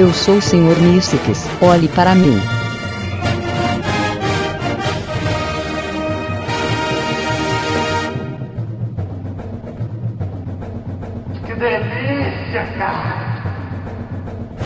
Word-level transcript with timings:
Eu 0.00 0.14
sou 0.14 0.38
o 0.38 0.40
Sr. 0.40 0.80
Mystics, 0.80 1.44
olhe 1.60 1.86
para 1.86 2.14
mim. 2.14 2.40
Que 11.44 11.54
delícia, 11.54 12.66
cara! 12.78 13.42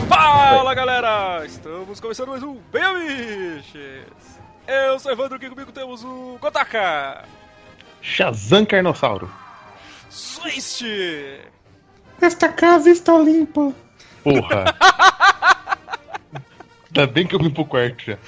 Fala 0.08 0.72
galera! 0.72 1.44
Estamos 1.44 1.98
começando 1.98 2.28
mais 2.28 2.44
um 2.44 2.56
Bem 2.72 2.84
Amiches! 2.84 4.40
Eu 4.68 5.00
sou 5.00 5.10
Evandro, 5.10 5.34
aqui 5.34 5.50
comigo 5.50 5.72
temos 5.72 6.04
o 6.04 6.38
Kotaka! 6.40 7.24
Shazam 8.00 8.64
Carnossauro. 8.64 9.28
Swist! 10.08 10.84
Esta 12.20 12.48
casa 12.50 12.88
está 12.88 13.18
limpa. 13.18 13.74
Porra. 14.24 14.74
Ainda 16.86 17.06
bem 17.06 17.26
que 17.26 17.34
eu 17.34 17.38
vim 17.38 17.50
pro 17.50 17.66
quarto 17.66 18.02
já. 18.04 18.18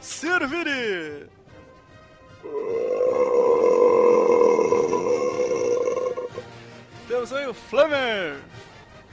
Serviri! 0.00 1.26
Temos 7.08 7.32
aí 7.32 7.46
o 7.46 7.54
Flamer! 7.54 8.36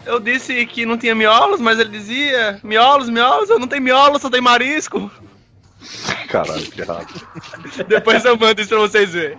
Eu 0.06 0.20
disse 0.20 0.66
que 0.66 0.86
não 0.86 0.98
tinha 0.98 1.16
miolos, 1.16 1.62
mas 1.62 1.80
ele 1.80 1.90
dizia: 1.90 2.60
miolos, 2.62 3.10
miolos, 3.10 3.50
eu 3.50 3.58
não 3.58 3.68
tenho 3.68 3.82
miolos, 3.82 4.22
só 4.22 4.30
tenho 4.30 4.44
marisco. 4.44 5.10
Caralho, 6.28 6.72
que 6.72 6.82
errado. 6.82 7.28
Depois 7.88 8.26
eu 8.26 8.38
mando 8.38 8.60
isso 8.60 8.70
pra 8.70 8.80
vocês 8.80 9.12
verem. 9.12 9.38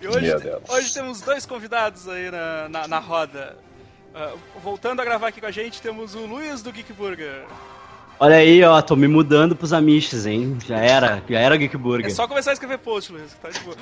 E 0.00 0.06
hoje, 0.06 0.32
hoje 0.68 0.94
temos 0.94 1.20
dois 1.20 1.44
convidados 1.44 2.08
aí 2.08 2.30
na, 2.30 2.68
na, 2.68 2.88
na 2.88 2.98
roda. 2.98 3.56
Ah, 4.14 4.32
voltando 4.62 5.00
a 5.00 5.04
gravar 5.04 5.28
aqui 5.28 5.40
com 5.40 5.46
a 5.46 5.50
gente, 5.50 5.82
temos 5.82 6.14
o 6.14 6.24
Luiz 6.26 6.62
do 6.62 6.72
Geek 6.72 6.92
Burger. 6.92 7.44
Olha 8.20 8.36
aí, 8.36 8.64
ó, 8.64 8.82
tô 8.82 8.96
me 8.96 9.06
mudando 9.06 9.54
pros 9.54 9.72
amiches, 9.72 10.26
hein? 10.26 10.58
Já 10.66 10.78
era, 10.78 11.22
já 11.28 11.38
era 11.38 11.56
Geek 11.56 11.76
Burger. 11.76 12.06
É 12.06 12.10
só 12.10 12.26
começar 12.26 12.50
a 12.50 12.54
escrever 12.54 12.78
post, 12.78 13.12
Luiz, 13.12 13.32
que 13.32 13.40
tá 13.40 13.48
de 13.48 13.60
boa. 13.60 13.76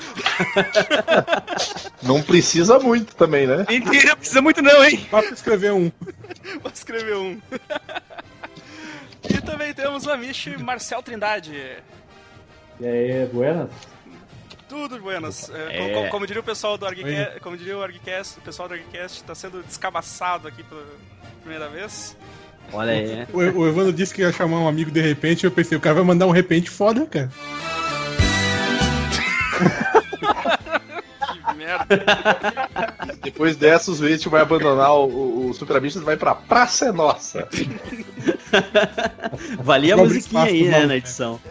Não 2.02 2.22
precisa 2.22 2.78
muito 2.78 3.16
também, 3.16 3.46
né? 3.46 3.64
Mentira, 3.66 4.14
precisa 4.14 4.42
muito 4.42 4.60
não, 4.60 4.84
hein? 4.84 5.06
Só 5.10 5.22
pra 5.22 5.30
escrever 5.30 5.72
um. 5.72 5.90
Vou 6.62 6.72
escrever 6.72 7.16
um. 7.16 7.40
e 9.28 9.40
também 9.40 9.72
temos 9.72 10.04
o 10.04 10.10
Amish 10.10 10.48
Marcel 10.58 11.02
Trindade. 11.02 11.82
E 12.78 12.86
aí, 12.86 13.26
buenas? 13.32 13.70
Tudo 14.68 14.98
buenas. 14.98 15.50
É, 15.50 15.78
É. 15.78 15.94
Como, 15.94 16.10
como 16.10 16.26
diria 16.26 16.40
o 16.40 16.44
pessoal 16.44 16.76
do 16.76 16.86
ArgCast, 16.86 17.40
como 17.40 17.56
diria 17.56 17.76
o 17.76 17.82
ArgCast, 17.82 18.38
o 18.38 18.42
pessoal 18.42 18.68
do 18.68 18.74
ArgCast 18.74 19.24
tá 19.24 19.34
sendo 19.34 19.62
descabaçado 19.62 20.48
aqui 20.48 20.62
pela 20.62 20.84
primeira 21.40 21.68
vez. 21.68 22.16
Olha 22.72 22.92
aí. 22.92 23.26
O, 23.32 23.60
o 23.60 23.68
Evandro 23.68 23.92
disse 23.92 24.12
que 24.12 24.22
ia 24.22 24.32
chamar 24.32 24.58
um 24.58 24.68
amigo 24.68 24.90
de 24.90 25.00
repente, 25.00 25.44
eu 25.44 25.50
pensei, 25.50 25.78
o 25.78 25.80
cara 25.80 25.94
vai 25.94 26.04
mandar 26.04 26.26
um 26.26 26.32
repente 26.32 26.70
foda, 26.70 27.06
cara. 27.06 27.30
Que 31.46 31.54
merda. 31.54 31.86
Depois 33.22 33.56
dessa, 33.56 33.90
os 33.90 34.00
Veit 34.00 34.28
vai 34.28 34.42
abandonar 34.42 34.92
o, 34.92 35.48
o, 35.48 35.54
Super 35.54 35.76
Amigos 35.76 35.96
e 35.96 36.04
vai 36.04 36.16
pra 36.16 36.34
Praça 36.34 36.86
é 36.86 36.92
Nossa. 36.92 37.48
Valia 39.62 39.94
a 39.94 39.96
musiquinha 39.96 40.42
aí, 40.42 40.68
né, 40.68 40.86
na 40.86 40.96
edição. 40.96 41.40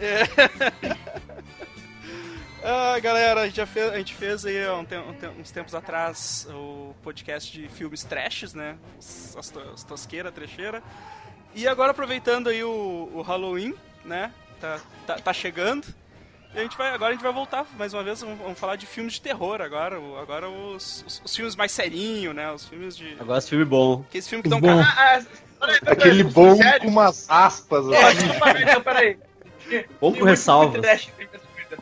Ah, 2.68 2.98
galera, 2.98 3.42
a 3.42 3.46
gente 3.46 3.56
já 3.56 3.66
fez, 3.66 3.92
a 3.92 3.96
gente 3.98 4.12
fez 4.14 4.44
aí 4.44 4.64
há 4.66 4.74
um 4.74 4.80
um 4.80 5.40
uns 5.40 5.52
tempos 5.52 5.72
atrás 5.72 6.48
o 6.50 6.92
podcast 7.00 7.52
de 7.52 7.68
filmes 7.68 8.02
trashes, 8.02 8.54
né? 8.54 8.76
As, 8.98 9.36
as, 9.38 9.50
to- 9.50 9.70
as 9.72 9.84
tosqueiras, 9.84 10.32
trecheira. 10.34 10.82
E 11.54 11.68
agora 11.68 11.92
aproveitando 11.92 12.48
aí 12.48 12.64
o, 12.64 13.08
o 13.14 13.22
Halloween, 13.22 13.72
né? 14.04 14.32
Tá, 14.60 14.80
tá, 15.06 15.14
tá 15.14 15.32
chegando. 15.32 15.86
E 16.54 16.58
a 16.58 16.62
gente 16.62 16.76
vai, 16.76 16.92
agora 16.92 17.10
a 17.10 17.12
gente 17.14 17.22
vai 17.22 17.32
voltar 17.32 17.66
mais 17.78 17.94
uma 17.94 18.02
vez, 18.02 18.20
vamos, 18.20 18.38
vamos 18.38 18.58
falar 18.58 18.74
de 18.76 18.86
filmes 18.86 19.12
de 19.14 19.20
terror 19.20 19.60
agora. 19.60 20.00
o- 20.00 20.18
Agora 20.18 20.48
os, 20.48 21.04
os, 21.06 21.22
os 21.24 21.36
filmes 21.36 21.54
mais 21.54 21.70
serinho, 21.70 22.32
né? 22.34 22.50
Os 22.50 22.66
filmes 22.66 22.96
de. 22.96 23.16
Agora 23.20 23.38
esse 23.38 23.48
filme 23.50 23.64
bom. 23.64 24.04
Aqueles 24.08 24.26
filmes 24.26 24.42
que 24.42 24.48
dão 24.48 24.60
Bom. 24.60 24.82
ca- 24.82 25.22
Ah, 25.60 25.66
peraí, 25.66 25.78
Aquele 25.86 26.24
bom 26.24 26.56
sério? 26.56 26.80
com 26.80 26.88
umas 26.88 27.26
aspas. 27.30 27.86
Ó, 27.86 27.92
assim. 27.94 28.80
peraí. 28.82 29.18
Bom 30.00 30.12
com 30.14 30.24
ressalvas. 30.24 30.80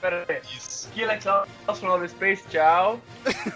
Peraí. 0.04 0.42
Killer 0.92 1.18
Clowns 1.18 1.80
from 1.80 1.88
Outer 1.88 2.10
Space, 2.10 2.44
tchau. 2.50 3.00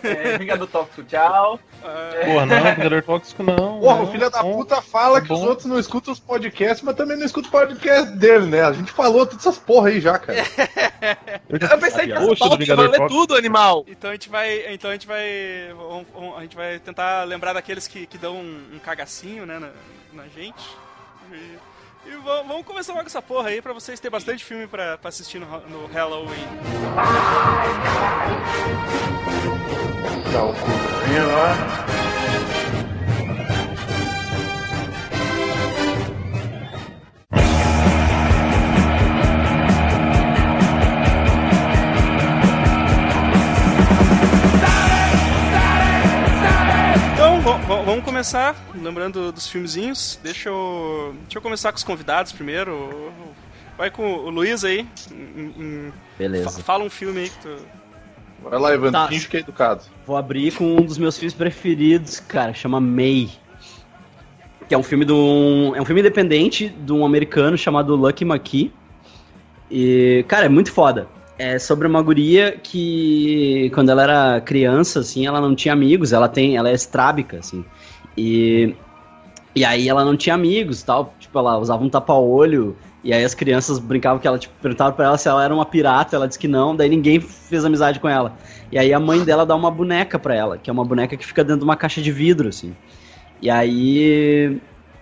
É, 0.03 0.39
Vingador 0.39 0.67
Tóxico, 0.67 1.03
tchau. 1.05 1.61
ah, 1.85 2.11
Porra, 2.25 2.47
não, 2.47 2.75
Vingador 2.75 3.03
Tóxico 3.03 3.43
não. 3.43 3.81
Porra, 3.81 3.97
não, 3.97 4.05
o 4.05 4.07
filho 4.11 4.31
da 4.31 4.41
puta 4.41 4.81
fala 4.81 5.19
é 5.19 5.21
que 5.21 5.31
os 5.31 5.43
outros 5.43 5.67
não 5.67 5.79
escutam 5.79 6.11
os 6.11 6.19
podcasts, 6.19 6.81
mas 6.83 6.97
também 6.97 7.19
não 7.19 7.27
escutam 7.27 7.51
o 7.51 7.53
podcast 7.53 8.17
dele, 8.17 8.47
né? 8.47 8.63
A 8.63 8.73
gente 8.73 8.91
falou 8.93 9.27
todas 9.27 9.45
essas 9.47 9.59
porra 9.59 9.89
aí 9.91 10.01
já, 10.01 10.19
cara. 10.19 10.39
Eu 11.51 11.79
pensei 11.79 12.07
que 12.07 12.15
Poxa, 12.15 12.25
essa 12.25 12.35
do 12.35 12.39
pauta 12.39 12.57
Vingador 12.57 12.85
ia 12.87 12.91
valer 12.93 12.99
Tóxico. 12.99 13.09
tudo, 13.21 13.37
animal. 13.37 13.85
Então 13.87 14.09
a 14.09 14.15
gente 14.15 14.31
vai. 14.31 14.73
Então 14.73 14.89
a 14.89 14.95
gente 14.95 15.07
vai. 15.07 15.29
A 16.39 16.41
gente 16.41 16.57
vai 16.57 16.79
tentar 16.79 17.25
lembrar 17.25 17.53
daqueles 17.53 17.87
que, 17.87 18.07
que 18.07 18.17
dão 18.17 18.37
um, 18.37 18.63
um 18.73 18.79
cagacinho, 18.79 19.45
né, 19.45 19.59
na, 19.59 19.69
na 20.15 20.29
gente. 20.29 20.65
E, 21.31 21.59
e 22.11 22.17
va- 22.25 22.43
vamos 22.43 22.65
começar 22.65 22.93
logo 22.95 23.07
essa 23.07 23.21
porra 23.23 23.49
aí 23.51 23.61
pra 23.63 23.73
vocês 23.73 24.01
terem 24.01 24.13
bastante 24.13 24.45
filme 24.45 24.67
pra, 24.67 24.97
pra 24.99 25.09
assistir 25.09 25.39
no, 25.39 25.47
no 25.69 25.87
Halloween. 25.87 26.47
Dá 30.33 30.43
começar, 48.19 48.57
lembrando 48.75 49.31
dos 49.31 49.47
filmezinhos. 49.47 50.19
Deixa 50.25 50.49
eu, 50.49 51.15
deixa 51.23 51.39
eu 51.39 51.43
começar 51.43 51.71
com 51.71 51.79
os 51.79 51.85
convidados 51.85 52.33
primeiro. 52.33 53.13
Vai 53.77 53.93
com 53.93 54.13
o 54.13 54.29
Luiz 54.29 54.65
aí. 54.65 54.85
em- 55.13 55.55
em- 55.57 55.93
Beleza. 56.19 56.51
fa- 56.51 56.63
fala 56.65 56.83
um 56.83 56.91
filme 56.91 57.21
aí 57.21 57.29
que 57.31 57.39
tu. 57.39 57.57
Vai 58.43 58.59
lá, 58.59 58.75
Evandro, 58.75 58.91
Tá. 59.01 59.07
finge 59.07 59.29
que 59.29 59.37
é 59.37 59.41
educado. 59.41 59.83
Vou 60.05 60.17
abrir 60.17 60.53
com 60.53 60.65
um 60.65 60.83
dos 60.83 60.99
meus 60.99 61.17
filmes 61.17 61.33
preferidos, 61.33 62.19
cara, 62.19 62.53
chama 62.53 62.81
May. 62.81 63.29
Que 64.69 64.75
é 64.75 64.79
um 64.79 64.83
filme 64.83 65.05
de 65.05 65.13
um. 65.13 65.73
É 65.77 65.81
um 65.81 65.85
filme 65.85 66.01
independente 66.01 66.69
de 66.71 66.93
um 66.93 67.07
americano 67.07 67.57
chamado 67.57 67.95
Lucky 67.95 68.25
McKee. 68.25 68.73
E, 69.71 70.25
cara, 70.27 70.47
é 70.47 70.49
muito 70.49 70.73
foda. 70.73 71.07
É 71.39 71.57
sobre 71.61 71.87
uma 71.87 72.03
guria 72.03 72.59
que, 72.61 73.71
quando 73.73 73.91
ela 73.91 74.03
era 74.03 74.41
criança, 74.41 74.99
assim, 74.99 75.25
ela 75.25 75.41
não 75.41 75.55
tinha 75.55 75.73
amigos, 75.73 76.13
ela 76.13 76.29
tem. 76.29 76.57
Ela 76.57 76.69
é 76.71 76.75
estrábica, 76.75 77.39
assim. 77.39 77.65
E. 78.19 78.75
E 79.55 79.65
aí 79.65 79.89
ela 79.89 80.05
não 80.05 80.17
tinha 80.17 80.35
amigos 80.35 80.83
tal. 80.83 81.15
Tipo, 81.19 81.39
ela 81.39 81.59
usava 81.59 81.83
um 81.83 81.89
tapa-olho. 81.89 82.77
E 83.03 83.13
aí 83.13 83.25
as 83.25 83.35
crianças 83.35 83.79
brincavam 83.79 84.19
que 84.19 84.27
ela, 84.27 84.39
tipo, 84.39 84.53
perguntavam 84.61 84.93
pra 84.93 85.07
ela 85.07 85.19
se 85.19 85.29
ela 85.29 85.45
era 85.45 85.55
uma 85.55 85.65
pirata, 85.65 86.17
ela 86.17 86.27
disse 86.27 86.39
que 86.39 86.49
não, 86.49 86.75
daí 86.75 86.89
ninguém 86.89 87.21
fez 87.21 87.65
amizade 87.65 88.01
com 88.01 88.09
ela. 88.09 88.37
E 88.73 88.79
aí 88.79 88.93
a 88.93 88.99
mãe 88.99 89.25
dela 89.25 89.47
dá 89.47 89.55
uma 89.55 89.71
boneca 89.71 90.19
pra 90.19 90.35
ela, 90.35 90.59
que 90.59 90.69
é 90.69 90.73
uma 90.73 90.85
boneca 90.85 91.17
que 91.17 91.25
fica 91.25 91.45
dentro 91.45 91.61
de 91.61 91.65
uma 91.65 91.77
caixa 91.77 92.03
de 92.03 92.11
vidro, 92.11 92.49
assim. 92.49 92.75
E 93.41 93.49
aí 93.49 94.61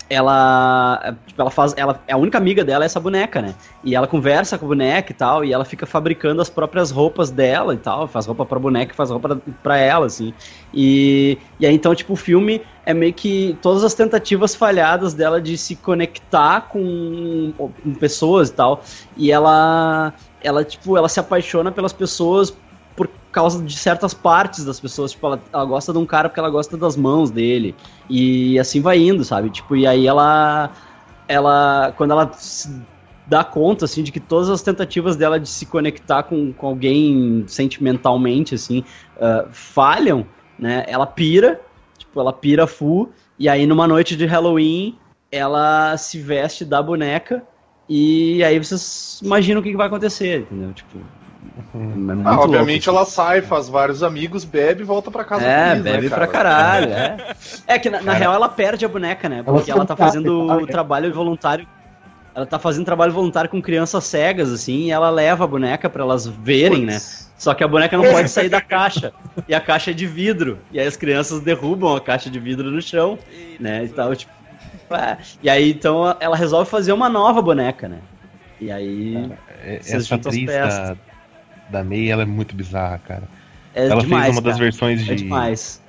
ela, 0.09 1.17
tipo, 1.27 1.41
ela 1.41 1.51
faz, 1.51 1.75
ela 1.77 2.01
a 2.11 2.17
única 2.17 2.39
amiga 2.39 2.65
dela 2.65 2.85
é 2.85 2.87
essa 2.87 3.01
boneca, 3.01 3.43
né? 3.43 3.55
E 3.83 3.95
ela 3.95 4.07
conversa 4.07 4.57
com 4.57 4.65
a 4.65 4.69
boneca 4.69 5.13
e 5.13 5.15
tal, 5.15 5.45
e 5.45 5.53
ela 5.53 5.65
fica 5.65 5.87
fabricando 5.87 6.41
as 6.41 6.49
próprias 6.49 6.91
roupas 6.91 7.31
dela 7.31 7.75
e 7.75 7.79
tal, 7.79 8.07
faz 8.07 8.27
roupa 8.27 8.45
pra 8.45 8.59
boneca, 8.59 8.95
faz 8.95 9.11
roupa 9.11 9.41
pra 9.63 9.77
ela, 9.77 10.07
assim. 10.07 10.33
E, 10.73 11.39
e 11.59 11.67
aí 11.67 11.75
então, 11.75 11.95
tipo, 11.95 12.13
o 12.13 12.17
filme 12.17 12.63
é 12.85 12.95
meio 12.95 13.13
que 13.13 13.59
todas 13.61 13.83
as 13.83 13.95
tentativas 13.95 14.55
falhadas 14.55 15.13
dela 15.13 15.41
de 15.41 15.59
se 15.59 15.75
conectar 15.75 16.63
com, 16.63 17.53
com 17.57 17.95
pessoas 17.95 18.49
e 18.49 18.53
tal, 18.53 18.83
e 19.17 19.33
ela 19.33 20.15
ela 20.43 20.65
tipo, 20.65 20.97
ela 20.97 21.09
se 21.09 21.19
apaixona 21.19 21.73
pelas 21.73 21.93
pessoas 21.93 22.57
por 22.97 23.09
causa 23.31 23.63
de 23.63 23.77
certas 23.77 24.15
partes 24.15 24.65
das 24.65 24.81
pessoas. 24.81 25.13
Tipo, 25.13 25.27
ela, 25.27 25.43
ela 25.53 25.65
gosta 25.65 25.93
de 25.93 25.99
um 25.99 26.07
cara 26.07 26.29
porque 26.29 26.41
ela 26.41 26.51
gosta 26.51 26.77
das 26.77 26.97
mãos 26.97 27.31
dele. 27.31 27.75
E 28.09 28.59
assim 28.59 28.81
vai 28.81 28.99
indo, 28.99 29.23
sabe? 29.25 29.51
Tipo, 29.51 29.77
e 29.77 29.87
aí 29.87 30.07
ela. 30.07 30.73
Ela. 31.29 31.93
Quando 31.97 32.13
ela 32.13 32.33
se 32.33 32.83
dá 33.27 33.45
conta, 33.45 33.85
assim, 33.85 34.03
de 34.03 34.13
que 34.13 34.21
todas 34.21 34.49
as 34.49 34.63
tentativas 34.63 35.17
dela 35.17 35.39
de 35.39 35.49
se 35.49 35.67
conectar 35.67 36.23
com, 36.23 36.53
com 36.53 36.67
alguém 36.69 37.45
sentimentalmente, 37.47 38.55
assim, 38.55 38.85
ah, 39.21 39.47
falham, 39.51 40.27
né? 40.59 40.85
Ela 40.87 41.07
pira, 41.07 41.61
tipo, 41.99 42.19
ela 42.21 42.33
pira 42.33 42.67
full. 42.67 43.11
E 43.39 43.49
aí, 43.49 43.67
numa 43.67 43.87
noite 43.87 44.17
de 44.17 44.25
Halloween, 44.25 44.97
ela 45.31 45.97
se 45.97 46.19
veste 46.21 46.65
da 46.65 46.83
boneca. 46.83 47.43
E 47.89 48.43
aí 48.43 48.59
vocês 48.59 49.21
imaginam 49.23 49.61
o 49.61 49.63
que, 49.63 49.71
que 49.71 49.77
vai 49.77 49.87
acontecer, 49.87 50.41
entendeu? 50.41 50.73
Tipo, 50.73 50.99
muito 51.75 52.27
Ah, 52.27 52.31
louco. 52.33 52.45
obviamente 52.45 52.89
ela 52.89 53.05
sai, 53.05 53.41
faz 53.43 53.69
vários 53.69 54.03
amigos, 54.03 54.45
bebe 54.45 54.83
e 54.83 54.85
volta 54.85 55.11
pra 55.11 55.25
casa 55.25 55.45
É, 55.47 55.71
feliz, 55.71 55.85
né, 55.85 55.93
bebe 55.93 56.09
cara? 56.11 56.23
pra 56.27 56.33
caralho, 56.33 56.93
é. 56.93 57.17
É 57.67 57.79
que 57.79 57.89
na, 57.91 58.01
na 58.03 58.13
real 58.13 58.35
ela 58.35 58.49
perde 58.49 58.85
a 58.85 58.89
boneca, 58.89 59.29
né? 59.29 59.43
Porque 59.43 59.71
ela, 59.71 59.81
Ela 59.81 59.87
tá 59.87 59.97
fazendo 59.97 60.47
sabe? 60.49 60.67
trabalho 60.67 61.13
voluntário. 61.13 61.67
Ela 62.35 62.45
tá 62.45 62.59
fazendo 62.59 62.85
trabalho 62.85 63.13
voluntário 63.13 63.49
com 63.49 63.63
crianças 63.63 64.05
cegas, 64.05 64.53
assim, 64.53 64.85
e 64.87 64.91
ela 64.91 65.09
leva 65.09 65.45
a 65.45 65.47
boneca 65.47 65.89
pra 65.89 66.03
elas 66.03 66.27
verem, 66.27 66.85
né? 66.85 66.99
Só 67.39 67.55
que 67.55 67.65
a 67.65 67.69
boneca 67.69 67.97
não 67.97 68.05
pode 68.05 68.29
sair 68.29 68.49
da 68.51 68.61
caixa. 68.61 69.13
E 69.49 69.55
a 69.55 69.61
caixa 69.61 69.91
é 69.91 69.95
de 69.95 70.07
vidro. 70.07 70.59
E 70.71 70.79
aí 70.79 70.87
as 70.87 70.97
crianças 70.97 71.41
derrubam 71.41 71.97
a 71.97 72.01
caixa 72.01 72.29
de 72.29 72.39
vidro 72.39 72.71
no 72.71 72.81
chão, 72.83 73.19
né? 73.59 73.85
E 73.85 73.89
tal, 73.89 74.15
tipo. 74.15 74.31
é. 74.91 75.17
E 75.43 75.49
aí 75.49 75.71
então 75.71 76.15
ela 76.21 76.37
resolve 76.37 76.69
fazer 76.71 76.93
uma 76.93 77.09
nova 77.09 77.41
boneca, 77.41 77.89
né? 77.89 77.99
E 78.61 78.71
aí. 78.71 79.31
É- 79.65 79.79
Vocês 79.81 80.05
Essa 80.05 80.15
atriz 80.17 80.45
peças. 80.47 80.89
da, 80.91 80.97
da 81.69 81.83
May, 81.85 82.11
ela 82.11 82.23
é 82.23 82.27
muito 82.27 82.55
bizarra, 82.55 82.99
cara. 83.07 83.23
É 83.75 83.87
ela 83.89 84.01
demais, 84.01 84.25
fez 84.25 84.37
uma 84.37 84.43
das 84.43 84.53
cara. 84.55 84.65
versões 84.65 85.01
É 85.03 85.05
de, 85.05 85.15
demais. 85.17 85.83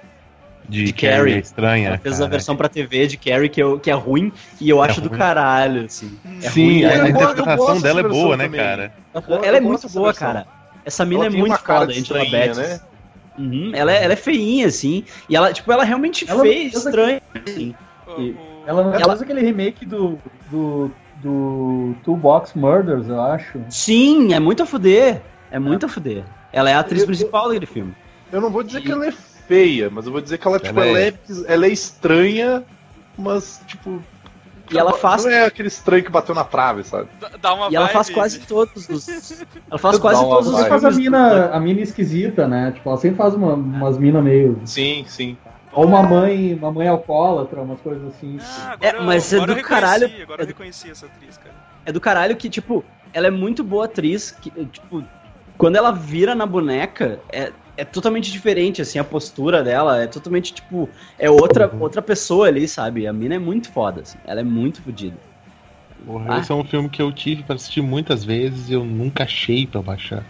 de, 0.68 0.84
de 0.86 0.94
Carrie 0.94 1.18
Carrie. 1.18 1.40
estranha. 1.40 1.88
Ela 1.90 1.98
fez 1.98 2.16
a 2.16 2.18
cara. 2.20 2.30
versão 2.32 2.56
pra 2.56 2.68
TV 2.70 3.08
de 3.08 3.18
Carrie 3.18 3.50
que, 3.50 3.62
eu, 3.62 3.80
que 3.80 3.90
é 3.90 3.94
ruim 3.94 4.32
e 4.60 4.70
eu 4.70 4.84
É 4.84 4.88
acho 4.90 5.00
do 5.02 5.10
ruim. 5.10 5.18
caralho, 5.18 5.86
assim. 5.86 6.18
É 6.42 6.50
Sim, 6.50 6.66
ruim, 6.66 6.86
a, 6.86 6.92
é 6.92 7.02
a 7.02 7.10
interpretação 7.10 7.80
dela 7.82 8.00
é 8.02 8.04
boa, 8.04 8.36
né, 8.38 8.46
também. 8.46 8.60
cara? 8.60 8.92
Ela 9.44 9.58
é 9.58 9.62
muito 9.62 9.90
boa, 9.90 10.08
versão. 10.08 10.28
cara. 10.28 10.48
Essa 10.84 11.06
mina 11.06 11.26
Ela 11.26 11.36
é 11.36 11.38
muito 11.38 11.58
foda, 11.60 11.84
Angela 11.92 11.98
estranha, 12.00 12.30
Betts. 12.32 12.58
né? 12.58 12.80
Uhum, 13.38 13.72
ela, 13.76 13.92
é, 13.92 14.04
ela 14.04 14.14
é 14.14 14.16
feinha, 14.16 14.66
assim. 14.66 15.04
E 15.30 15.36
ela, 15.36 15.54
tipo, 15.54 15.72
ela 15.72 15.84
realmente 15.84 16.26
Ela 16.28 16.42
fez 16.42 16.74
estranho. 16.74 17.22
Assim. 17.46 17.76
E- 18.18 18.36
Ela 18.66 18.84
não 18.84 18.94
Ela- 18.94 19.06
fez 19.10 19.22
aquele 19.22 19.42
remake 19.42 19.86
do, 19.86 20.18
do, 20.50 20.92
do 21.22 21.96
Toolbox 22.04 22.54
Murders, 22.56 23.08
eu 23.08 23.22
acho. 23.22 23.60
Sim, 23.70 24.34
é 24.34 24.40
muito 24.40 24.64
a 24.64 24.66
fuder. 24.66 25.22
É 25.52 25.60
muito 25.60 25.86
a 25.86 25.90
fuder. 25.90 26.24
Ela 26.52 26.70
é 26.70 26.74
a 26.74 26.80
atriz 26.80 27.02
Eu- 27.02 27.08
principal 27.08 27.48
daquele 27.48 27.66
filme. 27.66 27.96
Eu 28.32 28.42
não 28.42 28.50
vou 28.50 28.64
dizer 28.64 28.82
que 28.82 28.92
ela 28.92 29.06
é 29.08 29.12
feia, 29.12 29.90
mas 29.90 30.06
eu 30.06 30.12
vou 30.12 30.20
dizer 30.22 30.38
que 30.38 30.48
ela, 30.48 30.60
tipo, 30.60 30.78
Ela 30.80 30.88
ela, 30.90 31.00
é- 31.00 31.08
é... 31.10 31.14
ela 31.48 31.66
é 31.66 31.70
estranha, 31.70 32.64
mas, 33.18 33.62
tipo. 33.68 34.02
E 34.70 34.78
ela 34.78 34.92
faz- 34.92 35.24
Não 35.24 35.32
é 35.32 35.46
aquele 35.46 35.70
estranho 35.70 36.04
que 36.04 36.12
bateu 36.12 36.36
na 36.36 36.44
trave, 36.44 36.84
sabe? 36.84 37.08
dá- 37.42 37.54
uma 37.54 37.70
E 37.72 37.76
ela 37.78 37.86
vibe 37.86 37.94
faz 37.94 38.10
quase 38.10 38.40
todos 38.40 38.90
os. 38.90 39.08
Ela 39.70 39.78
faz 39.80 39.98
quase 39.98 40.20
uma 40.22 40.30
todos 40.30 40.48
os 40.48 40.54
vibe. 40.56 40.66
Ela 40.70 40.80
faz 40.80 40.84
a 40.84 40.92
mina, 40.92 41.46
a 41.52 41.60
mina 41.62 41.80
esquisita, 41.80 42.46
né? 42.50 42.72
Tipo, 42.74 42.90
ela 42.90 42.98
sempre 42.98 43.16
faz 43.18 43.34
uma- 43.34 43.54
umas 43.54 43.98
minas 43.98 44.22
meio. 44.22 44.60
Sim, 44.66 45.06
sim. 45.08 45.38
Ou 45.72 45.86
uma 45.86 46.04
mãe, 46.04 46.54
uma 46.56 46.70
mãe 46.72 46.88
alcoólatra, 46.90 47.62
umas 47.62 47.80
coisas 47.80 48.06
assim. 48.10 48.40
Ah, 48.42 48.76
É, 48.82 48.90
agora, 48.90 49.04
mas 49.06 49.32
é 49.32 49.36
agora 49.38 49.56
do 49.56 49.62
caralho. 49.62 50.12
Agora 50.22 50.42
É 50.42 50.44
eu 50.44 50.48
do- 50.48 50.50
reconheci 50.50 50.90
essa 50.92 51.06
atriz, 51.06 51.38
cara. 51.38 51.56
É 51.86 51.92
do 51.94 52.02
caralho 52.02 52.36
que, 52.36 52.50
tipo, 52.50 52.84
ela 53.14 53.28
é 53.28 53.32
muito 53.32 53.64
boa 53.64 53.86
atriz. 53.86 54.32
Que, 54.32 54.50
tipo, 54.66 55.02
quando 55.58 55.76
ela 55.76 55.92
vira 55.92 56.36
na 56.36 56.46
boneca, 56.46 57.20
é, 57.32 57.52
é 57.76 57.84
totalmente 57.86 58.32
diferente, 58.32 58.82
assim, 58.82 59.00
a 59.00 59.04
postura 59.04 59.64
dela 59.64 60.02
é 60.02 60.08
totalmente, 60.08 60.54
tipo, 60.54 60.90
é 61.18 61.30
outra, 61.30 61.72
outra 61.80 62.02
pessoa 62.02 62.48
ali, 62.48 62.68
sabe? 62.68 63.08
A 63.08 63.14
mina 63.14 63.36
é 63.36 63.40
muito 63.40 63.72
foda, 63.72 64.02
assim, 64.02 64.18
ela 64.26 64.40
é 64.40 64.44
muito 64.44 64.82
fodida. 64.82 65.18
Porra, 66.06 66.36
Ah. 66.36 66.40
esse 66.40 66.52
é 66.52 66.56
um 66.56 66.64
filme 66.64 66.90
que 66.90 67.02
eu 67.02 67.12
tive 67.12 67.44
pra 67.44 67.56
assistir 67.56 67.82
muitas 67.82 68.24
vezes 68.24 68.70
e 68.70 68.74
eu 68.74 68.84
nunca 68.86 69.24
achei 69.24 69.66
pra 69.68 69.82
baixar. 69.82 70.24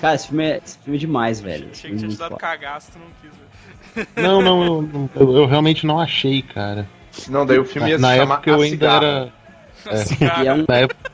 Cara, 0.00 0.14
esse 0.14 0.28
filme 0.28 0.44
é, 0.44 0.60
esse 0.64 0.78
filme 0.78 0.96
é 0.96 1.00
demais, 1.00 1.40
velho. 1.40 1.68
Achei 1.70 1.90
que 1.90 1.96
é 1.96 1.98
tinha 1.98 2.10
te 2.10 2.16
dado 2.16 2.36
cagaço, 2.36 2.92
tu 2.92 2.98
não 2.98 3.06
quis, 3.20 3.30
velho. 3.36 4.08
Não, 4.16 4.40
não, 4.40 4.64
eu, 4.64 5.10
eu- 5.16 5.36
eu 5.38 5.46
realmente 5.46 5.84
não 5.86 6.00
achei, 6.00 6.40
cara. 6.40 6.88
Não, 7.28 7.44
daí 7.44 7.58
o 7.58 7.64
filme 7.64 7.90
ia 7.90 7.98
Na, 7.98 8.08
se 8.12 8.14
na 8.16 8.22
chamar 8.22 8.34
época 8.36 8.50
eu 8.50 8.60
ainda 8.62 8.70
Cigarra. 8.70 9.06
era. 9.06 10.42
E 10.42 10.46
é 10.46 10.54
um, 10.54 10.64
Na 10.66 10.76
época, 10.78 11.10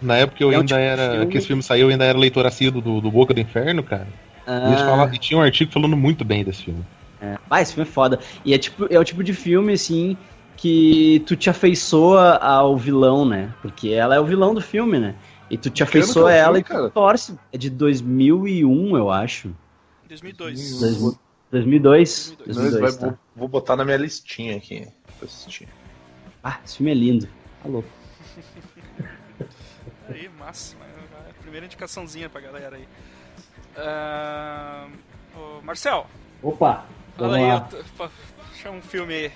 na 0.00 0.16
época 0.16 0.42
eu 0.42 0.50
É 0.52 0.56
ainda 0.56 0.66
tipo 0.66 0.78
era. 0.80 1.10
filme- 1.12 1.26
Que 1.26 1.38
esse 1.38 1.46
filme 1.46 1.62
saiu, 1.62 1.86
eu 1.86 1.90
ainda 1.92 2.04
era 2.04 2.18
leitor 2.18 2.46
assíduo 2.46 2.80
do, 2.80 3.00
do 3.00 3.10
Boca 3.10 3.32
do 3.34 3.40
Inferno, 3.40 3.82
cara. 3.82 4.06
E, 4.46 4.68
eles 4.68 4.80
ah, 4.80 4.84
falavam- 4.86 5.14
e 5.14 5.18
tinha 5.18 5.38
um 5.38 5.42
artigo 5.42 5.70
falando 5.72 5.96
muito 5.96 6.24
bem 6.24 6.44
desse 6.44 6.64
filme. 6.64 6.84
é. 7.20 7.36
Ah, 7.50 7.60
esse 7.60 7.74
filme 7.74 7.88
é 7.88 7.92
foda. 7.92 8.18
E 8.44 8.54
é, 8.54 8.58
tipo, 8.58 8.86
é 8.90 8.98
o 8.98 9.04
tipo 9.04 9.22
de 9.24 9.32
filme, 9.34 9.72
assim, 9.72 10.16
que 10.56 11.22
tu 11.26 11.36
te 11.36 11.50
afeiçoa 11.50 12.36
ao 12.36 12.76
vilão, 12.76 13.24
né? 13.26 13.52
Porque 13.62 13.90
ela 13.90 14.14
é 14.14 14.20
o 14.20 14.24
vilão 14.24 14.54
do 14.54 14.60
filme, 14.60 14.98
né? 14.98 15.14
E 15.50 15.56
tu 15.56 15.70
te 15.70 15.82
afeiçoa 15.82 16.30
a 16.30 16.34
é 16.34 16.38
ela 16.38 16.46
filme, 16.54 16.60
e 16.60 16.62
tu 16.64 16.68
cara? 16.68 16.90
torce. 16.90 17.34
É 17.52 17.56
de 17.58 17.70
2001, 17.70 18.96
eu 18.96 19.10
acho. 19.10 19.50
2002. 20.08 20.78
Dois- 20.80 20.80
2002. 20.80 21.18
2002. 21.50 22.36
2002 22.46 22.80
Vai- 22.80 22.92
tá. 22.92 23.06
vou, 23.06 23.18
vou 23.36 23.48
botar 23.48 23.76
na 23.76 23.84
minha 23.84 23.96
listinha 23.96 24.56
aqui 24.56 24.86
pra 25.18 25.26
assistir. 25.26 25.66
Ah, 26.42 26.58
esse 26.64 26.76
filme 26.76 26.90
é 26.92 26.94
lindo. 26.94 27.26
Tá 27.62 27.68
louco. 27.68 27.88
Mas, 30.48 30.74
ah, 30.80 31.30
Primeira 31.42 31.66
indicaçãozinha 31.66 32.30
pra 32.30 32.40
galera 32.40 32.76
aí. 32.76 32.88
Ô, 35.36 35.60
Marcel, 35.62 36.06
Opa! 36.42 36.84
fala 37.18 37.36
aí, 37.36 37.62
chama 38.54 38.78
um 38.78 38.82
filme 38.82 39.12
aí. 39.12 39.32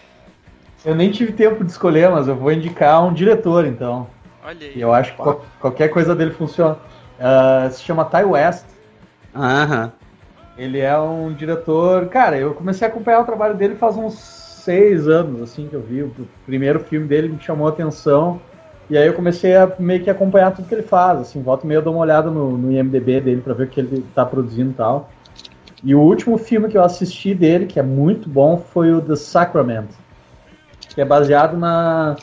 Eu 0.82 0.94
nem 0.94 1.10
tive 1.10 1.32
tempo 1.32 1.62
de 1.64 1.70
escolher, 1.70 2.10
mas 2.10 2.28
eu 2.28 2.34
vou 2.34 2.50
indicar 2.50 3.04
um 3.04 3.12
diretor, 3.12 3.66
então. 3.66 4.08
Olha 4.42 4.66
aí. 4.66 4.72
E 4.74 4.80
eu 4.80 4.90
acho 4.94 5.10
que 5.10 5.18
qual- 5.18 5.44
qualquer 5.60 5.88
coisa 5.88 6.14
dele 6.14 6.30
funciona. 6.30 6.78
Ah, 7.20 7.68
se 7.70 7.82
chama 7.82 8.06
Ty 8.06 8.24
West. 8.24 8.64
Aham. 9.34 9.92
Ele 10.56 10.80
é 10.80 10.98
um 10.98 11.30
diretor. 11.34 12.08
Cara, 12.08 12.38
eu 12.38 12.54
comecei 12.54 12.86
a 12.88 12.90
acompanhar 12.90 13.20
o 13.20 13.24
trabalho 13.26 13.54
dele 13.54 13.74
faz 13.76 13.98
uns 13.98 14.14
seis 14.18 15.06
anos, 15.06 15.42
assim, 15.42 15.68
que 15.68 15.74
eu 15.74 15.82
vi. 15.82 16.02
O 16.04 16.14
primeiro 16.46 16.80
filme 16.80 17.06
dele 17.06 17.28
me 17.28 17.38
chamou 17.40 17.66
a 17.66 17.70
atenção. 17.70 18.40
E 18.92 18.98
aí 18.98 19.06
eu 19.06 19.14
comecei 19.14 19.56
a 19.56 19.72
meio 19.78 20.04
que 20.04 20.10
acompanhar 20.10 20.50
tudo 20.50 20.68
que 20.68 20.74
ele 20.74 20.82
faz. 20.82 21.20
Assim, 21.20 21.42
volta 21.42 21.64
e 21.64 21.66
meia 21.66 21.78
eu 21.78 21.82
dou 21.82 21.94
uma 21.94 22.02
olhada 22.02 22.30
no, 22.30 22.58
no 22.58 22.70
IMDB 22.70 23.22
dele 23.22 23.40
pra 23.40 23.54
ver 23.54 23.64
o 23.64 23.66
que 23.66 23.80
ele 23.80 24.04
tá 24.14 24.26
produzindo 24.26 24.70
e 24.70 24.74
tal. 24.74 25.08
E 25.82 25.94
o 25.94 26.00
último 26.00 26.36
filme 26.36 26.68
que 26.68 26.76
eu 26.76 26.84
assisti 26.84 27.34
dele, 27.34 27.64
que 27.64 27.80
é 27.80 27.82
muito 27.82 28.28
bom, 28.28 28.58
foi 28.58 28.92
o 28.92 29.00
The 29.00 29.16
Sacrament. 29.16 29.88
Que 30.94 31.00
é 31.00 31.06
baseado 31.06 31.56
na, 31.56 32.16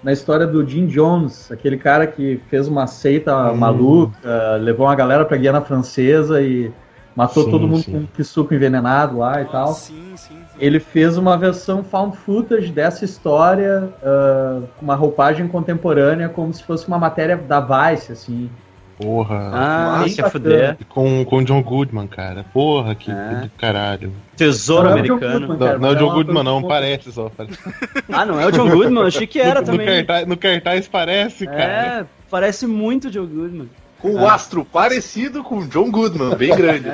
na 0.00 0.12
história 0.12 0.46
do 0.46 0.64
Jim 0.64 0.86
Jones, 0.86 1.50
aquele 1.50 1.76
cara 1.76 2.06
que 2.06 2.40
fez 2.48 2.68
uma 2.68 2.86
seita 2.86 3.52
maluca, 3.52 4.56
levou 4.60 4.86
uma 4.86 4.94
galera 4.94 5.24
pra 5.24 5.36
Guiana 5.36 5.60
Francesa 5.60 6.40
e 6.40 6.72
matou 7.16 7.42
Sim, 7.42 7.50
todo 7.50 7.66
mundo 7.66 7.82
sim. 7.82 7.90
com 7.90 7.98
um 7.98 8.06
pisuco 8.06 8.54
envenenado 8.54 9.18
lá 9.18 9.42
e 9.42 9.44
tal. 9.46 9.74
Sim, 9.74 10.12
sim, 10.14 10.36
sim. 10.36 10.41
Ele 10.64 10.78
fez 10.78 11.16
uma 11.18 11.36
versão 11.36 11.82
found 11.82 12.16
footage 12.16 12.70
dessa 12.70 13.04
história, 13.04 13.88
ah, 14.02 14.60
com 14.78 14.84
uma 14.84 14.94
roupagem 14.94 15.48
contemporânea, 15.48 16.28
como 16.28 16.54
se 16.54 16.62
fosse 16.62 16.86
uma 16.86 16.98
matéria 16.98 17.36
da 17.36 17.58
Vice, 17.60 18.12
assim. 18.12 18.48
Porra. 18.96 19.50
Ah, 19.52 20.02
é 20.06 20.10
bacana. 20.10 20.30
fuder. 20.30 20.76
Com, 20.88 21.24
com 21.24 21.36
o 21.38 21.44
John 21.44 21.60
Goodman, 21.62 22.06
cara. 22.06 22.44
Porra, 22.52 22.94
que 22.94 23.10
É. 23.10 23.50
caralho. 23.58 24.12
Tesouro 24.36 24.90
Não 24.90 24.98
é 24.98 25.00
o 25.00 25.02
John 25.02 25.14
americano. 25.14 25.32
Goodman, 25.48 25.58
Não, 25.58 25.66
cara, 25.66 25.78
não 25.80 25.88
é 25.88 25.90
o 25.90 25.96
John 25.96 26.10
é 26.10 26.14
Goodman, 26.14 26.44
não, 26.44 26.60
produção- 26.62 26.68
parece 26.68 27.12
só. 27.12 27.30
parece. 27.36 27.58
Ah, 28.12 28.24
não 28.24 28.38
é 28.40 28.46
o 28.46 28.52
John 28.52 28.68
Goodman? 28.70 29.02
Eu 29.02 29.08
achei 29.08 29.26
que 29.26 29.40
era 29.40 29.60
no, 29.60 29.66
também. 29.66 29.86
No 29.88 29.94
cartaz, 30.06 30.26
no 30.28 30.36
cartaz 30.36 30.86
parece, 30.86 31.46
cara. 31.46 31.62
É, 31.62 32.04
parece 32.30 32.66
muito 32.68 33.08
o 33.08 33.10
John 33.10 33.26
Goodman. 33.26 33.68
Com 33.98 34.14
o 34.14 34.28
astro 34.28 34.64
parecido 34.64 35.42
com 35.42 35.58
o 35.58 35.66
John 35.66 35.90
Goodman, 35.90 36.36
bem 36.36 36.54
grande. 36.54 36.86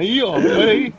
Aí, 0.00 0.22
ó, 0.22 0.32
olha 0.32 0.64
aí. 0.72 0.94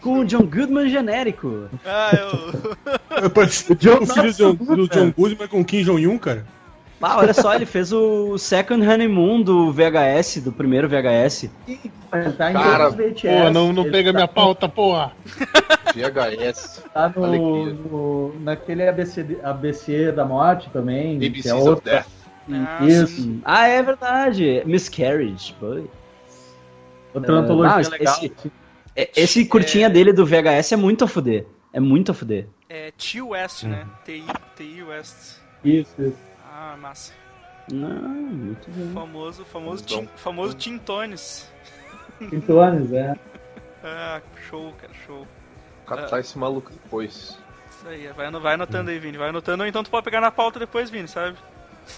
Com 0.00 0.18
o 0.20 0.24
John 0.24 0.42
Goodman 0.44 0.88
genérico. 0.88 1.68
Ah, 1.84 2.10
eu. 2.14 3.30
Parece 3.30 3.62
o 3.72 3.76
filho 3.76 4.02
do 4.06 4.34
John, 4.34 4.54
do 4.76 4.88
John 4.88 5.12
Goodman 5.16 5.48
com 5.48 5.64
Kim 5.64 5.82
Jong-un, 5.82 6.18
cara. 6.18 6.44
Ah, 7.00 7.18
olha 7.18 7.34
só, 7.34 7.54
ele 7.54 7.66
fez 7.66 7.92
o 7.92 8.38
Second 8.38 8.86
Honeymoon 8.86 9.42
do 9.42 9.70
VHS, 9.70 10.40
do 10.42 10.50
primeiro 10.52 10.88
VHS. 10.88 11.50
Tá 12.38 12.50
em 12.50 12.54
Cara, 12.54 12.88
VHS, 12.90 13.20
Porra, 13.22 13.50
não, 13.50 13.72
não 13.74 13.90
pega 13.90 14.10
tá- 14.10 14.16
minha 14.18 14.28
pauta, 14.28 14.68
porra. 14.68 15.12
VHS. 15.94 16.82
Tá 16.94 17.12
no, 17.14 17.66
no- 17.66 18.34
naquele 18.40 18.88
ABC, 18.88 19.38
ABC 19.42 20.12
da 20.12 20.24
morte 20.24 20.70
também, 20.72 21.18
que 21.18 21.24
é 21.26 21.28
ABCs 21.28 21.52
of 21.52 21.68
outro. 21.68 21.84
Death. 21.84 22.06
Ah, 22.52 22.78
Isso. 22.86 23.40
Ah, 23.44 23.66
é 23.66 23.82
verdade. 23.82 24.62
Miscarriage, 24.66 25.54
pô. 25.58 25.82
Outra 27.14 27.34
É, 27.34 27.38
antologia 27.38 27.72
não, 27.74 27.80
esse- 27.80 27.90
legal. 27.90 28.16
É, 28.96 29.10
Esse 29.16 29.44
curtinha 29.46 29.88
dele 29.90 30.12
do 30.12 30.24
VHS 30.26 30.72
é 30.72 30.76
muito 30.76 31.04
a 31.04 31.08
fuder. 31.08 31.46
É 31.72 31.80
muito 31.80 32.10
a 32.12 32.14
fuder. 32.14 32.46
É 32.68 32.92
T 32.92 33.20
West, 33.22 33.64
né? 33.64 33.86
TI, 34.04 34.24
TI 34.56 34.82
West. 34.82 35.38
Isso, 35.64 35.94
isso. 35.98 36.16
Ah, 36.52 36.76
massa. 36.80 37.12
Não, 37.72 37.88
muito 37.88 38.70
bem. 38.70 38.92
Famoso, 38.92 39.44
famoso, 39.46 39.82
Muito 39.82 39.86
Tim, 39.86 40.04
bom. 40.04 40.10
famoso 40.16 40.54
Tim 40.54 40.78
Tones. 40.78 41.50
Sintones, 42.30 42.92
é. 42.92 43.14
Ah, 43.86 44.20
show, 44.48 44.72
cara, 44.80 44.92
show. 45.06 45.26
Catar 45.86 46.18
esse 46.20 46.38
maluco 46.38 46.70
depois. 46.72 47.36
Isso 47.68 47.86
aí, 47.86 48.06
vai, 48.16 48.30
vai 48.30 48.54
anotando 48.54 48.90
aí, 48.90 48.98
Vini. 48.98 49.18
Vai 49.18 49.28
anotando, 49.28 49.62
ou 49.62 49.68
então 49.68 49.82
tu 49.84 49.90
pode 49.90 50.04
pegar 50.04 50.22
na 50.22 50.30
pauta 50.30 50.58
depois, 50.58 50.88
Vini, 50.88 51.06
sabe? 51.06 51.36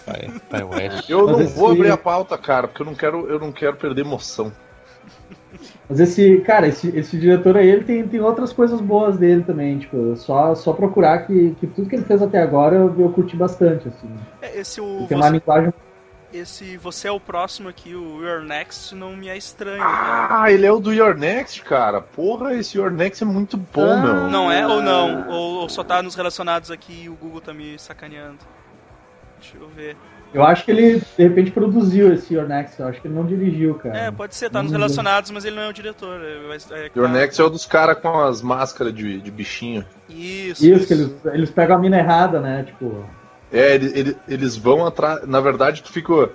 Vai, 0.05 0.27
vai, 0.49 0.63
West. 0.63 1.09
Eu 1.09 1.25
não 1.27 1.39
esse- 1.39 1.53
vou 1.55 1.71
abrir 1.71 1.89
a 1.89 1.95
pauta, 1.95 2.37
cara, 2.37 2.67
porque 2.67 2.81
eu 2.81 2.85
não 2.85 2.93
quero, 2.95 3.29
eu 3.29 3.39
não 3.39 3.53
quero 3.53 3.77
perder 3.77 4.01
emoção. 4.01 4.51
Mas 5.89 5.99
esse, 6.01 6.39
cara, 6.39 6.67
esse, 6.67 6.89
esse 6.97 7.17
diretor 7.17 7.55
aí, 7.57 7.67
ele 7.67 7.83
tem, 7.83 8.05
tem 8.07 8.19
outras 8.19 8.51
coisas 8.51 8.81
boas 8.81 9.17
dele 9.17 9.43
também, 9.43 9.79
tipo, 9.79 10.15
só, 10.17 10.53
só 10.53 10.73
procurar 10.73 11.19
que, 11.25 11.55
que 11.59 11.65
tudo 11.67 11.87
que 11.89 11.95
ele 11.95 12.03
fez 12.03 12.21
até 12.21 12.41
agora 12.41 12.75
eu, 12.75 12.93
eu 12.99 13.09
curti 13.11 13.35
bastante, 13.37 13.87
assim. 13.87 14.09
É, 14.41 14.59
esse 14.59 14.81
o. 14.81 15.05
Tem 15.07 15.15
uma 15.17 15.27
Você, 15.27 15.33
linguagem... 15.33 15.73
esse 16.33 16.77
Você 16.77 17.07
é 17.07 17.11
o 17.11 17.19
Próximo 17.21 17.69
aqui, 17.69 17.95
o 17.95 18.21
Your 18.21 18.41
Next, 18.43 18.93
não 18.93 19.15
me 19.15 19.29
é 19.29 19.37
estranho. 19.37 19.79
cara. 19.81 20.41
Ah, 20.43 20.51
ele 20.51 20.65
é 20.65 20.71
o 20.71 20.79
do 20.79 20.93
Your 20.93 21.15
Next, 21.17 21.61
cara. 21.63 22.01
Porra, 22.01 22.53
esse 22.53 22.77
Your 22.77 22.91
Next 22.91 23.23
é 23.23 23.25
muito 23.27 23.55
bom, 23.55 23.89
Ah. 23.89 24.01
meu. 24.01 24.13
Não 24.29 24.51
é 24.51 24.67
ou 24.67 24.81
não? 24.81 25.29
Ou, 25.29 25.53
ou 25.61 25.69
só 25.69 25.85
tá 25.85 26.03
nos 26.03 26.15
relacionados 26.15 26.69
aqui 26.69 27.03
e 27.05 27.09
o 27.09 27.15
Google 27.15 27.39
tá 27.39 27.53
me 27.53 27.79
sacaneando? 27.79 28.39
Deixa 29.39 29.55
eu 29.57 29.69
ver. 29.69 29.95
Eu 30.33 30.43
acho 30.43 30.65
que 30.65 30.71
ele, 30.71 30.99
de 30.99 31.23
repente, 31.23 31.51
produziu 31.51 32.13
esse 32.13 32.33
Your 32.33 32.47
Next. 32.47 32.79
Eu 32.79 32.87
acho 32.87 33.01
que 33.01 33.07
ele 33.07 33.15
não 33.15 33.25
dirigiu, 33.25 33.75
cara. 33.75 33.97
É, 33.97 34.11
pode 34.11 34.35
ser, 34.35 34.49
tá 34.49 34.61
nos 34.61 34.71
Não 34.71 34.79
relacionados, 34.79 35.31
mas 35.31 35.45
ele 35.45 35.55
não 35.55 35.63
é 35.63 35.69
o 35.69 35.73
diretor. 35.73 36.19
É, 36.21 36.33
é, 36.71 36.91
Your 36.95 37.07
tá- 37.07 37.13
Next 37.13 37.41
é 37.41 37.43
o 37.43 37.49
dos 37.49 37.65
caras 37.65 37.97
com 37.99 38.19
as 38.19 38.41
máscaras 38.41 38.93
de, 38.93 39.19
de 39.21 39.31
bichinho. 39.31 39.85
Isso, 40.09 40.65
Isso, 40.65 40.85
que 40.87 40.93
eles, 40.93 41.11
eles 41.33 41.49
pegam 41.49 41.77
a 41.77 41.79
mina 41.79 41.97
errada, 41.97 42.39
né? 42.39 42.63
Tipo, 42.63 43.05
É, 43.51 43.75
ele- 43.75 43.91
ele- 43.97 44.17
eles 44.27 44.57
vão 44.57 44.85
atrás. 44.85 45.25
Na 45.25 45.39
verdade, 45.39 45.81
tu 45.81 45.91
fica, 45.91 46.29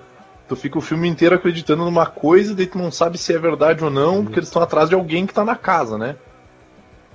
tu 0.49 0.57
fica 0.57 0.79
o 0.79 0.83
filme 0.83 1.07
inteiro 1.09 1.35
acreditando 1.35 1.85
numa 1.85 2.07
coisa, 2.07 2.55
daí 2.55 2.67
tu 2.67 2.79
não 2.79 2.91
sabe 2.91 3.19
se 3.19 3.35
é 3.35 3.39
verdade 3.39 3.85
ou 3.85 3.91
não, 3.91 4.25
porque 4.25 4.39
eles 4.39 4.49
estão 4.49 4.63
atrás 4.63 4.89
de 4.89 4.95
alguém 4.95 5.27
que 5.27 5.35
tá 5.35 5.45
na 5.45 5.55
casa, 5.55 5.99
né? 5.99 6.17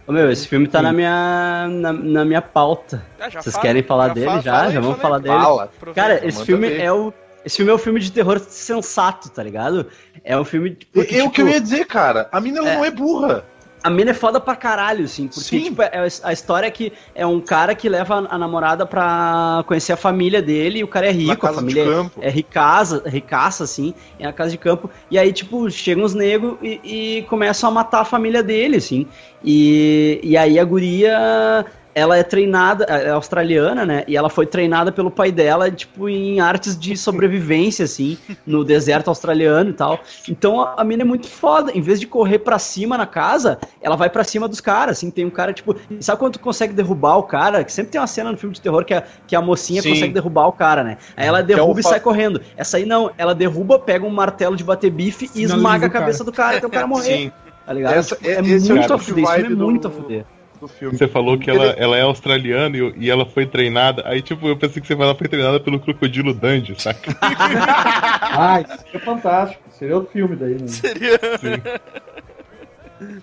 Ô, 0.08 0.12
meu, 0.14 0.32
esse 0.32 0.48
filme 0.48 0.68
tá 0.68 0.82
na 0.82 0.94
minha, 0.94 1.68
na, 1.70 1.92
na 1.92 2.26
minha 2.26 2.42
pauta. 2.42 3.06
Ah, 3.20 3.30
já 3.30 3.42
Vocês 3.42 3.54
fala- 3.56 3.62
querem 3.68 3.84
falar 3.84 4.08
já 4.08 4.14
dele 4.14 4.26
fala- 4.26 4.42
já? 4.42 4.52
fala 4.60 4.72
já 4.72 4.80
vamos 4.80 4.98
fala 5.02 5.02
falar 5.02 5.20
dele. 5.20 5.44
Fala. 5.44 5.72
Cara, 5.94 6.26
esse 6.28 6.46
filme 6.46 6.70
ver. 6.70 6.80
é 6.82 6.92
o. 6.94 7.14
Esse 7.46 7.58
filme 7.58 7.72
é 7.72 7.76
um 7.76 7.78
filme 7.78 8.00
de 8.00 8.12
terror 8.12 8.40
sensato, 8.40 9.30
tá 9.30 9.42
ligado? 9.44 9.86
É 10.24 10.38
um 10.38 10.44
filme. 10.46 10.72
Tipo, 10.76 11.00
É, 11.02 11.24
o 11.24 11.30
que 11.30 11.42
eu 11.42 11.48
ia 11.50 11.62
dizer, 11.62 11.86
cara. 11.86 12.28
A 12.32 12.40
mina 12.42 12.60
É. 12.60 12.76
não 12.76 12.86
é 12.86 12.92
burra. 12.92 13.46
A 13.88 13.89
mina 13.89 14.12
é 14.12 14.13
foda 14.13 14.38
pra 14.38 14.53
caralho, 14.53 15.06
assim, 15.06 15.29
porque, 15.29 15.41
Sim. 15.41 15.63
tipo, 15.63 15.82
é- 15.82 16.06
a 16.24 16.34
história 16.34 16.67
é 16.67 16.70
que 16.70 16.91
é 17.15 17.25
um 17.25 17.39
cara 17.39 17.74
que 17.74 17.88
leva 17.88 18.27
a 18.29 18.36
a 18.36 18.38
namorada 18.38 18.86
pra 18.86 19.63
conhecer 19.65 19.94
a 19.94 19.98
família 19.98 20.41
dele, 20.41 20.79
e 20.79 20.84
o 20.84 20.88
cara 20.89 21.08
é 21.08 21.13
Na 21.13 21.32
rico, 21.34 21.48
a 21.48 21.53
família 21.53 21.86
campo. 21.86 22.20
é 22.22 22.29
ricaça, 22.29 23.01
ricaça, 23.06 23.63
assim, 23.63 23.94
é 24.20 24.27
a 24.27 24.34
casa 24.34 24.51
de 24.51 24.58
campo, 24.58 24.89
e 25.10 25.17
aí, 25.17 25.32
tipo, 25.32 25.72
chegam 25.72 26.03
os 26.03 26.13
negros 26.13 26.58
e, 26.62 26.82
e 27.20 27.22
começam 27.29 27.70
a 27.70 27.74
matar 27.74 28.01
a 28.01 28.06
família 28.06 28.44
dele, 28.44 28.75
assim, 28.75 29.08
e, 29.41 30.20
e 30.22 30.36
aí 30.36 30.60
a 30.60 30.63
guria, 30.65 31.65
ela 31.98 32.16
é 32.16 32.22
treinada, 32.22 32.84
é 32.84 33.10
australiana, 33.10 33.84
né, 33.84 34.04
e 34.08 34.16
ela 34.16 34.30
foi 34.30 34.46
treinada 34.46 34.92
pelo 34.92 35.10
pai 35.10 35.32
dela, 35.32 35.72
tipo, 35.72 36.08
em 36.08 36.39
artes 36.39 36.77
de 36.77 36.96
sobrevivência, 36.96 37.86
assim, 37.86 38.20
no 38.46 38.63
deserto 38.63 39.08
australiano 39.08 39.72
e 39.72 39.74
tal, 39.74 40.00
então 40.30 40.62
a, 40.62 40.75
a 40.77 40.84
mina 40.84 41.01
é 41.01 41.06
muito 41.06 41.27
foda, 41.27 41.72
em 41.74 41.82
vez 41.82 42.00
de 42.00 42.06
correr 42.06 42.38
pra 42.38 42.60
cima 42.60 43.00
na 43.00 43.08
casa, 43.08 43.58
ela 43.82 43.96
vai 43.96 44.12
pra 44.12 44.24
cima 44.24 44.48
dos 44.48 44.62
caras, 44.62 44.98
assim, 44.98 45.10
tem 45.10 45.25
um 45.25 45.32
cara, 45.32 45.51
tipo, 45.54 45.75
sabe 46.00 46.20
quando 46.20 46.34
tu 46.34 46.39
consegue 46.39 46.72
derrubar 46.72 47.18
o 47.18 47.24
cara, 47.24 47.63
que 47.63 47.74
sempre 47.74 47.92
tem 47.94 48.00
uma 48.00 48.06
cena 48.06 48.32
no 48.32 48.38
filme 48.38 48.54
de 48.54 48.62
terror 48.62 48.86
que 48.86 48.94
a, 48.94 49.04
que 49.25 49.36
a 49.36 49.42
mocinha 49.42 49.82
Sim. 49.82 49.89
consegue 49.89 50.13
derrubar 50.13 50.46
o 50.48 50.51
cara, 50.51 50.84
né, 50.84 50.98
aí 51.18 51.25
ela 51.25 51.39
é 51.39 51.44
derruba 51.44 51.77
o 51.77 51.80
e 51.80 51.84
sai 51.84 52.00
correndo, 52.00 52.39
essa 52.56 52.77
aí 52.77 52.86
não, 52.86 53.10
ela 53.18 53.34
derruba, 53.34 53.80
pega 53.80 54.06
um 54.06 54.12
martelo 54.12 54.56
de 54.56 54.63
bater 54.63 54.92
bife 54.92 55.25
e 55.25 55.27
Finaliza 55.30 55.56
esmaga 55.56 55.86
a 55.86 55.89
o 55.89 55.92
cara. 55.92 56.06
cabeça 56.06 56.24
do 56.24 56.32
cara 56.32 56.58
até 56.58 56.68
o 56.68 56.70
cara 56.70 56.86
morrer, 56.86 57.04
Sim. 57.18 57.32
tá 57.66 57.74
ligado? 57.74 57.96
Essa- 57.96 58.16
Tipo, 58.16 58.30
é, 58.30 58.34
é- 58.34 58.38
é 58.38 58.42
muito 58.44 58.62
tipo 58.62 58.94
a 58.94 58.98
de 58.98 59.04
fuder, 59.04 59.24
esse 59.24 59.34
filme 59.34 59.54
é 59.54 59.56
do- 59.56 59.66
muito 59.66 59.88
a 59.88 59.92
fuder. 59.92 60.25
Do 60.60 60.68
filme. 60.68 60.98
Você 60.98 61.08
falou 61.08 61.38
que 61.38 61.50
ela, 61.50 61.66
ela 61.66 61.96
é 61.98 62.02
australiana 62.02 62.76
e, 62.76 62.94
e 62.98 63.10
ela 63.12 63.26
foi 63.26 63.46
treinada. 63.46 64.02
Aí, 64.06 64.22
tipo, 64.22 64.48
eu 64.48 64.58
pensei 64.58 64.82
que 64.82 64.88
você 64.88 64.94
ela 64.94 65.14
foi 65.14 65.28
treinada 65.28 65.60
pelo 65.60 65.80
crocodilo 65.80 66.34
Dandy, 66.34 66.82
saca? 66.82 67.16
ah, 67.22 68.62
isso 68.62 68.78
seria 68.84 69.00
fantástico. 69.00 69.62
Seria 69.70 69.96
outro 69.96 70.12
filme 70.12 70.36
daí, 70.36 70.54
né? 70.60 70.68
Seria. 70.68 71.20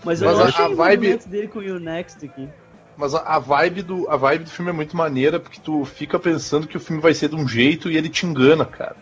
Mas 0.05 0.23
eu 0.23 0.29
Mas 0.29 0.39
não 0.39 0.45
a- 0.45 0.49
achei 0.49 0.65
a 0.65 0.69
o 0.69 0.77
vibe- 0.77 1.19
dele 1.27 1.49
com 1.49 1.59
o 1.59 1.63
You 1.63 1.81
Next 1.81 2.25
aqui. 2.25 2.49
Mas 2.97 3.15
a, 3.15 3.21
a 3.23 3.39
vibe 3.41 3.83
do, 3.83 4.09
a 4.09 4.17
vibe 4.17 4.45
do 4.45 4.51
filme 4.51 4.71
é 4.71 4.75
muito 4.75 4.97
maneira, 4.97 5.41
porque 5.41 5.61
tu 5.61 5.85
fica 5.85 6.19
pensando 6.19 6.69
que 6.69 6.77
o 6.77 6.81
filme 6.81 7.03
vai 7.03 7.13
ser 7.13 7.29
de 7.29 7.35
um 7.35 7.49
jeito 7.49 7.91
e 7.91 7.97
ele 7.97 8.09
te 8.09 8.25
engana, 8.25 8.65
cara. 8.65 8.95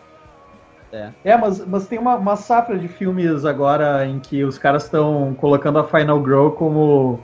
É, 1.23 1.35
mas, 1.35 1.65
mas 1.65 1.87
tem 1.87 1.97
uma, 1.97 2.15
uma 2.15 2.35
safra 2.35 2.77
de 2.77 2.87
filmes 2.87 3.45
agora 3.45 4.05
em 4.05 4.19
que 4.19 4.43
os 4.43 4.59
caras 4.59 4.83
estão 4.83 5.33
colocando 5.39 5.79
a 5.79 5.87
Final 5.87 6.23
Girl 6.23 6.49
como. 6.49 7.19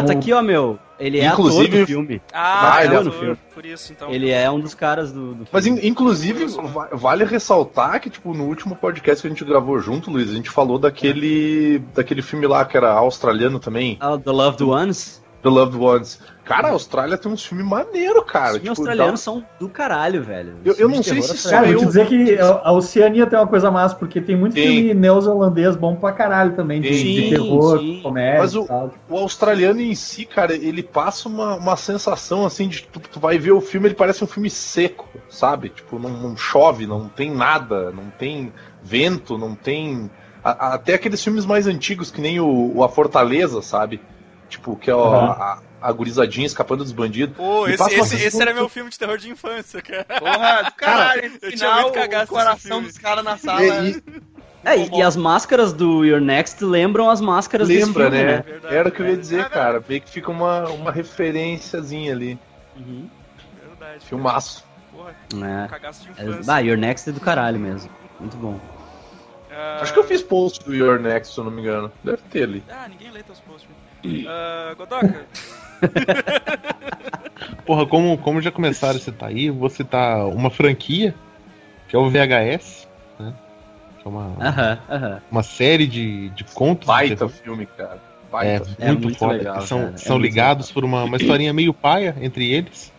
Ah, 0.00 0.02
tá 0.02 0.12
aqui, 0.12 0.32
ó, 0.32 0.42
meu. 0.42 0.78
Ele 0.98 1.18
é 1.20 1.26
Inclusive- 1.26 1.66
ator 1.66 1.80
do 1.80 1.86
filme. 1.86 2.22
Ah, 2.32 2.78
ele 2.84 2.94
é 2.94 2.98
ator, 2.98 3.04
no 3.06 3.12
filme. 3.12 3.38
por 3.52 3.66
isso, 3.66 3.92
então. 3.92 4.10
Ele 4.10 4.30
é 4.30 4.48
um 4.50 4.60
dos 4.60 4.74
caras 4.74 5.10
do, 5.12 5.34
do 5.34 5.46
Mas 5.50 5.66
inclusive, 5.66 6.46
va- 6.46 6.88
vale 6.92 7.24
ressaltar 7.24 8.00
que, 8.00 8.08
tipo, 8.08 8.32
no 8.32 8.44
último 8.44 8.76
podcast 8.76 9.20
que 9.22 9.26
a 9.26 9.30
gente 9.30 9.44
gravou 9.44 9.78
junto, 9.80 10.10
Luiz, 10.10 10.30
a 10.30 10.34
gente 10.34 10.50
falou 10.50 10.78
daquele. 10.78 11.82
daquele 11.94 12.22
filme 12.22 12.46
lá 12.46 12.64
que 12.64 12.76
era 12.76 12.92
australiano 12.92 13.58
também, 13.58 13.96
Ah, 14.00 14.16
The 14.16 14.30
Loved 14.30 14.62
Ones. 14.62 15.22
The 15.42 15.48
Loved 15.48 15.78
Ones. 15.78 16.20
Cara, 16.44 16.68
a 16.68 16.70
Austrália 16.72 17.16
tem 17.16 17.32
uns 17.32 17.44
filmes 17.44 17.66
maneiros, 17.66 18.22
cara. 18.26 18.52
Os 18.52 18.58
filmes 18.58 18.70
tipo, 18.70 18.80
australianos 18.82 19.20
dá- 19.20 19.24
são 19.24 19.44
do 19.58 19.68
caralho, 19.68 20.22
velho. 20.22 20.56
Eu- 20.64 20.74
eu 20.74 20.88
não 20.90 21.02
sei 21.02 21.22
se 21.22 21.38
só 21.38 21.48
Cara, 21.50 21.66
eu 21.68 21.72
eu- 21.72 21.78
vou 21.78 21.86
dizer 21.88 22.06
que 22.06 22.38
a 22.38 22.70
Oceania 22.70 23.26
tem 23.26 23.38
uma 23.38 23.46
coisa 23.46 23.70
massa, 23.70 23.94
porque 23.94 24.20
tem 24.20 24.36
muito 24.36 24.52
Tem. 24.52 24.66
filme 24.68 24.92
neozelandês 24.94 25.74
bom 25.74 25.96
pra 25.96 26.12
caralho 26.12 26.54
também, 26.54 26.82
de, 26.82 26.94
Sim, 26.94 27.14
de 27.14 27.30
terror, 27.30 27.78
sim. 27.78 28.00
comédia 28.02 28.38
Mas 28.40 28.54
o- 28.54 28.64
tal. 28.66 28.92
O 29.08 29.16
australiano 29.16 29.80
em 29.80 29.94
si, 29.94 30.26
cara, 30.26 30.54
ele 30.54 30.82
passa 30.82 31.28
uma, 31.30 31.54
uma 31.56 31.76
sensação 31.76 32.44
assim 32.44 32.68
de 32.68 32.82
tu, 32.82 33.00
tu 33.00 33.18
vai 33.18 33.38
ver 33.38 33.52
o 33.52 33.60
filme, 33.62 33.88
ele 33.88 33.94
parece 33.94 34.22
um 34.22 34.26
filme 34.26 34.50
seco, 34.50 35.08
sabe? 35.30 35.70
Tipo, 35.70 35.98
não, 35.98 36.10
não 36.10 36.36
chove, 36.36 36.86
não 36.86 37.08
tem 37.08 37.30
nada, 37.34 37.90
não 37.90 38.10
tem 38.18 38.52
vento, 38.82 39.38
não 39.38 39.54
tem. 39.54 40.10
a- 40.44 40.50
a- 40.72 40.74
até 40.74 40.92
aqueles 40.92 41.24
filmes 41.24 41.46
mais 41.46 41.66
antigos, 41.66 42.10
que 42.10 42.20
nem 42.20 42.38
o, 42.38 42.70
o 42.76 42.84
A 42.84 42.88
Fortaleza, 42.90 43.62
sabe? 43.62 43.98
Tipo, 44.46 44.76
que 44.76 44.90
é 44.90 44.94
ó, 44.94 45.08
Uhum. 45.08 45.30
a, 45.30 45.58
a 45.88 45.92
gurizadinha 45.92 46.46
escapando 46.46 46.82
dos 46.82 46.92
bandidos. 46.92 47.36
Pô, 47.36 47.68
esse, 47.68 47.94
esse, 47.94 48.16
esse 48.16 48.40
era 48.40 48.54
meu 48.54 48.68
filme 48.68 48.88
de 48.90 48.98
terror 48.98 49.18
de 49.18 49.30
infância, 49.30 49.82
cara. 49.82 50.04
Porra, 50.18 50.62
do 50.64 50.72
caralho, 50.72 51.24
esse 51.26 51.34
eu 51.36 51.40
tinha 51.52 51.58
final, 51.70 51.82
muito 51.82 51.94
cagaço 51.94 52.32
o 52.32 52.36
coração 52.36 52.82
dos 52.82 52.96
caras 52.98 53.22
na 53.24 53.36
sala. 53.36 53.62
E- 53.62 53.90
e- 53.92 54.02
É, 54.64 54.78
e, 54.78 54.88
e 54.98 55.02
as 55.02 55.14
máscaras 55.14 55.74
do 55.74 56.04
Your 56.06 56.22
Next 56.22 56.64
lembram 56.64 57.10
as 57.10 57.20
máscaras 57.20 57.68
lembra, 57.68 58.04
filme, 58.10 58.16
né? 58.16 58.24
né? 58.36 58.42
Verdade, 58.46 58.74
Era 58.74 58.88
o 58.88 58.92
que 58.92 59.00
eu 59.00 59.04
ia 59.06 59.10
cara. 59.12 59.20
dizer, 59.20 59.48
cara. 59.50 59.84
Meio 59.86 60.00
que 60.00 60.10
fica 60.10 60.30
uma, 60.30 60.64
uma 60.70 60.90
referenciazinha 60.90 62.12
ali. 62.12 62.38
Uhum. 62.76 63.08
Verdade. 63.68 64.06
Filmaço. 64.06 64.64
Porra, 64.90 65.14
É. 65.34 65.68
cagaço 65.68 66.02
de 66.04 66.08
É, 66.18 66.24
infância. 66.24 66.52
Ah, 66.54 66.58
Your 66.60 66.78
Next 66.78 67.10
é 67.10 67.12
do 67.12 67.20
caralho 67.20 67.60
mesmo. 67.60 67.90
Muito 68.18 68.36
bom. 68.38 68.58
Ah, 69.50 69.80
Acho 69.82 69.92
que 69.92 69.98
eu 69.98 70.04
fiz 70.04 70.22
post 70.22 70.64
do 70.64 70.74
Your 70.74 70.98
Next, 70.98 71.34
se 71.34 71.38
eu 71.38 71.44
não 71.44 71.50
me 71.50 71.60
engano. 71.60 71.92
Deve 72.02 72.22
ter 72.30 72.44
ali. 72.44 72.64
Ah, 72.70 72.88
ninguém 72.88 73.10
lê 73.10 73.22
teus 73.22 73.40
posts. 73.40 73.68
Ah, 74.26 74.74
Godoka, 74.76 75.26
Porra, 77.64 77.86
como, 77.86 78.18
como 78.18 78.40
já 78.40 78.50
começaram 78.50 78.96
a 78.96 79.00
citar 79.00 79.30
aí, 79.30 79.50
vou 79.50 79.70
citar 79.70 80.26
uma 80.28 80.50
franquia, 80.50 81.14
que 81.88 81.96
é 81.96 81.98
o 81.98 82.10
VHS, 82.10 82.88
né? 83.18 83.32
Que 84.00 84.06
é 84.06 84.10
uma, 84.10 84.36
Aham, 84.40 84.78
aham. 84.90 85.22
uma 85.30 85.42
série 85.42 85.86
de, 85.86 86.28
de 86.30 86.44
contos. 86.44 86.86
Baita 86.86 87.28
filme, 87.28 87.66
cara. 87.66 87.94
É, 87.94 88.30
Baita. 88.30 88.76
É 88.78 88.86
muito, 88.88 89.02
muito 89.04 89.18
foda. 89.18 89.34
legal, 89.34 89.62
são 89.62 89.78
cara, 89.78 89.94
é 89.94 89.98
são 89.98 90.18
muito 90.18 90.28
ligados 90.28 90.70
por 90.70 90.84
uma, 90.84 91.04
uma 91.04 91.16
historinha 91.16 91.52
meio 91.52 91.72
paia 91.72 92.14
entre 92.20 92.52
eles. 92.52 92.92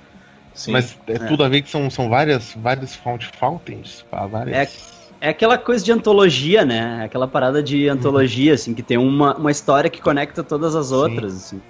Sim. 0.53 0.71
Mas 0.71 0.97
é, 1.07 1.19
tudo 1.19 1.43
a 1.43 1.49
ver 1.49 1.61
que 1.61 1.69
são, 1.69 1.89
são 1.89 2.09
várias, 2.09 2.53
várias 2.55 2.95
fount 2.95 3.29
fountains. 3.37 4.05
Várias... 4.09 5.03
É 5.19 5.29
aquela 5.29 5.57
coisa 5.57 5.83
de 5.83 5.91
antologia, 5.91 6.63
né? 6.63 6.99
É 7.01 7.05
Aquela 7.05 7.27
parada 7.27 7.61
de 7.61 7.89
antologia, 7.89 8.53
assim, 8.53 8.73
que 8.73 8.83
tem 8.83 8.97
uma, 8.97 9.35
uma 9.35 9.51
história 9.51 9.89
que 9.89 10.01
conecta 10.01 10.43
todas 10.43 10.75
as 10.75 10.91
outras, 10.91 11.35
assim. 11.35 11.61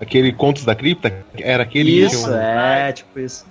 Aquele 0.00 0.32
Contos 0.32 0.64
da 0.64 0.74
Cripta, 0.74 1.12
era 1.38 1.62
aquele 1.62 1.90
que 1.90 2.00
Isso, 2.04 2.30
um- 2.30 2.36
é, 2.36 2.92
tipo 2.92 3.18
isso. 3.18 3.46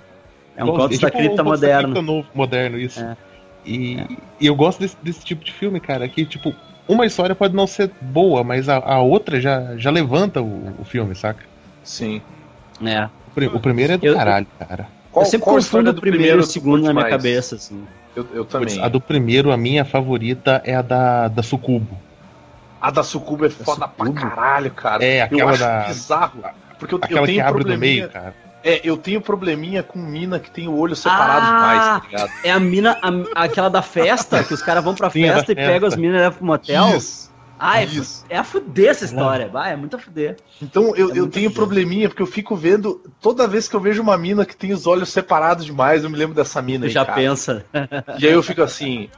É 0.55 0.63
um 0.63 0.67
Contos 0.67 0.97
é 0.97 1.01
da 1.01 1.09
tipo 1.09 1.17
Cripta 1.17 1.41
um 1.41 1.45
Contos 1.45 1.59
da 1.61 1.67
moderno. 1.67 1.83
Cripta 1.93 2.01
novo, 2.01 2.27
moderno, 2.33 2.77
isso. 2.79 2.99
É. 2.99 3.17
E, 3.65 3.97
e 4.39 4.45
eu 4.45 4.55
gosto 4.55 4.79
desse, 4.79 4.97
desse 5.01 5.23
tipo 5.23 5.43
de 5.43 5.51
filme, 5.53 5.79
cara, 5.79 6.07
que, 6.07 6.25
tipo, 6.25 6.53
uma 6.87 7.05
história 7.05 7.33
pode 7.33 7.55
não 7.55 7.65
ser 7.65 7.89
boa, 8.01 8.43
mas 8.43 8.67
a, 8.67 8.75
a 8.77 8.99
outra 9.01 9.39
já, 9.39 9.77
já 9.77 9.89
levanta 9.89 10.41
o, 10.41 10.73
o 10.79 10.83
filme, 10.83 11.15
saca? 11.15 11.43
Sim. 11.83 12.21
É. 12.85 13.05
O, 13.35 13.57
o 13.57 13.59
primeiro 13.59 13.93
é 13.93 13.97
do 13.97 14.05
Eu- 14.05 14.15
caralho, 14.15 14.47
cara. 14.59 14.87
Qual, 15.11 15.25
eu 15.25 15.29
sempre 15.29 15.45
confundo 15.45 15.91
o 15.91 15.93
primeiro 15.93 16.39
e 16.39 16.43
o 16.43 16.45
segundo 16.45 16.83
na 16.83 16.91
minha 16.91 17.03
mais? 17.03 17.09
cabeça, 17.09 17.55
assim. 17.55 17.83
Eu, 18.15 18.27
eu 18.33 18.45
também. 18.45 18.81
A 18.81 18.87
do 18.87 18.99
primeiro, 18.99 19.51
a 19.51 19.57
minha 19.57 19.85
favorita 19.85 20.61
é 20.65 20.75
a 20.75 20.81
da, 20.81 21.27
da 21.27 21.43
Sucubo. 21.43 21.97
A 22.83 22.91
da 22.91 23.01
Sucubo 23.01 23.45
é 23.45 23.49
foda 23.49 23.87
pra 23.87 24.05
Sucubo? 24.05 24.21
caralho, 24.29 24.71
cara. 24.71 25.03
É, 25.05 25.21
eu 25.21 25.23
aquela 25.25 25.51
acho 25.51 25.59
da- 25.61 25.79
bizarro. 25.85 26.43
Porque 26.77 26.93
eu, 26.95 26.99
eu 27.09 27.25
tenho 27.25 27.45
probleminha. 27.45 27.77
meio, 27.79 28.09
cara. 28.09 28.35
É, 28.61 28.81
eu 28.83 28.97
tenho 28.97 29.21
probleminha 29.21 29.81
com 29.83 29.99
mina 29.99 30.37
que 30.39 30.51
tem 30.51 30.67
o 30.67 30.75
olho 30.77 30.95
separado 30.95 31.45
Ah! 31.45 31.49
demais, 31.49 31.79
tá 31.81 32.01
ligado? 32.07 32.31
É 32.43 32.51
a 32.51 32.59
mina, 32.59 32.97
a- 33.01 33.43
aquela 33.43 33.69
da 33.69 33.81
festa, 33.81 34.43
que 34.43 34.53
os 34.53 34.61
caras 34.61 34.83
vão 34.83 34.93
pra 34.95 35.09
Sim, 35.11 35.27
da 35.27 35.35
festa 35.35 35.51
e 35.53 35.55
pegam 35.55 35.87
as 35.87 35.95
minas 35.95 36.15
e 36.17 36.19
levam 36.23 36.37
pro 36.37 36.45
motel. 36.45 36.97
Isso. 36.97 37.31
Ah, 37.59 37.81
é, 37.81 37.85
Isso. 37.85 38.25
é 38.29 38.37
a 38.37 38.43
fuder 38.43 38.89
essa 38.89 39.05
história. 39.05 39.47
Vai, 39.47 39.71
é 39.71 39.75
muito 39.77 39.95
a 39.95 39.99
fuder. 39.99 40.35
Então 40.61 40.93
eu, 40.97 41.09
É 41.13 41.19
eu 41.19 41.27
tenho 41.29 41.49
foda. 41.49 41.61
probleminha, 41.61 42.09
porque 42.09 42.21
eu 42.21 42.25
fico 42.27 42.53
vendo. 42.57 43.01
Toda 43.21 43.47
vez 43.47 43.69
que 43.69 43.75
eu 43.75 43.79
vejo 43.79 44.01
uma 44.01 44.17
mina 44.17 44.45
que 44.45 44.55
tem 44.55 44.73
os 44.73 44.85
olhos 44.85 45.07
separados 45.07 45.63
demais, 45.65 46.03
eu 46.03 46.09
me 46.09 46.17
lembro 46.17 46.35
dessa 46.35 46.61
mina 46.61 46.81
Tu 46.85 46.87
aí. 46.87 46.91
já 46.93 47.05
cara. 47.05 47.15
pensa. 47.17 47.65
E 48.19 48.27
aí 48.27 48.33
eu 48.33 48.43
fico 48.43 48.61
assim. 48.61 49.09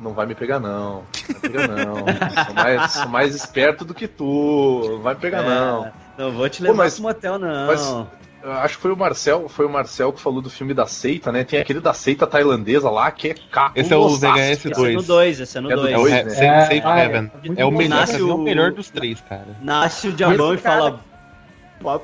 Não 0.00 0.12
vai 0.12 0.26
me 0.26 0.34
pegar, 0.34 0.60
não. 0.60 1.02
Não 1.02 1.04
vai 1.40 1.40
pegar, 1.40 1.68
não. 1.68 1.96
sou, 2.44 2.54
mais, 2.54 2.92
sou 2.92 3.08
mais 3.08 3.34
esperto 3.34 3.84
do 3.84 3.94
que 3.94 4.06
tu. 4.06 4.82
Não 4.90 5.00
vai 5.00 5.14
me 5.14 5.20
pegar, 5.20 5.42
É, 5.42 5.48
não. 5.48 5.92
Não 6.18 6.32
vou 6.32 6.48
te 6.48 6.62
levar 6.62 6.74
mas- 6.76 6.94
pro 6.94 7.02
motel, 7.04 7.38
não. 7.38 7.66
mas- 7.66 8.06
eu 8.42 8.52
acho 8.52 8.76
que 8.76 8.82
foi 8.82 8.92
o 8.92 8.96
Marcel, 8.96 9.48
foi 9.48 9.66
o 9.66 9.68
Marcel 9.68 10.12
que 10.12 10.20
falou 10.20 10.40
do 10.40 10.48
filme 10.48 10.72
da 10.72 10.86
seita, 10.86 11.32
né? 11.32 11.42
Tem 11.42 11.58
aquele 11.58 11.80
da 11.80 11.92
seita 11.92 12.26
tailandesa 12.28 12.88
lá 12.88 13.10
que 13.10 13.30
é 13.30 13.34
cabulosaço. 13.50 13.80
Esse 13.80 13.92
é 13.92 13.96
o 13.96 14.08
VHS 14.08 14.50
Esse 14.58 14.68
é 14.68 14.70
2. 14.76 14.94
no 14.94 15.02
2, 15.02 15.40
esse 15.40 15.58
é 15.58 15.60
no 15.60 15.70
É 15.72 15.74
do 15.74 15.80
2. 15.82 15.92
É 15.94 15.98
o 15.98 16.00
dois, 16.02 16.12
né? 16.12 16.20
É, 16.20 16.60
Safe 16.62 16.82
ah, 16.84 16.98
é. 16.98 17.04
Heaven. 17.04 17.30
Muito 17.44 17.60
É 17.60 17.64
o 17.64 17.70
melhor, 17.72 17.96
Nasce 18.00 18.16
é 18.16 18.22
o 18.22 18.34
o- 18.36 18.38
melhor 18.38 18.70
dos 18.72 18.88
três, 18.88 19.20
cara. 19.28 19.48
Nasce 19.60 20.08
o 20.08 20.12
diabão 20.12 20.54
e 20.54 20.58
fala. 20.58 21.00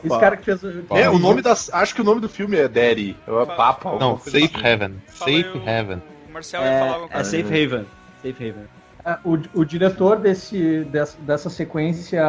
Esse 0.04 0.18
cara 0.20 0.37
que 0.37 0.44
fez. 0.44 0.61
É, 0.90 1.08
o 1.08 1.18
nome 1.18 1.40
das. 1.42 1.72
Acho 1.72 1.94
que 1.94 2.00
o 2.00 2.04
nome 2.04 2.20
do 2.20 2.28
filme 2.28 2.56
é 2.56 2.68
Daddy. 2.68 3.16
É 3.26 3.46
Papa. 3.46 3.96
Não, 3.99 4.18
Safe 4.18 4.44
assim. 4.54 4.66
Heaven. 4.66 4.94
Safe 5.08 5.46
o- 5.54 5.68
Heaven. 5.68 6.02
Marcel 6.32 6.62
ia 6.62 6.66
falar 6.78 6.80
É, 6.80 6.88
alguma 6.94 7.06
é 7.06 7.12
coisa. 7.14 7.30
Safe 7.30 7.42
Haven. 7.64 7.86
Safe 8.22 8.48
Haven. 8.50 8.64
Ah, 9.04 9.18
O, 9.24 9.36
o 9.54 9.64
diretor 9.64 10.16
desse, 10.20 10.84
dessa, 10.84 11.20
dessa 11.22 11.50
sequência, 11.50 12.22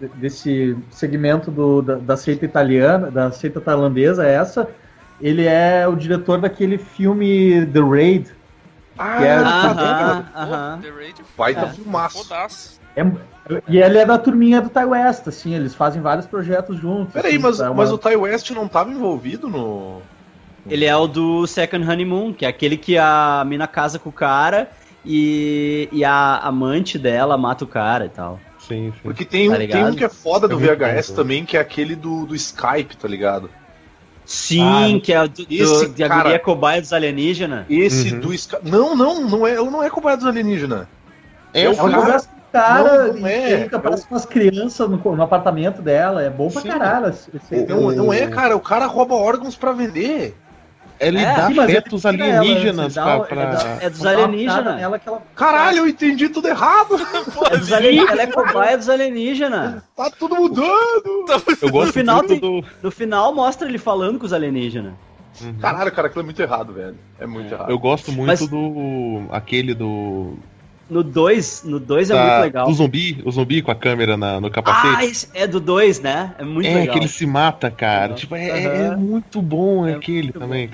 de- 0.00 0.08
desse 0.16 0.76
segmento 0.90 1.50
do, 1.50 1.82
da, 1.82 1.96
da 1.96 2.16
seita 2.16 2.44
italiana, 2.44 3.10
da 3.10 3.30
seita 3.30 3.60
tailandesa, 3.60 4.26
essa, 4.26 4.66
ele 5.20 5.44
é 5.46 5.86
o 5.86 5.94
diretor 5.94 6.40
daquele 6.40 6.78
filme 6.78 7.66
The 7.66 7.80
Raid. 7.80 8.32
Ah, 8.98 9.16
Que 9.18 9.24
é- 9.24 9.42
tá 9.42 10.24
Aham. 10.34 10.78
The 10.80 10.90
Raid, 10.90 11.22
Baita 11.36 11.60
É. 11.60 11.68
filmaço. 11.68 12.22
fodaço. 12.24 12.80
É- 12.96 13.04
e 13.68 13.76
ele 13.78 13.98
é 13.98 14.06
da 14.06 14.18
turminha 14.18 14.62
do 14.62 14.70
Ty 14.70 14.84
West, 14.86 15.28
assim, 15.28 15.54
eles 15.54 15.74
fazem 15.74 16.00
vários 16.00 16.26
projetos 16.26 16.78
juntos. 16.78 17.12
Peraí, 17.12 17.32
assim, 17.34 17.42
mas, 17.42 17.60
é 17.60 17.64
uma- 17.68 17.74
mas 17.74 17.92
o 17.92 17.98
Ty 17.98 18.16
West 18.16 18.50
não 18.52 18.66
tava 18.66 18.90
envolvido 18.90 19.46
no. 19.48 20.00
Ele 20.68 20.84
é 20.84 20.96
o 20.96 21.06
do 21.06 21.46
Second 21.46 21.88
Honeymoon, 21.88 22.32
que 22.32 22.44
é 22.44 22.48
aquele 22.48 22.76
que 22.76 22.96
a 22.98 23.44
mina 23.46 23.66
casa 23.66 23.98
com 23.98 24.08
o 24.08 24.12
cara 24.12 24.70
e, 25.04 25.88
e 25.92 26.04
a 26.04 26.38
amante 26.38 26.98
dela 26.98 27.36
mata 27.36 27.64
o 27.64 27.68
cara 27.68 28.06
e 28.06 28.08
tal. 28.08 28.40
Sim, 28.58 28.92
sim. 28.92 29.00
Porque 29.02 29.24
tem, 29.24 29.48
Tá 29.48 29.54
um, 29.56 29.66
tem 29.68 29.84
um 29.84 29.94
que 29.94 30.04
é 30.04 30.08
foda 30.08 30.48
do 30.48 30.58
É 30.58 30.74
VHS 30.74 31.10
também, 31.10 31.44
que 31.44 31.56
é 31.56 31.60
aquele 31.60 31.94
do, 31.94 32.26
do 32.26 32.34
Skype, 32.34 32.96
tá 32.96 33.06
ligado? 33.06 33.48
Sim, 34.24 35.00
que 35.02 35.12
é 35.12 35.22
o 35.22 35.28
do, 35.28 35.44
do, 35.44 35.54
esse 35.54 35.88
de 35.90 36.02
a 36.02 36.08
cara- 36.08 36.22
guria 36.24 36.38
cobaia 36.40 36.80
dos 36.80 36.92
alienígenas. 36.92 37.64
Esse 37.70 38.12
Uhum. 38.14 38.20
do 38.20 38.34
Skype. 38.34 38.68
Não, 38.68 38.96
não, 38.96 39.20
não 39.28 39.46
é, 39.46 39.54
ela 39.54 39.70
não 39.70 39.82
é 39.84 39.88
cobaia 39.88 40.16
dos 40.16 40.26
alienígenas. 40.26 40.88
É 41.54 41.68
o 41.68 41.72
Ela 41.72 41.90
cara. 41.90 42.20
com 42.20 42.26
o 42.26 42.52
cara 42.52 43.06
Não, 43.08 43.14
não 43.20 43.26
é. 43.28 43.62
fica, 43.62 43.78
parece 43.78 44.06
umas 44.10 44.26
crianças 44.26 44.90
no, 44.90 44.96
no 44.96 45.22
apartamento 45.22 45.80
dela. 45.80 46.22
É 46.22 46.28
bom 46.30 46.50
pra 46.50 46.62
Sim. 46.62 46.68
caralho. 46.68 47.08
esse- 47.10 47.30
esse- 47.36 47.66
Não, 47.66 47.92
não 47.92 48.12
é, 48.12 48.26
cara. 48.26 48.56
O 48.56 48.60
cara 48.60 48.86
rouba 48.86 49.14
órgãos 49.14 49.54
pra 49.54 49.70
vender. 49.72 50.36
Ele 50.98 51.18
É, 51.18 51.34
dá 51.36 51.46
Sim, 51.48 51.54
mas 51.54 51.68
ele 51.68 51.72
fetos 51.80 52.04
ela, 52.04 52.14
alienígenas 52.14 52.92
você 52.94 53.00
dá- 53.00 53.20
pra. 53.20 53.42
é 53.42 53.46
pra- 53.46 53.54
da- 53.74 53.82
É 53.84 53.90
dos 53.90 54.00
Dá 54.00 54.10
uma 54.10 54.24
alienígenas. 54.24 54.56
pitada 54.56 54.76
nela 54.76 54.98
que 54.98 55.08
ela- 55.08 55.22
Caralho, 55.34 55.78
eu 55.78 55.86
entendi 55.88 56.28
tudo 56.28 56.48
errado. 56.48 56.96
É 57.52 57.56
dos 57.58 57.72
alienígenas. 57.72 58.10
Ela 58.12 58.22
é 58.22 58.26
cobaia 58.26 58.78
dos 58.78 58.88
alienígenas. 58.88 59.82
Tá 59.96 60.10
tudo 60.10 60.36
mudando. 60.36 61.26
Eu 61.62 61.70
gosto 61.70 61.92
final 61.92 62.16
muito 62.18 62.28
tem- 62.28 62.40
do. 62.40 62.64
No 62.82 62.90
final 62.90 63.34
mostra 63.34 63.68
ele 63.68 63.78
falando 63.78 64.18
com 64.18 64.26
os 64.26 64.32
alienígenas. 64.32 64.94
Uhum. 65.42 65.54
Caralho, 65.60 65.92
cara, 65.92 66.06
aquilo 66.08 66.22
é 66.22 66.24
muito 66.24 66.40
errado, 66.40 66.72
velho. 66.72 66.96
É 67.20 67.26
muito 67.26 67.52
errado. 67.52 67.68
Eu 67.70 67.78
gosto 67.78 68.10
muito 68.10 68.26
Mas- 68.28 68.48
do. 68.48 69.22
aquele 69.30 69.74
do. 69.74 70.38
No 70.88 71.02
2, 71.02 71.62
no 71.64 71.80
2 71.80 72.10
é 72.10 72.14
da- 72.14 72.22
muito 72.22 72.40
legal. 72.42 72.66
Do 72.68 72.74
zumbi, 72.74 73.20
o 73.24 73.30
zumbi 73.32 73.60
com 73.60 73.70
a 73.72 73.74
câmera 73.74 74.16
na- 74.16 74.40
no 74.40 74.46
Ah, 74.46 74.50
capacete. 74.50 75.04
esse 75.04 75.28
é 75.34 75.46
do 75.46 75.58
2, 75.58 76.00
né? 76.00 76.34
É 76.38 76.44
muito 76.44 76.68
é, 76.68 76.74
legal. 76.74 76.92
que 76.94 77.00
ele 77.00 77.08
se 77.08 77.26
mata, 77.26 77.70
cara. 77.70 78.06
Aham. 78.12 78.14
Tipo, 78.14 78.36
é, 78.36 78.48
é 78.48 78.86
Aham. 78.88 78.96
muito 78.98 79.42
bom 79.42 79.86
É 79.86 79.94
aquele 79.94 80.22
muito 80.24 80.38
também. 80.38 80.70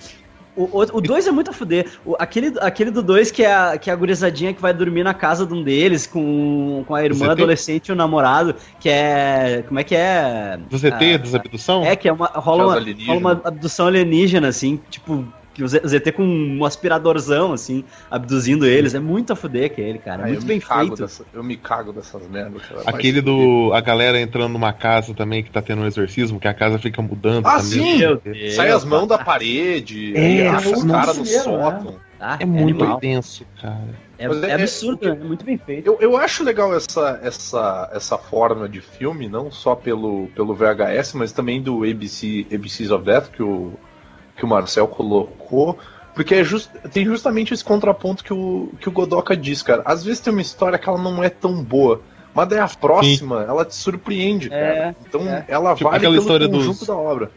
O 0.55 1.01
2 1.01 1.27
é 1.27 1.31
muito 1.31 1.51
a 1.51 1.55
fuder. 1.55 1.91
O- 2.05 2.15
aquele, 2.19 2.53
aquele 2.61 2.91
do 2.91 3.03
2 3.03 3.31
que 3.31 3.43
é, 3.43 3.55
a, 3.55 3.79
que 3.79 3.89
é 3.89 3.93
a 3.93 3.97
gurizadinha 3.97 4.53
que 4.53 4.61
vai 4.61 4.75
dormir 4.75 5.03
na 5.03 5.15
casa 5.15 5.47
de 5.47 5.55
um 5.55 5.65
deles 5.65 6.07
com, 6.07 6.85
com 6.87 6.95
a 6.95 7.03
irmã 7.03 7.21
ZT? 7.29 7.31
adolescente 7.31 7.89
e 7.89 7.93
o 7.93 7.95
namorado, 7.97 8.55
que 8.79 8.91
é. 8.91 9.65
Como 9.67 9.81
é 9.81 9.85
que 9.85 9.95
é? 9.95 10.59
Do 10.69 10.77
ZT, 10.77 11.15
Ah, 11.15 11.17
dos 11.19 11.35
abdução? 11.35 11.83
É, 11.87 11.97
que 11.97 12.07
é 12.07 12.13
uma, 12.13 12.27
rola, 12.27 12.63
é 12.63 12.67
uma, 12.67 13.07
rola 13.07 13.19
uma 13.19 13.49
abdução 13.49 13.87
alienígena, 13.87 14.49
assim, 14.49 14.77
tipo, 14.91 15.27
que 15.55 15.63
o 15.63 15.69
ZT 15.69 16.13
com 16.13 16.25
um 16.25 16.65
aspiradorzão, 16.65 17.53
assim, 17.53 17.85
abduzindo 18.11 18.65
eles. 18.67 18.95
É 18.95 19.01
muito 19.01 19.33
a 19.33 19.37
fuder 19.37 19.67
aquele, 19.67 19.99
cara. 19.99 20.23
É 20.23 20.25
Ah, 20.25 20.29
muito 20.29 20.43
eu 20.43 20.47
bem 20.47 20.57
me 20.57 20.63
cago 20.63 20.87
feito. 20.89 21.03
dessa- 21.03 21.25
eu 21.33 21.43
me 21.45 21.57
cago 21.57 21.93
dessas 21.93 22.27
merdas. 22.29 22.63
cara. 22.63 22.83
Aquele 22.87 23.19
se 23.19 23.23
do. 23.23 23.71
A 23.75 23.81
galera 23.81 24.21
entrando 24.21 24.53
numa 24.53 24.73
casa 24.73 25.15
também 25.15 25.43
que 25.43 25.51
tá 25.51 25.61
tendo 25.61 25.83
um 25.83 25.87
exorcismo, 25.87 26.41
que 26.41 26.49
a 26.49 26.55
casa 26.55 26.79
fica 26.79 27.01
mudando 27.03 27.47
Ah, 27.47 27.59
também. 27.59 27.99
sim! 27.99 28.51
Sai 28.51 28.71
as 28.71 28.85
mãos 28.85 29.07
da 29.07 29.17
cara. 29.19 29.27
parede, 29.27 30.17
É, 30.17 30.49
acha 30.49 30.69
é 30.69 30.73
os 30.73 30.83
o 30.83 30.87
caras 30.89 31.17
no 31.19 31.25
né? 31.25 31.31
sótão. 31.31 31.95
Ah, 32.25 32.37
É 32.39 32.47
muito 32.47 32.79
animal. 32.83 32.97
intenso, 32.99 33.45
cara. 33.61 33.89
É, 34.17 34.29
Mas 34.29 34.43
é- 34.45 34.51
é 34.51 34.55
absurdo, 34.55 35.09
é 35.09 35.15
muito 35.17 35.45
bem 35.45 35.59
feito. 35.59 35.85
Eu, 35.89 35.99
eu 36.01 36.17
acho 36.17 36.45
legal 36.45 36.73
essa, 36.73 37.19
essa, 37.21 37.91
essa 37.93 38.17
forma 38.17 38.69
de 38.69 38.81
filme, 38.81 39.29
não 39.29 39.51
só 39.51 39.75
pelo, 39.75 40.29
pelo 40.29 40.55
VHS, 40.55 41.15
mas 41.17 41.33
também 41.33 41.61
do 41.61 41.83
ABC, 41.83 42.47
ABCs 42.53 42.93
of 42.93 43.05
Death, 43.05 43.31
que 43.33 43.43
o, 43.43 43.73
que 44.37 44.45
o 44.45 44.49
Marcel 44.49 44.87
colocou. 44.89 45.79
Porque 46.15 46.35
é 46.35 46.45
just, 46.45 46.69
tem 46.93 47.07
justamente 47.07 47.55
esse 47.55 47.65
contraponto 47.65 48.23
que 48.23 48.35
o, 48.35 48.69
que 48.79 48.87
o 48.89 48.93
Godoka 48.93 49.35
diz, 49.37 49.63
cara. 49.63 49.81
Às 49.85 50.05
vezes 50.05 50.21
tem 50.21 50.31
uma 50.33 50.43
história 50.43 50.79
que 50.79 50.87
ela 50.87 50.99
não 50.99 51.25
é 51.25 51.31
tão 51.31 51.63
boa, 51.65 52.03
mas 52.35 52.49
daí 52.49 52.59
a 52.59 52.69
próxima, 52.69 53.43
ela 53.49 53.65
te 53.65 53.75
surpreende, 53.75 54.51
cara. 54.51 54.61
É, 54.63 54.95
então 55.09 55.23
é. 55.27 55.45
ela 55.49 55.75
Tipo 55.75 55.85
vale 55.89 55.97
aquela 55.97 56.13
pelo 56.13 56.23
história 56.23 56.49
conjunto 56.49 56.79
dos- 56.81 56.87
da 56.89 56.97
obra. 56.97 57.31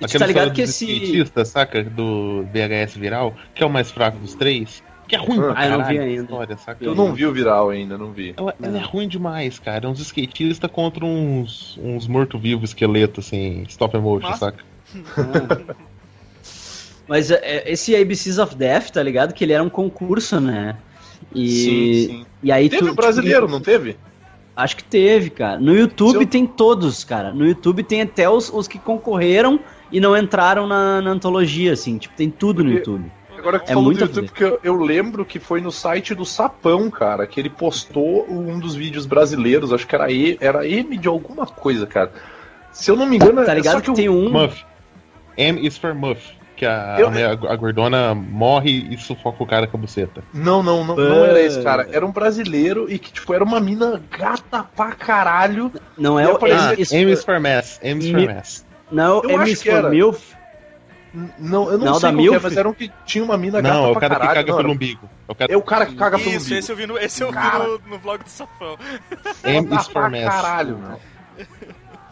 E 0.00 0.04
Aquela 0.04 0.20
tá 0.20 0.26
ligado 0.26 0.52
que 0.52 0.62
esse. 0.62 1.24
saca? 1.44 1.82
Do 1.82 2.44
VHS 2.52 2.96
viral, 2.96 3.34
que 3.54 3.62
é 3.62 3.66
o 3.66 3.70
mais 3.70 3.90
fraco 3.90 4.16
dos 4.18 4.34
três. 4.34 4.80
Que 5.08 5.16
é 5.16 5.18
ruim 5.18 5.36
pra 5.36 5.52
Ah, 5.56 5.66
eu 5.66 5.70
não 5.72 5.78
caralho 5.78 5.86
vi 5.88 5.98
a 5.98 6.02
ainda. 6.02 6.22
história, 6.22 6.56
saca? 6.56 6.84
Eu 6.84 6.94
não 6.94 7.12
vi 7.12 7.26
o 7.26 7.32
viral 7.32 7.70
ainda, 7.70 7.98
não 7.98 8.10
vi. 8.12 8.32
Ela, 8.36 8.54
ela 8.62 8.78
é 8.78 8.82
ruim 8.82 9.06
demais, 9.08 9.58
cara. 9.58 9.86
É 9.86 9.88
uns 9.88 10.00
skatistas 10.00 10.70
contra 10.70 11.04
uns, 11.04 11.78
uns 11.82 12.06
morto-vivo 12.06 12.64
esqueleto, 12.64 13.20
assim, 13.20 13.64
stop 13.68 13.96
motion, 13.98 14.28
Massa. 14.28 14.38
saca? 14.52 14.64
Mas 17.08 17.30
é, 17.30 17.64
esse 17.70 17.94
ABCs 17.94 18.38
of 18.38 18.54
Death, 18.54 18.90
tá 18.90 19.02
ligado? 19.02 19.34
Que 19.34 19.44
ele 19.44 19.52
era 19.52 19.62
um 19.62 19.68
concurso, 19.68 20.40
né? 20.40 20.76
E, 21.34 21.48
Sim, 21.48 22.06
sim. 22.18 22.26
e 22.42 22.52
aí 22.52 22.68
Teve 22.68 22.84
tu, 22.86 22.92
um 22.92 22.94
brasileiro, 22.94 23.46
tu- 23.46 23.50
não 23.52 23.60
teve? 23.60 23.96
Acho 24.56 24.76
que 24.76 24.84
teve, 24.84 25.30
cara. 25.30 25.58
No 25.58 25.74
YouTube 25.74 26.12
Seu- 26.18 26.26
tem 26.26 26.46
todos, 26.46 27.02
cara. 27.02 27.32
No 27.32 27.44
YouTube 27.46 27.82
tem 27.82 28.02
até 28.02 28.28
os, 28.30 28.48
os 28.52 28.68
que 28.68 28.78
concorreram 28.78 29.58
e 29.90 29.98
não 30.00 30.16
entraram 30.16 30.66
na, 30.66 31.00
na 31.02 31.10
antologia, 31.10 31.72
assim. 31.72 31.98
Tipo, 31.98 32.14
tem 32.14 32.30
tudo 32.30 32.62
no 32.62 32.70
Porque- 32.70 32.90
YouTube. 32.90 33.12
Agora 33.36 33.58
que 33.58 33.66
tu 33.66 33.70
É 33.70 33.74
falou 33.74 33.92
do 33.92 34.00
YouTube, 34.00 34.26
porque 34.28 34.44
eu, 34.44 34.60
eu 34.64 34.74
lembro 34.76 35.24
que 35.24 35.38
foi 35.38 35.60
no 35.60 35.70
site 35.70 36.14
do 36.14 36.24
Sapão, 36.24 36.88
cara, 36.90 37.26
que 37.26 37.38
ele 37.38 37.50
postou 37.50 38.24
um 38.30 38.58
dos 38.58 38.74
vídeos 38.74 39.04
brasileiros, 39.04 39.70
acho 39.72 39.86
que 39.86 39.94
era, 39.94 40.10
e, 40.10 40.38
era 40.40 40.66
M 40.66 40.96
de 40.96 41.08
alguma 41.08 41.44
coisa, 41.44 41.84
cara. 41.86 42.10
Se 42.72 42.90
eu 42.90 42.96
não 42.96 43.04
me 43.06 43.16
engano, 43.16 43.44
Tá 43.44 43.52
é 43.52 43.56
ligado 43.56 43.74
só 43.74 43.80
que, 43.80 43.90
eu- 43.90 43.94
tem 43.94 44.08
um. 44.08 44.30
Muff. 44.30 44.64
M 45.36 45.66
is 45.66 45.76
for 45.76 45.94
Muff. 45.94 46.22
Que 46.64 46.68
a, 46.68 46.96
Eu- 46.98 47.50
a, 47.50 47.56
gordona 47.56 48.14
morre 48.14 48.88
e 48.90 48.96
sufoca 48.98 49.42
o 49.42 49.46
cara 49.46 49.66
com 49.66 49.76
a 49.76 49.80
buceta. 49.80 50.22
Não, 50.32 50.62
não, 50.62 50.84
não, 50.84 50.96
não 50.96 51.24
era 51.24 51.40
esse, 51.40 51.62
cara. 51.62 51.86
Era 51.92 52.04
um 52.06 52.10
brasileiro 52.12 52.86
e 52.90 52.98
que, 52.98 53.12
tipo, 53.12 53.32
era 53.34 53.44
uma 53.44 53.60
mina 53.60 54.00
gata 54.10 54.64
pra 54.76 54.92
caralho. 54.92 55.70
Não 55.98 56.18
é 56.18 56.26
o 56.26 56.36
aparece- 56.36 56.60
Ah, 56.66 56.72
M 56.72 56.82
is 56.82 56.92
M 56.92 57.12
is 57.12 57.24
for, 57.24 57.40
Mass. 57.40 57.78
M 57.82 58.00
is 58.04 58.10
for 58.10 58.34
Mass. 58.34 58.66
não, 58.90 59.22
Eu 59.22 59.44
que 59.44 59.56
for 59.56 59.68
era. 59.72 59.88
MILF. 59.90 60.34
Não, 61.38 61.70
eu 61.70 61.78
não, 61.78 61.86
Não, 61.86 61.94
sei 61.94 62.10
da 62.10 62.16
qual 62.16 62.28
que 62.28 62.34
é, 62.34 62.38
mas 62.40 62.56
era 62.56 62.68
um 62.68 62.72
que 62.72 62.90
tinha 63.06 63.22
uma 63.22 63.36
mina 63.36 63.60
gata 63.60 63.72
Não, 63.72 63.84
é 63.84 63.88
o 63.88 63.92
pra 63.92 64.00
cara 64.00 64.14
que 64.14 64.20
caralho. 64.20 64.34
caga 64.40 64.50
não, 64.50 64.56
pelo 64.56 64.68
era- 64.68 64.74
umbigo. 64.76 65.10
É 65.28 65.32
o 65.32 65.34
cara... 65.36 65.52
É 65.52 65.56
o 65.56 65.62
cara 65.62 65.86
que 65.86 65.94
caga 65.94 66.18
pelo 66.18 66.30
Isso, 66.30 66.40
umbigo. 66.46 66.58
esse 66.58 66.72
eu 66.72 66.76
vi 66.76 66.86
no, 66.88 66.98
esse 66.98 67.22
eu 67.22 67.28
vi 67.28 67.34
Cara. 67.34 67.64
no, 67.64 67.78
no 67.86 67.98
vlog 67.98 68.24
do 68.24 68.28
Safão. 68.28 68.76
M 69.44 69.76
is 69.76 69.84
for 69.86 69.92
pra 69.92 70.10
Mass. 70.10 70.24
caralho, 70.24 70.76
meu. 70.78 71.00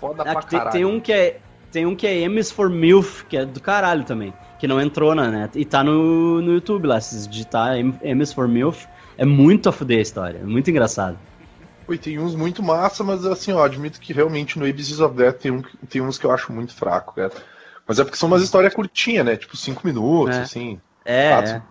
Foda 0.00 0.22
Ah, 0.22 0.32
pra 0.32 0.42
que 0.42 0.48
tem, 0.50 0.58
caralho. 0.58 0.72
tem 0.72 0.84
um 0.84 1.00
que 1.00 1.12
é. 1.12 1.40
Tem 1.72 1.86
um 1.86 1.96
que 1.96 2.06
é 2.06 2.14
M 2.20 2.38
is 2.38 2.52
for 2.52 2.68
MILF, 2.68 3.24
que 3.24 3.36
é 3.36 3.44
do 3.46 3.60
caralho 3.60 4.04
também. 4.04 4.32
Que 4.60 4.68
não 4.68 4.80
entrou 4.80 5.14
na 5.14 5.30
net. 5.30 5.58
E 5.58 5.64
tá 5.64 5.82
no, 5.82 6.40
no 6.42 6.52
YouTube 6.52 6.86
lá. 6.86 7.00
Se 7.00 7.26
digitar 7.28 7.76
M, 7.78 7.94
M 8.02 8.22
is 8.22 8.32
for 8.32 8.46
MILF, 8.46 8.86
é 9.16 9.24
muito 9.24 9.68
a 9.68 9.72
fuder 9.72 9.98
a 9.98 10.02
história. 10.02 10.38
É 10.38 10.44
muito 10.44 10.70
engraçado. 10.70 11.18
Oi, 11.88 11.98
tem 11.98 12.18
uns 12.18 12.36
muito 12.36 12.62
massa, 12.62 13.02
mas 13.02 13.24
assim, 13.26 13.52
ó, 13.52 13.64
admito 13.64 14.00
que 14.00 14.12
realmente 14.12 14.58
no 14.58 14.64
ABCs 14.66 15.00
of 15.00 15.16
Death 15.16 15.38
tem, 15.40 15.50
um, 15.50 15.62
tem 15.88 16.00
uns 16.00 16.16
que 16.18 16.24
eu 16.24 16.30
acho 16.30 16.52
muito 16.52 16.74
fraco, 16.74 17.14
cara. 17.14 17.32
Mas 17.86 17.98
é 17.98 18.04
porque 18.04 18.16
são 18.16 18.28
umas 18.28 18.42
histórias 18.42 18.72
curtinhas, 18.72 19.26
né? 19.26 19.36
Tipo, 19.36 19.56
cinco 19.56 19.84
minutos, 19.84 20.36
É. 20.36 20.42
assim. 20.42 20.80
É, 21.04 21.30
é. 21.32 21.62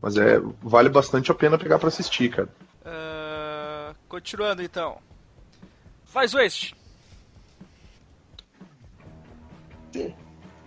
Mas 0.00 0.16
é, 0.16 0.40
vale 0.62 0.88
bastante 0.88 1.30
a 1.30 1.34
pena 1.34 1.58
pegar 1.58 1.78
pra 1.78 1.88
assistir, 1.88 2.30
cara. 2.30 2.48
Ah, 2.84 3.92
continuando 4.08 4.62
então. 4.62 4.96
Faz 6.06 6.32
Waste. 6.32 6.74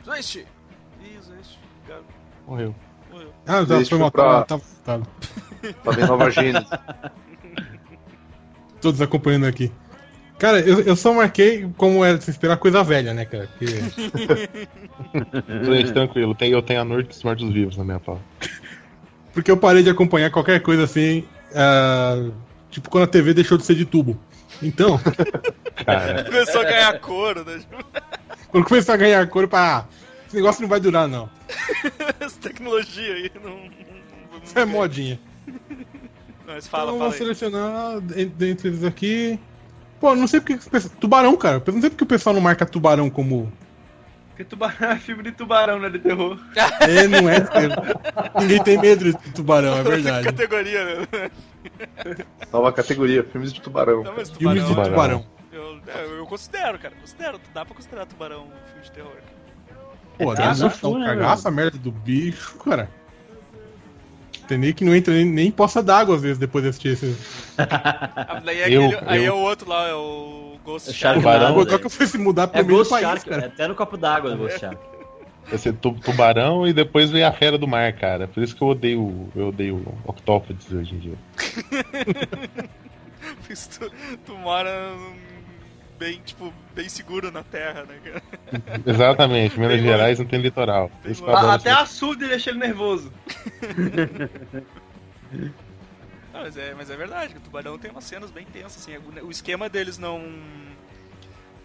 Waste. 0.05 0.45
Isso, 1.03 1.31
Waste. 1.35 1.59
Cara, 1.87 2.01
Morreu. 2.47 2.75
morreu. 3.11 3.33
Ah, 3.47 3.61
Deixa 3.63 3.89
foi 3.89 3.97
mal. 3.99 4.11
pra- 4.11 4.43
Tá, 4.43 4.57
tá, 4.57 4.99
tá. 4.99 5.91
Bem 5.95 6.05
Nova 6.07 6.29
Gênesis. 6.31 6.69
Todos 8.81 9.01
acompanhando 9.01 9.45
aqui. 9.45 9.71
Cara, 10.39 10.59
eu, 10.59 10.81
eu 10.81 10.95
só 10.95 11.13
marquei 11.13 11.69
como 11.77 12.03
era 12.03 12.17
de 12.17 12.23
se 12.23 12.31
esperar 12.31 12.57
coisa 12.57 12.83
velha, 12.83 13.13
né, 13.13 13.25
cara? 13.25 13.47
Que- 13.59 13.67
Gente, 15.63 15.93
tranquilo. 15.93 16.33
Tem, 16.33 16.51
eu 16.51 16.63
tenho 16.63 16.81
a 16.81 16.85
Noite 16.85 17.09
dos 17.09 17.23
Mortos 17.23 17.47
Vivos 17.53 17.77
na 17.77 17.83
minha 17.83 17.99
pauta. 17.99 18.21
porque 19.33 19.51
eu 19.51 19.57
parei 19.57 19.83
de 19.83 19.89
acompanhar 19.91 20.31
qualquer 20.31 20.59
coisa 20.61 20.83
assim. 20.85 21.23
ah, 21.55 22.29
tipo 22.71 22.89
quando 22.89 23.03
a 23.03 23.07
TV 23.07 23.33
deixou 23.35 23.55
de 23.57 23.65
ser 23.65 23.75
de 23.75 23.85
tubo. 23.85 24.19
Então, 24.63 24.99
Cara, 25.85 26.23
Começou 26.23 26.61
a 26.61 26.65
ganhar 26.65 26.99
couro, 26.99 27.43
né? 27.45 27.59
Quando 28.51 28.65
começar 28.65 28.93
a 28.93 28.97
ganhar 28.97 29.27
cor, 29.27 29.47
para 29.47 29.77
ah, 29.79 29.85
esse 30.27 30.35
negócio 30.35 30.61
não 30.61 30.69
vai 30.69 30.79
durar, 30.79 31.07
não. 31.07 31.29
Essa 32.19 32.39
tecnologia 32.39 33.13
aí 33.13 33.31
não. 33.43 33.57
Isso 34.43 34.57
é 34.59 34.65
modinha. 34.65 35.19
Mas 36.45 36.67
fala, 36.67 36.91
então 36.91 36.95
eu 36.95 36.97
fala 36.97 36.97
vou 36.97 37.07
aí. 37.07 37.13
selecionar 37.17 37.97
en- 38.17 38.27
dentre 38.35 38.67
eles 38.69 38.83
aqui. 38.83 39.39
Pô, 39.99 40.15
não 40.15 40.27
sei 40.27 40.41
porque. 40.41 40.57
Tubarão, 40.99 41.35
cara. 41.37 41.61
Eu 41.65 41.73
não 41.73 41.79
sei 41.81 41.89
porque 41.89 42.03
o 42.03 42.07
pessoal 42.07 42.33
não 42.33 42.41
marca 42.41 42.65
tubarão 42.65 43.09
como. 43.09 43.51
Porque 44.29 44.43
tubarão 44.43 44.91
é 44.91 44.95
filme 44.97 45.23
de 45.23 45.31
tubarão, 45.31 45.79
né? 45.79 45.89
De 45.89 45.99
terror. 45.99 46.37
É, 46.81 47.07
não 47.07 47.29
é. 47.29 47.37
Ninguém 48.41 48.63
tem 48.63 48.77
medo 48.79 49.05
de 49.05 49.13
tubarão, 49.31 49.77
é 49.77 49.83
verdade. 49.83 50.25
categoria, 50.25 50.83
né? 50.85 51.31
Nova 52.51 52.73
categoria, 52.73 53.23
filmes 53.23 53.53
de 53.53 53.61
tubarão. 53.61 54.03
Não, 54.03 54.13
mas 54.15 54.29
Filmes 54.31 54.63
de 54.63 54.69
tubarão. 54.69 54.89
tubarão. 54.91 55.25
Eu, 55.87 55.93
é, 55.93 56.19
eu 56.19 56.25
considero, 56.25 56.77
cara. 56.79 56.95
Considero. 56.99 57.39
Dá 57.53 57.65
pra 57.65 57.75
considerar 57.75 58.05
tubarão 58.05 58.43
um 58.43 58.67
filme 58.67 58.83
de 58.83 58.91
terror. 58.91 59.11
Pô, 60.17 60.33
É, 60.33 60.35
dá 60.35 60.51
um 60.87 60.99
né, 60.99 61.35
a 61.45 61.51
merda 61.51 61.77
do 61.77 61.91
bicho, 61.91 62.57
cara. 62.59 62.89
Tem 64.47 64.57
nem 64.57 64.73
que 64.73 64.83
não 64.83 64.95
entra 64.95 65.13
nem, 65.13 65.25
nem 65.25 65.47
em 65.47 65.51
poça 65.51 65.81
d'água 65.81 66.15
às 66.15 66.21
vezes 66.21 66.37
depois 66.37 66.63
de 66.63 66.69
assistir 66.69 66.89
esse. 66.89 67.15
Daí 68.43 68.59
é 68.61 68.69
Eu- 68.75 68.85
aquele, 68.87 69.09
aí 69.09 69.23
é 69.23 69.29
eu- 69.29 69.35
o 69.35 69.39
outro 69.41 69.69
lá, 69.69 69.87
é 69.87 69.93
o 69.93 70.57
Ghost 70.65 70.89
O 70.89 70.93
Shark. 70.93 71.19
Tubarão. 71.19 71.51
O 71.51 71.55
Godoka 71.55 71.89
foi 71.89 72.05
se 72.05 72.17
mudar 72.17 72.47
pro 72.47 72.59
É 72.59 72.63
meio 72.63 72.83
do 72.83 72.89
país, 72.89 73.05
Shark, 73.05 73.27
é 73.27 73.29
cara. 73.33 73.45
até 73.47 73.67
no 73.67 73.75
copo 73.75 73.97
d'água 73.97 74.31
do 74.31 74.37
Ghost 74.37 74.59
Shark. 74.59 74.77
Vai 75.47 75.57
ser 75.57 75.73
tu- 75.73 75.93
tubarão 75.93 76.67
e 76.67 76.73
depois 76.73 77.09
vem 77.09 77.23
a 77.23 77.31
fera 77.31 77.57
do 77.57 77.67
mar, 77.67 77.91
cara. 77.93 78.27
Por 78.27 78.43
isso 78.43 78.55
que 78.55 78.61
eu 78.61 78.67
odeio, 78.69 79.29
eu 79.35 79.47
odeio 79.49 79.85
octópodes 80.05 80.71
hoje 80.71 80.95
em 80.95 80.99
dia. 80.99 81.15
Isso, 83.49 83.69
tu, 83.79 83.91
tu 84.25 84.33
mora 84.35 84.93
bem, 86.01 86.19
tipo, 86.25 86.51
bem 86.73 86.89
seguro 86.89 87.31
na 87.31 87.43
terra, 87.43 87.83
né, 87.83 87.99
cara? 88.03 88.23
Exatamente, 88.87 89.59
Minas 89.59 89.75
Tem 89.75 89.83
Gerais 89.83 90.17
não 90.17 90.25
tem 90.25 90.41
litoral. 90.41 90.89
Uma- 91.19 91.37
adoro 91.37 91.51
até 91.51 91.69
a 91.69 91.85
surda 91.85 92.27
deixa 92.27 92.49
ele 92.49 92.57
nervoso. 92.57 93.13
Não, 96.33 96.41
mas, 96.41 96.57
é, 96.57 96.73
mas 96.73 96.89
é 96.89 96.95
verdade, 96.97 97.37
o 97.37 97.39
tubarão 97.39 97.77
tem 97.77 97.91
umas 97.91 98.03
cenas 98.03 98.31
bem 98.31 98.45
tensas, 98.45 98.81
assim. 98.81 98.97
O 99.21 99.29
esquema 99.29 99.69
deles 99.69 99.99
não. 99.99 100.19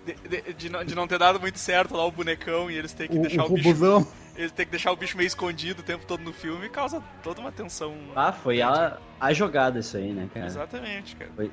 De, 0.04 0.14
de- 0.28 0.52
de 0.52 0.68
não, 0.70 0.84
de 0.84 0.94
não 0.94 1.08
ter 1.08 1.18
dado 1.18 1.40
muito 1.40 1.58
certo 1.58 1.96
lá 1.96 2.04
o 2.04 2.12
bonecão 2.12 2.70
e 2.70 2.76
eles 2.76 2.92
terem 2.92 3.10
que 3.10 3.18
O, 3.18 3.22
deixar 3.22 3.44
o 3.44 3.52
o, 3.52 3.54
bicho. 3.54 4.06
Eles 4.36 4.52
terem 4.52 4.66
que 4.66 4.70
deixar 4.70 4.92
o 4.92 4.96
bicho 4.96 5.16
meio 5.16 5.26
escondido 5.26 5.80
o 5.80 5.82
tempo 5.82 6.04
todo 6.04 6.20
no 6.22 6.32
filme 6.32 6.68
causa 6.68 7.02
toda 7.22 7.40
uma 7.40 7.50
tensão. 7.50 7.96
Ah, 8.14 8.32
foi 8.32 8.60
a, 8.60 8.98
a 9.18 9.32
jogada 9.32 9.78
isso 9.80 9.96
aí, 9.96 10.12
né, 10.12 10.28
cara? 10.32 10.44
Exatamente, 10.46 11.16
cara. 11.16 11.30
Foi, 11.34 11.50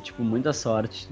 tipo, 0.00 0.22
muita 0.22 0.52
sorte. 0.52 1.08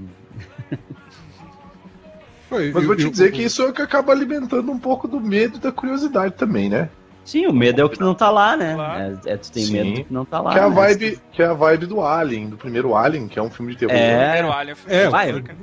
Foi, 2.49 2.73
Mas 2.73 2.83
eu- 2.83 2.87
vou 2.89 2.97
te 2.97 3.05
eu- 3.05 3.11
dizer 3.11 3.31
que 3.33 3.43
isso 3.43 3.63
é 3.63 3.67
o 3.69 3.73
que 3.73 3.81
acaba 3.83 4.13
alimentando 4.13 4.71
um 4.73 4.79
pouco 4.79 5.07
do 5.07 5.21
medo 5.21 5.57
e 5.57 5.61
da 5.61 5.71
curiosidade 5.71 6.35
também, 6.35 6.69
né? 6.69 6.89
Sim, 7.25 7.47
o 7.47 7.53
medo 7.53 7.81
é 7.81 7.85
o 7.85 7.89
que 7.89 8.01
não 8.01 8.15
tá 8.15 8.29
lá, 8.31 8.57
né? 8.57 8.77
É, 9.25 9.35
é 9.35 9.37
tu 9.37 9.53
tem 9.53 9.65
Sim. 9.65 9.73
medo 9.73 9.93
do 9.95 10.05
que 10.05 10.13
não 10.13 10.25
tá 10.25 10.41
lá. 10.41 10.53
que 10.53 10.59
é 10.59 10.63
a 10.63 10.69
né? 10.69 10.75
vibe, 10.75 11.21
que 11.33 11.43
é 11.43 11.47
a 11.47 11.53
vibe 11.53 11.87
do 11.87 12.01
Alien, 12.03 12.49
do 12.49 12.57
primeiro 12.57 12.97
Alien, 12.97 13.29
que 13.29 13.39
é 13.39 13.43
um 13.43 13.51
filme 13.51 13.73
de 13.73 13.79
terror. 13.79 13.95
É. 13.95 14.25
Primeiro 14.31 14.53
Alien 14.53 14.75
foi 14.75 14.93
É, 14.93 15.09
Vai, 15.09 15.31
eu- 15.31 15.43
cara. 15.43 15.59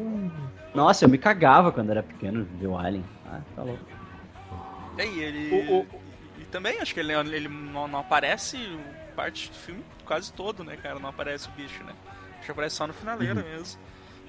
Nossa, 0.74 1.04
eu 1.04 1.10
me 1.10 1.18
cagava 1.18 1.72
quando 1.72 1.90
era 1.90 2.04
pequeno 2.04 2.48
ver 2.60 2.68
o 2.68 2.78
Alien. 2.78 3.04
Ah, 3.30 3.40
tá 3.56 3.64
louco. 3.64 3.84
E 4.98 5.02
ele. 5.20 5.68
O- 5.70 5.80
o- 5.80 5.88
E, 6.38 6.42
e 6.42 6.46
também 6.46 6.80
acho 6.80 6.94
que 6.94 7.00
ele, 7.02 7.12
ele 7.14 7.48
não, 7.50 7.88
não 7.88 8.00
aparece 8.00 8.58
parte 9.16 9.50
do 9.50 9.56
filme 9.56 9.84
quase 10.06 10.32
todo, 10.32 10.64
né, 10.64 10.78
cara? 10.82 11.00
Não 11.00 11.10
aparece 11.10 11.50
o 11.50 11.52
bicho, 11.52 11.84
né? 11.84 11.92
Que 12.48 12.52
aparece 12.52 12.78
só 12.78 12.88
no 12.88 12.94
finaleiro 12.94 13.44
mesmo. 13.44 13.78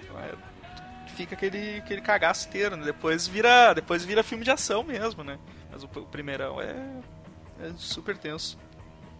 Então, 0.02 0.18
é, 0.18 0.33
fica 1.14 1.37
aquele, 1.37 1.76
aquele 1.78 2.00
cagaço 2.00 2.48
inteiro, 2.48 2.76
né? 2.76 2.85
Depois 2.85 3.28
vira, 3.28 3.72
depois 3.72 4.04
vira 4.04 4.24
filme 4.24 4.42
de 4.42 4.50
ação 4.50 4.83
mesmo, 4.83 5.22
né? 5.22 5.38
Mas 5.70 5.85
o, 5.85 5.87
o 5.87 6.02
primeirão 6.07 6.61
é, 6.61 6.74
é 7.62 7.70
super 7.76 8.18
tenso. 8.18 8.59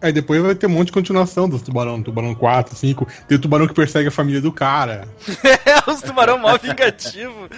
Aí 0.03 0.13
depois 0.13 0.43
vai 0.43 0.57
ter 0.57 0.67
um 0.67 0.71
monte 0.71 0.87
de 0.87 0.93
continuação 0.95 1.49
dos 1.49 1.63
tubarão, 1.63 2.03
tubarão 2.03 2.35
4, 2.35 2.75
5. 2.75 3.07
Tem 3.29 3.39
o 3.39 3.41
tubarão 3.41 3.69
que 3.69 3.75
persegue 3.75 4.09
a 4.09 4.11
família 4.11 4.41
do 4.41 4.51
cara. 4.51 5.07
É, 5.65 5.91
os 5.91 6.03
tubarão 6.03 6.39
mó 6.39 6.59
vingativo. 6.59 7.49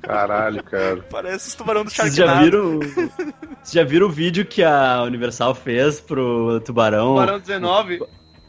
Caralho, 0.00 0.62
cara. 0.64 1.02
Parece 1.10 1.48
os 1.48 1.54
tubarão 1.54 1.84
do 1.84 1.90
Vocês 1.90 2.14
Sharknado. 2.14 2.38
já 2.38 2.44
viram. 2.44 2.78
Vocês 2.78 3.72
já 3.72 3.84
viram 3.84 4.06
o 4.06 4.10
vídeo 4.10 4.46
que 4.46 4.64
a 4.64 5.02
Universal 5.02 5.54
fez 5.54 6.00
pro 6.00 6.60
tubarão? 6.60 7.08
Tubarão 7.08 7.38
19. 7.38 8.00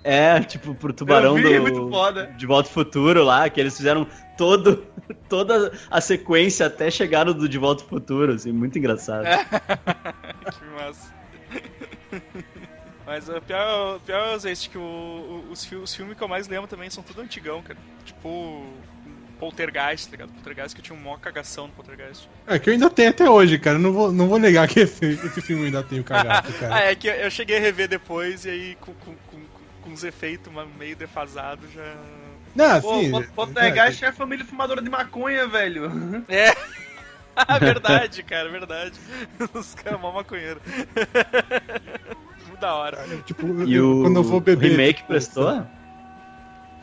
É, 0.03 0.39
tipo, 0.41 0.75
pro 0.75 0.91
tubarão 0.91 1.35
vi, 1.35 1.43
do. 1.43 1.61
muito 1.61 1.89
foda. 1.89 2.27
De 2.37 2.45
Volta 2.45 2.67
ao 2.69 2.73
Futuro 2.73 3.23
lá, 3.23 3.49
que 3.49 3.59
eles 3.59 3.75
fizeram 3.77 4.05
todo, 4.37 4.85
toda 5.29 5.71
a 5.89 6.01
sequência 6.01 6.65
até 6.65 6.91
chegar 6.91 7.25
no 7.25 7.33
do 7.33 7.47
De 7.47 7.57
Volta 7.57 7.83
ao 7.83 7.89
Futuro, 7.89 8.33
assim, 8.33 8.51
muito 8.51 8.77
engraçado. 8.77 9.23
que 10.59 10.65
massa. 10.75 11.13
Mas 13.05 13.27
o 13.27 13.41
pior, 13.41 13.97
o 13.97 13.99
pior 13.99 14.39
é 14.45 14.51
este, 14.51 14.69
que 14.69 14.77
o- 14.77 14.81
o- 14.81 15.45
os, 15.51 15.69
os 15.71 15.93
filmes 15.95 16.17
que 16.17 16.23
eu 16.23 16.27
mais 16.27 16.47
lembro 16.47 16.67
também 16.67 16.89
são 16.89 17.03
tudo 17.03 17.21
antigão, 17.21 17.61
cara. 17.61 17.77
Tipo. 18.05 18.65
Poltergeist, 19.39 20.05
tá 20.07 20.11
ligado? 20.11 20.31
Poltergeist 20.31 20.73
que 20.73 20.79
eu 20.79 20.85
tinha 20.85 20.97
um 20.97 21.01
maior 21.03 21.19
cagação 21.19 21.67
no 21.67 21.73
Poltergeist. 21.73 22.29
É 22.47 22.57
que 22.57 22.69
eu 22.69 22.73
ainda 22.73 22.89
tenho 22.89 23.09
até 23.09 23.29
hoje, 23.29 23.59
cara. 23.59 23.77
Não 23.77 23.91
vou, 23.91 24.09
não 24.09 24.29
vou 24.29 24.39
negar 24.39 24.69
que 24.69 24.79
esse, 24.81 25.03
esse 25.05 25.41
filme 25.41 25.63
eu 25.63 25.65
ainda 25.65 25.83
tenho 25.83 26.01
cagado, 26.01 26.47
ah, 26.55 26.59
cara. 26.59 26.79
é 26.91 26.95
que 26.95 27.07
eu- 27.07 27.13
eu 27.15 27.29
cheguei 27.29 27.57
a 27.57 27.59
rever 27.59 27.89
depois 27.89 28.45
e 28.45 28.49
aí 28.49 28.77
com, 28.79 28.93
com, 28.93 29.13
com, 29.27 29.37
com 29.84 29.89
uns 29.91 30.04
efeitos 30.04 30.52
meio 30.78 30.96
defasados 30.96 31.72
já. 31.74 31.93
Não, 32.56 32.82
Pô, 32.82 32.93
assim. 32.93 33.12
Pol- 33.12 33.24
Poltergeist 33.36 34.04
é 34.04 34.08
a 34.08 34.13
família 34.13 34.46
fumadora 34.46 34.82
de 34.82 34.89
maconha, 34.89 35.48
velho. 35.48 35.91
É! 36.30 36.54
Ah, 37.36 37.58
verdade, 37.60 38.22
cara, 38.22 38.48
verdade. 38.50 38.93
Os 39.54 39.74
caras 39.74 40.00
mó 40.00 40.12
maconheiro. 40.12 40.62
Muito 42.48 42.60
da 42.62 42.76
hora. 42.76 43.00
Tipo, 43.26 43.63
E 43.63 43.74
eu- 43.74 44.00
o, 44.00 44.02
quando 44.04 44.17
eu 44.17 44.24
vou 44.24 44.39
beber. 44.39 44.69
remake 44.72 44.98
tipo, 45.00 45.08
prestou? 45.08 45.65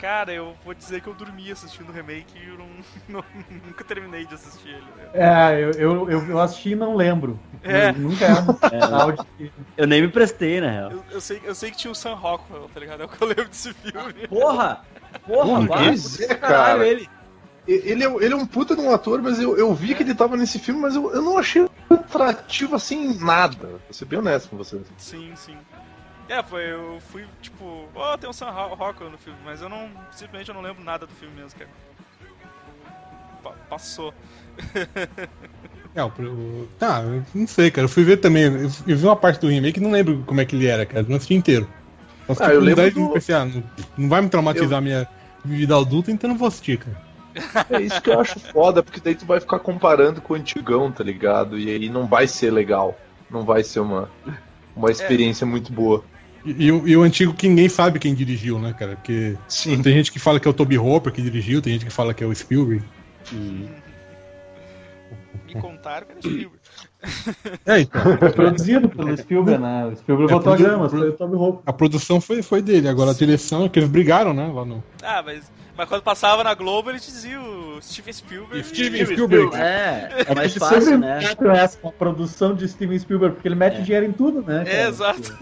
Cara, 0.01 0.33
eu 0.33 0.55
vou 0.65 0.73
dizer 0.73 0.99
que 0.99 1.07
eu 1.07 1.13
dormi 1.13 1.51
assistindo 1.51 1.89
o 1.89 1.91
remake 1.91 2.33
e 2.35 2.49
eu 2.49 2.57
não, 2.57 2.67
não- 3.07 3.25
nunca 3.67 3.83
terminei 3.83 4.25
de 4.25 4.33
assistir 4.33 4.69
ele. 4.69 4.81
Né? 4.97 5.09
É, 5.13 5.63
eu, 5.63 5.71
eu, 6.09 6.29
eu, 6.29 6.39
assisti 6.39 6.71
e 6.71 6.75
não 6.75 6.95
lembro. 6.95 7.39
É. 7.61 7.89
Eu 7.89 7.93
nunca 7.93 8.25
é. 8.71 9.51
Eu 9.77 9.85
nem 9.85 10.01
me 10.01 10.07
prestei, 10.07 10.59
na 10.59 10.71
real. 10.71 10.91
Eu, 10.91 11.03
eu 11.11 11.21
sei, 11.21 11.39
eu 11.43 11.53
sei 11.53 11.69
que 11.69 11.77
tinha 11.77 11.91
o 11.91 11.95
Sam 11.95 12.15
Rockwell, 12.15 12.67
tá 12.73 12.79
ligado? 12.79 13.03
É 13.03 13.05
o 13.05 13.09
que 13.09 13.21
eu 13.21 13.27
lembro 13.27 13.47
desse 13.47 13.71
filme. 13.75 14.27
Porra! 14.27 14.81
Porra, 15.27 15.67
vai, 15.67 15.95
caralho, 16.39 16.39
cara. 16.39 16.87
ele. 16.87 17.09
Ele 17.67 18.03
é, 18.03 18.07
ele 18.07 18.33
é 18.33 18.35
um 18.35 18.45
puta 18.45 18.75
de 18.75 18.81
um 18.81 18.91
ator, 18.91 19.21
mas 19.21 19.39
eu, 19.39 19.55
eu 19.55 19.71
vi 19.71 19.93
que 19.93 20.01
ele 20.01 20.15
tava 20.15 20.35
nesse 20.35 20.57
filme, 20.57 20.81
mas 20.81 20.95
eu, 20.95 21.13
eu 21.13 21.21
não 21.21 21.37
achei 21.37 21.69
atrativo 21.91 22.75
assim 22.75 23.19
nada. 23.19 23.67
Vou 23.67 23.79
ser 23.91 24.05
bem 24.05 24.17
honesto 24.17 24.49
com 24.49 24.57
você. 24.57 24.81
Sim, 24.97 25.31
sim. 25.35 25.55
É, 26.31 26.41
foi, 26.41 26.71
eu 26.71 26.97
fui, 27.11 27.25
tipo, 27.41 27.89
ó, 27.93 28.15
tem 28.15 28.29
o 28.29 28.33
Sam 28.33 28.51
Ro- 28.51 28.73
Rockwell 28.75 29.11
no 29.11 29.17
filme, 29.17 29.37
mas 29.43 29.61
eu 29.61 29.67
não, 29.67 29.89
simplesmente 30.11 30.47
eu 30.47 30.55
não 30.55 30.61
lembro 30.61 30.81
nada 30.81 31.05
do 31.05 31.13
filme 31.13 31.35
mesmo, 31.35 31.59
cara. 31.59 31.69
Pa- 33.43 33.55
passou. 33.69 34.13
É, 35.93 36.01
o, 36.01 36.07
o- 36.07 36.69
tá, 36.79 37.01
eu 37.01 37.21
não 37.35 37.45
sei, 37.45 37.69
cara. 37.69 37.83
Eu 37.83 37.89
fui 37.89 38.05
ver 38.05 38.15
também. 38.15 38.43
Eu, 38.43 38.71
eu 38.87 38.95
vi 38.97 39.03
uma 39.05 39.15
parte 39.15 39.41
do 39.41 39.49
remake 39.49 39.77
e 39.77 39.83
não 39.83 39.91
lembro 39.91 40.23
como 40.25 40.39
é 40.39 40.45
que 40.45 40.55
ele 40.55 40.65
era, 40.65 40.85
cara. 40.85 41.05
Não 41.05 41.17
assisti 41.17 41.33
inteiro. 41.33 41.67
Então, 42.29 42.47
Ah, 42.47 42.53
eu 42.53 42.61
lembro 42.61 42.77
daí 42.77 42.91
do- 42.91 43.09
pensei, 43.09 43.35
ah, 43.35 43.43
não, 43.43 43.61
não 43.97 44.07
vai 44.07 44.21
me 44.21 44.29
traumatizar 44.29 44.77
a 44.77 44.81
minha 44.81 45.05
vida 45.43 45.75
adulta, 45.75 46.09
então 46.09 46.29
não 46.29 46.37
vou 46.37 46.47
assistir, 46.47 46.77
cara. 46.79 46.97
É 47.69 47.81
isso 47.81 48.01
que 48.01 48.09
eu 48.09 48.21
acho 48.21 48.39
foda, 48.39 48.81
porque 48.81 49.01
daí 49.01 49.15
tu 49.15 49.25
vai 49.25 49.41
ficar 49.41 49.59
comparando 49.59 50.21
com 50.21 50.31
o 50.33 50.37
antigão, 50.37 50.89
tá 50.93 51.03
ligado? 51.03 51.59
E 51.59 51.69
aí 51.69 51.89
não 51.89 52.07
vai 52.07 52.25
ser 52.25 52.51
legal. 52.51 52.97
Não 53.29 53.43
vai 53.43 53.61
ser 53.61 53.81
uma, 53.81 54.09
uma 54.73 54.91
experiência 54.91 55.45
muito 55.45 55.73
boa. 55.73 56.05
E, 56.45 56.65
e 56.65 56.71
o, 56.71 56.87
e 56.87 56.97
o 56.97 57.03
antigo 57.03 57.33
que 57.33 57.47
ninguém 57.47 57.69
sabe 57.69 57.99
quem 57.99 58.13
dirigiu, 58.15 58.57
né, 58.59 58.73
cara? 58.73 58.95
Porque 58.95 59.35
Sim. 59.47 59.81
tem 59.81 59.93
gente 59.93 60.11
que 60.11 60.19
fala 60.19 60.39
que 60.39 60.47
é 60.47 60.51
o 60.51 60.53
Toby 60.53 60.77
Hopper 60.77 61.11
que 61.13 61.21
dirigiu, 61.21 61.61
tem 61.61 61.73
gente 61.73 61.85
que 61.85 61.91
fala 61.91 62.13
que 62.13 62.23
é 62.23 62.27
o 62.27 62.33
Spielberg. 62.33 62.83
Me 65.47 65.53
contaram 65.61 66.07
que 66.07 66.13
era 66.13 66.21
Spielberg. 66.21 66.61
É, 67.65 67.79
então. 67.79 68.01
Produzido 68.35 68.87
pelo 68.89 69.17
Spielberg, 69.17 69.61
né? 69.61 69.85
O 69.87 69.95
Spielberg 69.95 70.31
É, 70.31 70.35
botou 70.35 70.53
a 70.53 70.57
grama, 70.57 70.87
pro- 70.87 70.99
foi 70.99 71.09
o 71.09 71.13
Tommy 71.13 71.35
Hope. 71.35 71.63
A 71.65 71.73
produção 71.73 72.21
foi, 72.21 72.41
foi 72.41 72.61
dele, 72.61 72.87
agora 72.87 73.11
a 73.11 73.13
direção 73.13 73.65
é 73.65 73.69
que 73.69 73.79
eles 73.79 73.89
brigaram, 73.89 74.33
né? 74.33 74.51
Lá 74.53 74.63
no. 74.65 74.83
Ah, 75.03 75.21
mas, 75.25 75.51
mas 75.81 75.89
quando 75.89 76.03
passava 76.03 76.43
na 76.43 76.53
Globo, 76.53 76.91
ele 76.91 76.99
dizia 76.99 77.41
o 77.41 77.79
Steven 77.81 78.13
Spielberg. 78.13 78.63
Steven 78.63 79.03
Spielberg. 79.03 79.55
É, 79.55 80.25
é 80.27 80.35
mais 80.35 80.53
fácil, 80.55 80.99
né? 80.99 81.19
essa 81.55 81.79
uma 81.81 81.91
produção 81.91 82.53
de 82.53 82.67
Steven 82.67 82.99
Spielberg, 82.99 83.33
porque 83.35 83.47
ele 83.47 83.55
mete 83.55 83.81
dinheiro 83.81 84.05
em 84.05 84.11
tudo, 84.11 84.43
né? 84.43 84.63
É, 84.67 84.87
exato. 84.87 85.35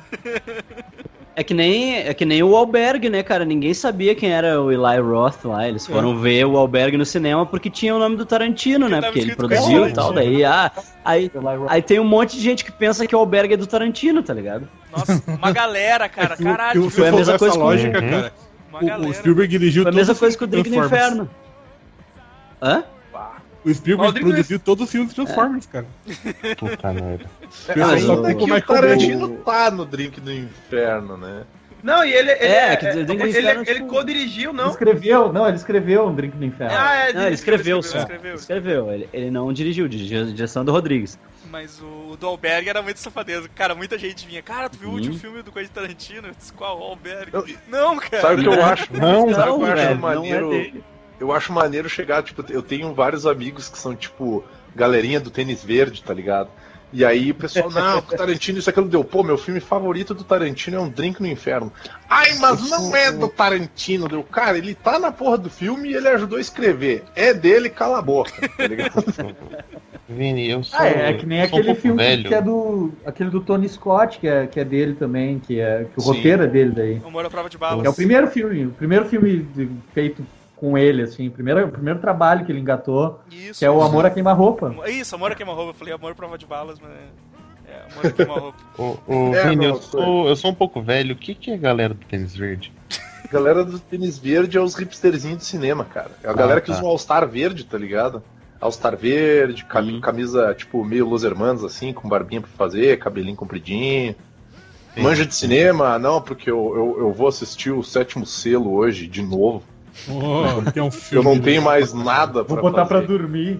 É 1.35 1.43
que 1.43 1.53
nem, 1.53 1.97
é 1.97 2.13
que 2.13 2.23
nem 2.25 2.41
o 2.41 2.55
Albergue, 2.55 3.09
né, 3.09 3.21
cara? 3.21 3.43
Ninguém 3.43 3.73
sabia 3.73 4.15
quem 4.15 4.31
era 4.31 4.61
o 4.61 4.71
Eli 4.71 4.99
Roth 5.01 5.43
lá. 5.45 5.67
Eles 5.67 5.85
foram 5.85 6.17
ver 6.17 6.45
o 6.45 6.55
Albergue 6.57 6.95
no 6.97 7.05
cinema 7.05 7.45
porque 7.45 7.69
tinha 7.69 7.93
o 7.95 7.99
nome 7.99 8.15
do 8.15 8.25
Tarantino, 8.25 8.87
né? 8.89 9.01
tava 9.01 9.07
Porque 9.13 9.19
ele 9.19 9.35
produziu 9.35 9.81
com 9.81 9.87
e 9.87 9.93
tal. 9.93 10.13
Tarantino. 10.13 10.33
Daí, 10.37 10.43
ah, 10.45 10.71
aí, 11.03 11.31
aí 11.67 11.81
tem 11.81 11.99
um 11.99 12.03
monte 12.05 12.35
de 12.37 12.41
gente 12.41 12.63
que 12.65 12.71
pensa 12.71 13.05
que 13.05 13.15
o 13.15 13.19
Albergue 13.19 13.53
é 13.55 13.57
do 13.57 13.67
Tarantino, 13.67 14.23
tá 14.23 14.33
ligado? 14.33 14.67
Nossa, 14.91 15.21
uma 15.27 15.51
galera, 15.51 16.07
cara. 16.09 16.35
Se- 16.37 16.43
Caralho, 16.43 16.89
foi 16.89 17.07
a 17.09 17.11
mesma 17.11 17.37
coisa 17.37 17.55
com- 17.57 17.63
lógica, 17.63 17.99
Uhum. 18.01 18.09
cara. 18.09 18.33
Uma 18.69 18.79
O, 18.79 18.83
o 18.83 18.87
galera. 18.87 19.13
Spielberg 19.13 19.47
dirigiu 19.57 19.83
Foi 19.83 19.89
a 19.89 19.93
todos 19.93 19.97
mesma 20.07 20.13
os 20.13 20.19
coisa 20.19 20.37
com 20.37 20.43
o 20.43 20.47
Drink 20.47 20.69
no 20.69 20.75
Transformers. 20.77 21.07
Inferno. 21.13 21.29
Hã? 22.61 22.83
O 23.65 23.73
Spielberg 23.73 24.07
Rodrigo 24.07 24.29
produziu 24.29 24.57
todos 24.59 24.85
os 24.85 24.91
filmes 24.91 25.09
de 25.09 25.15
Transformers, 25.15 25.65
cara. 25.65 25.85
Puta 26.57 26.93
merda. 26.93 27.25
Pensa 27.67 27.91
Ainda 27.91 27.99
só 27.99 28.23
que 28.23 28.33
como 28.35 28.53
é 28.53 28.57
o 28.57 28.61
que 28.61 28.67
Tarantino 28.67 29.29
tá 29.45 29.69
no 29.71 29.85
Drink 29.85 30.21
do 30.21 30.31
Inferno, 30.31 31.17
né? 31.17 31.43
Não, 31.83 32.03
e 32.05 32.11
ele. 32.11 32.31
ele 32.31 32.43
É, 32.43 32.75
quer 32.77 32.89
dizer, 32.89 33.05
Drink 33.05 33.21
do 33.21 33.27
ele, 33.27 33.39
Inferno, 33.39 33.61
ele 33.67 33.73
tipo- 33.75 33.87
co-dirigiu, 33.87 34.49
Ele 34.51 34.57
não? 34.57 34.69
escreveu, 34.69 35.33
não, 35.33 35.45
ele 35.47 35.57
escreveu 35.57 36.07
um 36.07 36.15
Drink 36.15 36.37
no 36.37 36.45
Inferno. 36.45 36.73
Ah, 36.77 36.95
é, 36.95 37.13
Não, 37.13 37.25
ele 37.25 37.35
escreveu 37.35 37.81
só. 37.83 37.97
escreveu. 37.99 38.35
Escreveu. 38.35 38.91
Ele, 38.91 39.09
ele 39.11 39.29
não 39.31 39.51
dirigiu, 39.51 39.87
dirigiu 39.89 40.21
a 40.21 40.25
direção 40.25 40.63
do 40.63 40.71
Rodrigues. 40.71 41.19
Mas 41.49 41.81
o, 41.81 42.11
o 42.11 42.17
do 42.17 42.27
Alberg 42.27 42.69
era 42.69 42.81
muito 42.81 42.99
safadeza. 42.99 43.49
Cara, 43.49 43.73
muita 43.73 43.97
gente 43.97 44.27
vinha. 44.27 44.41
Cara, 44.41 44.69
tu 44.69 44.77
viu 44.77 44.89
o 44.89 44.93
último 44.93 45.17
filme 45.17 45.41
do 45.41 45.51
Quentin 45.51 45.71
Tarantino? 45.73 46.27
Eu 46.27 46.33
disse, 46.35 46.53
qual? 46.53 46.79
O 46.79 46.83
Alberg? 46.83 47.31
Eu- 47.33 47.45
Não, 47.67 47.97
cara. 47.97 48.21
Sabe 48.21 48.41
o 48.41 48.43
que 48.43 48.47
eu 48.59 48.63
acho? 48.63 48.87
Não, 48.93 49.33
sabe 49.33 49.49
o 49.49 49.57
que 49.57 49.61
eu 49.61 49.65
acho 49.65 49.75
velho, 49.75 49.95
não 49.95 50.01
maneiro? 50.01 50.53
é 50.53 50.71
eu 51.19 51.33
acho 51.33 51.51
maneiro 51.51 51.89
chegar, 51.89 52.23
tipo, 52.23 52.45
eu 52.49 52.61
tenho 52.61 52.93
vários 52.93 53.25
amigos 53.25 53.67
que 53.67 53.77
são, 53.77 53.93
tipo, 53.93 54.41
galerinha 54.73 55.19
do 55.19 55.29
tênis 55.29 55.61
verde, 55.61 56.01
tá 56.01 56.13
ligado? 56.13 56.49
E 56.91 57.05
aí 57.05 57.29
o 57.31 57.35
pessoal, 57.35 57.69
não, 57.69 57.99
o 57.99 58.01
Tarantino, 58.01 58.57
isso 58.57 58.69
aquilo 58.69 58.87
deu. 58.87 59.03
Pô, 59.03 59.21
meu 59.23 59.37
filme 59.37 59.59
favorito 59.59 60.13
do 60.13 60.23
Tarantino 60.23 60.77
é 60.77 60.79
um 60.79 60.89
Drink 60.89 61.21
no 61.21 61.27
Inferno. 61.27 61.71
Ai, 62.09 62.33
mas 62.39 62.67
não 62.69 62.95
é 62.95 63.11
do 63.11 63.27
Tarantino, 63.27 64.07
deu. 64.07 64.23
Cara, 64.23 64.57
ele 64.57 64.73
tá 64.73 64.97
na 64.97 65.11
porra 65.11 65.37
do 65.37 65.49
filme 65.49 65.89
e 65.89 65.95
ele 65.95 66.07
ajudou 66.07 66.37
a 66.37 66.41
escrever. 66.41 67.03
É 67.15 67.33
dele, 67.33 67.69
cala 67.69 67.99
a 67.99 68.01
boca, 68.01 68.31
tá 68.57 68.67
ligado? 68.67 69.03
Vini, 70.09 70.49
eu 70.49 70.63
sou. 70.63 70.79
Ah, 70.79 70.87
é, 70.87 71.09
é 71.11 71.13
que 71.13 71.25
nem 71.27 71.41
um 71.41 71.43
aquele 71.43 71.63
pouco 71.65 71.81
filme 71.81 71.97
velho. 72.03 72.27
que 72.27 72.33
é 72.33 72.41
do. 72.41 72.91
aquele 73.05 73.29
do 73.29 73.41
Tony 73.41 73.69
Scott, 73.69 74.17
que 74.17 74.27
é, 74.27 74.47
que 74.47 74.59
é 74.59 74.65
dele 74.65 74.95
também, 74.95 75.37
que, 75.37 75.59
é, 75.59 75.83
que 75.93 75.99
o 75.99 76.01
Sim. 76.01 76.07
roteiro 76.13 76.43
é 76.43 76.47
dele 76.47 76.71
daí. 76.71 77.01
Amor 77.05 77.23
à 77.23 77.29
prova 77.29 77.47
de 77.47 77.59
balas. 77.59 77.85
É 77.85 77.89
o 77.89 77.93
primeiro 77.93 78.25
filme, 78.27 78.65
o 78.65 78.71
primeiro 78.71 79.05
filme 79.05 79.43
de- 79.55 79.69
feito 79.93 80.25
com 80.59 80.77
ele, 80.77 81.03
assim, 81.03 81.27
o 81.27 81.31
primeiro, 81.31 81.65
o 81.65 81.71
primeiro 81.71 81.99
trabalho 81.99 82.45
que 82.45 82.51
ele 82.51 82.59
engatou, 82.59 83.21
Isso. 83.31 83.59
que 83.59 83.65
é 83.65 83.71
o 83.71 83.81
Amor 83.81 84.05
a 84.05 84.09
Queima-Roupa. 84.09 84.75
Isso, 84.87 85.15
amor 85.15 85.31
a 85.31 85.35
queima-roupa. 85.35 85.69
Eu 85.71 85.73
falei 85.73 85.93
amor 85.93 86.13
prova 86.15 86.37
de 86.37 86.45
balas, 86.45 86.79
mas. 86.79 86.91
É, 87.67 87.91
amor 87.93 88.05
a 88.05 88.11
queima-roupa. 88.11 88.57
Ô, 88.77 88.97
ô, 89.07 89.33
É, 89.35 89.49
Vini, 89.49 89.67
não, 89.67 89.75
eu, 89.75 89.81
sou, 89.81 90.27
eu 90.27 90.35
sou 90.35 90.51
um 90.51 90.55
pouco 90.55 90.81
velho. 90.81 91.13
O 91.13 91.17
que, 91.17 91.33
que 91.33 91.51
é 91.51 91.53
a 91.53 91.57
galera 91.57 91.93
do 91.93 92.05
tênis 92.05 92.35
verde? 92.35 92.73
galera 93.31 93.63
do 93.63 93.77
tênis 93.79 94.17
verde 94.17 94.57
é 94.57 94.61
os 94.61 94.73
hipsterzinhos 94.75 95.37
do 95.37 95.43
cinema, 95.43 95.85
cara. 95.85 96.11
É 96.23 96.29
a 96.29 96.33
galera 96.33 96.59
que 96.59 96.67
tá. 96.67 96.73
usa 96.73 96.83
o 96.83 96.87
All-Star 96.87 97.27
verde, 97.27 97.63
tá 97.63 97.77
ligado? 97.77 98.23
All-Star 98.59 98.97
verde, 98.97 99.63
cami- 99.65 99.93
Uhum. 99.93 100.01
camisa, 100.01 100.53
tipo, 100.55 100.83
meio 100.83 101.07
Los 101.07 101.23
Hermanos, 101.23 101.63
assim, 101.63 101.93
com 101.93 102.09
barbinha 102.09 102.41
pra 102.41 102.49
fazer, 102.49 102.97
cabelinho 102.99 103.35
compridinho. 103.35 104.15
Manja 104.97 105.25
de 105.25 105.33
cinema? 105.33 105.97
Não, 105.99 106.19
porque 106.21 106.49
eu, 106.51 106.73
eu, 106.75 106.95
eu 107.05 107.13
vou 107.13 107.27
assistir 107.27 107.71
o 107.71 107.83
sétimo 107.83 108.25
selo 108.25 108.73
hoje, 108.73 109.07
de 109.07 109.21
novo. 109.21 109.63
Oh, 110.07 110.71
que 110.71 110.79
é 110.79 110.83
um 110.83 110.87
Eu 110.87 110.91
filme. 110.91 111.23
não 111.35 111.39
tenho 111.39 111.61
mais 111.61 111.93
nada 111.93 112.43
Vou 112.43 112.57
pra 112.57 112.61
botar 112.61 112.85
pra 112.85 112.97
fazer. 113.01 113.07
dormir. 113.07 113.59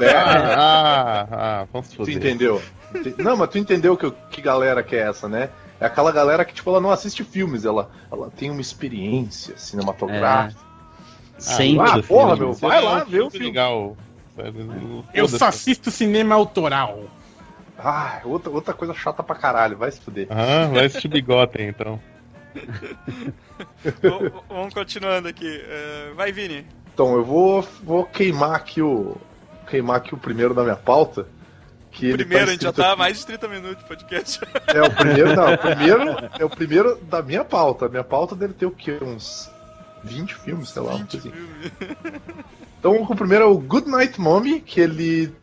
É, 0.00 0.10
Ah, 0.16 1.26
ah, 1.30 1.66
vamos 1.72 1.88
tu 1.88 2.10
entendeu? 2.10 2.60
Ente- 2.94 3.14
Não, 3.22 3.36
mas 3.36 3.50
tu 3.50 3.58
entendeu 3.58 3.96
que, 3.96 4.10
que 4.30 4.40
galera 4.40 4.82
que 4.82 4.96
é 4.96 5.00
essa, 5.08 5.28
né? 5.28 5.50
É 5.78 5.86
aquela 5.86 6.10
galera 6.10 6.44
que, 6.44 6.54
tipo, 6.54 6.70
ela 6.70 6.80
não 6.80 6.90
assiste 6.90 7.22
filmes, 7.22 7.64
ela, 7.64 7.90
ela 8.10 8.30
tem 8.34 8.50
uma 8.50 8.60
experiência 8.60 9.56
cinematográfica. 9.58 10.60
Sem 11.38 11.78
ah, 11.78 11.96
do 11.96 12.02
porra, 12.02 12.34
filme. 12.36 12.40
meu, 12.50 12.52
vai 12.54 12.78
é 12.78 12.80
lá 12.80 13.04
ver 13.04 13.20
o 13.22 13.30
filme 13.30 13.46
legal. 13.46 13.96
Eu 15.12 15.28
só 15.28 15.46
assisto 15.48 15.90
cinema 15.90 16.34
autoral. 16.34 17.04
Ah, 17.78 18.20
outra, 18.24 18.50
outra 18.50 18.72
coisa 18.72 18.94
chata 18.94 19.22
pra 19.22 19.36
caralho, 19.36 19.76
vai 19.76 19.90
se 19.90 20.00
fuder. 20.00 20.26
Ah, 20.30 20.66
vai 20.72 20.86
assistir 20.86 21.08
Bigotem, 21.08 21.68
então. 21.68 22.00
Vamos 24.48 24.74
continuando 24.74 25.28
aqui. 25.28 25.46
Eh, 25.46 26.12
vai, 26.14 26.32
Vini. 26.32 26.66
Então, 26.92 27.14
eu 27.14 27.24
vou, 27.24 27.62
vou 27.82 28.04
queimar 28.04 28.54
aqui 28.54 28.80
o. 28.80 29.16
Queimar 29.68 29.96
aqui 29.96 30.14
o 30.14 30.18
primeiro 30.18 30.54
da 30.54 30.62
minha 30.62 30.76
pauta. 30.76 31.26
Que 31.90 32.06
ele 32.06 32.18
Primeiro, 32.18 32.44
tá 32.44 32.50
a 32.50 32.52
gente 32.52 32.62
já 32.62 32.72
tá 32.72 32.92
há 32.92 32.96
mais 32.96 33.18
de 33.18 33.26
30 33.26 33.48
minutos 33.48 33.82
de 33.82 33.88
podcast. 33.88 34.40
É, 34.66 34.82
o 34.82 34.90
primeiro, 34.90 35.34
não, 35.34 35.54
o 35.54 35.58
primeiro 35.58 36.02
é 36.38 36.44
o 36.44 36.50
primeiro 36.50 36.96
da 37.04 37.22
minha 37.22 37.44
pauta. 37.44 37.86
A 37.86 37.88
minha 37.88 38.04
pauta 38.04 38.36
deve 38.36 38.54
ter 38.54 38.66
o 38.66 38.70
quê? 38.70 38.98
Uns 39.00 39.50
20 40.04 40.34
filmes, 40.34 40.70
sei 40.70 40.82
lá. 40.82 40.94
uma 40.94 41.06
coisa 41.06 41.28
assim. 41.28 41.32
Então, 42.78 43.02
o 43.02 43.16
primeiro 43.16 43.44
é 43.44 43.46
o 43.48 43.58
Good 43.58 43.90
Night 43.90 44.20
Mommy, 44.20 44.60
que 44.60 44.80
ele. 44.80 45.34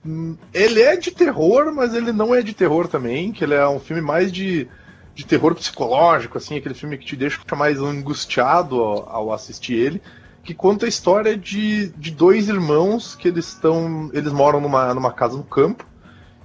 Ele 0.53 0.81
é 0.81 0.95
de 0.95 1.11
terror, 1.11 1.73
mas 1.73 1.93
ele 1.93 2.11
não 2.11 2.33
é 2.33 2.41
de 2.41 2.53
terror 2.53 2.87
também, 2.87 3.31
que 3.31 3.43
ele 3.43 3.53
é 3.53 3.67
um 3.67 3.79
filme 3.79 4.01
mais 4.01 4.31
de, 4.31 4.67
de 5.15 5.25
terror 5.25 5.53
psicológico, 5.55 6.37
assim, 6.37 6.57
aquele 6.57 6.73
filme 6.73 6.97
que 6.97 7.05
te 7.05 7.15
deixa 7.15 7.39
mais 7.55 7.79
angustiado 7.79 8.79
ao, 8.79 9.09
ao 9.09 9.33
assistir 9.33 9.73
ele. 9.73 10.01
Que 10.43 10.53
conta 10.53 10.85
a 10.85 10.89
história 10.89 11.37
de, 11.37 11.89
de 11.89 12.11
dois 12.11 12.49
irmãos 12.49 13.15
que 13.15 13.27
eles 13.27 13.47
estão. 13.49 14.09
Eles 14.13 14.33
moram 14.33 14.59
numa, 14.59 14.93
numa 14.93 15.11
casa 15.11 15.37
no 15.37 15.43
campo. 15.43 15.85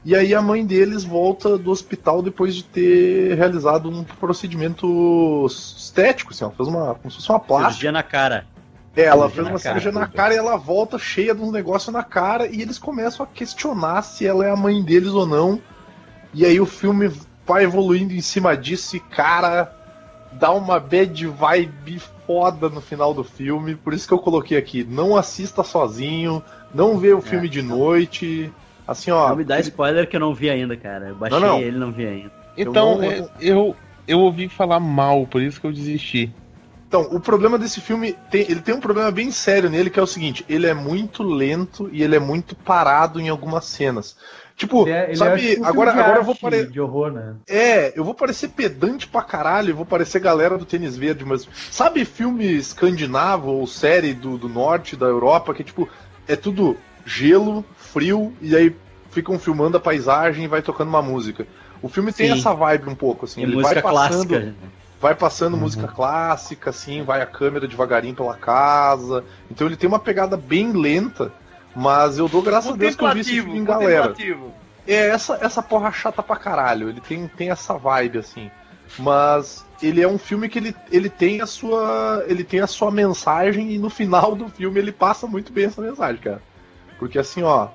E 0.04 0.14
aí 0.14 0.32
a 0.34 0.40
mãe 0.40 0.64
deles 0.64 1.02
volta 1.02 1.58
do 1.58 1.70
hospital 1.70 2.22
depois 2.22 2.54
de 2.54 2.62
ter 2.62 3.34
realizado 3.34 3.90
um 3.90 4.04
procedimento 4.04 5.44
estético, 5.46 6.32
assim, 6.32 6.44
ela 6.44 6.54
fez 6.54 6.68
uma. 6.68 6.94
como 6.94 7.10
se 7.10 7.16
fosse 7.16 7.28
uma 7.28 7.40
plástica. 7.40 7.70
Cirurgia 7.70 7.92
na 7.92 8.02
cara. 8.04 8.46
É, 8.94 9.02
ela 9.02 9.28
Cirurgia 9.28 9.34
fez 9.34 9.48
uma 9.48 9.58
cirurgia 9.58 9.92
na 9.92 10.06
cara 10.06 10.34
e 10.34 10.36
ela 10.36 10.56
volta 10.56 10.98
cheia 10.98 11.34
de 11.34 11.42
uns 11.42 11.50
negócios 11.50 11.92
na 11.92 12.04
cara 12.04 12.46
e 12.46 12.62
eles 12.62 12.78
começam 12.78 13.24
a 13.24 13.28
questionar 13.28 14.02
se 14.02 14.24
ela 14.24 14.46
é 14.46 14.50
a 14.50 14.56
mãe 14.56 14.80
deles 14.82 15.10
ou 15.10 15.26
não. 15.26 15.60
E 16.32 16.44
aí 16.44 16.60
o 16.60 16.66
filme 16.66 17.10
vai 17.48 17.64
evoluindo 17.64 18.12
em 18.12 18.20
cima 18.20 18.54
disso 18.54 18.94
e, 18.96 19.00
cara, 19.00 19.72
dá 20.34 20.52
uma 20.52 20.78
bad 20.78 21.26
vibe 21.26 21.98
foda 22.26 22.68
no 22.68 22.80
final 22.80 23.14
do 23.14 23.24
filme. 23.24 23.74
Por 23.74 23.94
isso 23.94 24.06
que 24.06 24.12
eu 24.12 24.18
coloquei 24.18 24.58
aqui, 24.58 24.84
não 24.84 25.16
assista 25.16 25.64
sozinho, 25.64 26.42
não 26.74 26.98
vê 26.98 27.14
o 27.14 27.22
filme 27.22 27.48
de 27.48 27.62
noite. 27.62 28.52
Assim, 28.86 29.10
ó. 29.10 29.30
Não 29.30 29.36
me 29.36 29.44
dá 29.44 29.58
spoiler 29.60 30.06
que 30.06 30.16
eu 30.16 30.20
não 30.20 30.34
vi 30.34 30.50
ainda, 30.50 30.76
cara. 30.76 31.08
Eu 31.08 31.14
baixei 31.14 31.40
Não, 31.40 31.46
não. 31.48 31.58
ele 31.58 31.76
e 31.76 31.80
não 31.80 31.90
vi 31.90 32.06
ainda. 32.06 32.30
Então, 32.56 32.98
não- 32.98 33.02
é, 33.10 33.26
eu, 33.40 33.74
eu 34.06 34.18
ouvi 34.20 34.48
falar 34.48 34.78
mal, 34.78 35.26
por 35.26 35.40
isso 35.40 35.60
que 35.60 35.66
eu 35.66 35.72
desisti. 35.72 36.30
Então, 36.88 37.02
o 37.12 37.20
problema 37.20 37.58
desse 37.58 37.80
filme, 37.82 38.14
tem- 38.30 38.46
ele 38.50 38.60
tem 38.60 38.74
um 38.74 38.80
problema 38.80 39.10
bem 39.10 39.30
sério 39.30 39.68
nele, 39.68 39.90
que 39.90 40.00
é 40.00 40.02
o 40.02 40.06
seguinte, 40.06 40.44
ele 40.48 40.66
é 40.66 40.72
muito 40.72 41.22
lento 41.22 41.88
e 41.92 42.02
ele 42.02 42.16
é 42.16 42.18
muito 42.18 42.56
parado 42.56 43.20
em 43.20 43.28
algumas 43.28 43.66
cenas. 43.66 44.16
Tipo, 44.58 44.82
Ele 44.88 44.90
é, 44.90 45.04
ele 45.04 45.12
é 45.12 45.16
sabe, 45.16 45.50
tipo 45.50 45.64
agora, 45.64 45.92
agora 45.92 46.18
eu 46.18 46.24
vou 46.24 46.34
parecer. 46.34 46.68
de 46.68 46.80
horror, 46.80 47.12
né? 47.12 47.36
É, 47.48 47.96
eu 47.96 48.02
vou 48.02 48.12
parecer 48.12 48.48
pedante 48.48 49.06
pra 49.06 49.22
caralho, 49.22 49.70
eu 49.70 49.76
vou 49.76 49.86
parecer 49.86 50.18
galera 50.18 50.58
do 50.58 50.64
tênis 50.64 50.96
verde, 50.96 51.24
mas. 51.24 51.48
Sabe 51.70 52.04
filme 52.04 52.44
escandinavo 52.44 53.52
ou 53.52 53.66
série 53.68 54.12
do, 54.12 54.36
do 54.36 54.48
norte 54.48 54.96
da 54.96 55.06
Europa 55.06 55.54
que, 55.54 55.62
tipo, 55.62 55.88
é 56.26 56.34
tudo 56.34 56.76
gelo, 57.06 57.64
frio, 57.76 58.32
e 58.42 58.56
aí 58.56 58.74
ficam 59.12 59.38
filmando 59.38 59.76
a 59.76 59.80
paisagem 59.80 60.44
e 60.44 60.48
vai 60.48 60.60
tocando 60.60 60.88
uma 60.88 61.00
música. 61.00 61.46
O 61.80 61.88
filme 61.88 62.12
tem 62.12 62.26
Sim. 62.26 62.40
essa 62.40 62.52
vibe 62.52 62.90
um 62.90 62.96
pouco, 62.96 63.26
assim, 63.26 63.42
E 63.42 63.44
ele 63.44 63.54
música 63.54 63.80
vai 63.80 63.82
passando 63.82 64.26
clássica. 64.26 64.54
vai 65.00 65.14
passando 65.14 65.56
música 65.56 65.86
clássica, 65.86 66.70
assim, 66.70 67.02
vai 67.04 67.22
a 67.22 67.26
câmera 67.26 67.68
devagarinho 67.68 68.16
pela 68.16 68.34
casa. 68.34 69.24
Então 69.48 69.68
ele 69.68 69.76
tem 69.76 69.88
uma 69.88 70.00
pegada 70.00 70.36
bem 70.36 70.72
lenta, 70.72 71.32
mas 71.78 72.18
eu 72.18 72.28
dou 72.28 72.42
graças 72.42 72.72
a 72.72 72.76
Deus 72.76 72.96
que 72.96 73.04
eu 73.04 73.12
vi 73.14 73.20
esse 73.20 73.34
filme 73.40 73.56
em 73.56 73.62
galera. 73.62 74.12
É, 74.84 75.10
essa, 75.10 75.38
essa 75.40 75.62
porra 75.62 75.92
chata 75.92 76.20
pra 76.24 76.34
caralho. 76.34 76.88
Ele 76.88 77.00
tem, 77.00 77.28
tem 77.28 77.50
essa 77.50 77.74
vibe, 77.78 78.18
assim. 78.18 78.50
Mas 78.98 79.64
ele 79.80 80.02
é 80.02 80.08
um 80.08 80.18
filme 80.18 80.48
que 80.48 80.58
ele, 80.58 80.74
ele 80.90 81.08
tem 81.08 81.40
a 81.40 81.46
sua. 81.46 82.24
Ele 82.26 82.42
tem 82.42 82.58
a 82.58 82.66
sua 82.66 82.90
mensagem 82.90 83.70
e 83.70 83.78
no 83.78 83.88
final 83.88 84.34
do 84.34 84.48
filme 84.48 84.80
ele 84.80 84.90
passa 84.90 85.28
muito 85.28 85.52
bem 85.52 85.66
essa 85.66 85.80
mensagem, 85.80 86.20
cara. 86.20 86.42
Porque 86.98 87.16
assim, 87.16 87.44
ó. 87.44 87.68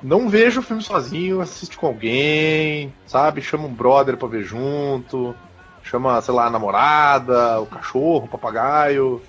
Não 0.00 0.28
veja 0.28 0.60
o 0.60 0.62
filme 0.62 0.80
sozinho, 0.80 1.40
assiste 1.42 1.76
com 1.76 1.88
alguém, 1.88 2.94
sabe? 3.04 3.42
Chama 3.42 3.66
um 3.66 3.74
brother 3.74 4.16
pra 4.16 4.28
ver 4.28 4.44
junto. 4.44 5.34
Chama, 5.82 6.22
sei 6.22 6.32
lá, 6.32 6.46
a 6.46 6.50
namorada, 6.50 7.60
o 7.60 7.66
cachorro, 7.66 8.26
o 8.26 8.28
papagaio. 8.28 9.20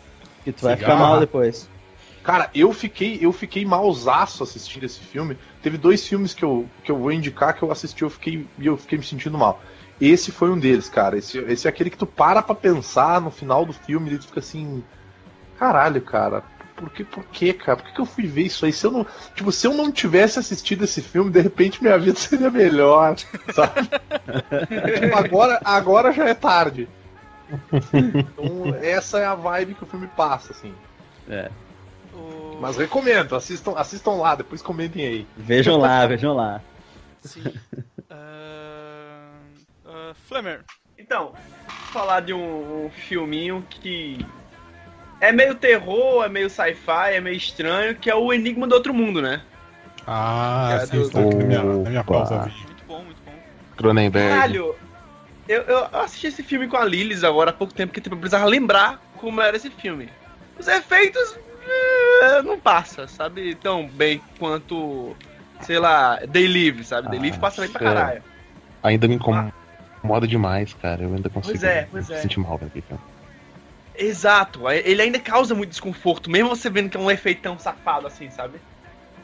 Que 0.43 0.51
tu 0.51 0.61
vai 0.61 0.77
ficar 0.77 0.95
mal 0.95 1.19
depois. 1.19 1.70
Cara, 2.23 2.49
eu 2.53 2.71
fiquei, 2.71 3.17
eu 3.21 3.31
fiquei 3.31 3.65
malzaço 3.65 4.43
assistindo 4.43 4.83
esse 4.83 4.99
filme. 4.99 5.37
Teve 5.61 5.77
dois 5.77 6.07
filmes 6.07 6.33
que 6.33 6.43
eu, 6.43 6.67
que 6.83 6.91
eu 6.91 6.97
vou 6.97 7.11
indicar 7.11 7.55
que 7.55 7.63
eu 7.63 7.71
assisti 7.71 8.03
eu 8.03 8.09
fiquei, 8.09 8.47
e 8.59 8.67
eu 8.67 8.77
fiquei 8.77 8.97
me 8.97 9.03
sentindo 9.03 9.37
mal. 9.37 9.61
Esse 9.99 10.31
foi 10.31 10.49
um 10.49 10.59
deles, 10.59 10.89
cara. 10.89 11.17
Esse, 11.17 11.37
esse 11.39 11.67
é 11.67 11.69
aquele 11.69 11.89
que 11.89 11.97
tu 11.97 12.05
para 12.05 12.41
pra 12.41 12.55
pensar 12.55 13.21
no 13.21 13.31
final 13.31 13.65
do 13.65 13.73
filme 13.73 14.11
e 14.11 14.17
tu 14.17 14.27
fica 14.27 14.39
assim. 14.39 14.83
Caralho, 15.57 16.01
cara. 16.01 16.43
Por 16.75 16.89
que, 16.89 17.03
por 17.03 17.23
que, 17.25 17.53
cara? 17.53 17.77
Por 17.77 17.85
que, 17.85 17.93
que 17.93 18.01
eu 18.01 18.05
fui 18.05 18.25
ver 18.25 18.43
isso 18.43 18.65
aí? 18.65 18.73
Se 18.73 18.85
eu 18.85 18.91
não. 18.91 19.05
Tipo, 19.35 19.51
se 19.51 19.67
eu 19.67 19.73
não 19.73 19.91
tivesse 19.91 20.39
assistido 20.39 20.83
esse 20.83 21.01
filme, 21.01 21.29
de 21.29 21.39
repente 21.39 21.81
minha 21.83 21.97
vida 21.99 22.17
seria 22.17 22.49
melhor. 22.49 23.15
Sabe? 23.53 23.81
tipo, 24.99 25.15
agora, 25.15 25.59
agora 25.63 26.11
já 26.11 26.27
é 26.27 26.33
tarde. 26.33 26.87
Então, 27.93 28.73
essa 28.81 29.19
é 29.19 29.25
a 29.25 29.35
vibe 29.35 29.73
que 29.73 29.83
o 29.83 29.85
filme 29.85 30.07
passa, 30.07 30.53
assim. 30.53 30.73
O- 32.13 32.57
Mas 32.59 32.77
recomendo, 32.77 33.35
assistam, 33.35 33.73
assistam 33.75 34.11
lá, 34.11 34.35
depois 34.35 34.61
comentem 34.61 35.05
aí. 35.05 35.27
Vejam 35.37 35.77
lá, 35.77 36.05
vejam 36.05 36.33
lá. 36.35 36.61
Sim. 37.21 37.43
Ah, 38.13 39.31
ah, 39.85 40.13
Flamer. 40.27 40.59
Então, 40.99 41.33
falar 41.93 42.19
de 42.19 42.33
um, 42.33 42.85
um 42.85 42.89
filminho 42.91 43.65
que 43.69 44.17
é 45.21 45.31
meio 45.31 45.55
terror, 45.55 46.25
é 46.25 46.29
meio 46.29 46.49
sci-fi, 46.49 47.13
é 47.13 47.21
meio 47.21 47.37
estranho, 47.37 47.95
que 47.95 48.09
é 48.09 48.15
o 48.15 48.33
Enigma 48.33 48.67
do 48.67 48.75
Outro 48.75 48.93
Mundo, 48.93 49.21
né? 49.21 49.41
Ah, 50.05 50.67
Cara, 50.71 50.87
sim, 50.87 50.99
do- 50.99 51.09
tá 51.09 51.21
aqui 51.21 51.35
na 51.35 51.43
minha, 51.45 51.63
na 51.63 51.89
minha 51.89 52.01
Opa. 52.01 52.13
pausa. 52.13 52.51
Muito 52.65 52.83
bom, 52.85 53.03
muito 53.03 53.21
bom. 53.25 53.33
Cronenberg. 53.77 54.29
Caralho, 54.29 54.75
eu, 55.47 55.61
eu 55.63 55.85
assisti 55.93 56.27
esse 56.27 56.43
filme 56.43 56.67
com 56.67 56.75
a 56.75 56.83
Lilis 56.83 57.23
agora 57.23 57.51
há 57.51 57.53
pouco 57.53 57.73
tempo, 57.73 57.89
porque 57.93 58.01
tipo, 58.01 58.15
eu 58.15 58.19
precisava 58.19 58.45
lembrar 58.45 58.99
como 59.17 59.39
era 59.41 59.55
esse 59.55 59.69
filme. 59.69 60.09
Os 60.59 60.67
efeitos 60.67 61.37
eh, 62.23 62.41
não 62.43 62.59
passa, 62.59 63.07
sabe? 63.07 63.55
Tão 63.55 63.87
bem 63.87 64.21
quanto, 64.39 65.15
sei 65.61 65.79
lá, 65.79 66.17
They 66.31 66.47
Live, 66.47 66.83
sabe? 66.83 67.09
They 67.09 67.19
Ah, 67.19 67.21
Live 67.21 67.39
passa 67.39 67.61
bem 67.61 67.69
pra 67.71 67.81
é. 67.81 67.83
caralho. 67.93 68.23
Ainda 68.83 69.07
me 69.07 69.15
incomoda 69.15 70.27
demais, 70.27 70.73
cara. 70.73 71.03
Eu 71.03 71.13
ainda 71.13 71.29
consigo 71.29 71.53
Pois 71.59 71.63
é, 71.63 71.87
pois 71.89 72.09
me 72.09 72.15
é. 72.15 72.19
sentir 72.19 72.39
mal 72.39 72.57
filme. 72.57 72.83
Exato, 73.97 74.67
ele 74.69 75.01
ainda 75.01 75.19
causa 75.19 75.53
muito 75.53 75.69
desconforto, 75.69 76.29
mesmo 76.29 76.49
você 76.49 76.69
vendo 76.69 76.89
que 76.89 76.97
é 76.97 76.99
um 76.99 77.11
efeitão 77.11 77.59
safado 77.59 78.07
assim, 78.07 78.29
sabe? 78.31 78.57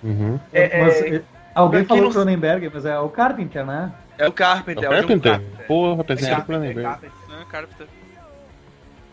Uhum. 0.04 0.40
É, 0.54 0.80
Mas, 0.84 1.02
é- 1.02 1.24
alguém 1.56 1.84
falou 1.86 2.04
não- 2.04 2.12
Cronenberg, 2.12 2.70
mas 2.72 2.86
é 2.86 3.00
o 3.00 3.10
Carpenter, 3.10 3.66
né? 3.66 3.92
É 4.18 4.28
o 4.28 4.32
Carpenter, 4.32 4.84
É 4.84 4.90
o 4.90 4.94
é 4.94 4.98
Carpenter? 4.98 5.32
Carpenter. 5.32 5.66
Porra, 5.68 6.02
É 6.02 6.04
pensei 6.04 6.28
que 6.28 6.34
era 6.34 6.42
o 6.42 6.46
Carpenter, 6.46 6.74
Cronenberg. 6.74 6.90
Carpenter. 6.90 7.30
Né, 7.38 7.46
Carpenter. 7.50 7.88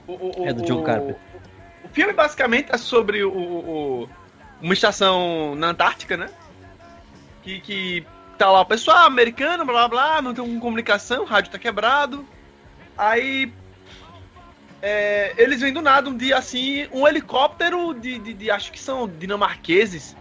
O, 0.06 0.42
o- 0.42 0.48
É 0.48 0.52
do 0.52 0.62
John 0.62 0.80
o- 0.80 0.82
Carpenter. 0.82 1.16
Filme 1.94 2.12
basicamente 2.12 2.70
é 2.72 2.76
sobre 2.76 3.24
o, 3.24 3.33
o- 3.33 4.09
uma 4.61 4.74
estação 4.74 5.54
na 5.54 5.68
Antártica, 5.68 6.16
né? 6.16 6.28
Que, 7.42 7.61
que 7.61 8.07
tá 8.37 8.50
lá 8.50 8.61
o 8.61 8.66
pessoal 8.66 9.07
americano, 9.07 9.64
blá 9.64 9.88
blá 9.88 9.88
blá, 9.88 10.22
não 10.22 10.35
tem 10.35 10.59
comunicação, 10.59 11.22
o 11.22 11.26
rádio 11.26 11.52
tá 11.52 11.59
quebrado. 11.59 12.26
Aí 12.98 13.52
é, 14.83 15.35
eles 15.38 15.61
vêm 15.61 15.72
do 15.72 15.80
nada 15.80 16.11
um 16.11 16.16
dia 16.16 16.37
assim, 16.37 16.87
um 16.92 17.07
helicóptero 17.07 17.94
de, 17.94 18.18
de, 18.18 18.35
de- 18.35 18.50
acho 18.50 18.70
que 18.72 18.80
são 18.80 19.09
dinamarqueses, 19.09 20.16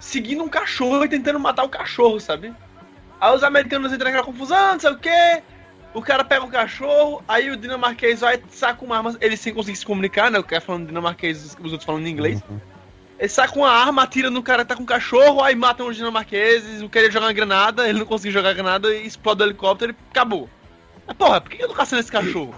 seguindo 0.00 0.42
um 0.42 0.48
cachorro 0.48 1.04
e 1.04 1.08
tentando 1.08 1.38
matar 1.38 1.64
o 1.64 1.68
cachorro, 1.68 2.18
sabe? 2.20 2.54
Aí 3.20 3.34
os 3.34 3.42
americanos 3.42 3.92
entram 3.92 4.06
naquela 4.10 4.24
confusão, 4.26 4.72
não 4.72 4.80
sei 4.80 4.90
o 4.90 4.98
quê. 4.98 5.42
O 5.94 6.02
cara 6.02 6.22
pega 6.22 6.44
o 6.44 6.50
cachorro, 6.50 7.22
aí 7.26 7.50
o 7.50 7.56
dinamarquês 7.56 8.20
vai, 8.20 8.40
saca 8.50 8.84
uma 8.84 8.96
arma, 8.96 9.16
ele 9.20 9.36
sem 9.36 9.54
conseguir 9.54 9.76
se 9.76 9.86
comunicar, 9.86 10.30
né? 10.30 10.38
O 10.38 10.44
cara 10.44 10.60
falando 10.60 10.86
dinamarquês, 10.86 11.56
os 11.60 11.72
outros 11.72 11.84
falando 11.84 12.06
em 12.06 12.10
inglês. 12.10 12.42
Uhum. 12.48 12.60
Ele 13.18 13.28
saca 13.28 13.58
uma 13.58 13.70
arma, 13.70 14.02
atira 14.02 14.30
no 14.30 14.42
cara 14.42 14.62
que 14.62 14.68
tá 14.68 14.76
com 14.76 14.84
o 14.84 14.86
cachorro, 14.86 15.42
aí 15.42 15.56
matam 15.56 15.88
os 15.88 15.96
dinamarqueses, 15.96 16.82
o 16.82 16.88
queria 16.88 17.10
jogar 17.10 17.26
uma 17.26 17.32
granada, 17.32 17.88
ele 17.88 17.98
não 17.98 18.06
conseguiu 18.06 18.32
jogar 18.32 18.52
granada 18.52 18.94
explode 18.94 19.42
o 19.42 19.46
helicóptero 19.46 19.92
e 19.92 19.96
acabou. 20.10 20.48
Mas 21.06 21.16
porra, 21.16 21.40
por 21.40 21.50
que 21.50 21.62
eu 21.62 21.68
tô 21.68 21.74
caçando 21.74 22.00
esse 22.00 22.12
cachorro? 22.12 22.54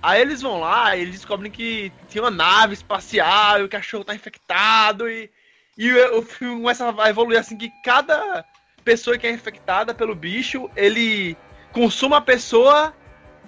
Aí 0.00 0.20
eles 0.20 0.42
vão 0.42 0.60
lá 0.60 0.96
e 0.96 1.00
eles 1.00 1.14
descobrem 1.14 1.50
que 1.50 1.92
tinha 2.08 2.22
uma 2.22 2.30
nave 2.30 2.74
espacial 2.74 3.60
e 3.60 3.64
o 3.64 3.68
cachorro 3.68 4.04
tá 4.04 4.14
infectado 4.14 5.08
e, 5.08 5.30
e 5.78 5.90
o, 5.92 6.18
o 6.18 6.22
filme 6.22 6.60
começa 6.60 6.94
a 6.98 7.08
evoluir 7.08 7.38
assim 7.38 7.56
que 7.56 7.70
cada 7.84 8.44
pessoa 8.84 9.16
que 9.16 9.26
é 9.26 9.30
infectada 9.30 9.94
pelo 9.94 10.14
bicho, 10.14 10.68
ele 10.76 11.36
consuma 11.72 12.18
a 12.18 12.20
pessoa 12.20 12.94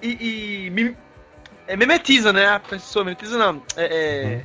e, 0.03 0.67
e 0.67 0.71
mim- 0.71 0.97
é, 1.67 1.77
mimetiza, 1.77 2.33
né? 2.33 2.47
A 2.47 2.61
pessoa, 2.61 3.05
mimetiza 3.05 3.39
não, 3.39 3.63
é- 3.77 4.45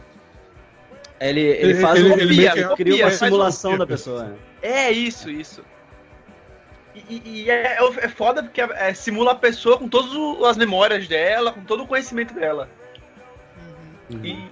é, 1.22 1.30
Ele, 1.30 1.42
ele 1.42 1.72
Ele- 1.72 1.82
faz 1.82 2.00
ele- 2.00 2.08
uma, 2.10 2.16
ele 2.18 2.36
meio 2.36 2.52
cria, 2.52 2.68
que- 2.70 2.76
cria 2.76 2.96
uma 2.96 3.04
uma 3.06 3.12
simulação 3.12 3.72
cópia. 3.72 3.86
da 3.86 3.92
pessoa. 3.92 4.24
né? 4.24 4.36
É 4.62 4.92
isso, 4.92 5.30
isso. 5.30 5.64
E, 6.96 7.00
e- 7.10 7.22
e 7.44 7.50
é, 7.52 7.78
é 8.02 8.08
foda 8.10 8.42
porque 8.44 8.62
é, 8.62 8.94
simula 8.94 9.32
a 9.34 9.36
pessoa 9.36 9.78
com 9.78 9.88
todas 9.90 10.12
as 10.48 10.56
memórias 10.58 11.08
dela, 11.10 11.52
com 11.52 11.62
todo 11.64 11.84
o 11.84 11.88
conhecimento 11.88 12.34
dela. 12.34 12.70
Uhum. 14.10 14.22
E, 14.24 14.50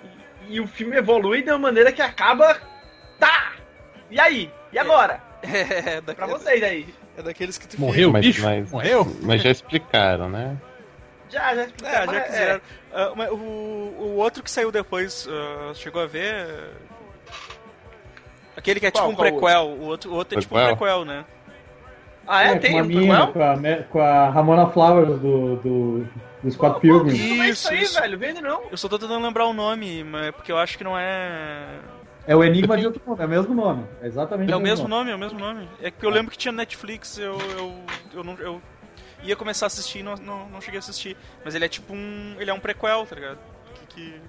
e- 0.49 0.59
o 0.59 0.67
filme 0.67 0.97
evolui 0.97 1.41
de 1.41 1.49
uma 1.51 1.57
maneira 1.57 1.91
que 1.91 2.01
acaba. 2.01 2.57
Tá! 3.19 3.53
E 4.11 4.19
aí? 4.19 4.51
E 4.73 4.77
agora? 4.79 5.21
É, 5.43 6.01
Pra 6.01 6.25
vocês 6.27 6.61
aí. 6.63 6.93
É 7.17 7.21
daqueles 7.21 7.57
que 7.57 7.67
tu 7.67 7.79
Morreu 7.81 8.11
Mas- 8.11 8.25
bicho? 8.25 8.43
mas- 8.43 8.71
Morreu? 8.71 9.17
Mas 9.21 9.41
já 9.41 9.49
explicaram, 9.51 10.29
né? 10.29 10.55
Já, 11.29 11.53
já 11.55 11.61
É, 11.61 11.65
explicaram. 11.65 12.05
já 12.13 12.19
mas 12.19 12.23
quiseram. 12.29 12.61
Ah, 12.93 13.11
mas 13.15 13.31
o, 13.31 13.35
o 13.35 14.15
outro 14.17 14.41
que 14.43 14.49
saiu 14.51 14.71
depois, 14.71 15.27
ah, 15.29 15.73
chegou 15.75 16.01
a 16.01 16.05
ver? 16.07 16.47
Aquele 18.55 18.79
que 18.79 18.85
é 18.87 18.91
Qual- 18.91 19.09
tipo 19.09 19.13
um 19.13 19.23
prequel. 19.23 19.65
O 19.67 19.83
outro, 19.85 20.11
o 20.11 20.15
outro 20.15 20.37
é 20.37 20.41
tipo 20.41 20.57
um 20.57 20.65
Prequel? 20.65 21.05
né? 21.05 21.25
Ah, 22.25 22.43
é? 22.43 22.53
com 22.53 22.59
Tem 22.59 22.79
a 22.79 22.83
um 22.83 22.85
mina, 22.85 23.27
prequel? 23.27 23.33
com 23.33 23.67
a, 23.67 23.83
com 23.83 23.99
a 24.01 24.29
Ramona 24.29 24.67
Flowers 24.69 25.19
do, 25.19 25.55
do, 25.57 26.07
do 26.43 26.51
Scott 26.51 26.79
Pilgrim. 26.81 27.13
Isso, 27.15 27.41
é 27.41 27.49
isso 27.49 27.69
aí, 27.69 27.75
Isso, 27.81 27.91
isso. 27.91 28.01
velho. 28.01 28.17
Vende 28.17 28.41
não. 28.41 28.63
Eu 28.71 28.77
só 28.77 28.89
tô 28.89 28.97
tentando 28.97 29.23
lembrar 29.25 29.45
o 29.45 29.53
nome, 29.53 30.03
mas 30.03 30.31
porque 30.31 30.51
eu 30.51 30.57
acho 30.57 30.77
que 30.77 30.83
não 30.83 30.97
é. 30.97 31.67
É 32.27 32.35
o 32.35 32.43
Enigma 32.43 32.77
de 32.77 32.85
outro 32.85 33.01
mundo, 33.07 33.21
é 33.21 33.25
o 33.25 33.29
mesmo 33.29 33.55
nome. 33.55 33.85
É 34.01 34.07
exatamente 34.07 34.51
É 34.51 34.55
o 34.55 34.59
mesmo 34.59 34.87
nome, 34.87 35.09
é 35.11 35.15
o 35.15 35.19
mesmo 35.19 35.39
nome. 35.39 35.67
É 35.81 35.89
que 35.89 36.05
eu 36.05 36.09
lembro 36.09 36.29
que 36.31 36.37
tinha 36.37 36.51
Netflix, 36.51 37.17
eu. 37.17 37.37
eu, 37.57 37.73
eu, 38.13 38.23
não, 38.23 38.33
eu 38.35 38.61
ia 39.23 39.35
começar 39.35 39.65
a 39.65 39.67
assistir 39.67 39.99
e 39.99 40.03
não, 40.03 40.15
não, 40.15 40.49
não 40.49 40.59
cheguei 40.61 40.77
a 40.77 40.79
assistir. 40.79 41.15
Mas 41.45 41.55
ele 41.55 41.63
é 41.65 41.69
tipo 41.69 41.93
um. 41.93 42.35
Ele 42.37 42.49
é 42.49 42.53
um 42.53 42.59
prequel, 42.59 43.05
tá 43.05 43.15
ligado? 43.15 43.37
Que. 43.73 43.95
que- 43.95 44.21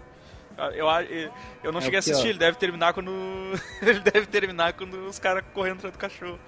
ah, 0.61 0.71
eu, 0.75 0.89
a- 0.89 1.05
eu 1.05 1.71
não 1.71 1.79
É 1.79 1.83
cheguei 1.83 1.99
a 1.99 2.01
ó. 2.01 2.03
assistir, 2.03 2.29
ele 2.29 2.39
deve 2.39 2.57
terminar 2.57 2.93
quando. 2.93 3.11
ele 3.83 4.01
deve 4.01 4.27
terminar 4.27 4.73
quando 4.75 4.95
os 5.07 5.19
caras 5.19 5.45
correndo 5.55 5.77
atrás 5.79 5.93
do 5.95 5.99
cachorro. 5.99 6.39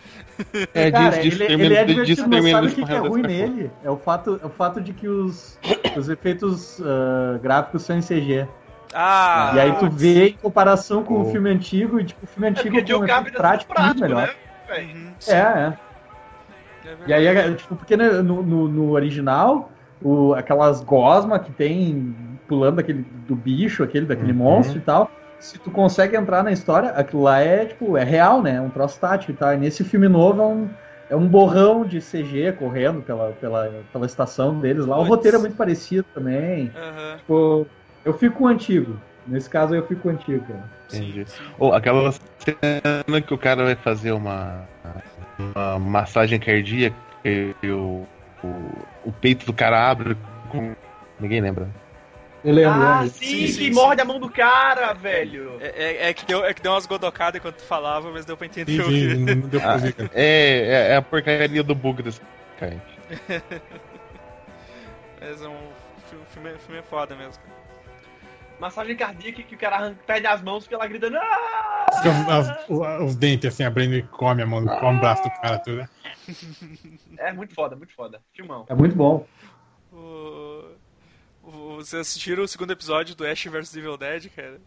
É, 0.74 0.90
Cara, 0.90 1.10
disso- 1.18 1.22
disso 1.38 1.42
ele, 1.44 1.64
ele 1.64 1.74
é 1.74 1.84
divertido, 1.84 2.28
mas 2.28 2.50
sabe 2.50 2.66
o 2.68 2.70
que, 2.74 2.84
que 2.84 2.92
é 2.92 2.98
ruim 2.98 3.22
nele? 3.22 3.70
É 3.84 3.90
o 3.90 3.96
fato, 3.96 4.40
é 4.42 4.46
o 4.46 4.50
fato 4.50 4.80
de 4.80 4.92
que 4.92 5.06
os, 5.08 5.58
os 5.96 6.08
efeitos 6.08 6.80
ah, 6.82 7.38
gráficos 7.42 7.82
são 7.82 7.96
em 7.96 8.02
CG. 8.02 8.48
Ah! 8.92 9.52
e 9.54 9.58
aí 9.60 9.76
tu 9.76 9.90
vê 9.90 10.28
em 10.30 10.38
comparação 10.38 11.04
com 11.04 11.14
Oh. 11.14 11.22
o 11.22 11.24
filme 11.24 11.50
antigo, 11.50 12.00
e 12.00 12.04
tipo, 12.04 12.24
o 12.24 12.28
filme 12.28 12.48
É 12.48 12.50
antigo 12.50 12.76
porque 12.76 12.86
Joe 12.86 12.98
com 12.98 13.04
efeito 13.04 13.08
Carpenter 13.08 13.40
é 13.40 13.42
prático, 13.42 13.72
prático, 13.72 13.84
muito 13.84 14.00
melhor. 14.00 14.26
né? 14.26 14.34
Uhum, 14.78 15.16
É, 15.26 15.34
é. 15.36 15.78
é 15.78 15.78
E 17.04 17.12
aí, 17.12 17.26
é, 17.26 17.54
tipo, 17.54 17.76
porque 17.76 17.96
né, 17.96 18.10
no, 18.22 18.42
no, 18.42 18.68
no 18.68 18.90
original, 18.90 19.72
o, 20.00 20.34
aquelas 20.34 20.82
gosma 20.82 21.38
que 21.40 21.52
tem 21.52 22.14
pulando 22.46 22.76
daquele, 22.76 23.02
do 23.02 23.34
bicho, 23.36 23.82
aquele, 23.82 24.06
daquele 24.06 24.32
Uhum. 24.32 24.38
monstro 24.38 24.78
e 24.78 24.82
tal, 24.84 25.10
se 25.38 25.58
tu 25.58 25.70
consegue 25.70 26.16
entrar 26.16 26.42
na 26.44 26.52
história, 26.52 26.90
aquilo 26.90 27.22
lá 27.22 27.40
é, 27.40 27.64
tipo, 27.66 27.96
é 27.96 28.04
real, 28.04 28.42
né? 28.42 28.56
É 28.56 28.60
um 28.60 28.70
troço 28.70 29.00
tático 29.00 29.32
e 29.32 29.36
tal. 29.36 29.54
E 29.54 29.56
nesse 29.56 29.82
filme 29.84 30.08
novo 30.08 30.40
é 30.42 30.46
um, 30.46 30.74
é 31.08 31.16
um 31.16 31.28
borrão 31.28 31.84
de 31.86 32.00
CG 32.02 32.52
correndo 32.52 33.02
pela, 33.02 33.34
pela, 33.34 33.84
pela 33.90 34.06
estação 34.06 34.60
deles 34.60 34.84
lá. 34.86 34.98
O 34.98 35.04
roteiro 35.04 35.36
é 35.38 35.40
muito 35.40 35.56
parecido 35.56 36.06
também. 36.12 36.72
Aham. 36.74 37.20
Tipo, 37.20 37.70
eu 38.04 38.12
fico 38.14 38.36
com 38.38 38.44
o 38.44 38.48
antigo. 38.48 38.98
Nesse 39.26 39.48
caso 39.50 39.74
eu 39.74 39.86
fico 39.86 40.02
com 40.02 40.08
o 40.08 40.12
antigo, 40.12 40.44
cara. 40.46 40.64
Entendi. 40.88 41.24
Ou 41.58 41.72
aquela 41.74 42.10
cena 42.12 43.20
que 43.20 43.34
o 43.34 43.38
cara 43.38 43.64
vai 43.64 43.76
fazer 43.76 44.12
uma, 44.12 44.66
uma 45.38 45.78
massagem 45.78 46.38
cardíaca 46.40 46.96
e 47.24 47.54
o, 47.64 48.06
o, 48.42 48.48
o 49.04 49.12
peito 49.20 49.46
do 49.46 49.52
cara 49.52 49.88
abre 49.90 50.16
com. 50.48 50.74
Ninguém 51.20 51.40
lembra. 51.40 51.68
Eu 52.42 52.54
lembro, 52.54 52.82
Ah, 52.82 53.00
lembro. 53.02 53.14
sim, 53.14 53.26
Sim, 53.26 53.46
sim, 53.48 53.52
sim. 53.52 53.70
morde 53.74 54.00
a 54.00 54.04
mão 54.04 54.18
do 54.18 54.30
cara, 54.30 54.94
velho. 54.94 55.58
É, 55.60 55.66
é- 56.06 56.08
é 56.08 56.14
que 56.14 56.24
deu, 56.24 56.42
é 56.44 56.54
que 56.54 56.62
deu 56.62 56.72
umas 56.72 56.86
godocadas 56.86 57.38
enquanto 57.38 57.56
tu 57.56 57.64
falava, 57.64 58.10
mas 58.10 58.24
deu 58.24 58.34
pra 58.36 58.46
entender 58.46 58.72
Sim, 58.72 58.80
o 58.80 58.84
sim, 58.86 58.90
que. 59.08 59.14
não 59.14 59.34
não 59.36 59.48
deu 59.48 59.60
pra 59.60 59.76
ver, 59.76 59.92
cara. 59.92 60.10
É, 60.14 60.88
é, 60.88 60.92
é 60.92 60.96
a 60.96 61.02
porcaria 61.02 61.62
do 61.62 61.74
bug 61.74 62.02
desse 62.02 62.20
cara. 62.58 62.82
Mas 65.20 65.42
é 65.42 65.48
um 65.48 65.56
filme, 66.08 66.24
filme, 66.30 66.48
é- 66.50 66.58
filme 66.58 66.78
é 66.80 66.82
foda 66.82 67.14
mesmo. 67.14 67.42
Massagem 68.60 68.94
cardíaca 68.96 69.42
que 69.42 69.54
o 69.54 69.58
cara 69.58 69.76
arranca, 69.76 70.00
perde 70.06 70.26
as 70.26 70.42
mãos 70.42 70.64
porque 70.64 70.74
ela 70.74 70.86
grita. 70.86 71.10
Os, 73.04 73.16
dentes 73.16 73.52
assim 73.52 73.64
abrindo 73.64 73.94
e 73.94 74.02
come 74.02 74.42
a 74.42 74.46
mão, 74.46 74.64
come 74.64 74.98
o 74.98 75.00
braço 75.00 75.22
do 75.22 75.30
cara, 75.30 75.58
tudo. 75.58 75.76
né? 75.78 75.88
É 77.18 77.32
muito 77.32 77.54
foda, 77.54 77.74
muito 77.74 77.94
foda. 77.94 78.20
Filmão. 78.34 78.66
É 78.68 78.74
muito 78.74 78.94
bom. 78.94 79.26
O... 79.92 80.64
o- 81.42 81.76
Vocês 81.76 82.00
assistiram 82.02 82.44
o 82.44 82.48
segundo 82.48 82.72
episódio 82.72 83.14
do 83.14 83.26
Ash 83.26 83.44
vs 83.44 83.74
Evil 83.76 83.96
Dead, 83.96 84.28
cara? 84.36 84.60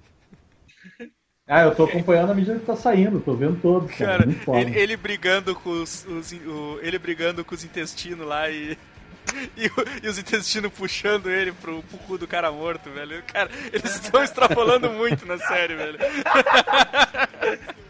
Ah, 1.47 1.61
eu 1.63 1.75
tô 1.75 1.83
acompanhando 1.85 2.31
à 2.31 2.35
medida 2.35 2.57
que 2.57 2.65
tá 2.65 2.75
saindo, 2.75 3.19
tô 3.19 3.33
vendo 3.35 3.61
todos, 3.61 3.91
cara. 3.95 4.25
Cara, 4.45 4.59
ele, 4.61 4.77
ele 4.79 4.97
brigando 4.97 5.53
com 5.55 5.69
os, 5.69 6.05
os 6.05 6.31
o- 6.31 6.79
ele 6.81 6.97
brigando 6.97 7.43
com 7.45 7.53
os 7.53 7.63
intestinos 7.63 8.25
lá 8.27 8.49
e 8.49 8.77
e, 9.57 9.69
e 10.03 10.07
os 10.07 10.17
intestinos 10.17 10.71
puxando 10.71 11.29
ele 11.29 11.51
pro, 11.51 11.81
pro 11.83 11.97
cu 11.99 12.17
do 12.17 12.27
cara 12.27 12.51
morto, 12.51 12.89
velho. 12.89 13.23
Cara, 13.31 13.49
eles 13.71 13.95
estão 13.95 14.23
extrapolando 14.23 14.89
muito 14.91 15.25
na 15.25 15.37
série, 15.37 15.75
velho. 15.75 15.97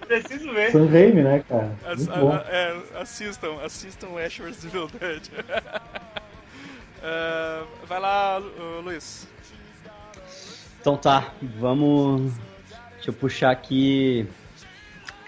Preciso 0.07 0.51
ver. 0.53 0.71
Sam 0.71 0.85
Raimi, 0.89 1.23
né, 1.23 1.43
cara? 1.47 1.71
As- 1.85 2.07
Muito 2.07 2.31
a- 2.31 2.45
é, 2.47 2.77
assistam, 2.99 3.57
assistam 3.63 4.07
Ash 4.17 4.37
vs 4.37 4.65
Evil 4.65 4.87
Dead. 4.99 5.23
Ah, 7.01 7.63
vai 7.87 7.99
lá, 7.99 8.37
Lu- 8.37 8.81
Luiz. 8.81 9.27
Então 10.79 10.97
tá, 10.97 11.31
vamos. 11.41 12.33
Deixa 12.95 13.09
eu 13.09 13.13
puxar 13.13 13.51
aqui. 13.51 14.27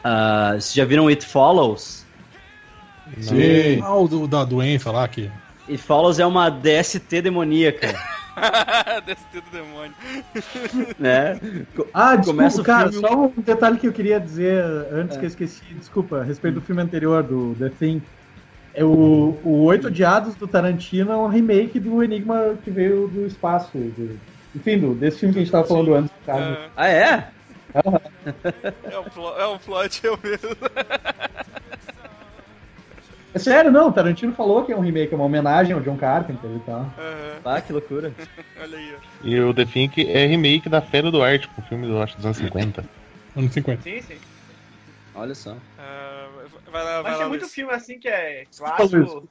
Ah, 0.03 0.51
vocês 0.51 0.73
já 0.73 0.85
viram 0.85 1.07
It 1.07 1.25
Follows? 1.25 2.05
Sim. 3.21 3.81
Ah, 3.81 3.95
o 3.95 4.07
do- 4.07 4.27
da 4.27 4.43
doença 4.43 4.91
lá 4.91 5.07
que. 5.07 5.31
It 5.67 5.77
Follows 5.81 6.19
é 6.19 6.25
uma 6.25 6.49
DST 6.49 7.21
demoníaca. 7.21 7.87
DST 9.05 9.41
do 9.41 9.49
demônio. 9.51 9.93
né? 10.99 11.39
Ah, 11.93 12.15
desculpa, 12.15 12.25
Começa 12.25 12.61
o 12.61 12.63
cara, 12.63 12.91
filme- 12.91 13.07
só 13.07 13.15
um 13.25 13.29
detalhe 13.41 13.77
que 13.77 13.87
eu 13.87 13.93
queria 13.93 14.19
dizer 14.19 14.61
antes 14.91 15.15
É. 15.15 15.19
que 15.19 15.25
eu 15.25 15.29
esqueci, 15.29 15.63
desculpa, 15.73 16.19
a 16.19 16.23
respeito 16.23 16.55
do 16.55 16.61
filme 16.61 16.81
anterior, 16.81 17.23
do 17.23 17.55
The 17.57 17.69
Thing. 17.69 18.01
É 18.73 18.83
o, 18.83 19.39
o 19.43 19.63
Oito 19.63 19.87
Odiados 19.87 20.35
do 20.35 20.47
Tarantino 20.47 21.11
é 21.11 21.15
um 21.15 21.27
remake 21.27 21.79
do 21.79 22.03
Enigma 22.03 22.55
que 22.63 22.69
veio 22.69 23.07
do 23.07 23.25
espaço. 23.25 23.69
do- 23.77 24.19
enfim, 24.53 24.77
do, 24.79 24.93
desse 24.93 25.19
filme 25.19 25.33
que 25.33 25.39
a 25.39 25.43
gente 25.43 25.51
tava 25.51 25.65
falando 25.67 25.95
antes. 25.95 26.11
Sabe? 26.25 26.41
É, 26.41 26.69
Ah, 26.75 26.87
é? 26.89 27.27
é, 27.73 28.97
o 28.99 29.03
plot, 29.09 29.39
é 29.39 29.45
o 29.45 29.59
plot, 29.59 30.01
eu 30.05 30.19
mesmo. 30.23 30.49
É 33.35 33.39
sério, 33.39 33.69
não, 33.69 33.89
o 33.89 33.91
Tarantino 33.91 34.31
falou 34.33 34.63
que 34.63 34.71
é 34.71 34.77
um 34.77 34.79
remake, 34.79 35.13
é 35.13 35.15
uma 35.17 35.25
homenagem 35.25 35.73
ao 35.73 35.81
John 35.81 35.97
Carpenter 35.97 36.49
e 36.49 36.59
tal. 36.59 36.79
Aham, 36.97 37.41
Ah, 37.43 37.59
que 37.61 37.73
loucura. 37.73 38.13
olha 38.61 38.77
aí, 38.77 38.93
ó. 38.95 39.27
E 39.27 39.39
o 39.41 39.53
The 39.53 39.65
Think 39.65 40.09
é 40.09 40.25
remake 40.25 40.69
da 40.69 40.81
Fera 40.81 41.11
do 41.11 41.21
Arte, 41.21 41.49
um 41.59 41.61
filme 41.63 41.85
do, 41.85 42.01
acho, 42.01 42.15
dos 42.15 42.25
anos 42.25 42.37
50. 42.37 42.85
Anos 43.35 43.53
50. 43.53 43.81
Sim, 43.81 44.01
sim. 44.01 44.15
Olha 45.13 45.35
só. 45.35 45.57
Ah, 45.77 46.29
vai 46.71 46.83
lá, 46.83 47.01
vai 47.01 47.03
Mas 47.03 47.11
lá, 47.13 47.19
tem 47.19 47.27
muito 47.27 47.41
Luiz. 47.41 47.53
filme 47.53 47.73
assim 47.73 47.99
que 47.99 48.07
é 48.07 48.45
clássico. 48.57 49.27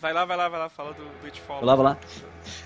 Vai 0.00 0.12
lá, 0.12 0.24
vai 0.24 0.36
lá, 0.36 0.48
vai 0.48 0.60
lá, 0.60 0.68
fala 0.70 0.92
do, 0.94 1.02
do 1.02 1.26
It 1.26 1.40
Follows. 1.42 1.60
Vou 1.60 1.66
lá, 1.66 1.74
vou 1.76 1.84
lá. 1.84 1.98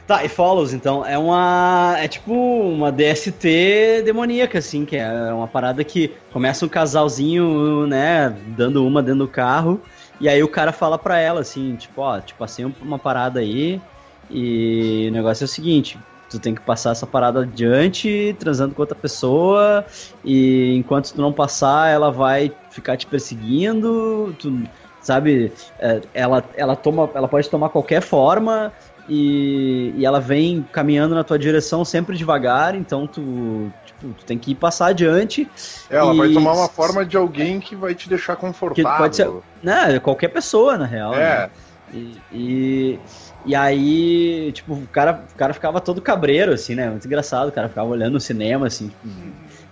Tá, 0.07 0.25
e 0.25 0.29
Follows, 0.29 0.73
então, 0.73 1.05
é 1.05 1.19
uma. 1.19 1.95
É 1.99 2.09
tipo 2.09 2.33
uma 2.33 2.91
DST 2.91 4.03
demoníaca, 4.05 4.59
assim, 4.59 4.85
que 4.85 4.97
é 4.97 5.33
uma 5.33 5.47
parada 5.47 5.85
que 5.85 6.09
começa 6.33 6.65
um 6.65 6.69
casalzinho, 6.69 7.87
né, 7.87 8.31
dando 8.57 8.85
uma 8.87 9.03
dentro 9.03 9.21
do 9.21 9.29
carro, 9.29 9.81
e 10.21 10.29
aí 10.29 10.43
o 10.43 10.49
cara 10.49 10.73
fala 10.73 10.99
pra 10.99 11.19
ela, 11.19 11.41
assim, 11.41 11.77
tipo, 11.77 12.01
ó, 12.01 12.21
te 12.21 12.35
passei 12.35 12.65
uma 12.65 12.99
parada 12.99 13.41
aí, 13.41 13.81
e 14.29 15.07
o 15.09 15.13
negócio 15.13 15.45
é 15.45 15.47
o 15.47 15.49
seguinte. 15.49 16.05
Tu 16.29 16.39
tem 16.39 16.55
que 16.55 16.61
passar 16.61 16.91
essa 16.93 17.07
parada 17.07 17.41
adiante, 17.41 18.37
transando 18.39 18.75
com 18.75 18.83
outra 18.83 18.99
pessoa, 18.99 19.87
e 20.23 20.75
enquanto 20.77 21.13
tu 21.15 21.21
não 21.23 21.33
passar, 21.33 21.91
ela 21.91 22.11
vai 22.11 22.55
ficar 22.69 22.97
te 22.99 23.07
perseguindo, 23.07 24.35
tu, 24.35 24.69
sabe? 25.01 25.55
É, 25.79 26.03
ela, 26.13 26.51
ela, 26.55 26.77
toma, 26.77 27.11
ela 27.15 27.29
pode 27.29 27.49
tomar 27.49 27.71
qualquer 27.71 28.03
forma 28.03 28.73
e, 29.09 29.95
e 29.97 30.05
ela 30.05 30.21
vem 30.21 30.63
caminhando 30.71 31.15
na 31.15 31.25
tua 31.25 31.39
direção 31.39 31.85
sempre 31.85 32.17
devagar, 32.17 32.75
então 32.75 33.07
tu, 33.07 33.73
tipo, 33.85 34.13
tu 34.13 34.25
tem 34.27 34.39
que 34.39 34.51
ir 34.51 34.55
passar 34.57 34.89
adiante. 34.89 35.51
Ela 35.89 36.15
E- 36.15 36.19
vai 36.19 36.33
tomar 36.33 36.53
uma 36.55 36.69
forma 36.69 37.07
de 37.07 37.17
alguém 37.17 37.59
que 37.59 37.75
vai 37.75 37.95
te 37.95 38.09
deixar 38.09 38.37
confortável. 38.37 38.93
Que 38.93 38.99
pode 38.99 39.17
ser- 39.17 39.31
Né, 39.63 39.99
qualquer 39.99 40.29
pessoa, 40.29 40.77
na 40.77 40.87
real. 40.87 41.13
né? 41.13 41.23
É, 41.23 41.51
E, 41.91 42.23
e, 42.31 43.01
e 43.47 43.55
aí, 43.55 44.53
tipo, 44.53 44.75
o 44.75 44.87
cara, 44.89 45.27
o 45.33 45.37
cara 45.37 45.55
ficava 45.55 45.81
todo 45.81 46.03
cabreiro, 46.03 46.53
assim, 46.53 46.75
né? 46.75 46.91
Muito 46.91 47.07
engraçado, 47.07 47.49
o 47.49 47.53
cara 47.53 47.71
ficava 47.71 47.89
olhando 47.89 48.13
no 48.13 48.21
cinema, 48.21 48.67
assim, 48.67 48.91
tipo, 48.91 49.09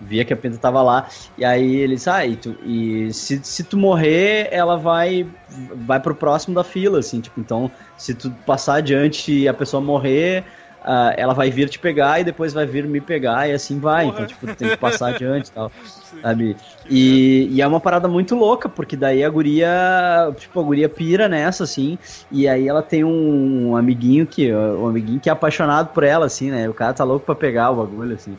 via 0.01 0.25
que 0.25 0.33
a 0.33 0.37
Penta 0.37 0.59
tava 0.59 0.83
lá. 0.83 1.09
E 1.37 1.45
aí 1.45 1.77
ele 1.77 1.95
disse, 1.97 2.11
ah, 2.11 2.27
e, 2.27 2.37
tu, 2.37 2.57
e 2.61 3.13
se, 3.13 3.43
se 3.45 3.65
tu 3.65 3.77
morrer, 3.77 4.49
ela 4.53 4.77
vai, 4.77 5.35
vai 5.49 6.01
pro 6.01 6.15
próximo 6.17 6.55
da 6.55 6.65
fila, 6.65 6.99
assim, 6.99 7.21
tipo, 7.21 7.41
então, 7.41 7.73
se 7.97 8.15
tu 8.15 8.31
passar 8.45 8.77
adiante 8.77 9.33
e 9.33 9.49
a 9.49 9.55
pessoa 9.55 9.81
morrer. 9.83 10.47
ah, 10.81 11.13
ela 11.17 11.35
vai 11.35 11.51
vir 11.51 11.69
te 11.69 11.79
pegar 11.79 12.21
e 12.21 12.25
depois 12.25 12.53
vai 12.53 12.67
vir 12.67 12.87
me 12.87 13.01
pegar 13.01 13.49
e 13.49 13.53
assim 13.53 13.81
vai. 13.81 14.05
Porra. 14.05 14.15
Então, 14.15 14.27
tipo, 14.27 14.47
tu 14.47 14.55
tem 14.57 14.71
que 14.71 14.77
passar 14.77 15.09
adiante 15.09 15.49
e 15.49 15.53
tal. 15.53 15.73
sabe? 16.23 16.57
E, 16.89 17.49
e 17.51 17.61
é 17.61 17.67
uma 17.67 17.81
parada 17.81 18.09
muito 18.09 18.35
louca, 18.35 18.69
porque 18.69 18.97
daí 18.97 19.25
a 19.25 19.29
guria, 19.29 20.33
tipo, 20.37 20.61
a 20.61 20.63
guria 20.63 20.89
pira 20.89 21.29
nessa, 21.29 21.65
assim, 21.65 21.99
e 22.31 22.47
aí 22.47 22.69
ela 22.69 22.83
tem 22.83 23.05
um 23.05 23.77
amiguinho 23.77 24.27
que, 24.27 24.53
um 24.53 24.87
amiguinho 24.89 25.21
que 25.21 25.29
é 25.29 25.33
apaixonado 25.33 25.89
por 25.89 26.05
ela, 26.05 26.27
assim, 26.27 26.51
né? 26.51 26.69
O 26.69 26.75
cara 26.75 26.93
tá 26.93 27.05
louco 27.05 27.27
pra 27.27 27.35
pegar 27.35 27.71
o 27.71 27.77
bagulho, 27.77 28.15
assim. 28.15 28.37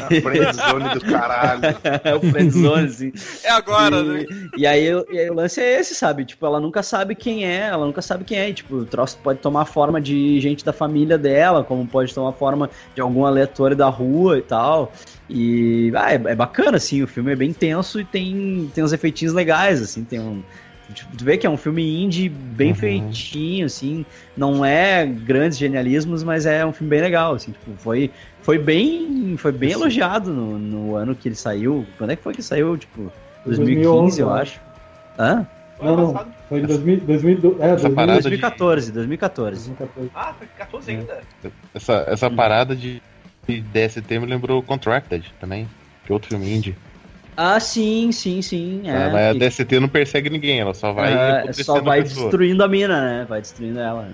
a 0.00 0.20
friendzone 0.20 0.94
do 0.94 1.00
caralho. 1.00 1.60
É 2.04 2.14
o 2.14 2.20
friendzone, 2.20 2.86
assim. 2.86 3.12
É 3.42 3.50
agora, 3.50 4.02
né? 4.02 4.24
E, 4.56 4.60
e 4.60 4.66
aí, 4.66 4.86
e 5.10 5.18
aí 5.18 5.30
o 5.30 5.34
lance 5.34 5.60
é 5.60 5.80
esse, 5.80 5.94
sabe? 5.94 6.24
Tipo, 6.24 6.46
ela 6.46 6.60
nunca 6.60 6.82
sabe 6.82 7.14
quem 7.14 7.44
é, 7.44 7.68
ela 7.68 7.86
nunca 7.86 8.02
sabe 8.02 8.24
quem 8.24 8.38
é. 8.38 8.48
E, 8.48 8.54
tipo, 8.54 8.76
o 8.76 8.84
troço 8.84 9.18
pode 9.22 9.40
tomar 9.40 9.64
forma 9.64 10.00
de 10.00 10.40
gente 10.40 10.64
da 10.64 10.72
família 10.72 11.18
dela, 11.18 11.64
como 11.64 11.86
pode 11.86 12.14
tomar 12.14 12.32
forma 12.32 12.70
de 12.94 13.00
algum 13.00 13.24
aleatório 13.24 13.76
da 13.76 13.88
rua 13.88 14.38
e 14.38 14.42
tal. 14.42 14.92
E 15.28 15.92
ah, 15.94 16.12
é, 16.12 16.14
é 16.14 16.34
bacana, 16.34 16.76
assim, 16.78 17.02
o 17.02 17.06
filme 17.06 17.32
é 17.32 17.36
bem 17.36 17.52
tenso 17.52 18.00
e 18.00 18.04
tem, 18.04 18.70
tem 18.74 18.82
uns 18.82 18.92
efeitinhos 18.92 19.34
legais, 19.34 19.82
assim, 19.82 20.04
tem 20.04 20.18
um. 20.20 20.42
Tu 21.18 21.22
vê 21.22 21.36
que 21.36 21.46
é 21.46 21.50
um 21.50 21.56
filme 21.58 22.02
indie 22.02 22.30
bem 22.30 22.70
Uhum. 22.70 22.74
feitinho, 22.74 23.66
assim, 23.66 24.06
não 24.34 24.64
é 24.64 25.04
grandes 25.04 25.58
genialismos, 25.58 26.24
mas 26.24 26.46
é 26.46 26.64
um 26.64 26.72
filme 26.72 26.88
bem 26.88 27.02
legal, 27.02 27.34
assim, 27.34 27.52
tipo, 27.52 27.74
foi, 27.76 28.10
foi 28.40 28.58
bem, 28.58 29.36
foi 29.36 29.52
bem 29.52 29.72
elogiado 29.72 30.32
no, 30.32 30.58
no 30.58 30.96
ano 30.96 31.14
que 31.14 31.28
ele 31.28 31.34
saiu. 31.34 31.86
Quando 31.98 32.12
é 32.12 32.16
que 32.16 32.22
foi 32.22 32.32
que 32.32 32.42
saiu? 32.42 32.74
Tipo, 32.78 33.12
2015, 33.44 34.18
eu 34.20 34.30
né? 34.30 34.40
acho. 34.40 34.60
Hã? 35.18 35.46
Não, 35.78 35.96
não, 35.96 36.32
foi 36.48 36.60
em 36.60 36.66
2000, 36.66 37.00
2000, 37.00 37.56
é, 37.60 37.66
Essa 37.66 37.76
2000, 37.88 37.94
parada 37.94 38.18
de- 38.22 38.22
2014, 38.28 38.92
2014. 38.92 39.68
2014. 39.68 40.10
Ah, 40.14 40.34
foi 40.36 40.46
14 40.48 40.90
ainda. 40.90 41.20
Essa, 41.74 42.04
essa 42.08 42.30
parada 42.30 42.74
de, 42.74 43.00
de 43.48 43.62
DST 43.62 44.18
me 44.20 44.26
lembrou 44.26 44.62
Contracted 44.62 45.24
também, 45.40 45.66
que 46.04 46.12
é 46.12 46.14
outro 46.14 46.28
filme 46.28 46.54
indie. 46.54 46.76
Ah, 47.36 47.58
sim, 47.58 48.12
sim, 48.12 48.42
sim. 48.42 48.82
É, 48.84 48.90
Ela 48.90 49.20
é 49.20 49.30
a 49.30 49.32
DST 49.32 49.80
não 49.80 49.88
persegue 49.88 50.28
ninguém, 50.28 50.60
ela 50.60 50.74
só 50.74 50.92
vai 50.92 51.12
é, 51.14 51.30
apodrecendo 51.38 51.64
só 51.64 51.80
vai 51.80 52.00
a 52.00 52.02
destruindo 52.02 52.62
a 52.64 52.68
mina, 52.68 53.00
né? 53.00 53.26
Vai 53.28 53.40
destruindo 53.40 53.78
ela. 53.78 54.02
né? 54.02 54.12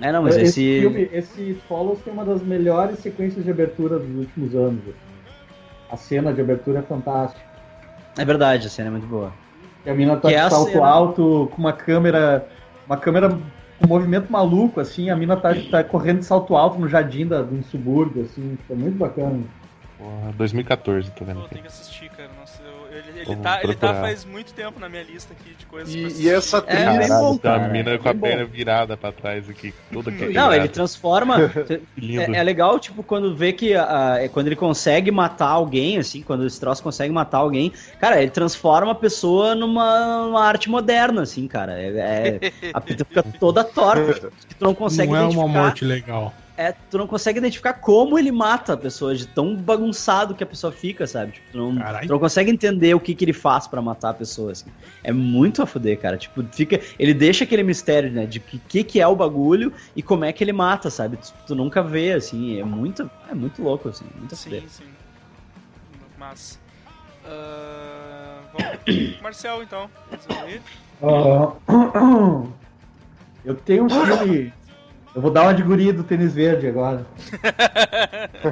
É, 0.00 0.06
É, 0.08 0.12
não, 0.12 0.22
mas 0.22 0.36
esse, 0.36 0.48
esse. 0.62 0.80
filme, 0.80 1.08
esse 1.12 1.54
Follows 1.68 2.00
tem 2.02 2.12
uma 2.12 2.24
das 2.24 2.42
melhores 2.42 2.98
sequências 2.98 3.44
de 3.44 3.50
abertura 3.50 3.98
dos 3.98 4.16
últimos 4.26 4.54
anos. 4.54 4.80
A 5.90 5.96
cena 5.96 6.32
de 6.32 6.40
abertura 6.40 6.80
é 6.80 6.82
fantástica. 6.82 7.40
É 8.18 8.24
verdade, 8.24 8.66
a 8.66 8.70
cena 8.70 8.88
é 8.88 8.90
muito 8.90 9.06
boa. 9.06 9.32
E 9.84 9.90
a 9.90 9.94
mina 9.94 10.16
tá 10.16 10.28
Que 10.28 10.34
é 10.34 10.44
de 10.44 10.50
salto 10.50 10.70
cena- 10.72 10.86
alto, 10.86 11.48
com 11.52 11.58
uma 11.58 11.72
câmera. 11.72 12.46
Uma 12.86 12.96
câmera 12.96 13.38
com 13.82 13.88
movimento 13.88 14.30
maluco, 14.30 14.80
assim, 14.80 15.10
a 15.10 15.16
mina 15.16 15.36
tá, 15.36 15.50
tá 15.70 15.82
correndo 15.82 16.20
de 16.20 16.24
salto 16.24 16.56
alto 16.56 16.78
no 16.78 16.88
jardim 16.88 17.26
da, 17.26 17.42
de 17.42 17.54
um 17.54 17.62
subúrbio, 17.64 18.22
assim, 18.22 18.56
é 18.70 18.74
muito 18.74 18.96
bacana. 18.96 19.42
Porra, 19.98 20.32
2014, 20.36 21.10
tô 21.10 21.24
vendo 21.24 21.40
Pô, 21.40 21.46
aqui. 21.46 21.54
tem 21.54 21.62
que 21.62 21.68
assistir, 21.68 22.08
cara. 22.10 22.30
Nossa, 22.38 22.61
ele, 22.92 23.20
ele, 23.20 23.36
tá, 23.36 23.60
ele 23.62 23.74
tá 23.74 23.94
faz 23.94 24.24
muito 24.24 24.52
tempo 24.52 24.78
na 24.78 24.88
minha 24.88 25.02
lista 25.02 25.32
aqui 25.32 25.54
de 25.54 25.66
coisas 25.66 25.92
E, 25.94 26.22
e 26.22 26.28
essa 26.28 26.58
É, 26.58 26.60
trilha. 26.60 26.90
bem 26.90 27.08
Caralho, 27.08 27.24
bom, 27.24 27.30
uma 27.32 27.38
cara, 27.38 27.68
mina 27.68 27.90
é 27.90 27.98
com 27.98 28.08
a 28.08 28.14
perna 28.14 28.44
virada 28.44 28.96
pra 28.96 29.12
trás 29.12 29.48
aqui, 29.48 29.72
toda 29.92 30.10
que 30.12 30.26
Não, 30.28 30.52
ele 30.52 30.68
transforma. 30.68 31.36
É, 31.98 32.38
é 32.38 32.42
legal, 32.42 32.78
tipo, 32.78 33.02
quando 33.02 33.34
vê 33.34 33.52
que. 33.52 33.74
a- 33.74 34.18
é 34.20 34.28
quando 34.28 34.46
ele 34.48 34.56
consegue 34.56 35.10
matar 35.10 35.48
alguém, 35.48 35.98
assim, 35.98 36.22
quando 36.22 36.46
esse 36.46 36.58
troço 36.60 36.82
consegue 36.82 37.12
matar 37.12 37.38
alguém, 37.38 37.72
cara, 38.00 38.20
ele 38.20 38.30
transforma 38.30 38.92
a 38.92 38.94
pessoa 38.94 39.54
numa, 39.54 40.26
numa 40.26 40.44
arte 40.44 40.68
moderna, 40.68 41.22
assim, 41.22 41.46
cara. 41.48 41.80
É, 41.80 42.38
é- 42.42 42.70
a 42.72 42.80
pessoa 42.80 43.06
fica 43.08 43.22
toda 43.22 43.64
torta. 43.64 44.30
que 44.48 44.54
tu 44.56 44.64
não 44.64 44.74
consegue 44.74 45.12
não 45.12 45.18
é 45.18 45.24
uma 45.28 45.48
morte 45.48 45.84
legal. 45.84 46.32
É, 46.62 46.74
tu 46.88 46.96
não 46.96 47.08
consegue 47.08 47.40
identificar 47.40 47.72
como 47.72 48.16
ele 48.16 48.30
mata 48.30 48.74
a 48.74 48.76
pessoa, 48.76 49.16
de 49.16 49.26
tão 49.26 49.56
bagunçado 49.56 50.32
que 50.32 50.44
a 50.44 50.46
pessoa 50.46 50.72
fica, 50.72 51.08
sabe? 51.08 51.32
Tipo, 51.32 51.46
tu 51.50 51.58
não, 51.58 51.74
tu 51.74 52.08
não 52.08 52.18
consegue 52.20 52.52
entender 52.52 52.94
o 52.94 53.00
que, 53.00 53.16
que 53.16 53.24
ele 53.24 53.32
faz 53.32 53.66
pra 53.66 53.82
matar 53.82 54.10
a 54.10 54.14
pessoa, 54.14 54.52
assim. 54.52 54.70
É 55.02 55.12
muito 55.12 55.60
a 55.60 55.66
fuder, 55.66 55.98
cara. 55.98 56.16
Tipo, 56.16 56.44
fica. 56.52 56.80
Ele 57.00 57.12
deixa 57.12 57.42
aquele 57.42 57.64
mistério, 57.64 58.12
né? 58.12 58.26
De 58.26 58.38
que, 58.38 58.58
que 58.60 58.84
que 58.84 59.00
é 59.00 59.06
o 59.08 59.16
bagulho 59.16 59.72
e 59.96 60.02
como 60.02 60.24
é 60.24 60.32
que 60.32 60.44
ele 60.44 60.52
mata, 60.52 60.88
sabe? 60.88 61.16
Tu, 61.16 61.34
tu 61.48 61.54
nunca 61.56 61.82
vê, 61.82 62.12
assim. 62.12 62.60
É 62.60 62.64
muito, 62.64 63.10
é 63.28 63.34
muito 63.34 63.60
louco, 63.60 63.88
assim. 63.88 64.04
Muito 64.16 64.32
a 64.32 64.38
fuder. 64.38 64.62
Sim, 64.62 64.68
sim. 64.68 64.84
Mas. 66.16 66.60
vamos. 68.52 69.20
Marcel, 69.20 69.64
então. 69.64 69.90
Ah, 71.02 71.52
eu 73.44 73.56
tenho 73.56 73.86
um 73.86 73.90
filme. 73.90 74.52
Eu 75.14 75.20
vou 75.20 75.30
dar 75.30 75.42
uma 75.42 75.54
de 75.54 75.62
guria 75.62 75.92
do 75.92 76.02
tênis 76.02 76.34
verde 76.34 76.66
agora. 76.66 77.04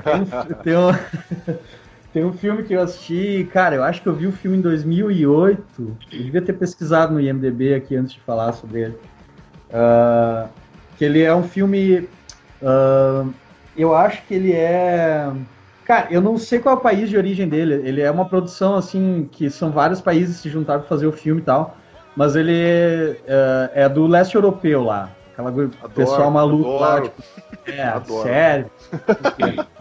Tem 0.05 0.21
um, 0.21 0.55
tem 0.63 0.77
um- 0.77 1.55
tem 2.13 2.25
um 2.25 2.33
filme 2.33 2.63
que 2.65 2.75
eu 2.75 2.83
assisti, 2.83 3.49
cara, 3.53 3.77
eu 3.77 3.83
acho 3.85 4.03
que 4.03 4.09
eu 4.09 4.15
vi 4.15 4.27
o 4.27 4.33
filme 4.33 4.59
em 4.59 4.61
2008. 4.61 5.97
Eu 6.13 6.23
devia 6.23 6.43
ter 6.43 6.53
pesquisado 6.55 7.13
no 7.15 7.21
IMDB 7.21 7.75
aqui 7.75 7.97
antes 7.97 8.13
de 8.13 8.21
falar 8.21 8.53
sobre 8.53 8.81
ele. 8.83 8.97
Ah, 9.73 10.49
que 10.99 11.05
ele 11.05 11.23
é 11.23 11.35
um 11.35 11.43
filme. 11.45 12.09
ah, 12.63 13.25
eu 13.77 13.95
acho 13.95 14.23
que 14.27 14.35
ele 14.35 14.53
é. 14.53 15.31
Cara, 15.87 16.09
eu 16.11 16.21
não 16.21 16.37
sei 16.37 16.59
qual 16.59 16.75
é 16.77 16.79
o 16.79 16.81
país 16.83 17.09
de 17.09 17.17
origem 17.17 17.49
dele. 17.49 17.75
Ele 17.85 18.01
é 18.01 18.11
uma 18.11 18.25
produção 18.29 18.77
assim 18.77 19.29
que 19.33 19.49
são 19.49 19.71
vários 19.71 20.01
países 20.01 20.37
se 20.37 20.49
juntaram 20.49 20.81
para 20.81 20.89
fazer 20.89 21.07
o 21.07 21.13
filme 21.13 21.41
e 21.41 21.45
tal. 21.45 21.77
Mas 22.15 22.37
ele 22.37 22.53
é, 23.27 23.71
é 23.75 23.89
do 23.89 24.07
leste 24.07 24.35
europeu 24.35 24.83
lá. 24.85 25.11
Aquela 25.49 25.67
Adoro, 25.83 25.95
pessoal 25.95 26.31
maluco 26.31 26.69
lá, 26.79 26.95
adoro. 26.97 27.09
tipo, 27.11 27.23
é, 27.73 27.83
Adoro. 27.89 28.23
sério. 28.23 28.67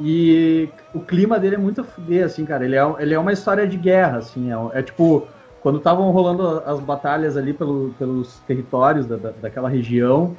E 0.00 0.68
o 0.94 1.00
clima 1.00 1.38
dele 1.40 1.56
é 1.56 1.58
muito 1.58 1.80
a 1.80 1.84
fuder, 1.84 2.24
assim, 2.24 2.44
cara. 2.44 2.64
Ele 2.64 2.76
é, 2.76 2.94
ele 3.00 3.14
é 3.14 3.18
uma 3.18 3.32
história 3.32 3.66
de 3.66 3.76
guerra, 3.76 4.18
assim. 4.18 4.50
É, 4.52 4.78
é 4.78 4.82
tipo, 4.82 5.26
quando 5.60 5.78
estavam 5.78 6.10
rolando 6.12 6.62
as 6.64 6.78
batalhas 6.78 7.36
ali 7.36 7.52
pelo- 7.52 7.92
pelos 7.98 8.38
territórios 8.46 9.06
da, 9.06 9.16
da- 9.16 9.32
daquela 9.32 9.68
região, 9.68 10.36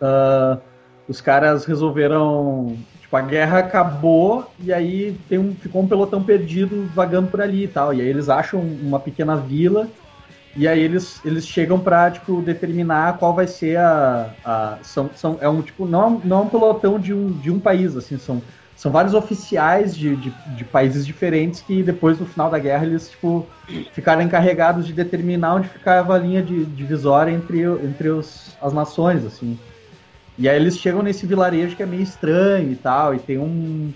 ah, 0.00 0.58
os 1.06 1.20
caras 1.20 1.64
resolveram. 1.66 2.76
Tipo, 3.00 3.16
a 3.16 3.20
guerra 3.22 3.58
acabou 3.58 4.46
e 4.58 4.72
aí 4.72 5.14
tem 5.28 5.38
um, 5.38 5.54
ficou 5.54 5.82
um 5.82 5.88
pelotão 5.88 6.22
perdido 6.22 6.86
vagando 6.94 7.28
por 7.28 7.40
ali 7.42 7.64
e 7.64 7.68
tal. 7.68 7.92
E 7.92 8.00
aí 8.00 8.08
eles 8.08 8.28
acham 8.30 8.60
uma 8.60 8.98
pequena 9.00 9.36
vila 9.36 9.86
e 10.56 10.66
aí 10.66 10.80
eles, 10.80 11.24
eles 11.24 11.46
chegam 11.46 11.78
pra, 11.78 12.10
tipo, 12.10 12.42
determinar 12.42 13.18
qual 13.18 13.34
vai 13.34 13.46
ser 13.46 13.78
a. 13.78 14.34
a 14.44 14.78
são, 14.82 15.10
são, 15.14 15.38
é 15.40 15.48
um 15.48 15.62
tipo, 15.62 15.86
não, 15.86 16.20
não 16.24 16.38
é 16.38 16.42
um 16.42 16.48
pelotão 16.48 16.98
de 16.98 17.12
um, 17.12 17.32
de 17.32 17.50
um 17.50 17.60
país, 17.60 17.96
assim, 17.96 18.18
são, 18.18 18.42
são 18.74 18.90
vários 18.90 19.14
oficiais 19.14 19.96
de, 19.96 20.16
de, 20.16 20.30
de 20.30 20.64
países 20.64 21.06
diferentes 21.06 21.60
que 21.60 21.82
depois, 21.82 22.18
no 22.18 22.26
final 22.26 22.50
da 22.50 22.58
guerra, 22.58 22.86
eles, 22.86 23.10
tipo, 23.10 23.46
ficaram 23.92 24.22
encarregados 24.22 24.86
de 24.86 24.92
determinar 24.92 25.54
onde 25.54 25.68
ficava 25.68 26.14
a 26.14 26.18
linha 26.18 26.42
de 26.42 26.64
divisória 26.64 27.30
entre, 27.30 27.62
entre 27.62 28.08
os, 28.08 28.56
as 28.60 28.72
nações, 28.72 29.24
assim. 29.24 29.58
E 30.38 30.48
aí 30.48 30.56
eles 30.56 30.78
chegam 30.78 31.02
nesse 31.02 31.26
vilarejo 31.26 31.76
que 31.76 31.82
é 31.82 31.86
meio 31.86 32.02
estranho 32.02 32.70
e 32.70 32.76
tal, 32.76 33.14
e 33.14 33.18
tem 33.18 33.38
um, 33.38 33.92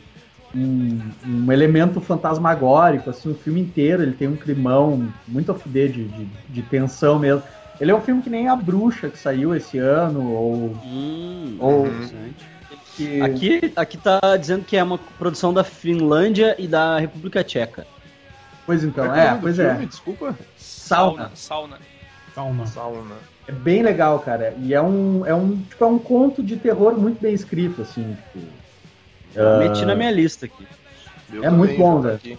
um, 0.55 1.01
um 1.27 1.53
elemento 1.53 2.01
fantasmagórico, 2.01 3.11
assim, 3.11 3.31
o 3.31 3.35
filme 3.35 3.61
inteiro, 3.61 4.03
ele 4.03 4.13
tem 4.13 4.29
um 4.29 4.37
climão 4.37 5.09
muito 5.27 5.51
a 5.53 5.55
fuder 5.55 5.91
de, 5.91 6.05
de, 6.05 6.25
de 6.49 6.63
tensão 6.63 7.19
mesmo. 7.19 7.43
Ele 7.81 7.91
é 7.91 7.95
um 7.95 8.01
filme 8.01 8.23
que 8.23 8.31
nem 8.31 8.49
A 8.49 8.55
Bruxa, 8.57 9.09
que 9.09 9.19
saiu 9.19 9.55
esse 9.55 9.79
ano, 9.79 10.31
ou... 10.33 10.77
Hum, 10.85 11.57
ou 11.59 11.87
interessante. 11.87 12.47
que- 12.97 13.21
Aqui, 13.23 13.73
aqui 13.75 13.97
tá 13.97 14.21
dizendo 14.39 14.65
que 14.65 14.77
é 14.77 14.83
uma 14.85 14.99
produção 15.19 15.53
da 15.53 15.65
Finlândia 15.65 16.55
e 16.59 16.69
da 16.69 16.99
República 16.99 17.43
Tcheca. 17.43 17.87
Pois 18.65 18.85
então, 18.85 19.13
é, 19.15 19.35
do 19.35 19.41
pois 19.41 19.57
filme? 19.57 19.83
é. 19.85 19.87
Desculpa. 19.87 20.39
Sauna. 20.57 21.31
Sauna. 21.35 21.79
Calma. 22.35 22.67
Sauna. 22.67 23.17
É 23.49 23.53
bem 23.53 23.83
legal, 23.83 24.21
cara. 24.21 24.55
E 24.63 24.73
é 24.73 24.81
um, 24.81 25.27
é 25.27 25.35
um, 25.35 25.57
tipo, 25.63 25.83
é 25.83 25.87
um 25.89 25.99
conto 25.99 26.43
de 26.43 26.57
terror 26.57 26.97
muito 26.97 27.21
bem 27.21 27.35
escrito, 27.35 27.83
assim. 27.83 28.17
Tipo, 28.33 28.47
Ah. 29.37 29.59
Meti 29.59 29.85
na 29.85 29.95
minha 29.95 30.11
lista 30.11 30.47
aqui. 30.47 30.67
Eu 31.33 31.45
É 31.45 31.51
muito 31.51 31.77
bom, 31.79 32.01
velho. 32.01 32.39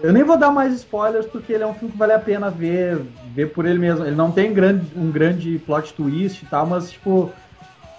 eu 0.00 0.12
nem 0.12 0.22
vou 0.22 0.36
dar 0.36 0.50
mais 0.50 0.72
spoilers 0.74 1.26
porque 1.26 1.52
ele 1.52 1.64
é 1.64 1.66
um 1.66 1.74
filme 1.74 1.90
que 1.92 1.98
vale 1.98 2.12
a 2.12 2.18
pena 2.18 2.50
ver, 2.50 2.98
ver 3.34 3.46
por 3.52 3.66
ele 3.66 3.78
mesmo. 3.78 4.04
Ele 4.04 4.14
não 4.16 4.30
tem 4.30 4.52
grande, 4.54 4.86
um 4.96 5.10
grande 5.10 5.58
plot 5.58 5.92
twist 5.94 6.42
e 6.44 6.46
tal, 6.46 6.66
mas 6.66 6.90
tipo. 6.92 7.32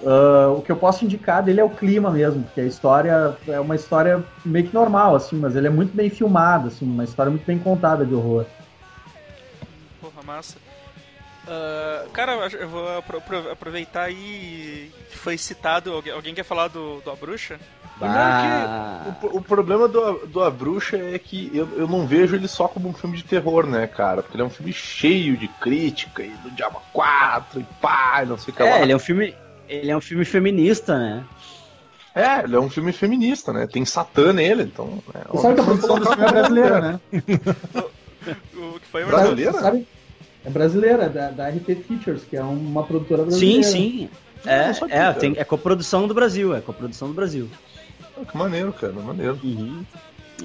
ah, 0.06 0.54
o 0.56 0.62
que 0.62 0.72
eu 0.72 0.78
posso 0.78 1.04
indicar 1.04 1.44
dele 1.44 1.60
é 1.60 1.64
o 1.64 1.70
clima 1.70 2.10
mesmo, 2.10 2.44
porque 2.44 2.62
a 2.62 2.66
história 2.66 3.36
é 3.48 3.60
uma 3.60 3.76
história 3.76 4.24
meio 4.46 4.66
que 4.68 4.74
normal, 4.74 5.16
assim, 5.16 5.36
mas 5.38 5.56
ele 5.58 5.68
é 5.68 5.70
muito 5.70 5.94
bem 5.94 6.10
filmado, 6.10 6.70
assim, 6.70 6.86
uma 6.86 7.04
história 7.04 7.30
muito 7.30 7.46
bem 7.46 7.60
contada 7.60 8.06
de 8.06 8.14
horror. 8.14 8.46
Porra, 10.00 10.24
massa. 10.26 10.56
Ah, 11.48 12.06
cara, 12.14 12.34
eu 12.54 12.70
vou 12.70 12.98
apro- 12.98 13.18
apro- 13.18 13.52
aproveitar 13.52 14.04
aí 14.04 14.90
que 15.10 15.18
foi 15.18 15.38
citado. 15.38 15.92
Alguém, 15.92 16.14
alguém 16.14 16.34
quer 16.34 16.44
falar 16.44 16.68
do, 16.70 17.02
do 17.02 17.12
A 17.12 17.16
Bruxa? 17.16 17.60
Ah, 18.02 19.16
O, 19.24 19.38
o 19.38 19.42
problema 19.42 19.88
do, 19.88 20.26
do 20.28 20.44
A 20.44 20.50
Bruxa 20.50 20.98
é 20.98 21.20
que 21.20 21.52
eu, 21.54 21.68
eu 21.78 21.88
não 21.88 22.08
vejo 22.08 22.36
ele 22.36 22.48
só 22.48 22.68
como 22.68 22.88
um 22.88 22.94
filme 22.94 23.18
de 23.18 23.24
terror, 23.24 23.66
né, 23.66 23.88
cara? 23.88 24.22
Porque 24.22 24.36
ele 24.38 24.44
é 24.44 24.46
um 24.46 24.50
filme 24.50 24.72
cheio 24.72 25.36
de 25.36 25.48
crítica 25.48 26.24
e 26.24 26.30
do 26.30 26.50
Diabo 26.52 26.82
4 26.94 27.60
e 27.60 27.66
pá, 27.82 28.22
e 28.24 28.26
não 28.26 28.38
sei 28.38 28.54
o 28.54 28.58
que 28.58 28.64
lá. 28.64 28.70
é, 28.80 28.82
ele 28.84 28.92
é 28.92 28.96
um 28.96 29.00
filme. 29.00 29.36
Ele 29.68 29.92
é 29.92 29.98
um 29.98 30.02
filme 30.02 30.26
feminista, 30.26 30.98
né? 30.98 31.24
É, 32.16 32.44
ele 32.44 32.56
é 32.56 32.60
um 32.60 32.70
filme 32.70 32.92
feminista, 32.92 33.54
né? 33.54 33.68
Tem 33.68 33.86
Satã 33.86 34.34
nele, 34.34 34.64
então. 34.64 35.02
É, 35.14 35.28
Você 35.30 35.42
sabe 35.42 35.56
que 35.56 35.62
a 35.62 35.64
produção 35.64 36.00
desse 36.00 36.12
filme 36.14 36.26
é 36.28 36.32
brasileira, 36.32 36.82
né? 36.82 37.00
O 38.56 38.80
que 38.80 38.86
foi 38.88 39.06
Brasileira? 39.06 39.54
Sabe? 39.54 39.88
É 40.46 40.50
brasileira, 40.50 41.04
é 41.04 41.10
da, 41.10 41.32
da 41.32 41.50
RT 41.50 41.76
Features, 41.88 42.24
que 42.24 42.36
é 42.38 42.42
uma 42.44 42.84
produtora 42.84 43.24
Sim, 43.32 43.60
brasileira. 43.60 43.64
sim. 43.64 44.10
não 44.46 44.52
É, 44.52 45.08
é, 45.10 45.14
tem, 45.14 45.34
é 45.38 45.44
coprodução 45.44 46.08
do 46.08 46.14
Brasil, 46.14 46.56
é 46.56 46.62
coprodução 46.62 47.08
do 47.08 47.14
Brasil. 47.14 47.50
Que 48.26 48.38
maneiro, 48.38 48.74
cara, 48.74 48.94
maneiro. 48.94 49.40
Uhum. 49.44 49.84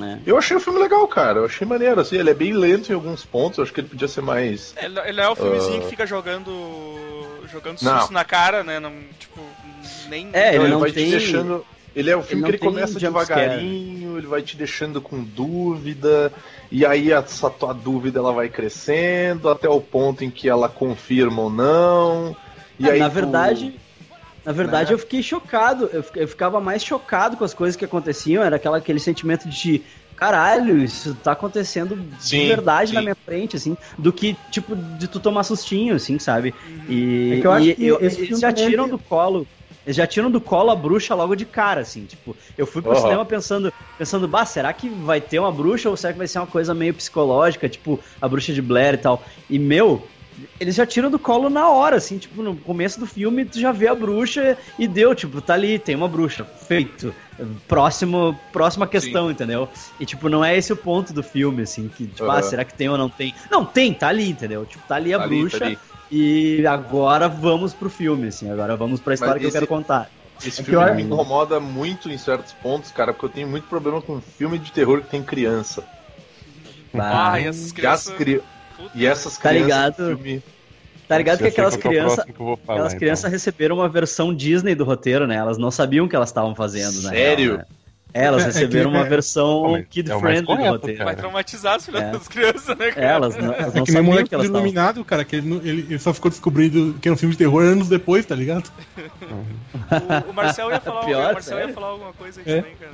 É. 0.02 0.18
Eu 0.26 0.36
achei 0.36 0.56
o 0.56 0.60
filme 0.60 0.78
legal, 0.80 1.06
cara. 1.06 1.38
Eu 1.40 1.44
achei 1.44 1.66
maneiro, 1.66 2.00
assim, 2.00 2.16
ele 2.16 2.30
é 2.30 2.34
bem 2.34 2.52
lento 2.52 2.90
em 2.90 2.94
alguns 2.94 3.24
pontos, 3.24 3.58
eu 3.58 3.64
acho 3.64 3.72
que 3.72 3.80
ele 3.80 3.88
podia 3.88 4.08
ser 4.08 4.22
mais. 4.22 4.74
Ele, 4.76 4.98
ele 5.00 5.20
é 5.20 5.28
o 5.28 5.36
filmezinho 5.36 5.78
Ah. 5.78 5.80
que 5.82 5.88
fica 5.90 6.06
jogando. 6.06 6.50
jogando 7.52 7.78
susto 7.78 8.12
na 8.12 8.24
cara, 8.24 8.64
né? 8.64 8.80
Não, 8.80 8.92
tipo, 9.18 9.40
nem. 10.08 10.28
É, 10.32 10.54
ele 10.56 10.64
ele 10.64 10.72
não 10.72 10.80
vai 10.80 10.90
tem- 10.90 11.04
te 11.04 11.10
deixando. 11.12 11.64
Ele 11.94 12.10
é 12.10 12.16
o 12.16 12.22
filme 12.24 12.42
não 12.42 12.48
que 12.50 12.56
ele 12.56 12.58
começa 12.58 12.98
devagarinho, 12.98 14.18
ele 14.18 14.26
vai 14.26 14.42
te 14.42 14.56
deixando 14.56 15.00
com 15.00 15.22
dúvida, 15.22 16.32
e 16.70 16.84
aí 16.84 17.12
essa 17.12 17.48
tua 17.48 17.72
dúvida 17.72 18.18
ela 18.18 18.32
vai 18.32 18.48
crescendo 18.48 19.48
até 19.48 19.68
o 19.68 19.80
ponto 19.80 20.24
em 20.24 20.30
que 20.30 20.48
ela 20.48 20.68
confirma 20.68 21.42
ou 21.42 21.50
não. 21.50 22.36
E 22.80 22.88
É, 22.88 22.92
aí 22.92 22.98
na 22.98 23.08
tu- 23.08 23.12
verdade, 23.14 23.80
na 24.44 24.52
verdade 24.52 24.92
né? 24.92 24.94
eu 24.94 24.98
fiquei 24.98 25.22
chocado. 25.22 25.86
Eu, 25.92 26.04
eu 26.14 26.28
ficava 26.28 26.60
mais 26.60 26.84
chocado 26.84 27.36
com 27.36 27.44
as 27.44 27.54
coisas 27.54 27.76
que 27.76 27.84
aconteciam. 27.84 28.42
Era 28.42 28.56
aquela, 28.56 28.78
aquele 28.78 29.00
sentimento 29.00 29.48
de 29.48 29.86
caralho, 30.16 30.78
isso 30.78 31.20
tá 31.20 31.32
acontecendo 31.32 31.96
Sim, 32.16 32.36
de 32.36 32.42
verdade 32.42 32.92
sim. 32.92 32.94
na 32.94 33.02
minha 33.02 33.16
frente, 33.24 33.56
assim, 33.56 33.76
do 33.98 34.12
que 34.12 34.34
tipo 34.50 34.76
de 34.76 35.08
tu 35.08 35.18
tomar 35.20 35.42
sustinho, 35.44 35.94
assim, 35.96 36.18
sabe? 36.20 36.54
E, 36.86 36.94
É 37.28 37.36
que 37.36 37.46
eu 37.46 37.52
acho 37.52 37.74
e 37.78 37.86
que 37.86 37.86
eu- 37.86 37.98
eles 38.00 38.38
já 38.38 38.52
também 38.52 38.52
tiram 38.52 38.88
do 38.88 38.98
colo. 38.98 39.48
Eles 39.84 39.96
já 39.96 40.06
tiram 40.06 40.30
do 40.30 40.40
colo 40.40 40.70
a 40.70 40.76
bruxa 40.76 41.14
logo 41.14 41.34
de 41.34 41.44
cara, 41.44 41.80
assim, 41.82 42.06
tipo, 42.06 42.36
eu 42.56 42.66
fui 42.66 42.80
pro 42.82 42.94
Aham. 42.94 42.96
cinema 42.96 43.26
pensando, 43.26 43.70
pensando, 43.98 44.26
bah, 44.28 44.46
será 44.46 44.72
que 44.72 44.90
vai 44.90 45.20
ter 45.20 45.38
uma 45.38 45.52
bruxa 45.52 45.90
ou 45.90 45.96
será 45.96 46.12
que 46.14 46.18
vai 46.18 46.26
ser 46.26 46.38
uma 46.38 46.46
coisa 46.46 46.74
meio 46.74 46.94
psicológica, 46.94 47.68
tipo, 47.68 48.02
a 48.20 48.26
bruxa 48.28 48.52
de 48.54 48.62
Blair 48.62 48.94
e 48.94 48.98
tal? 48.98 49.24
E, 49.48 49.58
meu, 49.58 50.13
eles 50.58 50.74
já 50.74 50.86
tiram 50.86 51.10
do 51.10 51.18
colo 51.18 51.48
na 51.48 51.68
hora, 51.70 51.96
assim, 51.96 52.18
tipo, 52.18 52.42
no 52.42 52.56
começo 52.60 52.98
do 52.98 53.06
filme 53.06 53.44
tu 53.46 53.58
já 53.60 53.72
vê 53.72 53.86
a 53.88 53.94
bruxa 53.94 54.56
e 54.78 54.88
deu, 54.88 55.14
tipo, 55.14 55.40
tá 55.40 55.54
ali, 55.54 55.78
tem 55.78 55.94
uma 55.94 56.08
bruxa, 56.08 56.44
feito. 56.56 57.14
Próximo, 57.66 58.34
próxima 58.52 58.86
questão, 58.86 59.30
entendeu? 59.30 59.70
E, 59.98 60.06
tipo, 60.06 60.28
não 60.28 60.44
é 60.44 60.56
esse 60.56 60.72
o 60.72 60.76
ponto 60.76 61.12
do 61.12 61.22
filme, 61.22 61.62
assim, 61.62 61.88
que, 61.88 62.06
tipo, 62.08 62.30
ah, 62.30 62.36
Aham. 62.38 62.42
será 62.42 62.64
que 62.64 62.74
tem 62.74 62.88
ou 62.88 62.98
não 62.98 63.10
tem? 63.10 63.34
Não, 63.50 63.64
tem, 63.64 63.96
tá 63.96 64.08
ali, 64.08 64.30
entendeu? 64.30 64.64
Tipo, 64.66 64.84
tá 64.86 64.96
ali 64.96 65.12
a 65.14 65.18
Tá 65.18 65.22
ali, 65.24 65.36
bruxa 65.38 65.58
tá 65.58 65.66
ali. 65.66 65.78
e 66.10 66.64
agora 66.66 67.28
vamos 67.28 67.74
pro 67.74 67.88
filme, 67.90 68.28
assim, 68.28 68.50
agora 68.50 68.76
vamos 68.76 69.00
pra 69.00 69.14
história 69.14 69.40
que 69.40 69.46
eu 69.46 69.48
esse- 69.48 69.58
quero 69.58 69.66
contar. 69.66 70.12
Esse 70.42 70.60
É 70.60 70.62
que 70.64 70.70
filme 70.70 70.90
eu- 70.90 70.94
me 70.94 71.02
incomoda 71.02 71.60
muito 71.60 72.10
em 72.10 72.18
certos 72.18 72.52
pontos, 72.52 72.90
cara, 72.92 73.12
porque 73.12 73.26
eu 73.26 73.30
tenho 73.30 73.48
muito 73.48 73.66
problema 73.68 74.02
com 74.02 74.20
filme 74.20 74.58
de 74.58 74.72
terror 74.72 75.02
que 75.02 75.08
tem 75.08 75.24
criança. 75.24 75.86
Ah, 76.96 77.38
e 77.40 77.46
essas 77.46 77.72
E, 77.76 77.86
as 77.86 78.10
crianças. 78.10 78.14
E 78.94 79.06
essas 79.06 79.36
Tá 79.36 79.48
crianças. 79.50 79.66
ligado? 79.66 80.06
Filme... 80.16 80.42
Tá 81.06 81.18
ligado 81.18 81.38
que 81.38 81.46
aquelas 81.48 81.76
que 81.76 81.86
é 81.86 81.90
crianças, 81.90 82.24
que 82.24 82.30
aquelas 82.32 82.60
então. 82.92 82.98
crianças 82.98 83.30
receberam 83.30 83.76
uma 83.76 83.88
versão 83.88 84.34
Disney 84.34 84.74
do 84.74 84.84
roteiro, 84.84 85.26
né? 85.26 85.36
Elas 85.36 85.58
não 85.58 85.70
sabiam 85.70 86.06
o 86.06 86.08
que 86.08 86.16
elas 86.16 86.30
estavam 86.30 86.54
fazendo, 86.54 87.02
né? 87.02 87.10
Sério? 87.10 87.62
É, 88.14 88.24
elas 88.24 88.42
É, 88.42 88.44
é 88.44 88.46
receberam 88.46 88.90
que- 88.90 88.96
uma 88.96 89.04
é- 89.04 89.08
versão 89.08 89.48
é 89.50 89.66
o 89.66 89.70
mais 89.72 89.86
friendly 90.20 90.56
do 90.56 90.70
roteiro. 90.70 90.98
cara. 90.98 91.04
Vai 91.10 91.16
traumatizar 91.16 91.74
as 91.74 91.84
filhas 91.84 92.02
É. 92.04 92.10
das 92.12 92.28
crianças, 92.28 92.78
né, 92.78 92.88
É, 92.88 92.92
cara? 92.92 93.06
elas 93.06 93.36
não, 93.36 93.52
elas 93.52 93.58
É 93.58 93.62
não 93.64 93.70
que 93.70 93.74
nem 93.74 93.82
o 93.82 93.86
sabiam 93.86 94.04
moleque 94.04 94.28
que 94.28 94.34
elas. 94.34 94.46
Iluminado, 94.46 95.04
cara, 95.04 95.24
que 95.24 95.36
ele, 95.36 95.48
não- 95.48 95.56
ele- 95.58 95.86
ele 95.90 95.98
só 95.98 96.14
ficou 96.14 96.30
descobrindo 96.30 96.94
que 97.02 97.08
era 97.08 97.14
um 97.14 97.18
filme 97.18 97.32
de 97.32 97.38
terror 97.38 97.62
anos 97.64 97.88
depois, 97.88 98.24
tá 98.24 98.34
ligado? 98.34 98.70
O, 100.26 100.30
o 100.30 100.32
Marcel 100.32 100.70
ia 100.70 100.80
falar, 100.80 101.00
Pior, 101.04 101.30
o 101.30 101.32
Marcel 101.34 101.54
ia 101.56 101.60
sério? 101.64 101.74
falar 101.74 101.86
alguma 101.88 102.12
coisa 102.14 102.40
aí 102.40 102.52
É. 102.52 102.56
também, 102.62 102.76
cara. 102.76 102.92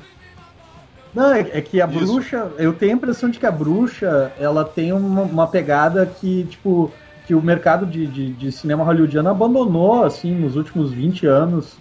Não, 1.15 1.33
é, 1.33 1.41
é 1.41 1.61
que 1.61 1.81
a 1.81 1.87
Isso. 1.87 1.99
bruxa, 1.99 2.51
eu 2.59 2.73
tenho 2.73 2.93
a 2.93 2.95
impressão 2.97 3.31
de 3.31 3.39
que 3.39 3.47
a 3.47 3.51
bruxa, 3.51 4.33
ela 4.39 4.65
tem 4.65 4.93
uma, 4.93 5.23
uma 5.23 5.47
pegada 5.47 6.07
que, 6.07 6.45
tipo, 6.45 6.93
que 7.27 7.35
o 7.35 7.43
mercado 7.43 7.85
de, 7.85 8.07
de, 8.07 8.33
de 8.33 8.53
cinema 8.53 8.85
hollywoodiano 8.85 9.29
abandonou, 9.29 10.05
assim, 10.05 10.35
nos 10.35 10.57
últimos 10.57 10.93
20 10.93 11.27
anos, 11.27 11.77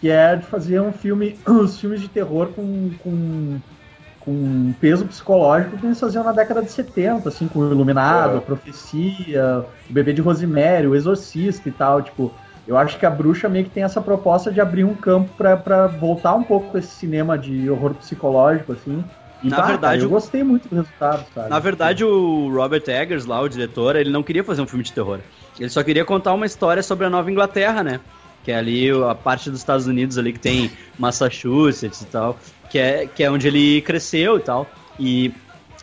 que 0.00 0.08
é 0.08 0.36
de 0.36 0.46
fazer 0.46 0.80
um 0.80 0.92
filme, 0.92 1.38
os 1.46 1.78
filmes 1.78 2.00
de 2.00 2.08
terror 2.08 2.48
com, 2.48 2.90
com, 3.02 3.58
com 4.20 4.74
peso 4.80 5.04
psicológico 5.04 5.76
que 5.76 5.86
eles 5.86 5.98
faziam 5.98 6.22
na 6.22 6.32
década 6.32 6.62
de 6.62 6.70
70, 6.70 7.28
assim, 7.28 7.48
com 7.48 7.60
o 7.60 7.70
Iluminado, 7.72 8.34
É. 8.34 8.38
a 8.38 8.40
Profecia, 8.40 9.64
o 9.88 9.92
Bebê 9.92 10.12
de 10.12 10.20
Rosemary, 10.20 10.86
o 10.86 10.94
Exorcista 10.94 11.68
e 11.68 11.72
tal, 11.72 12.02
tipo... 12.02 12.32
Eu 12.70 12.76
acho 12.76 13.00
que 13.00 13.04
a 13.04 13.10
bruxa 13.10 13.48
meio 13.48 13.64
que 13.64 13.70
tem 13.72 13.82
essa 13.82 14.00
proposta 14.00 14.52
de 14.52 14.60
abrir 14.60 14.84
um 14.84 14.94
campo 14.94 15.28
pra, 15.36 15.56
pra 15.56 15.88
voltar 15.88 16.36
um 16.36 16.44
pouco 16.44 16.70
com 16.70 16.78
esse 16.78 16.94
cinema 16.94 17.36
de 17.36 17.68
horror 17.68 17.94
psicológico, 17.96 18.72
assim. 18.72 19.02
E, 19.42 19.50
Na 19.50 19.56
bah, 19.56 19.66
verdade, 19.66 19.94
cara, 19.94 20.04
eu 20.04 20.08
gostei 20.08 20.44
muito 20.44 20.68
do 20.68 20.76
resultado, 20.76 21.26
sabe? 21.34 21.50
Na 21.50 21.58
verdade, 21.58 22.04
o 22.04 22.48
Robert 22.48 22.84
Eggers, 22.86 23.26
lá, 23.26 23.40
o 23.40 23.48
diretor, 23.48 23.96
ele 23.96 24.10
não 24.10 24.22
queria 24.22 24.44
fazer 24.44 24.62
um 24.62 24.68
filme 24.68 24.84
de 24.84 24.92
terror. 24.92 25.18
Ele 25.58 25.68
só 25.68 25.82
queria 25.82 26.04
contar 26.04 26.32
uma 26.32 26.46
história 26.46 26.80
sobre 26.80 27.06
a 27.06 27.10
Nova 27.10 27.28
Inglaterra, 27.28 27.82
né? 27.82 27.98
Que 28.44 28.52
é 28.52 28.54
ali 28.54 28.88
a 28.88 29.16
parte 29.16 29.50
dos 29.50 29.58
Estados 29.58 29.88
Unidos 29.88 30.16
ali 30.16 30.32
que 30.32 30.38
tem 30.38 30.70
Massachusetts 30.96 32.00
e 32.02 32.06
tal, 32.06 32.38
que 32.68 32.78
é, 32.78 33.04
que 33.04 33.24
é 33.24 33.28
onde 33.32 33.48
ele 33.48 33.82
cresceu 33.82 34.36
e 34.36 34.40
tal. 34.40 34.72
E, 34.96 35.34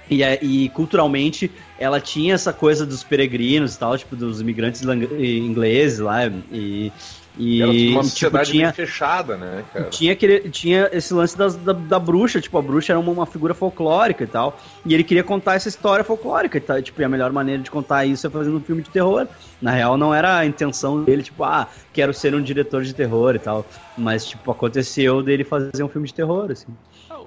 e, 0.10 0.24
é- 0.24 0.40
e 0.42 0.70
culturalmente 0.70 1.52
ela 1.80 2.00
tinha 2.00 2.34
essa 2.34 2.52
coisa 2.52 2.86
dos 2.86 3.04
peregrinos 3.04 3.76
e 3.76 3.80
tal, 3.80 3.98
tipo, 3.98 4.16
dos 4.16 4.42
imigrantes 4.42 4.82
ingleses 4.84 6.00
lá. 6.00 6.26
E, 6.52 6.92
E, 7.38 7.62
Era 7.62 7.72
tipo 7.72 7.92
uma 7.92 8.04
sociedade 8.04 8.52
tinha, 8.52 8.74
fechada, 8.74 9.38
né, 9.38 9.64
cara? 9.72 9.90
Tinha, 9.90 10.14
aquele, 10.14 10.50
tinha 10.50 10.90
esse 10.92 11.14
lance 11.14 11.38
das, 11.38 11.56
da, 11.56 11.72
da, 11.72 12.00
bruxa, 12.00 12.42
tipo, 12.42 12.58
a 12.58 12.62
bruxa 12.62 12.94
era 12.94 13.00
uma, 13.00 13.12
uma, 13.12 13.26
figura 13.28 13.54
folclórica 13.54 14.24
e 14.24 14.28
tal. 14.28 14.60
E 14.84 14.94
ele 14.94 15.04
queria 15.04 15.24
contar 15.24 15.54
essa 15.54 15.70
história 15.70 16.04
folclórica 16.04 16.58
e 16.58 16.62
tal. 16.62 16.82
Tipo, 16.82 17.02
e 17.02 17.06
a 17.06 17.10
melhor 17.10 17.32
maneira 17.32 17.62
de 17.62 17.70
contar 17.70 18.06
isso 18.06 18.26
é 18.26 18.30
fazendo 18.30 18.58
um 18.58 18.62
filme 18.62 18.82
de 18.82 18.90
terror. 18.90 19.28
Na 19.62 19.72
real, 19.72 19.98
não 19.98 20.14
era 20.14 20.38
a 20.38 20.46
intenção 20.46 21.04
dele, 21.04 21.22
tipo, 21.22 21.44
ah, 21.44 21.68
quero 21.94 22.12
ser 22.12 22.34
um 22.34 22.42
diretor 22.42 22.84
de 22.84 22.94
terror 22.94 23.36
e 23.36 23.40
tal. 23.40 23.66
Mas, 23.96 24.26
tipo, 24.26 24.50
aconteceu 24.50 25.22
dele 25.22 25.44
fazer 25.44 25.84
um 25.84 25.90
filme 25.90 26.08
de 26.08 26.16
terror, 26.16 26.50
assim. 26.52 26.76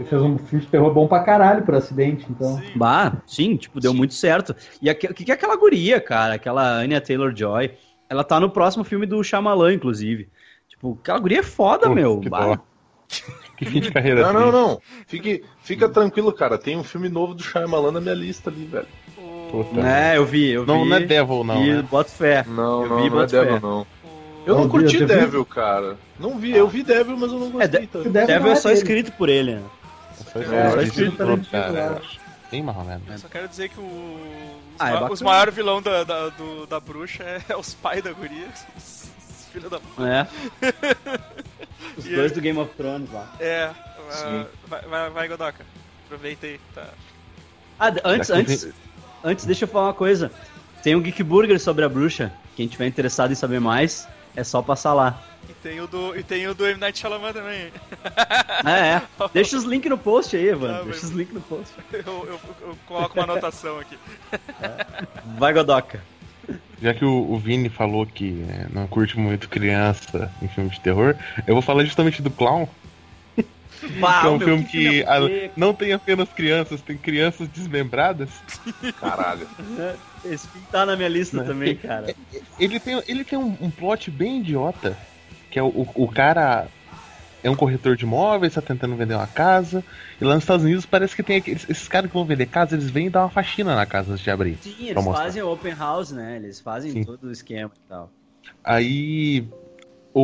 Ele 0.00 0.08
fez 0.08 0.22
um 0.22 0.38
filme 0.38 0.64
de 0.64 0.70
terror 0.70 0.90
bom 0.94 1.06
pra 1.06 1.22
caralho 1.22 1.62
por 1.62 1.74
acidente, 1.74 2.24
então. 2.30 2.56
Sim. 2.56 2.72
Bah, 2.74 3.18
sim, 3.26 3.56
tipo, 3.56 3.78
deu 3.78 3.92
sim. 3.92 3.98
muito 3.98 4.14
certo. 4.14 4.56
E 4.80 4.90
o 4.90 4.94
que, 4.94 5.12
que 5.12 5.30
é 5.30 5.34
aquela 5.34 5.54
guria, 5.56 6.00
cara? 6.00 6.34
Aquela 6.34 6.62
Anya 6.62 7.02
Taylor-Joy. 7.02 7.72
Ela 8.08 8.24
tá 8.24 8.40
no 8.40 8.48
próximo 8.48 8.82
filme 8.82 9.04
do 9.04 9.22
Shyamalan, 9.22 9.74
inclusive. 9.74 10.30
Tipo, 10.70 10.98
aquela 11.02 11.18
guria 11.18 11.40
é 11.40 11.42
foda, 11.42 11.86
Pô, 11.86 11.94
meu. 11.94 12.18
Que, 12.18 12.30
que 13.58 13.64
fim 13.66 13.80
de 13.80 13.90
carreira 13.92 14.32
Não, 14.32 14.50
não, 14.50 14.50
não. 14.50 14.80
Fique, 15.06 15.44
fica 15.62 15.86
tranquilo, 15.86 16.32
cara. 16.32 16.56
Tem 16.56 16.78
um 16.78 16.82
filme 16.82 17.10
novo 17.10 17.34
do 17.34 17.42
Shyamalan 17.42 17.92
na 17.92 18.00
minha 18.00 18.14
lista 18.14 18.48
ali, 18.48 18.64
velho. 18.64 18.86
Puta 19.50 19.86
é, 19.86 20.16
eu 20.16 20.24
vi, 20.24 20.48
eu 20.48 20.64
não, 20.64 20.84
vi. 20.84 20.88
Não 20.88 20.96
é 20.96 21.00
Devil, 21.00 21.44
não. 21.44 21.62
E 21.62 21.74
né? 21.74 21.82
boto 21.90 22.10
fé. 22.10 22.42
Não, 22.48 22.84
eu 22.84 22.88
não, 22.88 23.02
vi, 23.02 23.10
não 23.10 23.20
é 23.20 23.26
Devil, 23.26 23.52
fé. 23.52 23.60
não. 23.60 23.86
Eu 24.46 24.54
não, 24.54 24.62
não 24.62 24.68
curti 24.70 24.96
vi, 24.96 25.04
Devil, 25.04 25.44
vi. 25.44 25.50
cara. 25.50 25.98
Não 26.18 26.38
vi, 26.38 26.56
eu 26.56 26.66
vi 26.66 26.82
Devil, 26.82 27.18
mas 27.18 27.30
eu 27.30 27.38
não 27.38 27.50
gostei. 27.50 27.82
É, 27.82 27.86
Devil, 27.86 28.12
Devil 28.12 28.48
é, 28.48 28.52
é 28.52 28.56
só 28.56 28.68
dele. 28.68 28.80
escrito 28.80 29.12
por 29.12 29.28
ele, 29.28 29.56
né? 29.56 29.62
É, 30.34 30.66
é, 30.66 30.70
só 30.70 30.80
escrito 30.80 31.16
por 31.16 31.30
ele. 31.30 32.20
Tem 32.50 32.62
mais 32.62 32.78
ou 32.78 32.84
menos. 32.84 33.20
Só 33.20 33.28
quero 33.28 33.48
dizer 33.48 33.68
que 33.68 33.78
o, 33.78 34.60
ah, 34.78 34.90
é 34.90 35.04
os 35.04 35.22
maiores 35.22 35.54
vilão 35.54 35.80
da, 35.80 36.02
da, 36.02 36.28
do, 36.30 36.66
da 36.66 36.80
bruxa 36.80 37.22
é, 37.22 37.42
é 37.50 37.56
os 37.56 37.74
pais 37.74 38.02
da 38.02 38.12
guria. 38.12 38.48
Filho 39.52 39.68
da 39.68 39.80
puta. 39.80 40.08
É. 40.08 40.26
Os 41.96 42.06
e 42.06 42.14
dois 42.14 42.30
do 42.30 42.40
Game 42.40 42.56
of 42.56 42.72
Thrones 42.76 43.10
lá. 43.12 43.34
É. 43.40 43.68
Uh, 43.68 44.46
vai, 44.68 44.82
vai, 44.82 45.10
vai, 45.10 45.28
Godoka. 45.28 45.64
Aproveitei. 46.06 46.60
Tá. 46.72 46.86
Ah, 47.78 47.92
antes, 48.04 48.30
antes, 48.30 48.68
antes, 49.24 49.44
deixa 49.44 49.64
eu 49.64 49.68
falar 49.68 49.88
uma 49.88 49.94
coisa. 49.94 50.30
Tem 50.84 50.94
um 50.94 51.00
Geek 51.00 51.22
Burger 51.24 51.58
sobre 51.58 51.84
a 51.84 51.88
bruxa. 51.88 52.32
Quem 52.54 52.68
tiver 52.68 52.86
interessado 52.86 53.32
em 53.32 53.34
saber 53.34 53.60
mais, 53.60 54.06
é 54.36 54.44
só 54.44 54.62
passar 54.62 54.94
lá. 54.94 55.20
E 55.60 55.68
tem 55.68 55.80
o 55.80 55.86
do, 55.86 56.16
e 56.16 56.22
tem 56.22 56.48
o 56.48 56.54
do 56.54 56.66
M. 56.66 56.80
Night 56.80 56.98
Shyamalan 56.98 57.32
também. 57.34 57.70
É, 58.64 58.96
é. 58.96 59.02
Deixa 59.32 59.56
os 59.56 59.64
links 59.64 59.90
no 59.90 59.98
post 59.98 60.34
aí, 60.34 60.48
Evan. 60.48 60.80
Ah, 60.80 60.82
Deixa 60.84 61.04
os 61.04 61.12
links 61.12 61.34
no 61.34 61.40
post. 61.42 61.74
Eu, 61.92 62.00
eu, 62.06 62.40
eu, 62.62 62.78
coloco 62.86 63.14
uma 63.18 63.24
anotação 63.24 63.78
aqui. 63.78 63.98
É. 64.62 65.06
Vai, 65.38 65.52
Godoka. 65.52 66.02
Já 66.80 66.94
que 66.94 67.04
o, 67.04 67.30
o 67.30 67.38
Vini 67.38 67.68
falou 67.68 68.06
que 68.06 68.42
é, 68.48 68.66
não 68.72 68.86
curte 68.86 69.18
muito 69.18 69.50
criança 69.50 70.32
em 70.40 70.48
filmes 70.48 70.74
de 70.74 70.80
terror, 70.80 71.14
eu 71.46 71.54
vou 71.54 71.62
falar 71.62 71.84
justamente 71.84 72.22
do 72.22 72.30
Clown. 72.30 72.66
Uau, 74.00 74.20
que 74.20 74.26
é 74.26 74.30
um 74.30 74.40
filme 74.40 74.64
que, 74.64 75.02
a, 75.04 75.18
não 75.56 75.74
tem 75.74 75.92
apenas 75.92 76.30
crianças, 76.30 76.80
tem 76.80 76.96
crianças 76.96 77.48
desmembradas. 77.48 78.30
Caralho. 78.98 79.46
Esse 80.24 80.48
filme 80.48 80.66
tá 80.72 80.86
na 80.86 80.96
minha 80.96 81.08
lista 81.08 81.36
não, 81.36 81.44
também, 81.44 81.76
cara. 81.76 82.14
Ele 82.58 82.80
tem, 82.80 83.02
ele 83.06 83.24
tem 83.24 83.38
um, 83.38 83.56
um 83.60 83.70
plot 83.70 84.10
bem 84.10 84.40
idiota, 84.40 84.96
que 85.50 85.58
é 85.58 85.62
o, 85.62 85.66
o, 85.66 86.04
o 86.04 86.08
cara 86.08 86.68
é 87.42 87.50
um 87.50 87.56
corretor 87.56 87.96
de 87.96 88.04
imóveis, 88.04 88.54
tá 88.54 88.62
tentando 88.62 88.94
vender 88.96 89.14
uma 89.14 89.26
casa. 89.26 89.82
E 90.20 90.24
lá 90.24 90.34
nos 90.34 90.44
Estados 90.44 90.64
Unidos 90.64 90.86
parece 90.86 91.16
que 91.16 91.22
tem 91.22 91.36
aqueles, 91.36 91.68
esses 91.68 91.88
caras 91.88 92.10
que 92.10 92.14
vão 92.14 92.24
vender 92.24 92.46
casa, 92.46 92.74
eles 92.74 92.90
vêm 92.90 93.10
dar 93.10 93.22
uma 93.22 93.30
faxina 93.30 93.74
na 93.74 93.86
casa 93.86 94.12
antes 94.12 94.22
de 94.22 94.30
abrir. 94.30 94.58
Sim, 94.60 94.88
eles 94.88 95.04
fazem 95.04 95.42
o 95.42 95.52
open 95.52 95.74
house, 95.74 96.12
né? 96.12 96.36
Eles 96.36 96.60
fazem 96.60 96.92
Sim. 96.92 97.04
todo 97.04 97.24
o 97.24 97.32
esquema 97.32 97.70
e 97.74 97.88
tal. 97.88 98.10
Aí 98.62 99.48
o, 100.12 100.20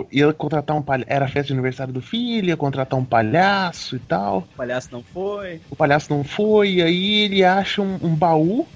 o, 0.00 0.06
ia 0.12 0.32
contratar 0.32 0.76
um 0.76 0.82
palhaço. 0.82 1.10
Era 1.10 1.26
festa 1.26 1.48
de 1.48 1.52
aniversário 1.54 1.92
do 1.92 2.00
filho, 2.00 2.48
ia 2.48 2.56
contratar 2.56 2.98
um 2.98 3.04
palhaço 3.04 3.96
e 3.96 3.98
tal. 3.98 4.38
O 4.38 4.56
palhaço 4.56 4.88
não 4.92 5.02
foi. 5.02 5.60
O 5.70 5.76
palhaço 5.76 6.12
não 6.12 6.22
foi, 6.22 6.74
e 6.74 6.82
aí 6.82 7.20
ele 7.24 7.44
acha 7.44 7.82
um, 7.82 7.98
um 8.02 8.14
baú. 8.14 8.66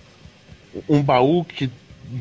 Um 0.88 1.02
baú 1.02 1.44
que 1.44 1.70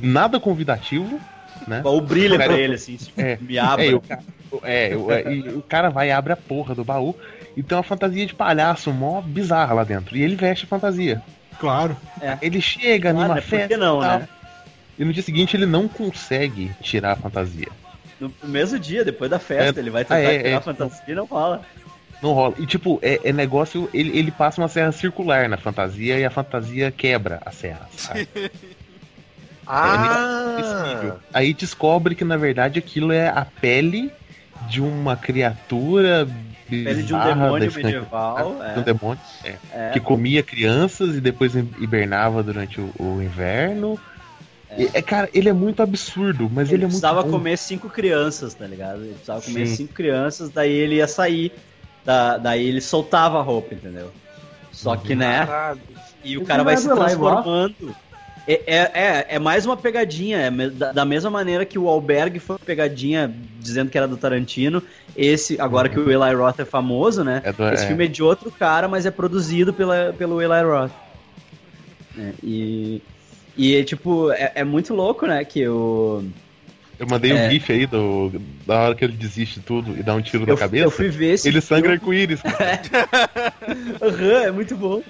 nada 0.01 0.39
convidativo. 0.39 1.19
Né? 1.67 1.79
O 1.79 1.83
baú 1.83 2.01
brilha 2.01 2.37
cara, 2.37 2.53
pra 2.53 2.61
ele, 2.61 2.75
assim, 2.75 2.95
tipo, 2.95 3.19
é, 3.19 3.37
me 3.41 3.57
abre. 3.57 3.89
É, 3.89 3.95
o 3.95 4.01
cara, 4.01 4.23
é, 4.63 4.95
o, 4.95 5.11
é, 5.11 5.23
o 5.55 5.61
cara 5.61 5.89
vai 5.89 6.09
e 6.09 6.11
abre 6.11 6.33
a 6.33 6.37
porra 6.37 6.73
do 6.73 6.83
baú 6.83 7.15
e 7.55 7.63
tem 7.63 7.77
uma 7.77 7.83
fantasia 7.83 8.25
de 8.25 8.33
palhaço 8.33 8.91
mó 8.91 9.21
bizarra 9.21 9.73
lá 9.73 9.83
dentro. 9.83 10.15
E 10.15 10.21
ele 10.21 10.35
veste 10.35 10.65
a 10.65 10.67
fantasia. 10.67 11.21
Claro. 11.59 11.95
É. 12.21 12.37
Ele 12.41 12.61
chega 12.61 13.11
claro, 13.11 13.27
numa 13.27 13.39
é 13.39 13.41
festa. 13.41 13.77
não, 13.77 14.01
né? 14.01 14.27
E 14.97 15.05
no 15.05 15.13
dia 15.13 15.23
seguinte 15.23 15.55
ele 15.55 15.65
não 15.65 15.87
consegue 15.87 16.71
tirar 16.81 17.13
a 17.13 17.15
fantasia. 17.15 17.67
No 18.19 18.31
mesmo 18.43 18.77
dia, 18.77 19.05
depois 19.05 19.31
da 19.31 19.39
festa, 19.39 19.79
é, 19.79 19.81
ele 19.81 19.89
vai 19.89 20.03
tentar 20.03 20.15
ah, 20.15 20.33
é, 20.33 20.43
tirar 20.43 20.57
a 20.57 20.61
fantasia 20.61 21.03
e 21.07 21.15
não 21.15 21.25
rola. 21.25 21.61
Não 22.21 22.33
rola. 22.33 22.53
E 22.59 22.65
tipo, 22.65 22.99
é, 23.01 23.19
é, 23.23 23.31
negócio. 23.31 23.89
Ele, 23.93 24.17
ele 24.17 24.31
passa 24.31 24.61
uma 24.61 24.67
serra 24.67 24.91
circular 24.91 25.47
na 25.47 25.57
fantasia 25.57 26.19
e 26.19 26.25
a 26.25 26.29
fantasia 26.29 26.91
quebra 26.91 27.41
a 27.45 27.51
serra. 27.51 27.89
ah! 29.69 31.17
Aí 31.33 31.53
descobre 31.53 32.15
que 32.15 32.25
na 32.25 32.37
verdade 32.37 32.79
aquilo 32.79 33.11
é 33.11 33.27
a 33.27 33.45
pele 33.45 34.11
de 34.67 34.81
uma 34.81 35.15
criatura 35.15 36.27
pele 36.69 37.03
de 37.03 37.13
um 37.13 37.23
demônio 37.23 37.73
medieval, 37.73 38.63
é. 38.63 38.73
de 38.73 38.79
um 38.79 38.83
demônio, 38.83 39.19
é, 39.43 39.55
é. 39.71 39.89
que 39.91 39.99
comia 39.99 40.43
crianças 40.43 41.15
e 41.15 41.21
depois 41.21 41.55
hibernava 41.55 42.43
durante 42.43 42.79
o, 42.79 42.91
o 42.99 43.21
inverno. 43.21 43.99
É. 44.69 45.01
cara, 45.01 45.27
ele 45.33 45.49
é 45.49 45.53
muito 45.53 45.81
absurdo, 45.81 46.49
mas 46.51 46.67
ele, 46.67 46.77
ele 46.77 46.83
é 46.83 46.87
muito. 46.87 47.01
precisava 47.01 47.23
comer 47.23 47.57
cinco 47.57 47.89
crianças, 47.89 48.53
tá 48.53 48.67
ligado? 48.67 49.01
Ele 49.01 49.13
precisava 49.13 49.41
comer 49.41 49.65
Sim. 49.67 49.75
cinco 49.75 49.93
crianças, 49.93 50.49
daí 50.49 50.71
ele 50.71 50.95
ia 50.95 51.07
sair. 51.07 51.51
Da, 52.05 52.37
daí 52.37 52.65
ele 52.65 52.79
soltava 52.79 53.39
a 53.39 53.41
roupa, 53.41 53.73
entendeu? 53.73 54.11
Só 54.71 54.95
que, 54.95 55.15
né? 55.15 55.47
E 56.23 56.37
o 56.37 56.45
cara 56.45 56.63
vai 56.63 56.77
se 56.77 56.87
transformando. 56.87 57.95
É, 58.49 58.63
é, 58.65 58.77
é, 58.77 59.25
é, 59.35 59.39
mais 59.39 59.63
uma 59.63 59.77
pegadinha, 59.77 60.39
é 60.39 60.49
da, 60.71 60.91
da, 60.91 61.05
mesma 61.05 61.29
maneira 61.29 61.63
que 61.65 61.77
o 61.77 61.87
Alberg 61.87 62.39
foi 62.39 62.55
uma 62.55 62.65
pegadinha 62.65 63.31
dizendo 63.59 63.91
que 63.91 63.97
era 63.97 64.07
do 64.07 64.17
Tarantino, 64.17 64.81
esse, 65.15 65.61
agora 65.61 65.87
uhum. 65.87 65.93
que 65.93 65.99
o 65.99 66.09
Eli 66.09 66.33
Roth 66.33 66.59
é 66.59 66.65
famoso, 66.65 67.23
né? 67.23 67.43
É 67.45 67.53
do, 67.53 67.69
esse 67.69 67.83
é. 67.83 67.87
filme 67.87 68.05
é 68.05 68.07
de 68.07 68.23
outro 68.23 68.49
cara, 68.49 68.87
mas 68.87 69.05
é 69.05 69.11
produzido 69.11 69.71
pela, 69.71 70.15
pelo 70.17 70.41
Eli 70.41 70.63
Roth. 70.63 70.91
É, 72.17 72.33
e, 72.41 73.03
e, 73.55 73.83
tipo, 73.83 74.31
é, 74.31 74.53
é 74.55 74.63
muito 74.63 74.95
louco, 74.95 75.27
né, 75.27 75.45
que 75.45 75.67
o... 75.67 76.23
Eu 76.23 76.48
mandei 77.07 77.31
é. 77.31 77.35
um 77.35 77.49
gif 77.49 77.71
aí 77.71 77.85
do, 77.85 78.31
da 78.65 78.79
hora 78.79 78.95
que 78.95 79.03
ele 79.03 79.13
desiste 79.13 79.59
tudo 79.59 79.97
e 79.97 80.03
dá 80.03 80.13
um 80.13 80.21
tiro 80.21 80.43
eu, 80.43 80.53
na 80.53 80.57
cabeça. 80.57 80.85
Eu 80.85 80.91
fui 80.91 81.09
ver 81.09 81.33
esse 81.33 81.47
Ele 81.47 81.61
sangra 81.61 81.97
com 81.99 82.13
íris. 82.13 82.41
uhum, 84.01 84.31
é 84.31 84.51
muito 84.51 84.75
bom. 84.75 85.01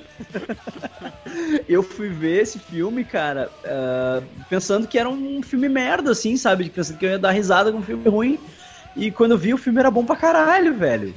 eu 1.68 1.82
fui 1.82 2.10
ver 2.10 2.42
esse 2.42 2.60
filme, 2.60 3.04
cara, 3.04 3.50
uh, 3.64 4.24
pensando 4.50 4.88
que 4.88 5.00
era 5.00 5.10
um 5.10 5.42
filme 5.42 5.68
merda, 5.68 6.12
assim, 6.12 6.38
sabe? 6.38 6.70
Pensando 6.70 6.98
que 6.98 7.06
eu 7.06 7.10
ia 7.10 7.20
dar 7.20 7.32
risada 7.32 7.72
com 7.72 7.80
um 7.80 7.84
filme 7.84 8.08
ruim. 8.08 8.40
E 8.96 9.12
quando 9.12 9.32
eu 9.32 9.38
vi, 9.38 9.54
o 9.54 9.58
filme 9.58 9.80
era 9.80 9.90
bom 9.90 10.04
pra 10.04 10.16
caralho, 10.16 10.74
velho. 10.74 11.14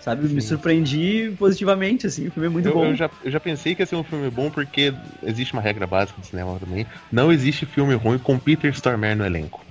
Sabe? 0.00 0.28
Me 0.28 0.42
surpreendi 0.42 1.32
positivamente, 1.38 2.06
assim. 2.06 2.26
O 2.26 2.30
filme 2.30 2.48
é 2.48 2.50
muito 2.50 2.68
eu, 2.68 2.74
bom. 2.74 2.86
Eu 2.86 2.96
já, 2.96 3.08
eu 3.24 3.30
já 3.30 3.40
pensei 3.40 3.74
que 3.74 3.82
ia 3.82 3.86
ser 3.86 3.96
um 3.96 4.04
filme 4.04 4.28
bom 4.28 4.50
porque 4.50 4.92
existe 5.22 5.52
uma 5.52 5.62
regra 5.62 5.86
básica 5.86 6.20
do 6.20 6.26
cinema 6.26 6.58
também. 6.58 6.86
Não 7.10 7.32
existe 7.32 7.64
filme 7.64 7.94
ruim 7.94 8.18
com 8.18 8.38
Peter 8.38 8.70
Stormare 8.72 9.14
no 9.14 9.24
elenco. 9.24 9.64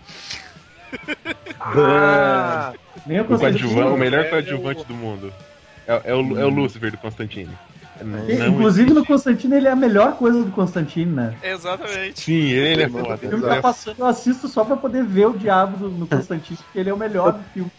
Ah, 1.60 2.74
o, 3.06 3.38
coadjuvante, 3.38 3.89
o 3.89 3.98
melhor 3.98 4.30
coadjuvante 4.30 4.84
do 4.86 4.94
mundo. 4.94 5.34
É, 5.88 6.12
é, 6.12 6.16
o, 6.16 6.39
é 6.39 6.46
o 6.46 6.50
Lúcifer 6.50 6.92
do 6.92 6.98
Constantine. 6.98 7.52
Não 8.04 8.48
Inclusive 8.48 8.92
no 8.94 9.06
Constantino 9.06 9.56
ele 9.56 9.68
é 9.68 9.72
a 9.72 9.76
melhor 9.76 10.18
coisa 10.18 10.44
do 10.44 10.52
Constantino, 10.52 11.16
né? 11.16 11.36
Exatamente. 11.44 12.20
Sim, 12.20 12.50
ele 12.50 12.84
é 12.84 12.89
foda. 12.89 13.14
O 13.14 13.18
filme 13.18 13.44
tá 13.44 13.62
passando, 13.62 14.00
eu 14.00 14.06
assisto 14.06 14.48
só 14.48 14.64
pra 14.64 14.76
poder 14.76 15.04
ver 15.04 15.28
o 15.28 15.38
diabo 15.38 15.88
no 15.88 16.08
Constantino, 16.08 16.58
porque 16.58 16.80
ele 16.80 16.89
é 16.89 16.94
o 16.94 16.98
melhor 16.98 17.34
do 17.34 17.44
filme. 17.54 17.72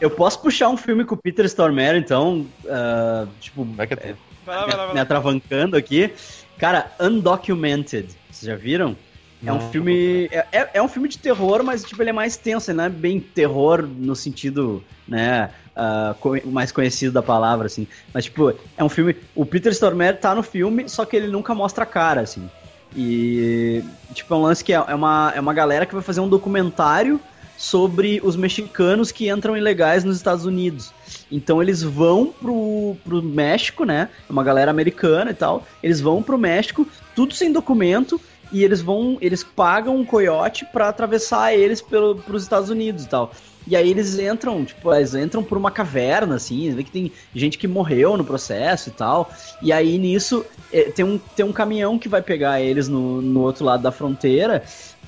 Eu 0.00 0.10
posso 0.10 0.40
puxar 0.40 0.68
um 0.68 0.76
filme 0.76 1.04
com 1.04 1.14
o 1.14 1.18
Peter 1.18 1.44
Stormare, 1.46 1.98
então, 1.98 2.46
uh, 2.64 3.26
tipo, 3.40 3.64
vai 3.64 3.86
que 3.86 3.94
é, 3.94 4.14
vai 4.44 4.56
lá, 4.56 4.62
vai 4.62 4.70
lá, 4.70 4.76
vai 4.76 4.86
lá. 4.88 4.94
me 4.94 5.00
atravancando 5.00 5.76
aqui. 5.76 6.12
Cara, 6.58 6.92
Undocumented, 7.00 8.08
vocês 8.30 8.50
já 8.50 8.56
viram? 8.56 8.96
É 9.44 9.52
um 9.52 9.60
filme. 9.70 10.28
É, 10.30 10.46
é, 10.52 10.70
é 10.74 10.82
um 10.82 10.88
filme 10.88 11.08
de 11.08 11.18
terror, 11.18 11.62
mas 11.64 11.82
tipo, 11.82 12.02
ele 12.02 12.10
é 12.10 12.12
mais 12.12 12.36
tenso, 12.36 12.70
ele 12.70 12.76
não 12.78 12.84
é 12.84 12.88
bem 12.88 13.18
terror 13.18 13.82
no 13.82 14.14
sentido, 14.14 14.82
né? 15.06 15.50
Uh, 15.74 16.50
mais 16.50 16.70
conhecido 16.70 17.12
da 17.12 17.22
palavra, 17.22 17.66
assim. 17.66 17.86
Mas, 18.12 18.24
tipo, 18.24 18.54
é 18.76 18.84
um 18.84 18.88
filme. 18.88 19.16
O 19.34 19.44
Peter 19.44 19.72
Stormare 19.72 20.18
tá 20.18 20.34
no 20.34 20.42
filme, 20.42 20.88
só 20.88 21.04
que 21.04 21.16
ele 21.16 21.28
nunca 21.28 21.54
mostra 21.54 21.84
a 21.84 21.86
cara, 21.86 22.20
assim. 22.20 22.48
E, 22.94 23.82
tipo, 24.12 24.32
é 24.32 24.36
um 24.36 24.42
lance 24.42 24.62
que 24.62 24.72
é, 24.72 24.76
é 24.76 24.94
uma, 24.94 25.32
é 25.34 25.40
uma 25.40 25.54
galera 25.54 25.86
que 25.86 25.94
vai 25.94 26.02
fazer 26.02 26.20
um 26.20 26.28
documentário 26.28 27.18
sobre 27.56 28.20
os 28.24 28.34
mexicanos 28.36 29.12
que 29.12 29.30
entram 29.30 29.56
ilegais 29.56 30.04
nos 30.04 30.16
Estados 30.16 30.44
Unidos. 30.44 30.92
Então 31.30 31.62
eles 31.62 31.82
vão 31.82 32.26
pro, 32.26 32.96
pro 33.04 33.22
México, 33.22 33.84
né? 33.84 34.08
É 34.28 34.32
uma 34.32 34.42
galera 34.42 34.70
americana 34.70 35.30
e 35.30 35.34
tal. 35.34 35.64
Eles 35.82 36.00
vão 36.00 36.22
pro 36.22 36.36
México, 36.36 36.86
tudo 37.14 37.34
sem 37.34 37.52
documento, 37.52 38.20
e 38.52 38.62
eles 38.62 38.80
vão, 38.80 39.18
eles 39.20 39.42
pagam 39.42 39.96
um 39.96 40.04
coiote 40.04 40.64
pra 40.66 40.88
atravessar 40.88 41.54
eles 41.54 41.80
pelo, 41.80 42.16
pros 42.16 42.42
Estados 42.42 42.70
Unidos 42.70 43.04
e 43.04 43.08
tal. 43.08 43.32
E 43.66 43.76
aí 43.76 43.90
eles 43.90 44.18
entram, 44.18 44.64
tipo, 44.64 44.92
eles 44.92 45.14
entram 45.14 45.42
por 45.42 45.56
uma 45.56 45.70
caverna, 45.70 46.36
assim, 46.36 46.74
vê 46.74 46.82
que 46.82 46.90
tem 46.90 47.12
gente 47.34 47.58
que 47.58 47.68
morreu 47.68 48.16
no 48.16 48.24
processo 48.24 48.88
e 48.88 48.92
tal. 48.92 49.30
E 49.60 49.72
aí 49.72 49.98
nisso 49.98 50.44
eh, 50.72 50.90
tem 50.90 51.04
um, 51.04 51.18
tem 51.18 51.44
um 51.44 51.52
caminhão 51.52 51.98
que 51.98 52.08
vai 52.08 52.22
pegar 52.22 52.60
eles 52.60 52.88
no, 52.88 53.22
no 53.22 53.40
outro 53.40 53.64
lado 53.64 53.82
da 53.82 53.92
fronteira 53.92 54.62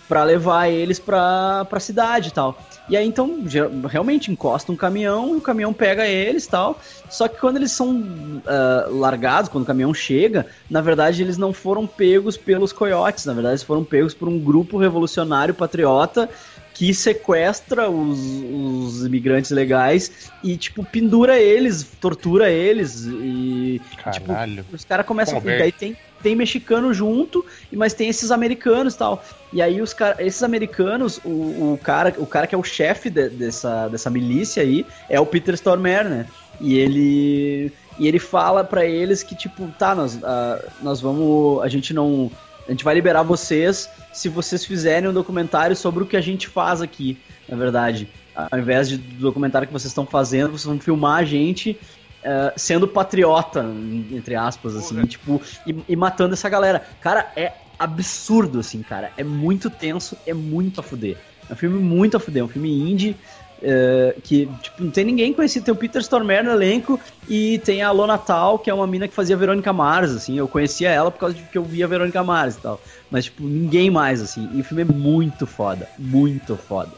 pra 0.08 0.22
levar 0.22 0.68
eles 0.68 0.98
pra, 0.98 1.64
pra 1.64 1.80
cidade 1.80 2.28
e 2.28 2.32
tal. 2.32 2.58
E 2.88 2.96
aí 2.96 3.06
então 3.06 3.42
realmente 3.88 4.30
encosta 4.30 4.70
um 4.70 4.76
caminhão 4.76 5.34
e 5.34 5.38
o 5.38 5.40
caminhão 5.40 5.72
pega 5.72 6.06
eles 6.06 6.46
tal. 6.46 6.78
Só 7.08 7.26
que 7.26 7.40
quando 7.40 7.56
eles 7.56 7.72
são 7.72 8.04
ah, 8.46 8.86
largados, 8.90 9.48
quando 9.48 9.64
o 9.64 9.66
caminhão 9.66 9.94
chega, 9.94 10.46
na 10.68 10.80
verdade 10.80 11.22
eles 11.22 11.38
não 11.38 11.52
foram 11.52 11.86
pegos 11.86 12.36
pelos 12.36 12.72
coiotes, 12.72 13.24
na 13.24 13.32
verdade 13.32 13.54
eles 13.54 13.62
foram 13.62 13.84
pegos 13.84 14.12
por 14.12 14.28
um 14.28 14.38
grupo 14.38 14.76
revolucionário 14.76 15.54
patriota 15.54 16.28
que 16.74 16.92
sequestra 16.92 17.88
os, 17.88 18.18
os 18.18 19.06
imigrantes 19.06 19.50
legais 19.52 20.32
e, 20.42 20.56
tipo, 20.56 20.84
pendura 20.84 21.38
eles, 21.40 21.84
tortura 22.00 22.50
eles 22.50 23.06
e. 23.06 23.80
Caralho. 23.96 24.66
Os 24.72 24.84
caras 24.84 25.06
começam. 25.06 25.38
E 25.38 25.58
daí 25.58 25.72
tem, 25.72 25.96
tem 26.20 26.34
mexicano 26.34 26.92
junto, 26.92 27.44
e- 27.70 27.76
mas 27.76 27.94
tem 27.94 28.08
esses 28.08 28.30
americanos 28.32 28.94
e 28.94 28.98
tal. 28.98 29.24
E 29.52 29.62
aí 29.62 29.80
os 29.80 29.94
cara, 29.94 30.16
esses 30.20 30.42
americanos, 30.42 31.20
o, 31.24 31.74
o, 31.74 31.78
cara, 31.78 32.12
o 32.18 32.26
cara 32.26 32.46
que 32.46 32.54
é 32.56 32.58
o 32.58 32.64
chefe 32.64 33.08
de- 33.08 33.28
dessa, 33.30 33.86
dessa 33.88 34.10
milícia 34.10 34.60
aí 34.62 34.84
é 35.08 35.20
o 35.20 35.26
Peter 35.26 35.54
Stormare, 35.54 36.08
né? 36.08 36.26
E 36.60 36.74
ele. 36.76 37.72
E 37.96 38.08
ele 38.08 38.18
fala 38.18 38.64
pra 38.64 38.84
eles 38.84 39.22
que, 39.22 39.36
tipo, 39.36 39.68
tá, 39.78 39.94
nós, 39.94 40.20
ah, 40.24 40.72
nós 40.82 41.00
vamos. 41.00 41.62
A 41.62 41.68
gente 41.68 41.94
não. 41.94 42.30
A 42.66 42.70
gente 42.70 42.84
vai 42.84 42.94
liberar 42.94 43.22
vocês 43.22 43.90
se 44.12 44.28
vocês 44.28 44.64
fizerem 44.64 45.08
um 45.08 45.12
documentário 45.12 45.76
sobre 45.76 46.02
o 46.02 46.06
que 46.06 46.16
a 46.16 46.20
gente 46.20 46.48
faz 46.48 46.80
aqui, 46.80 47.18
na 47.48 47.56
verdade. 47.56 48.08
Ao 48.34 48.58
invés 48.58 48.88
de, 48.88 48.96
do 48.96 49.20
documentário 49.20 49.66
que 49.66 49.72
vocês 49.72 49.90
estão 49.90 50.06
fazendo, 50.06 50.50
vocês 50.50 50.64
vão 50.64 50.80
filmar 50.80 51.20
a 51.20 51.24
gente 51.24 51.78
eh, 52.26 52.54
sendo 52.56 52.88
patriota, 52.88 53.66
entre 54.10 54.34
aspas, 54.34 54.74
assim, 54.74 54.94
Porra. 54.94 55.06
tipo, 55.06 55.42
e, 55.66 55.76
e 55.90 55.94
matando 55.94 56.32
essa 56.32 56.48
galera. 56.48 56.82
Cara, 56.98 57.30
é 57.36 57.52
absurdo, 57.78 58.60
assim, 58.60 58.82
cara. 58.82 59.12
É 59.18 59.22
muito 59.22 59.68
tenso, 59.68 60.16
é 60.26 60.32
muito 60.32 60.80
a 60.80 60.82
fuder. 60.82 61.18
É 61.50 61.52
um 61.52 61.56
filme 61.56 61.78
muito 61.78 62.16
a 62.16 62.20
fuder, 62.20 62.40
é 62.40 62.44
um 62.44 62.48
filme 62.48 62.90
indie. 62.90 63.14
Eh, 63.62 64.16
que, 64.22 64.46
tipo, 64.62 64.82
não 64.84 64.90
tem 64.90 65.04
ninguém 65.04 65.32
conhecido. 65.32 65.64
Tem 65.64 65.72
o 65.72 65.76
Peter 65.76 66.00
Stormare 66.02 66.44
no 66.44 66.50
elenco 66.52 67.00
e 67.28 67.58
tem 67.60 67.82
a 67.82 67.90
Lona 67.90 68.18
Tal, 68.18 68.58
que 68.58 68.68
é 68.68 68.74
uma 68.74 68.86
mina 68.86 69.08
que 69.08 69.14
fazia 69.14 69.36
Verônica 69.36 69.72
Mars, 69.72 70.10
assim. 70.12 70.36
Eu 70.36 70.46
conhecia 70.48 70.90
ela 70.90 71.10
por 71.10 71.18
causa 71.18 71.34
de 71.34 71.42
que 71.42 71.56
eu 71.56 71.64
via 71.64 71.86
Verônica 71.86 72.22
Mars 72.22 72.56
e 72.56 72.60
tal. 72.60 72.80
Mas, 73.10 73.24
tipo, 73.26 73.42
ninguém 73.44 73.90
mais, 73.90 74.20
assim. 74.20 74.50
E 74.54 74.60
o 74.60 74.64
filme 74.64 74.82
é 74.82 74.84
muito 74.84 75.46
foda. 75.46 75.88
Muito 75.98 76.56
foda. 76.56 76.92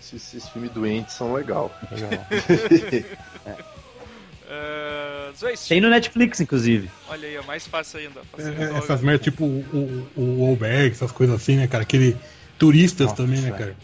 Esses, 0.00 0.34
esses 0.34 0.48
filmes 0.48 0.70
doentes 0.70 1.14
são 1.14 1.34
legal. 1.34 1.70
Uh, 4.46 5.34
Zoist, 5.38 5.68
Tem 5.68 5.80
no 5.80 5.90
Netflix, 5.90 6.40
inclusive. 6.40 6.90
olha 7.08 7.28
aí, 7.28 7.36
é 7.36 7.42
mais 7.42 7.66
fácil 7.66 8.00
ainda. 8.00 8.20
É, 8.20 8.42
facilitou. 8.42 8.76
essas 8.78 9.00
merdas, 9.02 9.24
tipo 9.24 9.44
o, 9.44 10.08
o, 10.16 10.20
o 10.20 10.44
Wahlberg, 10.44 10.92
essas 10.92 11.12
coisas 11.12 11.36
assim, 11.36 11.56
né, 11.56 11.66
cara? 11.66 11.82
Aquele 11.82 12.16
turistas 12.58 13.08
Nossa, 13.08 13.22
também, 13.22 13.40
né, 13.40 13.50
velho. 13.50 13.58
cara? 13.58 13.76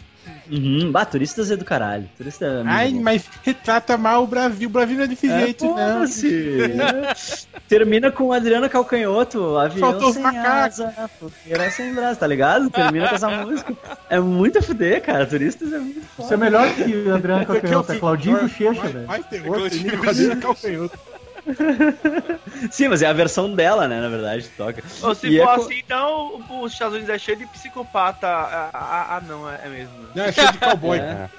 Uhum. 0.51 0.91
Bah, 0.91 1.05
turistas 1.05 1.49
é 1.51 1.55
do 1.57 1.65
caralho. 1.65 2.09
Turista 2.17 2.45
é 2.45 2.63
Ai, 2.65 2.91
bom. 2.91 3.01
mas 3.01 3.23
retrata 3.43 3.97
mal 3.97 4.23
o 4.23 4.27
Brasil. 4.27 4.67
O 4.69 4.71
Brasil 4.71 4.95
não 4.97 5.03
é 5.03 5.07
desse 5.07 5.29
É, 5.29 5.39
jeito, 5.39 5.65
não. 5.65 5.75
foda-se. 5.75 6.71
Termina 7.67 8.11
com 8.11 8.31
Adriana 8.31 8.69
Calcanhoto, 8.69 9.57
avião 9.57 9.89
Faltou 9.91 10.13
sem 10.13 10.21
macacos. 10.21 10.79
asa, 10.81 11.09
fogueira 11.19 11.69
sem 11.71 11.93
braço, 11.93 12.19
tá 12.19 12.27
ligado? 12.27 12.69
Termina 12.69 13.09
com 13.09 13.15
essa 13.15 13.29
música. 13.43 13.73
É 14.09 14.19
muito 14.19 14.59
a 14.59 14.61
fuder, 14.61 15.01
cara. 15.01 15.25
Turistas 15.25 15.73
é 15.73 15.79
muito 15.79 16.01
foda. 16.15 16.23
Isso 16.25 16.33
é 16.33 16.37
melhor 16.37 16.73
que 16.75 16.81
o 16.95 17.13
Adriano 17.15 17.41
é 17.41 17.45
Calcanhoto, 17.45 17.91
é. 17.93 17.97
Claudinho 17.99 18.39
Bochecha, 18.41 18.81
velho. 18.81 19.07
Mais 19.07 19.25
terror, 19.25 19.55
Claudinho 19.57 20.39
calcanhoto. 20.39 20.99
Sim, 22.71 22.87
mas 22.89 23.01
é 23.01 23.07
a 23.07 23.13
versão 23.13 23.53
dela, 23.53 23.87
né? 23.87 24.01
Na 24.01 24.09
verdade, 24.09 24.47
toca. 24.57 24.83
Ou 25.03 25.13
se 25.15 25.27
E 25.27 25.37
for 25.39 25.49
é 25.49 25.55
assim, 25.55 25.79
então 25.79 26.41
o- 26.49 26.63
os 26.63 26.73
Estados 26.73 26.95
Unidos 26.95 27.13
é 27.13 27.19
cheio 27.19 27.37
de 27.37 27.45
psicopata. 27.47 28.27
Ah, 28.27 28.69
ah, 28.73 29.15
ah, 29.17 29.21
não, 29.21 29.49
é, 29.49 29.61
é 29.65 29.69
mesmo. 29.69 29.93
Não, 30.15 30.23
é 30.23 30.31
cheio 30.31 30.51
de 30.51 30.57
cowboy, 30.59 30.97
É. 31.05 31.29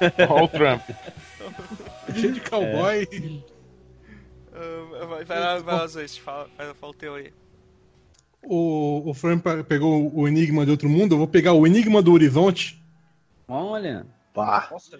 Olha 0.28 0.44
o 0.44 0.48
Trump. 0.48 0.82
é 2.08 2.12
cheio 2.14 2.32
de 2.32 2.40
cowboy. 2.40 3.08
Uh, 4.52 5.06
vai, 5.06 5.24
vai 5.24 5.38
lá, 5.40 5.58
vai 5.60 5.74
lá, 5.76 5.86
Zoist, 5.86 6.20
fala, 6.20 6.48
fala, 6.56 6.74
o 6.82 6.94
teu 6.94 7.14
aí. 7.14 7.32
O, 8.42 9.10
o 9.10 9.14
Fran 9.14 9.38
pa- 9.38 9.62
pegou 9.62 10.10
o 10.14 10.26
Enigma 10.26 10.64
de 10.64 10.70
Outro 10.70 10.88
Mundo, 10.88 11.14
eu 11.14 11.18
vou 11.18 11.28
pegar 11.28 11.52
o 11.52 11.66
Enigma 11.66 12.02
do 12.02 12.12
Horizonte. 12.12 12.82
Olha. 13.46 14.04
Pá. 14.34 14.68
É- 14.92 14.98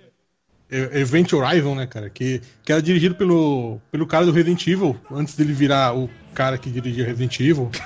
Event 0.70 1.32
Horizon, 1.32 1.74
né, 1.74 1.86
cara? 1.86 2.10
Que, 2.10 2.42
que 2.62 2.70
era 2.72 2.82
dirigido 2.82 3.14
pelo, 3.14 3.80
pelo 3.90 4.06
cara 4.06 4.26
do 4.26 4.32
Resident 4.32 4.66
Evil, 4.66 4.96
antes 5.10 5.34
dele 5.34 5.52
virar 5.52 5.96
o 5.96 6.10
cara 6.34 6.58
que 6.58 6.68
dirigia 6.70 7.06
Resident 7.06 7.40
Evil. 7.40 7.70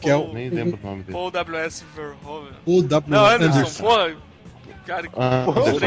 que 0.00 0.10
é 0.10 0.16
o 0.16 0.32
Nem 0.32 0.48
lembro 0.50 0.78
o 0.82 0.86
nome 0.86 1.02
dele. 1.02 1.12
Paul 1.12 1.30
W.S. 1.30 1.84
Verhoeven. 1.94 2.52
o 2.66 2.82
W. 2.82 3.10
Não, 3.10 3.26
Anderson, 3.26 3.58
Anderson. 3.58 3.82
porra. 3.84 4.16
Cara, 4.86 5.08
Ah, 5.16 5.44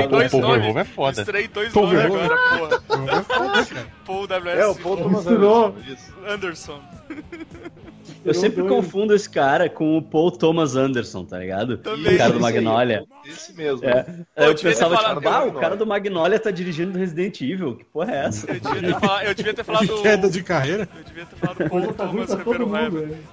dois 0.10 0.34
o 0.34 0.40
nomes. 0.40 0.76
É 0.76 0.84
foda. 0.86 1.18
Misturei 1.18 1.48
dois 1.50 1.74
Paul 1.74 1.88
nomes 1.88 2.06
agora, 2.06 2.38
porra. 2.38 2.84
É 3.60 3.66
cara. 3.66 3.88
Paul 4.06 4.28
W.S. 4.28 4.62
É, 4.62 4.68
o 4.68 4.76
Paul 4.76 4.98
Thomas. 4.98 5.26
Anderson. 6.28 6.82
Eu 8.26 8.34
sempre 8.34 8.64
dois. 8.64 8.74
confundo 8.74 9.14
esse 9.14 9.30
cara 9.30 9.70
com 9.70 9.98
o 9.98 10.02
Paul 10.02 10.32
Thomas 10.32 10.76
Anderson, 10.76 11.24
tá 11.24 11.38
ligado? 11.38 11.78
Também. 11.78 12.16
O 12.16 12.18
cara 12.18 12.34
do 12.34 12.40
Magnolia. 12.40 13.06
Esse 13.26 13.54
mesmo. 13.54 13.86
É. 13.86 14.06
eu 14.36 14.46
eu 14.48 14.54
devia 14.54 14.72
ter 14.72 14.80
pensava, 14.80 14.96
falado 14.98 15.18
tipo, 15.18 15.30
ah, 15.30 15.44
o 15.46 15.54
cara 15.54 15.76
do 15.76 15.86
Magnolia 15.86 16.40
tá 16.40 16.50
dirigindo 16.50 16.98
Resident 16.98 17.40
Evil. 17.42 17.76
Que 17.76 17.86
porra 17.86 18.12
é 18.14 18.26
essa? 18.26 18.48
Eu 18.52 18.60
devia 18.60 18.82
ter 18.82 19.00
falado, 19.00 19.26
eu 19.26 19.36
devia 19.36 19.54
ter 19.54 19.64
falado 19.64 19.86
De 19.88 20.02
queda 20.02 20.30
de 20.30 20.44
carreira. 20.44 20.90
Eu 20.98 21.04
devia 21.04 21.26
ter 21.26 21.36
falado 21.36 21.70
Paul 21.70 21.94
tá 21.94 22.06
ruim 22.06 22.26
Thomas 22.26 22.34
Ribeiro 22.34 22.68
velho. 22.92 23.16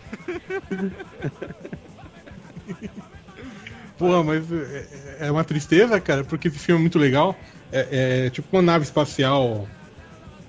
Porra, 3.98 4.22
mas 4.24 4.44
é, 4.52 4.86
é 5.20 5.30
uma 5.30 5.44
tristeza, 5.44 6.00
cara, 6.00 6.24
porque 6.24 6.48
esse 6.48 6.58
filme 6.58 6.80
é 6.80 6.82
muito 6.82 6.98
legal. 6.98 7.36
É, 7.70 8.26
é 8.26 8.30
tipo 8.30 8.48
uma 8.56 8.62
nave 8.62 8.84
espacial, 8.84 9.66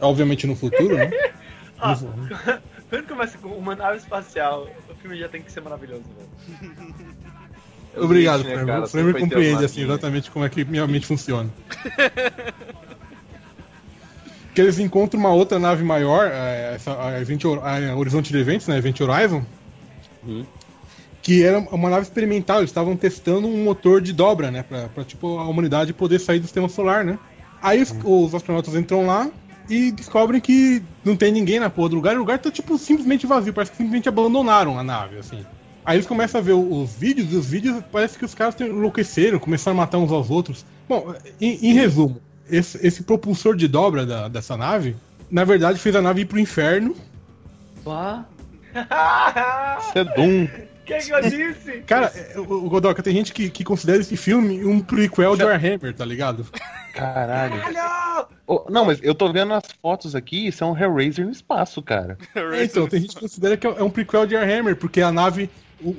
obviamente 0.01 0.47
no 0.47 0.55
futuro, 0.55 0.95
né? 0.95 1.11
Ah. 1.79 1.95
No- 1.95 2.72
Quando 2.93 3.07
começa 3.07 3.39
com 3.39 3.47
uma 3.47 3.75
nave 3.75 3.97
espacial, 3.97 4.67
o 4.87 4.93
filme 4.93 5.17
já 5.17 5.27
tem 5.27 5.41
que 5.41 5.51
ser 5.51 5.61
maravilhoso, 5.61 6.03
velho. 6.15 6.29
Obrigado, 7.97 8.41
Existe, 8.41 8.55
né, 8.55 8.65
cara? 8.67 8.83
O 8.83 8.87
ter 8.87 9.19
compreende 9.19 9.65
as 9.65 9.71
assim, 9.71 9.81
exatamente 9.81 10.29
como 10.29 10.45
é 10.45 10.49
que 10.49 10.63
minha 10.63 10.85
mente 10.85 11.07
funciona. 11.07 11.49
que 14.53 14.61
eles 14.61 14.77
encontram 14.77 15.19
uma 15.19 15.33
outra 15.33 15.57
nave 15.57 15.83
maior, 15.83 16.29
é, 16.31 16.75
essa, 16.75 16.95
a, 17.03 17.19
Event, 17.19 17.41
a 17.45 17.95
Horizonte 17.95 18.31
de 18.31 18.37
Eventos, 18.37 18.67
né? 18.67 18.77
Event 18.77 19.01
Horizon. 19.01 19.43
Uhum. 20.23 20.45
Que 21.23 21.43
era 21.43 21.61
uma 21.61 21.89
nave 21.89 22.03
experimental, 22.03 22.59
eles 22.59 22.69
estavam 22.69 22.95
testando 22.95 23.47
um 23.47 23.63
motor 23.63 24.01
de 24.01 24.13
dobra, 24.13 24.51
né? 24.51 24.61
Pra, 24.61 24.87
pra, 24.89 25.03
tipo, 25.03 25.39
a 25.39 25.47
humanidade 25.47 25.93
poder 25.93 26.19
sair 26.19 26.37
do 26.37 26.45
sistema 26.45 26.69
solar, 26.69 27.03
né? 27.03 27.17
Aí 27.59 27.81
os, 27.81 27.91
os 28.03 28.35
astronautas 28.35 28.75
entram 28.75 29.07
lá 29.07 29.31
e 29.69 29.91
descobrem 29.91 30.39
que 30.41 30.81
não 31.03 31.15
tem 31.15 31.31
ninguém 31.31 31.59
na 31.59 31.69
porra 31.69 31.89
do 31.89 31.95
lugar, 31.95 32.13
e 32.13 32.17
o 32.17 32.19
lugar 32.19 32.39
tá, 32.39 32.51
tipo, 32.51 32.77
simplesmente 32.77 33.25
vazio, 33.25 33.53
parece 33.53 33.71
que 33.71 33.77
simplesmente 33.77 34.09
abandonaram 34.09 34.77
a 34.77 34.83
nave, 34.83 35.17
assim. 35.17 35.45
Aí 35.85 35.97
eles 35.97 36.07
começam 36.07 36.39
a 36.39 36.43
ver 36.43 36.53
os 36.53 36.93
vídeos, 36.93 37.31
e 37.33 37.35
os 37.35 37.45
vídeos 37.47 37.83
parece 37.91 38.17
que 38.17 38.23
os 38.25 38.33
caras 38.33 38.59
enlouqueceram, 38.59 39.39
começaram 39.39 39.77
a 39.77 39.81
matar 39.81 39.97
uns 39.97 40.11
aos 40.11 40.29
outros. 40.29 40.65
Bom, 40.87 41.13
em, 41.41 41.69
em 41.69 41.73
resumo, 41.73 42.21
esse, 42.49 42.77
esse 42.85 43.03
propulsor 43.03 43.55
de 43.55 43.67
dobra 43.67 44.05
da- 44.05 44.27
dessa 44.27 44.55
nave, 44.55 44.95
na 45.29 45.43
verdade, 45.43 45.79
fez 45.79 45.95
a 45.95 46.01
nave 46.01 46.21
ir 46.21 46.25
pro 46.25 46.39
inferno. 46.39 46.95
É 49.95 50.03
Doom. 50.03 50.45
O 50.45 50.72
que, 50.85 50.97
que 50.97 51.11
eu 51.11 51.21
disse? 51.21 51.71
Cara, 51.87 52.11
é, 52.15 52.39
o, 52.39 52.69
Godoka, 52.69 53.01
tem 53.01 53.13
gente 53.13 53.33
que, 53.33 53.49
que 53.49 53.63
considera 53.63 53.99
esse 53.99 54.17
filme 54.17 54.63
um 54.65 54.79
prequel 54.79 55.35
de 55.35 55.43
Warhammer, 55.43 55.93
tá 55.93 56.05
ligado? 56.05 56.45
Caralho. 56.93 57.61
Ô, 58.45 58.65
não, 58.69 58.85
mas 58.85 58.99
eu 59.01 59.15
tô 59.15 59.31
vendo 59.31 59.53
as 59.53 59.63
fotos 59.81 60.15
aqui, 60.15 60.47
isso 60.47 60.63
é 60.63 60.67
um 60.67 60.77
Hellraiser 60.77 61.25
no 61.25 61.31
espaço, 61.31 61.81
cara. 61.81 62.17
É, 62.53 62.65
então, 62.65 62.87
tem 62.87 63.01
gente 63.01 63.15
que 63.15 63.21
considera 63.21 63.57
que 63.57 63.65
é 63.65 63.83
um 63.83 63.89
prequel 63.89 64.25
de 64.25 64.35
Warhammer, 64.35 64.75
porque 64.75 65.01
a 65.01 65.11
nave 65.11 65.49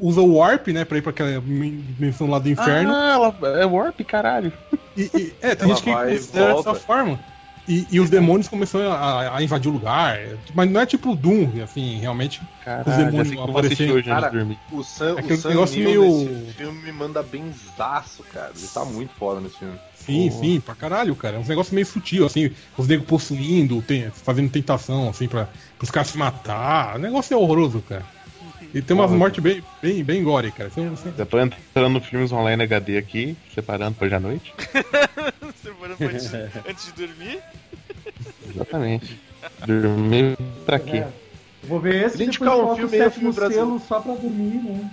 usa 0.01 0.21
o 0.21 0.37
Warp, 0.37 0.69
né, 0.69 0.85
pra 0.85 0.99
ir 0.99 1.03
pra 1.03 1.11
aquela 1.11 1.41
dimensão 1.41 2.29
lá 2.29 2.39
do 2.39 2.49
inferno. 2.49 2.93
Ah, 2.93 3.13
ela 3.41 3.61
é 3.61 3.67
Warp, 3.67 4.01
caralho. 4.03 4.53
E, 4.97 5.03
e- 5.03 5.35
é, 5.43 5.55
tem 5.55 5.69
Ela 5.69 5.75
gente 5.77 5.85
que 5.85 5.91
e 5.91 6.19
considera 6.19 6.55
dessa 6.55 6.75
forma. 6.75 7.19
E, 7.67 7.87
e 7.91 7.99
os 7.99 8.11
demônios 8.11 8.47
começaram 8.47 8.93
a, 8.93 9.37
a 9.39 9.43
invadir 9.43 9.71
o 9.71 9.73
lugar. 9.73 10.19
Mas 10.55 10.71
não 10.71 10.81
é 10.81 10.85
tipo 10.87 11.17
Doom, 11.17 11.51
assim, 11.63 11.99
realmente. 11.99 12.43
Caralho, 12.63 12.91
Os 12.91 12.97
demônios 12.97 13.33
assim 13.33 13.59
assistir 13.67 13.91
hoje 13.93 14.09
Cara, 14.09 14.29
dormir. 14.29 14.59
O 14.71 14.83
Sam, 14.83 15.17
É 15.19 15.23
o 15.33 15.37
Sam 15.39 15.49
negócio 15.49 15.83
Neill 15.83 16.03
meio- 16.03 16.29
nesse 16.31 16.53
filme 16.53 16.93
manda 16.93 17.23
benzaço, 17.23 18.23
cara. 18.25 18.53
Ele 18.57 18.67
tá 18.69 18.85
muito 18.85 19.15
foda 19.15 19.41
nesse 19.41 19.57
filme. 19.59 19.75
Sim, 19.95 20.31
sim, 20.31 20.61
pra 20.61 20.75
caralho, 20.75 21.17
cara. 21.17 21.37
É 21.37 21.39
um 21.41 21.45
negócio 21.47 21.75
meio 21.75 21.87
sutil, 21.87 22.27
assim, 22.27 22.51
os 22.77 22.87
negros 22.87 23.09
possuindo, 23.09 23.81
tem- 23.81 24.11
fazendo 24.11 24.51
tentação, 24.51 25.09
assim, 25.09 25.27
pra 25.27 25.49
os 25.83 25.91
caras 25.91 26.09
se 26.11 26.19
matar. 26.19 26.97
O 26.97 26.99
negócio 26.99 27.33
é 27.33 27.37
horroroso, 27.37 27.81
cara. 27.89 28.05
E 28.75 28.83
tem 28.83 28.97
umas 28.97 29.11
mortes 29.13 29.43
bem, 29.43 29.63
bem, 29.81 30.03
bem 30.03 30.23
gore, 30.25 30.51
cara. 30.51 30.69
Você- 30.69 30.89
você- 30.89 31.13
Já 31.17 31.25
tô 31.25 31.39
entrando 31.39 31.93
no 31.95 32.01
filmes 32.01 32.33
online 32.33 32.63
HD 32.65 32.99
aqui, 32.99 33.37
separando 33.55 33.95
pra 33.95 34.07
hoje 34.07 34.15
à 34.17 34.21
noite. 34.21 34.53
Separando 35.63 35.97
pra 35.97 36.07
antes, 36.09 36.35
antes 36.69 36.93
de 36.93 37.07
dormir. 37.07 37.39
Exatamente. 38.51 39.21
Dormir 39.67 40.37
pra 40.67 40.79
quê? 40.79 40.99
É. 40.99 41.09
Vou 41.65 41.81
ver 41.81 42.05
esse 42.05 42.19
depois 42.19 42.29
indicar 42.37 42.57
um 42.59 42.77
filme 42.77 43.01
aí, 43.01 43.11
filme 43.11 43.33
brasileiro. 43.33 43.83
só 43.89 44.01
pra 44.01 44.15
dormir, 44.15 44.61
né? 44.63 44.91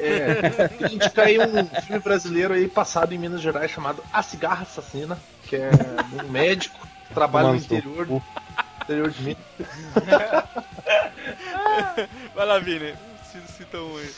É, 0.00 0.92
indicar 0.92 1.26
aí 1.26 1.38
um 1.38 1.66
filme 1.82 2.00
brasileiro 2.02 2.54
aí 2.54 2.66
passado 2.68 3.12
em 3.14 3.18
Minas 3.18 3.40
Gerais 3.40 3.70
chamado 3.70 4.02
A 4.12 4.22
Cigarra 4.22 4.62
Assassina, 4.62 5.16
que 5.44 5.54
é 5.56 5.70
um 6.24 6.30
médico 6.30 6.76
que 7.08 7.14
trabalha 7.14 7.48
no 7.48 7.56
interior, 7.56 8.06
cu. 8.06 8.22
Interior 8.84 9.10
de 9.10 9.22
Minas. 9.22 9.42
Vai 12.34 12.46
lá, 12.46 12.58
Vini. 12.58 12.92
Cita- 13.56 13.78
um 13.78 13.96
aí. 13.96 14.10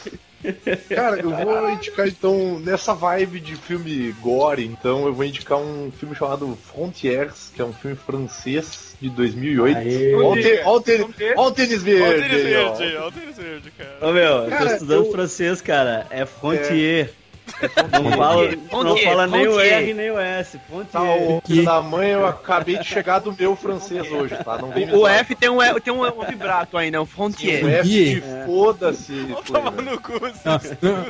Cara, 0.95 1.19
eu 1.19 1.31
vou 1.31 1.71
indicar 1.71 2.07
então, 2.07 2.59
nessa 2.61 2.95
vibe 2.95 3.41
de 3.41 3.57
filme 3.57 4.13
gore, 4.21 4.65
então 4.65 5.07
eu 5.07 5.13
vou 5.15 5.25
indicar 5.25 5.59
um 5.59 5.91
filme 5.91 6.15
chamado 6.15 6.57
Frontiers, 6.71 7.51
que 7.55 7.61
é 7.61 7.65
um 7.65 7.73
filme 7.73 7.97
francês 7.97 8.95
de 9.01 9.09
2008. 9.11 9.77
Aê. 9.79 10.15
Olha 10.15 10.29
o 10.31 10.35
tênis 11.51 11.83
verde. 11.83 12.03
olha 12.03 12.23
o 13.09 13.13
tênis 13.13 13.37
verde, 13.37 13.71
cara. 13.77 13.97
Ô 14.03 14.13
meu, 14.13 14.49
eu 14.51 14.59
tô 14.59 14.65
estudando 14.67 15.07
eu- 15.07 15.13
francês, 15.13 15.61
cara. 15.63 16.07
É 16.11 16.25
frontier. 16.27 17.13
Não 17.93 18.13
fala, 18.13 18.51
não 18.51 18.69
Frontier, 18.69 19.09
fala 19.09 19.27
nem 19.27 19.47
o 19.47 19.53
frontier. 19.53 19.73
R 19.75 19.95
nem 19.95 20.11
o 20.11 20.19
S. 20.19 20.61
Tá, 20.93 21.03
o 21.03 21.43
da 21.65 21.81
mãe, 21.81 22.11
eu 22.11 22.27
acabei 22.27 22.77
de 22.79 22.85
chegar 22.85 23.21
do 23.21 23.33
meu 23.33 23.55
francês 23.57 24.11
hoje, 24.11 24.37
tá? 24.45 24.59
Não 24.59 24.71
vem 24.71 24.93
O. 24.95 25.07
F 25.07 25.35
tem 25.35 25.49
um, 25.49 25.59
tem 25.81 25.93
um, 25.93 26.05
um 26.05 26.25
vibrato 26.27 26.77
aí, 26.77 26.91
né? 26.91 26.99
Um 26.99 27.07
frontier. 27.07 27.65
O 27.65 27.69
F 27.69 27.89
de 27.89 28.23
É. 28.23 28.45
foda-se. 28.47 29.13
Né? 29.13 29.37
no 29.83 30.01
cu, 30.01 30.25
assim. 30.27 30.41
Nossa, 30.45 30.79
não. 30.83 31.07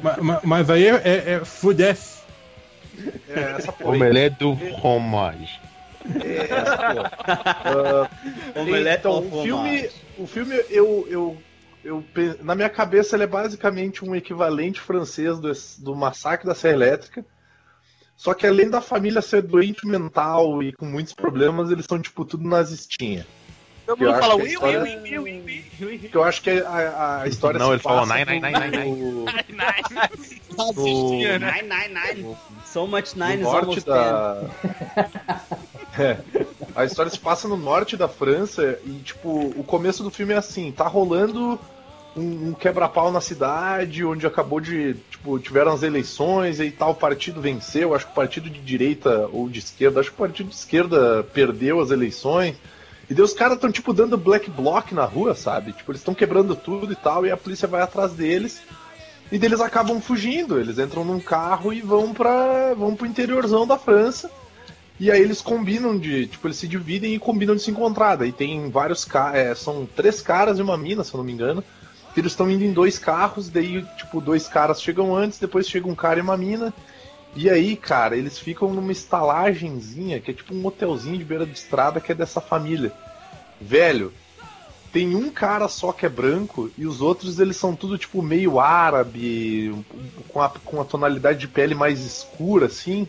Ma- 0.00 0.16
ma- 0.20 0.40
mas 0.44 0.68
aí 0.70 0.86
é, 0.86 0.94
é, 1.04 1.32
é 1.34 1.44
Fudesse. 1.44 2.18
É, 3.28 3.54
essa 3.58 3.72
porra. 3.72 3.94
Omelete 3.94 4.36
do 4.40 4.56
fromage. 4.80 5.60
É, 6.24 6.48
essa 6.50 6.76
porra. 6.76 8.10
Ah, 8.54 8.60
Omelete 8.60 8.98
então, 9.00 9.18
o 9.18 9.42
filme, 9.42 9.90
o 10.18 10.26
filme 10.26 10.54
eu, 10.70 11.06
eu, 11.08 11.36
eu 11.84 12.04
na 12.42 12.54
minha 12.54 12.68
cabeça 12.68 13.16
ele 13.16 13.24
é 13.24 13.26
basicamente 13.26 14.04
um 14.04 14.14
equivalente 14.14 14.80
francês 14.80 15.38
do, 15.38 15.52
do 15.78 15.96
massacre 15.96 16.46
da 16.46 16.54
Serra 16.54 16.74
Elétrica. 16.74 17.24
Só 18.16 18.34
que 18.34 18.46
além 18.46 18.68
da 18.68 18.80
família 18.80 19.22
ser 19.22 19.42
doente 19.42 19.86
mental 19.86 20.60
e 20.60 20.72
com 20.72 20.84
muitos 20.84 21.14
problemas, 21.14 21.70
eles 21.70 21.86
são 21.86 22.00
tipo 22.00 22.24
tudo 22.24 22.48
nazistinha. 22.48 23.24
Todo 23.86 24.02
Eu 24.02 24.10
mundo 24.10 24.20
fala 24.20 24.34
ui, 24.34 24.56
ui, 24.56 25.64
ui. 25.80 25.98
Que 25.98 26.14
eu 26.14 26.24
acho 26.24 26.42
que 26.42 26.50
a, 26.50 27.22
a 27.22 27.28
história 27.28 27.58
Não, 27.58 27.72
ele 27.72 27.80
falou 27.80 28.04
nine, 28.04 28.24
nine, 28.24 28.42
nine, 28.42 28.70
nine? 28.76 29.24
Nine, 31.38 31.62
nine, 31.62 31.94
nine. 31.94 32.36
So 32.66 32.86
much 32.86 33.14
nine 33.14 33.40
is 33.40 33.46
almost 33.46 33.86
da. 33.86 34.42
É. 35.98 36.18
A 36.76 36.84
história 36.84 37.10
se 37.10 37.18
passa 37.18 37.48
no 37.48 37.56
norte 37.56 37.96
da 37.96 38.08
França 38.08 38.78
e, 38.84 39.00
tipo, 39.00 39.28
o 39.28 39.64
começo 39.64 40.02
do 40.02 40.10
filme 40.10 40.32
é 40.32 40.36
assim: 40.36 40.70
tá 40.70 40.86
rolando 40.86 41.58
um, 42.16 42.48
um 42.48 42.52
quebra-pau 42.52 43.10
na 43.10 43.20
cidade, 43.20 44.04
onde 44.04 44.26
acabou 44.26 44.60
de. 44.60 44.94
Tipo, 45.10 45.38
tiveram 45.38 45.72
as 45.72 45.82
eleições 45.82 46.60
e 46.60 46.70
tal 46.70 46.94
partido 46.94 47.40
venceu. 47.40 47.94
Acho 47.94 48.06
que 48.06 48.12
o 48.12 48.14
partido 48.14 48.48
de 48.48 48.60
direita 48.60 49.28
ou 49.32 49.48
de 49.48 49.58
esquerda, 49.58 50.00
acho 50.00 50.10
que 50.10 50.16
o 50.16 50.26
partido 50.26 50.48
de 50.48 50.54
esquerda 50.54 51.24
perdeu 51.32 51.80
as 51.80 51.90
eleições. 51.90 52.56
E 53.10 53.14
daí 53.14 53.24
os 53.24 53.32
caras 53.32 53.54
estão, 53.54 53.72
tipo, 53.72 53.92
dando 53.92 54.18
black 54.18 54.50
block 54.50 54.94
na 54.94 55.04
rua, 55.04 55.34
sabe? 55.34 55.72
Tipo, 55.72 55.92
eles 55.92 56.00
estão 56.00 56.14
quebrando 56.14 56.54
tudo 56.54 56.92
e 56.92 56.96
tal, 56.96 57.24
e 57.24 57.30
a 57.30 57.36
polícia 57.36 57.66
vai 57.66 57.80
atrás 57.80 58.12
deles. 58.12 58.60
E 59.32 59.38
deles 59.38 59.60
acabam 59.60 60.00
fugindo. 60.00 60.58
Eles 60.60 60.78
entram 60.78 61.04
num 61.04 61.20
carro 61.20 61.72
e 61.72 61.80
vão 61.80 62.12
para 62.12 62.74
vão 62.74 62.94
pro 62.94 63.06
interiorzão 63.06 63.66
da 63.66 63.78
França. 63.78 64.30
E 65.00 65.10
aí 65.12 65.20
eles 65.20 65.40
combinam 65.40 65.96
de, 65.96 66.26
tipo, 66.26 66.46
eles 66.48 66.56
se 66.56 66.66
dividem 66.66 67.14
e 67.14 67.18
combinam 67.18 67.54
de 67.54 67.62
se 67.62 67.70
encontrar. 67.70 68.16
Daí 68.16 68.32
tem 68.32 68.68
vários 68.68 69.04
caras, 69.04 69.58
são 69.58 69.86
três 69.86 70.20
caras 70.20 70.58
e 70.58 70.62
uma 70.62 70.76
mina, 70.76 71.04
se 71.04 71.14
eu 71.14 71.18
não 71.18 71.24
me 71.24 71.32
engano. 71.32 71.62
Que 72.12 72.20
eles 72.20 72.32
estão 72.32 72.50
indo 72.50 72.64
em 72.64 72.72
dois 72.72 72.98
carros, 72.98 73.48
daí, 73.48 73.84
tipo, 73.96 74.20
dois 74.20 74.48
caras 74.48 74.82
chegam 74.82 75.14
antes, 75.14 75.38
depois 75.38 75.68
chega 75.68 75.86
um 75.86 75.94
cara 75.94 76.18
e 76.18 76.22
uma 76.22 76.36
mina. 76.36 76.74
E 77.36 77.48
aí, 77.48 77.76
cara, 77.76 78.16
eles 78.16 78.38
ficam 78.38 78.74
numa 78.74 78.90
estalagenzinha, 78.90 80.18
que 80.18 80.32
é 80.32 80.34
tipo 80.34 80.52
um 80.54 80.66
hotelzinho 80.66 81.18
de 81.18 81.24
beira 81.24 81.46
de 81.46 81.52
estrada 81.52 82.00
que 82.00 82.10
é 82.10 82.14
dessa 82.14 82.40
família. 82.40 82.92
Velho, 83.60 84.12
tem 84.92 85.14
um 85.14 85.30
cara 85.30 85.68
só 85.68 85.92
que 85.92 86.06
é 86.06 86.08
branco 86.08 86.70
e 86.76 86.86
os 86.86 87.00
outros 87.00 87.38
eles 87.38 87.56
são 87.56 87.76
tudo 87.76 87.98
tipo 87.98 88.22
meio 88.22 88.58
árabe, 88.58 89.72
com 90.28 90.40
a, 90.40 90.48
com 90.48 90.80
a 90.80 90.84
tonalidade 90.84 91.38
de 91.38 91.48
pele 91.48 91.74
mais 91.74 92.00
escura, 92.00 92.66
assim. 92.66 93.06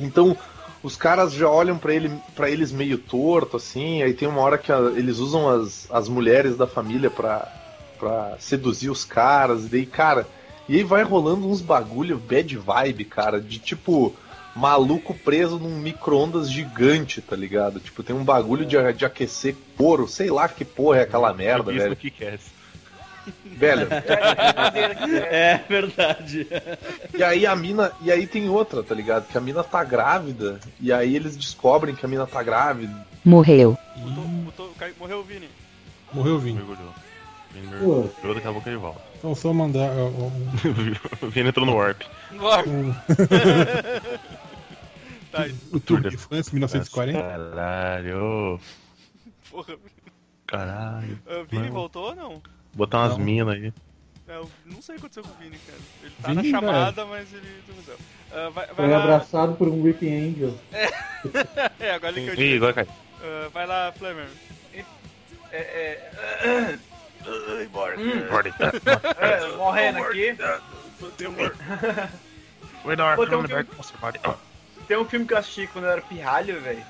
Então 0.00 0.36
os 0.84 0.94
caras 0.96 1.32
já 1.32 1.48
olham 1.48 1.76
pra 1.78 1.92
ele, 1.92 2.12
para 2.36 2.48
eles 2.48 2.70
meio 2.70 2.98
torto, 2.98 3.56
assim. 3.56 4.02
Aí 4.02 4.14
tem 4.14 4.28
uma 4.28 4.40
hora 4.42 4.56
que 4.58 4.70
a- 4.70 4.92
eles 4.94 5.18
usam 5.18 5.48
as, 5.48 5.88
as 5.90 6.08
mulheres 6.08 6.56
da 6.56 6.66
família 6.66 7.10
pra, 7.10 7.50
pra 7.98 8.36
seduzir 8.38 8.90
os 8.90 9.04
caras. 9.04 9.64
E 9.64 9.68
daí, 9.68 9.86
cara, 9.86 10.26
e 10.68 10.76
aí 10.76 10.84
vai 10.84 11.02
rolando 11.02 11.48
uns 11.48 11.60
bagulho 11.60 12.18
bad 12.18 12.56
vibe, 12.56 13.04
cara, 13.06 13.40
de 13.40 13.58
tipo 13.58 14.14
maluco 14.54 15.12
preso 15.14 15.58
num 15.58 15.76
micro-ondas 15.78 16.48
gigante, 16.48 17.20
tá 17.20 17.34
ligado? 17.34 17.80
Tipo, 17.80 18.04
tem 18.04 18.14
um 18.14 18.22
bagulho 18.22 18.64
de, 18.64 18.76
de 18.92 19.04
aquecer 19.04 19.56
couro, 19.76 20.06
sei 20.06 20.30
lá 20.30 20.48
que 20.48 20.64
porra 20.64 20.98
é 20.98 21.02
aquela 21.02 21.32
merda, 21.34 21.72
Isso 21.72 21.82
velho. 21.82 21.96
que 21.96 22.10
quer. 22.10 22.38
Velho, 23.44 23.88
É 25.30 25.60
verdade. 25.68 26.46
E 27.16 27.22
aí 27.22 27.46
a 27.46 27.54
mina. 27.56 27.92
E 28.02 28.10
aí 28.12 28.26
tem 28.26 28.48
outra, 28.48 28.82
tá 28.82 28.94
ligado? 28.94 29.26
Que 29.28 29.38
a 29.38 29.40
mina 29.40 29.62
tá 29.64 29.82
grávida. 29.84 30.58
E 30.80 30.92
aí 30.92 31.14
eles 31.16 31.36
descobrem 31.36 31.94
que 31.94 32.04
a 32.04 32.08
mina 32.08 32.26
tá 32.26 32.42
grávida. 32.42 33.06
Morreu. 33.24 33.76
Botou, 34.44 34.70
cai- 34.78 34.92
morreu 34.98 35.20
o 35.20 35.22
Vini. 35.22 35.48
Morreu 36.12 36.34
o 36.34 36.38
Vini. 36.38 36.56
Mergulhou. 36.58 36.92
Vini 37.52 37.66
Pô. 37.68 38.00
mergulhou, 38.02 38.34
daqui 38.34 38.48
a 38.48 38.52
pouco 38.52 38.68
ele 38.68 38.76
volta. 38.76 39.00
Então 39.18 39.34
só 39.34 39.52
mandar. 39.52 39.90
O 41.22 41.28
Vini 41.30 41.48
entrou 41.48 41.64
no 41.66 41.76
Warp. 41.76 42.02
O, 42.32 42.36
Tá, 45.30 45.46
o 45.72 45.80
Tour 45.80 46.00
de 46.08 46.16
France 46.16 46.52
1940. 46.54 47.20
Caralho. 47.20 48.60
porra. 49.50 49.74
Caralho. 50.46 51.18
O 51.26 51.44
Vini 51.44 51.68
voltou 51.70 52.10
ou 52.10 52.14
não? 52.14 52.42
Botar 52.74 52.98
umas 53.00 53.18
Não. 53.18 53.24
minas 53.24 53.54
aí. 53.54 53.72
É, 54.26 54.36
eu 54.36 54.50
não 54.66 54.80
sei 54.82 54.94
o 54.96 54.98
que 54.98 55.06
aconteceu 55.06 55.22
com 55.22 55.30
o 55.30 55.34
Vini, 55.38 55.58
cara. 55.58 55.78
Ele 56.02 56.12
tá 56.22 56.28
Vini, 56.28 56.50
na 56.52 56.58
chamada, 56.60 57.06
mas 57.06 57.32
ele. 57.32 57.62
Ah, 58.32 58.48
vai, 58.50 58.66
vai 58.66 58.74
Foi 58.74 58.88
lá. 58.88 59.02
abraçado 59.02 59.54
por 59.54 59.68
um 59.68 59.82
Weeping 59.82 60.30
Angel. 60.30 60.58
É, 61.80 61.92
agora 61.92 62.12
ele 62.18 62.34
que 62.34 62.40
eu 62.42 62.46
Ih, 62.46 62.56
agora 62.56 62.72
cai. 62.74 62.88
Ah, 63.22 63.48
vai 63.52 63.66
lá, 63.66 63.92
Flamer. 63.92 64.26
É, 64.72 64.84
é, 65.52 66.78
Bora. 67.70 67.94
é, 67.94 69.56
morrendo 69.56 69.98
aqui. 69.98 70.36
Vai 72.84 72.96
dar 72.96 73.16
Pô, 73.16 73.26
tem 73.26 73.38
um 73.38 73.46
filme- 73.46 73.66
Tem 74.86 74.98
um 74.98 75.04
filme 75.06 75.26
que 75.26 75.32
eu 75.32 75.38
assisti 75.38 75.66
quando 75.68 75.84
eu 75.84 75.90
era 75.92 76.02
pirralho, 76.02 76.60
velho. 76.60 76.84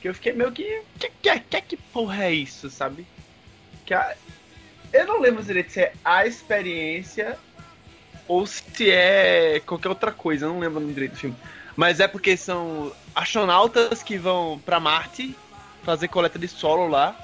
Que 0.00 0.08
eu 0.08 0.14
fiquei 0.14 0.32
meio 0.32 0.52
que. 0.52 0.82
Que, 0.98 1.10
que, 1.22 1.40
que, 1.40 1.60
que 1.62 1.76
porra 1.76 2.24
é 2.24 2.32
isso, 2.32 2.68
sabe? 2.68 3.06
Que 3.86 3.94
a... 3.94 4.14
Eu 4.92 5.06
não 5.06 5.20
lembro 5.20 5.42
direito 5.42 5.72
se 5.72 5.80
é 5.80 5.92
a 6.04 6.26
experiência 6.26 7.38
ou 8.28 8.46
se 8.46 8.90
é 8.90 9.60
qualquer 9.64 9.88
outra 9.88 10.10
coisa, 10.12 10.46
eu 10.46 10.50
não 10.50 10.58
lembro 10.60 10.78
o 10.78 10.80
nome 10.80 10.92
direito 10.94 11.12
do 11.12 11.18
filme. 11.18 11.36
Mas 11.76 12.00
é 12.00 12.08
porque 12.08 12.36
são 12.36 12.92
astronautas 13.14 14.02
que 14.02 14.16
vão 14.16 14.58
pra 14.64 14.80
Marte 14.80 15.36
fazer 15.84 16.08
coleta 16.08 16.38
de 16.38 16.48
solo 16.48 16.88
lá. 16.88 17.14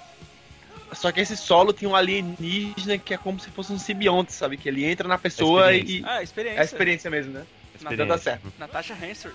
Só 0.93 1.11
que 1.11 1.21
esse 1.21 1.37
solo 1.39 1.73
tem 1.73 1.89
um 1.89 1.97
alienígena 1.97 2.99
que 2.99 3.15
é 3.15 3.17
como 3.17 3.41
se 3.41 3.49
fosse 3.51 3.73
um 3.73 3.79
simbionte, 3.79 4.33
sabe? 4.33 4.59
Que 4.59 4.69
ele 4.69 4.85
entra 4.85 5.09
na 5.09 5.17
pessoa 5.17 5.73
e. 5.73 6.03
Ah, 6.07 6.23
experiência. 6.23 6.59
É 6.59 6.61
a 6.61 6.65
experiência 6.65 7.11
mesmo, 7.11 7.33
né? 7.33 7.45
Então 7.91 8.07
dá 8.07 8.19
certo. 8.19 8.53
Natasha 8.59 8.95
Hansard. 8.95 9.35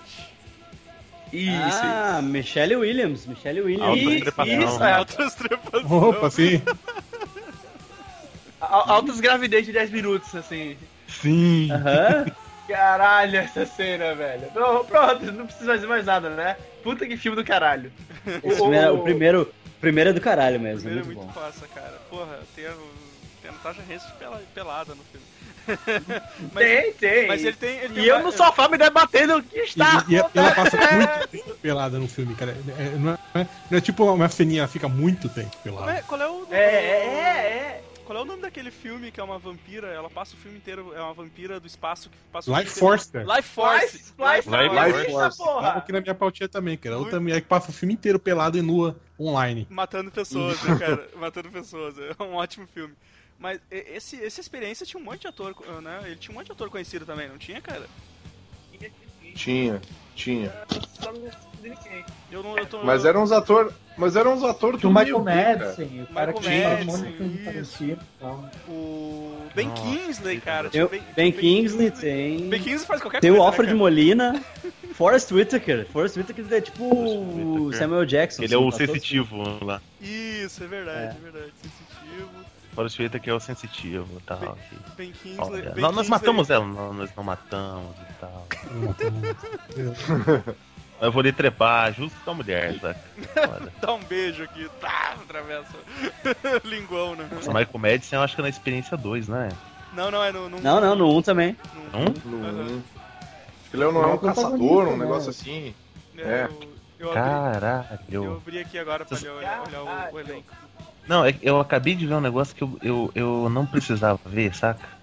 Isso, 1.34 1.80
Ah, 1.84 2.22
Michelle 2.24 2.76
Williams. 2.76 3.26
Michelle 3.26 3.62
Williams. 3.62 4.28
Alta 4.38 4.46
Isso, 4.46 4.62
isso, 4.64 4.84
é. 4.84 4.94
Altas 4.94 5.36
trepações. 5.36 5.92
Opa, 5.92 6.30
sim. 6.30 6.62
Al- 8.62 8.90
Altas 8.92 9.20
gravidez 9.20 9.66
de 9.66 9.72
10 9.74 9.92
minutos, 9.92 10.34
assim. 10.36 10.78
Sim. 11.08 11.70
Aham. 11.72 12.26
Caralho, 12.68 13.38
essa 13.38 13.66
cena, 13.66 14.14
velho. 14.14 14.52
Não, 14.54 14.84
pronto, 14.84 15.32
não 15.32 15.46
precisa 15.46 15.72
fazer 15.74 15.88
mais 15.88 16.06
nada, 16.06 16.30
né? 16.30 16.58
Puta 16.84 17.06
que 17.08 17.16
filme 17.16 17.36
do 17.38 17.44
caralho. 17.46 17.92
Esse 18.44 18.58
filme 18.58 18.76
é- 18.76 18.90
o 18.92 19.00
primeiro, 19.00 19.44
o 19.44 19.80
primeiro 19.80 20.10
é 20.10 20.14
do 20.14 20.20
caralho 20.20 20.60
mesmo. 20.60 20.82
Primeiro 20.82 21.02
é 21.04 21.06
muito 21.06 21.22
muito 21.22 21.34
bom. 21.34 21.40
massa, 21.42 21.66
cara. 21.74 21.94
Porra, 22.10 22.40
tem 22.56 22.66
a, 22.66 22.72
tem 23.42 23.50
a 23.50 23.54
Natasha 23.54 23.82
Henson 23.90 24.08
pelada 24.54 24.94
no 24.96 25.04
filme. 25.06 25.26
Tem, 26.56 26.94
tem. 26.94 27.28
Mas 27.28 27.44
ele 27.44 27.56
tem. 27.58 27.78
Ele 27.80 27.94
tem 27.96 28.04
E 28.04 28.08
eu 28.08 28.16
uma- 28.16 28.24
no 28.24 28.32
sofá 28.32 28.70
me 28.70 28.78
debatendo 28.78 29.38
o 29.38 29.44
que 29.44 29.60
E, 29.60 29.64
está 29.64 30.06
e 30.08 30.16
ela 30.16 30.30
passa 30.56 30.78
muito 30.78 31.28
tempo 31.28 31.56
pelada 31.62 32.00
no 32.00 32.08
filme, 32.08 32.34
cara. 32.36 32.56
É, 32.80 32.84
não, 32.98 33.14
é, 33.36 33.48
não 33.70 33.78
é 33.78 33.82
tipo 33.82 34.06
uma 34.06 34.30
ceninha, 34.30 34.62
ela 34.62 34.68
fica 34.70 34.88
muito 34.88 35.28
tempo 35.28 35.52
pelada. 35.66 35.92
é- 35.92 36.02
qual 36.04 36.22
é 36.22 36.28
o. 36.30 36.48
É, 36.52 36.58
é, 36.58 36.62
é. 36.62 37.82
Qual 38.08 38.18
é 38.18 38.22
o 38.22 38.26
nome 38.26 38.42
daquele 38.42 38.72
filme 38.72 39.12
que 39.12 39.20
é 39.20 39.24
uma 39.24 39.38
vampira? 39.38 39.88
Ela 39.90 40.10
passa 40.10 40.34
o 40.34 40.38
filme 40.38 40.58
inteiro, 40.58 40.94
é 40.96 41.02
uma 41.02 41.14
vampira 41.14 41.60
do 41.60 41.68
espaço 41.68 42.10
que 42.10 42.16
passa 42.32 42.50
o 42.50 42.58
Life 42.58 42.72
filme 42.72 42.78
inteiro- 42.78 42.98
Force, 43.04 43.12
cara. 43.12 43.36
Life 43.36 43.50
Force. 43.50 43.96
Life, 43.98 44.14
life, 44.18 44.50
Life 44.50 44.98
life, 45.02 45.12
Force. 45.12 45.38
Tava 45.38 45.78
aqui 45.80 45.92
na 45.92 46.00
minha 46.00 46.16
pautinha 46.16 46.48
também, 46.48 46.78
cara. 46.78 46.98
Outra 46.98 47.20
mulher 47.20 47.42
que 47.42 47.48
passa 47.50 47.70
o 47.70 47.74
filme 47.74 47.94
inteiro 47.96 48.18
pelado 48.18 48.58
e 48.58 48.62
nua 48.62 48.96
online. 49.20 49.68
Matando 49.70 50.10
pessoas, 50.10 50.64
né, 50.64 50.80
cara? 50.80 51.10
Matando 51.20 51.50
pessoas. 51.52 51.96
É 52.00 52.24
um 52.24 52.36
ótimo 52.36 52.66
filme. 52.74 52.96
Mas 53.38 53.60
esse, 53.70 54.24
essa 54.24 54.40
experiência 54.40 54.86
tinha 54.86 55.02
um 55.02 55.04
monte 55.04 55.22
de 55.24 55.28
ator, 55.28 55.54
né? 55.82 56.04
Ele 56.06 56.16
tinha 56.16 56.32
um 56.34 56.38
monte 56.38 56.46
de 56.46 56.54
ator 56.54 56.70
conhecido 56.70 57.06
também, 57.06 57.28
não 57.28 57.38
tinha, 57.38 57.60
cara? 57.60 57.88
Tinha, 59.36 59.82
tinha. 60.18 60.52
Eu 62.32 62.44
não. 62.44 62.58
Eu 62.58 62.66
tô, 62.66 62.84
Mas 62.84 63.06
eram 63.06 63.24
uns 63.24 63.32
atores. 63.32 63.72
Mas 63.98 64.16
eram 64.16 64.34
uns 64.34 64.44
atores 64.44 64.78
o 64.78 64.82
do 64.82 64.90
Michael 64.90 65.24
cara. 65.24 65.58
Madsen, 65.58 66.02
o 66.04 66.14
cara 66.14 66.34
que 66.34 66.40
Michael 66.40 66.78
tinha 66.78 66.82
um 66.82 66.86
monte 66.86 67.08
de 67.08 67.18
filme 67.18 67.36
isso. 67.36 67.46
parecido 67.46 67.92
e 68.02 68.20
tal. 68.20 68.52
O 68.70 69.38
Ben 69.56 69.68
Nossa, 69.70 69.82
Kingsley, 69.82 70.40
cara. 70.40 70.70
Tem 70.70 70.84
o 70.84 70.88
tinha 70.90 71.02
Ben 71.16 71.32
Kingsley, 71.32 71.92
tem. 71.92 72.50
Ben 72.50 72.62
Kingsley 72.62 72.86
faz 72.86 73.02
qualquer 73.02 73.22
Tem 73.22 73.32
o 73.32 73.36
coisa. 73.36 73.48
Alfred 73.48 73.72
né, 73.72 73.78
Molina. 73.80 74.44
Forrest 74.94 75.32
Whitaker. 75.32 75.88
Forrest 75.92 76.18
Whitaker 76.18 76.46
é 76.52 76.62
tipo 76.62 76.84
o 76.84 77.64
Whitaker. 77.64 77.80
Samuel 77.80 78.06
Jackson. 78.06 78.44
Ele 78.44 78.54
é 78.54 78.58
assim, 78.58 78.68
o 78.68 78.72
tá 78.72 78.78
todo- 78.78 78.88
sensitivo 78.88 79.66
lá. 79.66 79.82
Isso, 80.02 80.64
é 80.64 80.68
verdade, 80.68 81.18
é, 81.18 81.20
verdade. 81.24 81.52
Sensitivo. 81.62 81.87
Fora 82.78 82.86
o 82.86 82.90
sujeito 82.92 83.20
que 83.20 83.28
é 83.28 83.34
o 83.34 83.40
sensitivo 83.40 84.08
e 84.20 84.22
tal. 84.22 84.38
Ben- 84.38 84.54
que- 84.54 84.92
Ben 84.96 85.12
Kingsley. 85.12 85.62
Olha, 85.64 85.72
ben 85.72 85.82
nós, 85.82 85.96
Kingsley- 85.96 86.10
matamos 86.12 86.50
ela, 86.52 86.64
não, 86.64 86.94
nós 86.94 87.10
não 87.18 87.24
matamos 87.24 87.96
e 88.08 88.14
tal. 88.22 88.48
Eu 91.02 91.12
vou 91.12 91.24
lhe 91.24 91.34
trepar 91.34 91.92
justo 91.92 92.16
com 92.24 92.30
a 92.30 92.34
mulher, 92.36 92.80
saca? 92.80 93.00
Dá 93.82 93.94
um 93.94 94.04
beijo 94.04 94.44
aqui, 94.44 94.70
tá, 94.80 95.16
atravessa. 95.24 95.74
Linguão, 96.66 97.16
né? 97.16 97.28
Nossa, 97.32 97.48
Michael 97.52 97.80
Madison 97.80 98.18
eu 98.18 98.22
acho 98.22 98.36
que 98.36 98.42
é 98.42 98.44
na 98.44 98.50
experiência 98.50 98.96
2, 98.96 99.28
né? 99.28 99.50
Não, 99.94 100.12
não, 100.12 100.24
é 100.24 100.32
no. 100.32 100.48
no 100.48 100.62
Não, 100.62 100.80
não, 100.80 100.96
no 100.96 101.18
1 101.18 101.22
também. 101.24 101.58
no- 101.92 102.00
Um? 102.00 102.06
No 102.26 102.48
Aham. 102.48 102.58
um. 102.58 102.78
Acho 102.78 102.84
que 103.72 103.76
ele 103.78 103.86
não 103.86 103.90
é 103.90 103.94
Ele 104.04 104.12
é 104.12 104.14
um 104.14 104.18
protagonista, 104.20 104.44
caçador, 104.44 104.88
um 104.88 104.92
né? 104.92 104.98
negócio 105.06 105.30
assim. 105.32 105.74
É, 106.16 106.22
É. 106.22 106.48
Eu, 107.00 107.08
eu, 107.08 107.12
abri, 107.12 107.22
eu 107.22 107.24
Caralho. 107.54 108.36
abri 108.38 108.60
aqui 108.60 108.78
agora 108.80 109.06
pra 109.06 109.16
olhar, 109.18 109.64
olhar 109.68 110.10
o, 110.12 110.16
o 110.16 110.20
elenco. 110.20 110.52
Não, 111.08 111.26
é 111.26 111.34
eu 111.42 111.60
acabei 111.60 111.96
de 111.96 112.06
ver 112.06 112.16
um 112.16 112.22
negócio 112.22 112.56
que 112.56 112.64
eu, 112.64 112.78
eu, 112.84 113.12
eu 113.16 113.50
não 113.50 113.66
precisava 113.66 114.20
ver, 114.26 114.54
saca? 114.56 114.86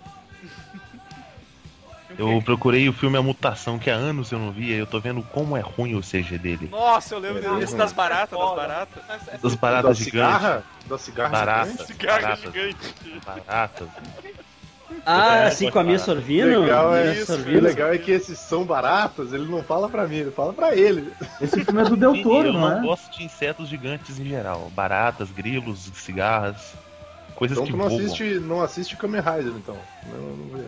Eu 2.16 2.40
procurei 2.42 2.88
o 2.88 2.92
filme 2.92 3.18
A 3.18 3.22
Mutação, 3.22 3.76
que 3.76 3.90
há 3.90 3.94
anos 3.94 4.30
eu 4.30 4.38
não 4.38 4.52
via, 4.52 4.76
e 4.76 4.78
eu 4.78 4.86
tô 4.86 5.00
vendo 5.00 5.20
como 5.20 5.57
é 5.57 5.61
ruim 5.61 5.96
o 5.96 6.00
CG 6.00 6.38
dele. 6.38 6.68
Nossa, 6.70 7.16
eu 7.16 7.18
lembro 7.18 7.57
É, 7.57 7.59
desse 7.59 7.74
é. 7.74 7.76
das 7.76 7.92
baratas, 7.92 8.38
das 8.38 8.48
Foda. 8.48 8.61
baratas. 8.61 9.02
Das 9.42 9.52
Da 9.52 9.59
baratas 9.61 9.96
gigantes. 9.98 10.05
cigarra? 10.38 10.64
Da 10.86 10.96
cigarra 10.98 11.28
Barata. 11.30 11.70
gigante? 11.70 11.86
Cigarro 11.92 12.20
Baratas. 12.22 12.40
gigante. 12.52 13.20
Baratas. 13.26 13.88
Ah, 15.07 15.37
É, 15.39 15.47
assim 15.47 15.64
pode 15.66 15.72
com 15.72 15.78
a 15.80 15.85
minha. 15.85 15.99
Sorvino? 15.99 16.61
Legal, 16.61 16.95
é 16.95 17.12
isso, 17.14 17.22
O 17.32 17.37
Sorvino. 17.37 17.61
legal 17.62 17.93
é 17.93 17.99
que 17.99 18.11
esses 18.11 18.39
são 18.39 18.64
baratas, 18.64 19.32
ele 19.32 19.47
não 19.47 19.62
fala 19.62 19.89
pra 19.89 20.07
mim, 20.07 20.16
ele 20.16 20.30
fala 20.30 20.53
pra 20.53 20.74
ele. 20.76 21.12
Esse 21.41 21.64
filme 21.64 21.80
é 21.82 21.85
do 21.85 21.97
Del 21.97 22.22
Toro, 22.22 22.49
eu 22.49 22.53
não 22.53 22.70
é? 22.78 22.80
gosto 22.82 23.11
de 23.16 23.24
insetos 23.24 23.68
gigantes 23.68 24.18
em 24.18 24.24
geral. 24.26 24.70
Baratas, 24.74 25.30
grilos, 25.30 25.91
cigarras, 25.95 26.74
coisas 27.35 27.57
Então 27.57 27.66
que 27.66 27.72
tu 27.72 27.78
não 27.78 27.89
voam. 27.89 27.99
assiste, 28.01 28.35
não 28.41 28.62
assiste 28.62 28.97
Kamen 28.97 29.20
Rider, 29.20 29.53
então. 29.57 29.76
Não, 30.07 30.18
não 30.37 30.59
vê. 30.59 30.64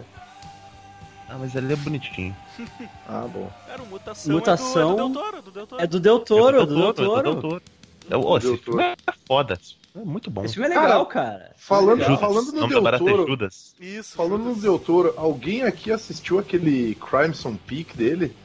Ah, 1.29 1.37
mas 1.41 1.55
ele 1.55 1.73
é 1.73 1.77
bonitinho. 1.77 2.35
Ah, 3.09 3.27
bom. 3.33 3.51
Era 3.69 3.83
o 3.83 3.87
Mutação. 3.87 4.33
Mutação 4.33 4.93
É 4.93 4.97
do, 4.97 5.03
é 5.03 5.07
do 5.07 5.11
Del 5.11 5.11
Toro, 5.21 5.43
do 5.43 5.51
Del 5.53 5.67
Toro. 5.67 5.83
É 5.83 5.87
do 5.87 6.01
Del 6.01 6.21
Toro, 6.21 6.57
É 6.61 6.67
do 6.67 6.75
Del 6.75 6.89
é 6.89 6.93
Toro. 6.93 7.23
Del 7.23 7.41
Toro. 7.43 7.63
É, 8.11 8.17
ô, 8.17 8.39
Del 8.39 8.55
esse 8.55 8.63
filme 8.65 8.83
é 8.83 8.97
foda. 9.27 9.55
esse 9.55 9.75
filme 9.75 9.86
É 9.97 10.05
muito 10.05 10.31
bom. 10.31 10.45
Esse 10.45 10.55
filme 10.55 10.69
é 10.69 10.79
legal, 10.79 11.07
cara. 11.07 11.53
Falando, 11.57 12.03
Judas. 12.03 12.21
falando 12.21 12.53
no 12.53 12.69
Del 12.69 12.89
é 12.89 12.99
Toro, 12.99 13.27
Judas. 13.27 13.75
Isso. 13.81 14.15
falando 14.15 14.43
no 14.43 14.49
Judas. 14.51 14.63
Del 14.63 14.79
Toro, 14.79 15.15
alguém 15.17 15.63
aqui 15.63 15.91
assistiu 15.91 16.39
aquele 16.39 16.95
Crimson 16.97 17.57
Peak 17.57 17.97
dele? 17.97 18.37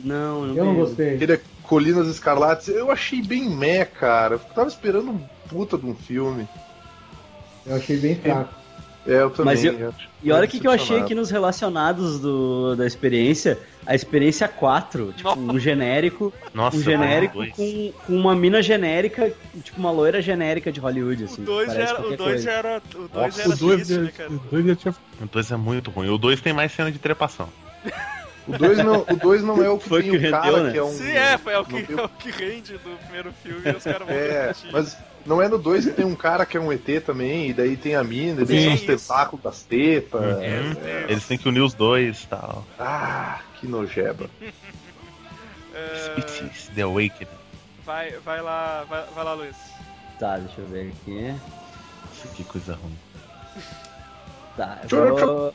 Não, 0.00 0.46
não 0.46 0.56
Eu 0.56 0.64
não 0.64 0.74
gostei. 0.76 1.16
Aquele 1.16 1.40
Colinas 1.64 2.06
Escarlates? 2.06 2.68
Eu 2.68 2.92
achei 2.92 3.20
bem 3.20 3.50
meh, 3.50 3.84
cara. 3.84 4.34
Eu 4.36 4.38
tava 4.38 4.68
esperando 4.68 5.10
um 5.10 5.18
puta 5.48 5.76
de 5.76 5.86
um 5.86 5.94
filme. 5.94 6.46
Eu 7.66 7.74
achei 7.74 7.96
bem 7.96 8.14
fraco. 8.14 8.54
É, 9.06 9.22
eu 9.22 9.30
também. 9.30 9.54
Mas 9.54 9.64
eu- 9.64 9.72
eu- 9.78 9.94
E 10.22 10.32
olha 10.32 10.44
o 10.46 10.48
que, 10.48 10.58
que 10.58 10.66
eu 10.66 10.70
achei 10.72 10.98
aqui 10.98 11.14
nos 11.14 11.30
relacionados 11.30 12.18
do, 12.18 12.74
da 12.74 12.84
experiência. 12.86 13.58
A 13.86 13.94
experiência 13.94 14.48
4, 14.48 15.12
tipo, 15.16 15.38
um 15.38 15.58
genérico. 15.60 16.32
Nossa, 16.52 16.76
um 16.76 16.80
genérico 16.82 17.46
com, 17.50 17.92
com 18.06 18.12
uma 18.16 18.34
mina 18.34 18.60
genérica, 18.60 19.32
tipo 19.62 19.78
uma 19.78 19.92
loira 19.92 20.20
genérica 20.20 20.72
de 20.72 20.80
Hollywood, 20.80 21.24
assim. 21.24 21.42
O 21.42 21.44
2 21.44 21.68
já, 21.68 21.74
parece 21.74 21.90
era- 21.92 21.92
o 21.92 22.02
qualquer 22.02 22.16
dois 22.16 22.46
era. 22.46 22.82
O 22.94 22.98
2 22.98 23.10
Nossa, 23.14 23.30
já 23.38 23.42
era 23.44 23.52
O 23.54 23.56
2 23.56 23.86
triste, 23.86 24.00
né, 24.02 24.12
tinha. 24.76 24.94
O 25.22 25.26
2 25.30 25.52
é 25.52 25.56
muito 25.56 25.90
ruim. 25.92 26.08
O 26.10 26.18
2 26.18 26.40
tem 26.40 26.52
mais 26.52 26.72
cena 26.72 26.90
de 26.90 26.98
trepação. 26.98 27.48
O 28.48 28.56
2 28.58 28.78
não, 28.78 29.04
o 29.08 29.16
dois 29.16 29.42
não 29.42 29.62
é 29.62 29.68
o 29.68 29.76
que 29.78 29.88
Foi 29.88 30.02
tem 30.02 30.10
que 30.12 30.16
o 30.16 30.20
rendeu, 30.20 30.40
cara 30.40 30.62
né? 30.64 30.70
que 30.72 30.78
é 30.78 30.82
um. 30.82 30.92
Sim, 30.92 31.10
é, 31.10 31.36
foi 31.38 31.52
é 31.52 31.58
o, 31.58 31.64
que, 31.64 31.76
é 31.92 32.04
o 32.04 32.08
que 32.08 32.30
rende 32.30 32.72
do 32.74 32.96
primeiro 33.02 33.32
filme 33.42 33.60
e 33.64 33.70
os 33.76 33.82
caras 33.82 34.06
vão 34.06 34.16
É, 34.16 34.52
mas 34.72 34.96
não 35.26 35.42
é 35.42 35.48
no 35.48 35.58
2 35.58 35.86
que 35.86 35.92
tem 35.92 36.04
um 36.04 36.14
cara 36.14 36.46
que 36.46 36.56
é 36.56 36.60
um 36.60 36.72
ET 36.72 36.84
também, 37.04 37.50
e 37.50 37.52
daí 37.52 37.76
tem 37.76 37.94
a 37.94 38.04
mina, 38.04 38.42
e 38.42 38.44
daí 38.44 38.64
tem 38.64 38.74
os 38.74 38.82
tentáculos 38.82 39.42
das 39.42 39.62
tetas. 39.62 40.20
Uhum. 40.20 40.42
É. 40.42 41.06
Eles 41.08 41.26
têm 41.26 41.36
que 41.36 41.48
unir 41.48 41.60
os 41.60 41.74
dois 41.74 42.22
e 42.22 42.26
tal. 42.26 42.64
Ah, 42.78 43.40
que 43.58 43.66
nojeba. 43.66 44.30
É, 45.74 46.20
Species, 46.22 46.70
The 46.74 46.82
Awakening. 46.82 47.30
vai, 47.84 48.12
vai 48.24 48.40
lá, 48.40 48.84
vai, 48.88 49.04
vai 49.14 49.24
lá, 49.24 49.34
Luiz. 49.34 49.56
Tá, 50.18 50.38
deixa 50.38 50.60
eu 50.60 50.66
ver 50.66 50.92
aqui. 50.92 51.34
Que 52.34 52.44
coisa 52.44 52.74
ruim. 52.74 52.96
Tá, 54.56 54.78
eu 54.82 54.88
Tchau, 54.88 55.16
vou... 55.16 55.54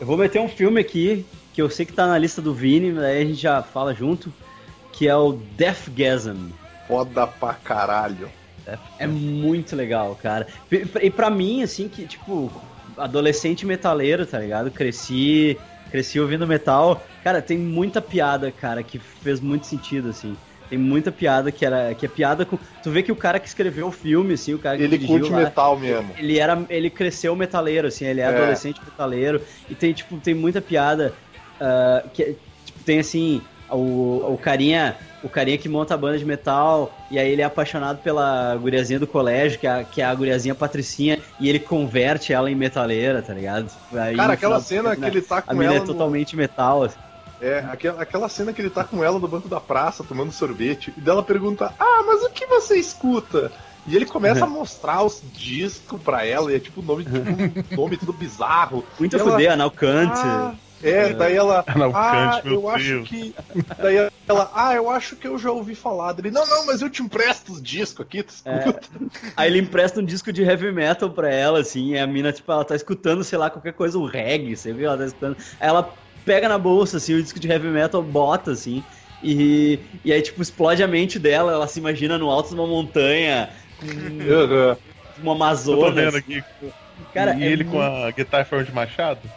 Eu 0.00 0.06
vou 0.06 0.16
meter 0.16 0.40
um 0.40 0.48
filme 0.48 0.80
aqui, 0.80 1.24
que 1.52 1.62
eu 1.62 1.70
sei 1.70 1.86
que 1.86 1.92
tá 1.92 2.06
na 2.06 2.18
lista 2.18 2.42
do 2.42 2.52
Vini, 2.52 2.92
mas 2.92 3.04
aí 3.04 3.22
a 3.22 3.24
gente 3.24 3.40
já 3.40 3.62
fala 3.62 3.94
junto, 3.94 4.32
que 4.92 5.08
é 5.08 5.16
o 5.16 5.32
Deathgasm. 5.32 6.50
Foda 6.88 7.26
pra 7.26 7.54
caralho. 7.54 8.30
É 8.98 9.06
muito 9.06 9.76
legal, 9.76 10.18
cara. 10.22 10.46
E 11.02 11.10
pra 11.10 11.28
mim, 11.30 11.62
assim, 11.62 11.88
que, 11.88 12.06
tipo, 12.06 12.50
adolescente 12.96 13.66
metaleiro, 13.66 14.24
tá 14.24 14.38
ligado? 14.38 14.70
Cresci, 14.70 15.58
cresci 15.90 16.18
ouvindo 16.18 16.46
metal. 16.46 17.04
Cara, 17.22 17.42
tem 17.42 17.58
muita 17.58 18.00
piada, 18.00 18.50
cara, 18.50 18.82
que 18.82 18.98
fez 18.98 19.40
muito 19.40 19.66
sentido, 19.66 20.08
assim. 20.10 20.36
Tem 20.70 20.78
muita 20.78 21.12
piada 21.12 21.52
que 21.52 21.64
era 21.64 21.94
que 21.94 22.06
é 22.06 22.08
piada 22.08 22.46
com. 22.46 22.58
Tu 22.82 22.90
vê 22.90 23.02
que 23.02 23.12
o 23.12 23.16
cara 23.16 23.38
que 23.38 23.46
escreveu 23.46 23.88
o 23.88 23.92
filme, 23.92 24.32
assim, 24.32 24.54
o 24.54 24.58
cara 24.58 24.78
que 24.78 24.82
Ele 24.82 24.98
curte 24.98 25.30
lá, 25.30 25.40
metal 25.40 25.78
mesmo. 25.78 26.10
ele 26.16 26.38
era 26.38 26.64
ele 26.70 26.88
cresceu 26.88 27.36
metaleiro 27.36 27.86
assim 27.88 28.06
ele 28.06 28.22
é, 28.22 28.24
É. 28.24 28.28
adolescente 28.28 28.80
metaleiro 28.82 29.42
e 29.68 29.74
tem 29.74 29.92
tipo 29.92 30.16
tem 30.16 30.32
muita 30.34 30.62
piada 30.62 31.12
ah, 31.60 32.02
que 32.14 32.34
tipo, 32.64 32.78
tem 32.82 32.98
assim 32.98 33.42
o, 33.74 34.32
o 34.34 34.38
carinha 34.38 34.96
o 35.22 35.28
carinha 35.28 35.56
que 35.56 35.68
monta 35.68 35.94
a 35.94 35.96
banda 35.96 36.18
de 36.18 36.24
metal 36.24 36.92
e 37.10 37.18
aí 37.18 37.30
ele 37.30 37.40
é 37.40 37.44
apaixonado 37.44 37.98
pela 37.98 38.54
guriazinha 38.56 38.98
do 39.00 39.06
colégio 39.06 39.58
que 39.58 39.66
é, 39.66 39.70
a- 39.70 39.84
que 39.84 40.02
é 40.02 40.04
a 40.04 40.14
guriazinha 40.14 40.54
patricinha 40.54 41.18
e 41.40 41.48
ele 41.48 41.58
converte 41.58 42.32
ela 42.32 42.50
em 42.50 42.54
metaleira 42.54 43.22
tá 43.22 43.32
ligado 43.32 43.70
Aí, 43.92 44.16
Cara, 44.16 44.34
aquela 44.34 44.60
cena 44.60 44.90
filme, 44.90 44.96
que 44.96 45.00
né, 45.02 45.08
ele 45.08 45.22
tá 45.22 45.38
a 45.38 45.42
com 45.42 45.52
mina 45.54 45.64
ela. 45.66 45.76
é 45.76 45.80
no- 45.80 45.86
totalmente 45.86 46.36
metal 46.36 46.82
assim. 46.84 46.96
É, 47.40 47.58
aquela, 47.70 48.00
aquela 48.02 48.28
cena 48.28 48.52
que 48.52 48.62
ele 48.62 48.70
tá 48.70 48.84
com 48.84 49.02
ela 49.04 49.18
no 49.18 49.28
banco 49.28 49.48
da 49.48 49.60
praça, 49.60 50.02
tomando 50.04 50.30
sorvete, 50.32 50.94
e 50.96 51.00
dela 51.00 51.22
pergunta: 51.22 51.74
Ah, 51.78 52.02
mas 52.06 52.22
o 52.22 52.30
que 52.30 52.46
você 52.46 52.76
escuta? 52.76 53.50
E 53.86 53.94
ele 53.94 54.06
começa 54.06 54.44
a 54.44 54.48
mostrar 54.48 55.02
os 55.02 55.20
discos 55.34 56.00
pra 56.00 56.24
ela, 56.24 56.50
e 56.50 56.56
é 56.56 56.58
tipo 56.60 56.80
nome, 56.80 57.04
tipo, 57.04 57.74
nome 57.76 57.96
tudo 57.98 58.12
bizarro. 58.14 58.82
muito 58.98 59.16
a 59.16 59.18
ela- 59.20 59.52
analcante 59.52 60.20
Ah, 60.22 60.54
é, 60.84 61.12
daí 61.14 61.34
ela. 61.34 61.64
Analcante, 61.68 62.42
ah, 62.46 62.50
eu 62.52 62.68
acho 62.68 63.02
que. 63.04 63.34
Daí 63.78 63.96
ela, 64.28 64.50
ah, 64.54 64.74
eu 64.74 64.88
acho 64.90 65.16
que 65.16 65.26
eu 65.28 65.36
já 65.38 65.50
ouvi 65.50 65.74
falar 65.74 66.12
dele. 66.12 66.30
Não, 66.30 66.46
não, 66.46 66.66
mas 66.66 66.80
eu 66.80 66.88
te 66.88 67.02
empresto 67.02 67.52
os 67.52 67.62
discos 67.62 68.04
aqui, 68.04 68.22
tu 68.22 68.30
escuta. 68.30 68.80
Aí 69.36 69.50
ele 69.50 69.58
empresta 69.60 70.00
um 70.00 70.04
disco 70.04 70.32
de 70.32 70.42
heavy 70.42 70.72
metal 70.72 71.10
pra 71.10 71.32
ela, 71.32 71.60
assim, 71.60 71.92
e 71.92 71.98
a 71.98 72.06
mina, 72.06 72.32
tipo, 72.32 72.50
ela 72.50 72.64
tá 72.64 72.74
escutando, 72.74 73.22
sei 73.24 73.38
lá, 73.38 73.50
qualquer 73.50 73.72
coisa, 73.72 73.98
um 73.98 74.06
reggae, 74.06 74.56
lá, 74.56 74.78
que 74.78 74.84
ela 74.84 74.98
tá 74.98 75.04
escutando. 75.06 75.36
Aí 75.60 75.68
ela 75.68 75.94
pega 76.24 76.48
na 76.48 76.58
bolsa, 76.58 76.96
assim, 76.96 77.14
o 77.14 77.22
disco 77.22 77.38
de 77.40 77.48
heavy 77.48 77.68
metal, 77.68 78.02
bota, 78.02 78.52
assim, 78.52 78.84
e, 79.22 79.80
e 80.04 80.12
aí, 80.12 80.22
tipo, 80.22 80.40
explode 80.42 80.82
a 80.82 80.88
mente 80.88 81.18
dela, 81.18 81.52
ela 81.52 81.66
se 81.68 81.78
imagina 81.78 82.16
no 82.18 82.30
alto 82.30 82.50
de 82.50 82.54
uma 82.54 82.66
montanha, 82.66 83.50
Aham. 83.82 84.78
uma 85.18 85.32
Eu 85.32 85.34
tô 85.34 85.34
Amazônia. 85.34 85.92
vendo 86.10 86.16
assim. 86.16 86.36
aqui. 86.38 86.44
Cara, 87.12 87.34
e 87.34 87.42
é 87.42 87.46
ele 87.46 87.64
com 87.64 87.76
muito- 87.78 87.82
a 88.06 88.10
guitarra 88.10 88.64
de 88.64 88.72
machado? 88.72 89.30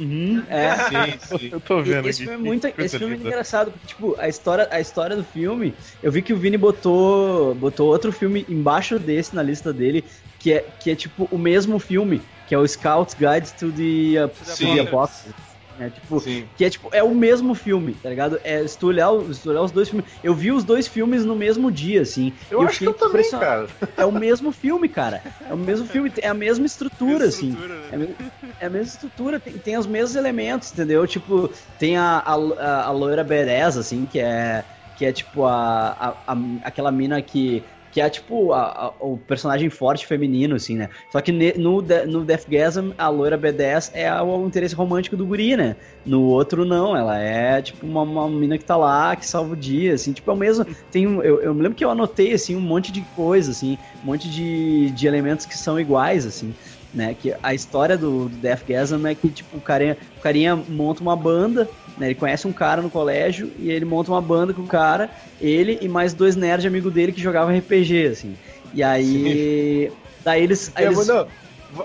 Uhum, 0.00 0.42
é. 0.48 0.76
Sim, 1.28 1.38
sim. 1.38 1.48
Eu 1.52 1.60
tô 1.60 1.82
vendo 1.82 2.08
esse 2.08 2.22
aqui. 2.22 2.30
filme 2.30 2.46
é 2.46 2.48
muito, 2.48 2.66
esse 2.66 2.98
filme 2.98 3.14
é 3.14 3.16
coisa 3.16 3.28
engraçado, 3.28 3.70
porque, 3.70 3.86
tipo, 3.88 4.16
a 4.18 4.28
história, 4.28 4.66
a 4.70 4.80
história 4.80 5.14
do 5.14 5.22
filme, 5.22 5.74
eu 6.02 6.10
vi 6.10 6.22
que 6.22 6.32
o 6.32 6.36
Vini 6.38 6.56
botou, 6.56 7.54
botou 7.54 7.88
outro 7.88 8.10
filme 8.10 8.46
embaixo 8.48 8.98
desse 8.98 9.36
na 9.36 9.42
lista 9.42 9.72
dele, 9.74 10.02
que 10.38 10.52
é, 10.52 10.64
que 10.80 10.90
é 10.90 10.96
tipo 10.96 11.28
o 11.30 11.36
mesmo 11.36 11.78
filme, 11.78 12.22
que 12.48 12.54
é 12.54 12.58
o 12.58 12.66
Scout's 12.66 13.14
Guide 13.14 13.52
to 13.58 13.70
the, 13.70 14.24
uh, 14.24 14.28
to 14.28 14.56
the 14.56 14.80
Apocalypse. 14.80 15.49
É, 15.80 15.88
tipo, 15.88 16.20
Sim. 16.20 16.46
que 16.54 16.62
é 16.64 16.68
tipo, 16.68 16.90
é 16.92 17.02
o 17.02 17.14
mesmo 17.14 17.54
filme, 17.54 17.94
tá 17.94 18.10
ligado? 18.10 18.38
É, 18.44 18.66
se 18.66 18.78
tu 18.78 18.86
olhar, 18.88 19.08
se 19.32 19.42
tu 19.42 19.48
olhar 19.48 19.62
os 19.62 19.72
dois 19.72 19.88
filmes. 19.88 20.10
Eu 20.22 20.34
vi 20.34 20.52
os 20.52 20.62
dois 20.62 20.86
filmes 20.86 21.24
no 21.24 21.34
mesmo 21.34 21.70
dia, 21.72 22.02
assim. 22.02 22.36
Eu 22.50 22.60
acho 22.60 22.78
que 22.80 22.86
eu 22.86 22.92
também, 22.94 23.30
cara. 23.30 23.66
É 23.96 24.04
o 24.04 24.12
mesmo 24.12 24.52
filme, 24.52 24.88
cara. 24.90 25.22
É 25.40 25.54
o 25.54 25.56
mesmo 25.56 25.86
filme, 25.86 26.12
é 26.20 26.28
a 26.28 26.34
mesma 26.34 26.66
estrutura, 26.66 27.24
assim. 27.26 27.48
Estrutura, 27.48 27.80
né? 27.80 27.88
É 27.90 27.94
a, 27.94 27.98
me- 27.98 28.16
é 28.60 28.66
a 28.66 28.70
mesma 28.70 28.92
estrutura, 28.92 29.40
tem, 29.40 29.58
tem 29.58 29.78
os 29.78 29.86
mesmos 29.86 30.16
elementos, 30.16 30.70
entendeu? 30.70 31.06
Tipo, 31.06 31.48
tem 31.78 31.96
a, 31.96 32.18
a, 32.18 32.34
a, 32.34 32.84
a 32.86 32.90
loira 32.92 33.24
Berez, 33.24 33.78
assim, 33.78 34.06
que 34.06 34.18
é, 34.18 34.66
que 34.94 35.04
é 35.06 35.12
tipo 35.12 35.44
a, 35.46 35.88
a, 35.92 36.08
a- 36.34 36.36
aquela 36.62 36.92
mina 36.92 37.22
que, 37.22 37.66
que 37.90 38.00
é 38.00 38.08
tipo 38.10 38.52
a- 38.52 38.70
a- 38.88 38.96
o 39.00 39.18
personagem 39.18 39.68
forte 39.70 40.06
feminino, 40.06 40.54
assim, 40.56 40.76
né? 40.76 40.88
Só 41.10 41.20
que 41.20 41.32
ne- 41.32 41.54
no, 41.54 41.82
no 42.06 42.24
Deathgasm, 42.24 42.90
a 42.96 43.08
loira 43.08 43.36
B10 43.36 43.90
é 43.92 44.08
a- 44.08 44.22
o 44.22 44.46
interesse 44.46 44.74
romântico 44.74 45.16
do 45.16 45.26
guri, 45.26 45.56
né? 45.56 45.76
No 46.04 46.22
outro, 46.22 46.64
não, 46.64 46.96
ela 46.96 47.18
é 47.18 47.60
tipo 47.62 47.86
uma, 47.86 48.02
uma 48.02 48.28
mina 48.30 48.58
que 48.58 48.64
tá 48.64 48.76
lá, 48.76 49.14
que 49.16 49.26
salva 49.26 49.52
o 49.52 49.56
dia, 49.56 49.94
assim, 49.94 50.12
tipo, 50.12 50.30
é 50.30 50.34
o 50.34 50.36
mesmo. 50.36 50.64
Tem 50.90 51.04
eu, 51.04 51.42
eu 51.42 51.54
me 51.54 51.62
lembro 51.62 51.76
que 51.76 51.84
eu 51.84 51.90
anotei, 51.90 52.32
assim, 52.32 52.54
um 52.56 52.60
monte 52.60 52.92
de 52.92 53.04
coisa, 53.06 53.50
assim, 53.50 53.78
um 54.02 54.06
monte 54.06 54.28
de, 54.30 54.92
de 54.92 55.06
elementos 55.06 55.44
que 55.46 55.58
são 55.58 55.78
iguais, 55.78 56.26
assim 56.26 56.54
né? 56.92 57.14
Que 57.14 57.34
a 57.42 57.54
história 57.54 57.96
do, 57.96 58.28
do 58.28 58.36
Deathgasm 58.36 59.06
é 59.06 59.14
que, 59.14 59.28
tipo, 59.30 59.56
o 59.56 59.60
carinha, 59.60 59.96
o 60.18 60.20
carinha 60.20 60.56
monta 60.56 61.02
uma 61.02 61.16
banda, 61.16 61.68
né? 61.96 62.06
Ele 62.06 62.14
conhece 62.14 62.46
um 62.48 62.52
cara 62.52 62.82
no 62.82 62.90
colégio 62.90 63.50
e 63.58 63.70
ele 63.70 63.84
monta 63.84 64.10
uma 64.10 64.20
banda 64.20 64.52
com 64.52 64.62
o 64.62 64.66
cara, 64.66 65.10
ele 65.40 65.78
e 65.80 65.88
mais 65.88 66.12
dois 66.14 66.36
nerds 66.36 66.66
amigo 66.66 66.90
dele 66.90 67.12
que 67.12 67.20
jogavam 67.20 67.56
RPG, 67.56 68.06
assim. 68.08 68.36
E 68.74 68.82
aí. 68.82 69.90
Daí 70.24 70.42
eles. 70.42 70.70
aí 70.74 70.84
É, 70.84 70.88
eles- 70.88 71.06
não, 71.06 71.26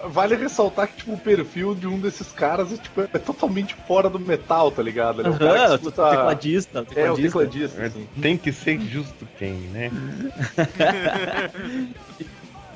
vale 0.09 0.35
ressaltar 0.35 0.87
que 0.87 0.97
tipo, 0.97 1.13
o 1.13 1.17
perfil 1.17 1.75
de 1.75 1.85
um 1.87 1.99
desses 1.99 2.31
caras 2.31 2.73
é, 2.73 2.77
tipo, 2.77 3.01
é 3.01 3.07
totalmente 3.19 3.75
fora 3.87 4.09
do 4.09 4.19
metal, 4.19 4.71
tá 4.71 4.81
ligado? 4.81 5.21
Ele 5.21 5.27
é 5.27 5.31
um 5.31 5.37
cara 5.37 5.65
que 5.67 5.71
o 5.71 5.75
escuta- 5.75 6.09
tecladista, 6.09 6.79
o 6.79 6.81
É, 6.81 7.11
o 7.11 7.15
tecladista. 7.15 7.23
tecladista, 7.39 7.83
assim. 7.85 8.07
Tem 8.21 8.35
que 8.37 8.51
ser 8.51 8.79
justo 8.81 9.27
quem, 9.37 9.53
né? 9.53 9.91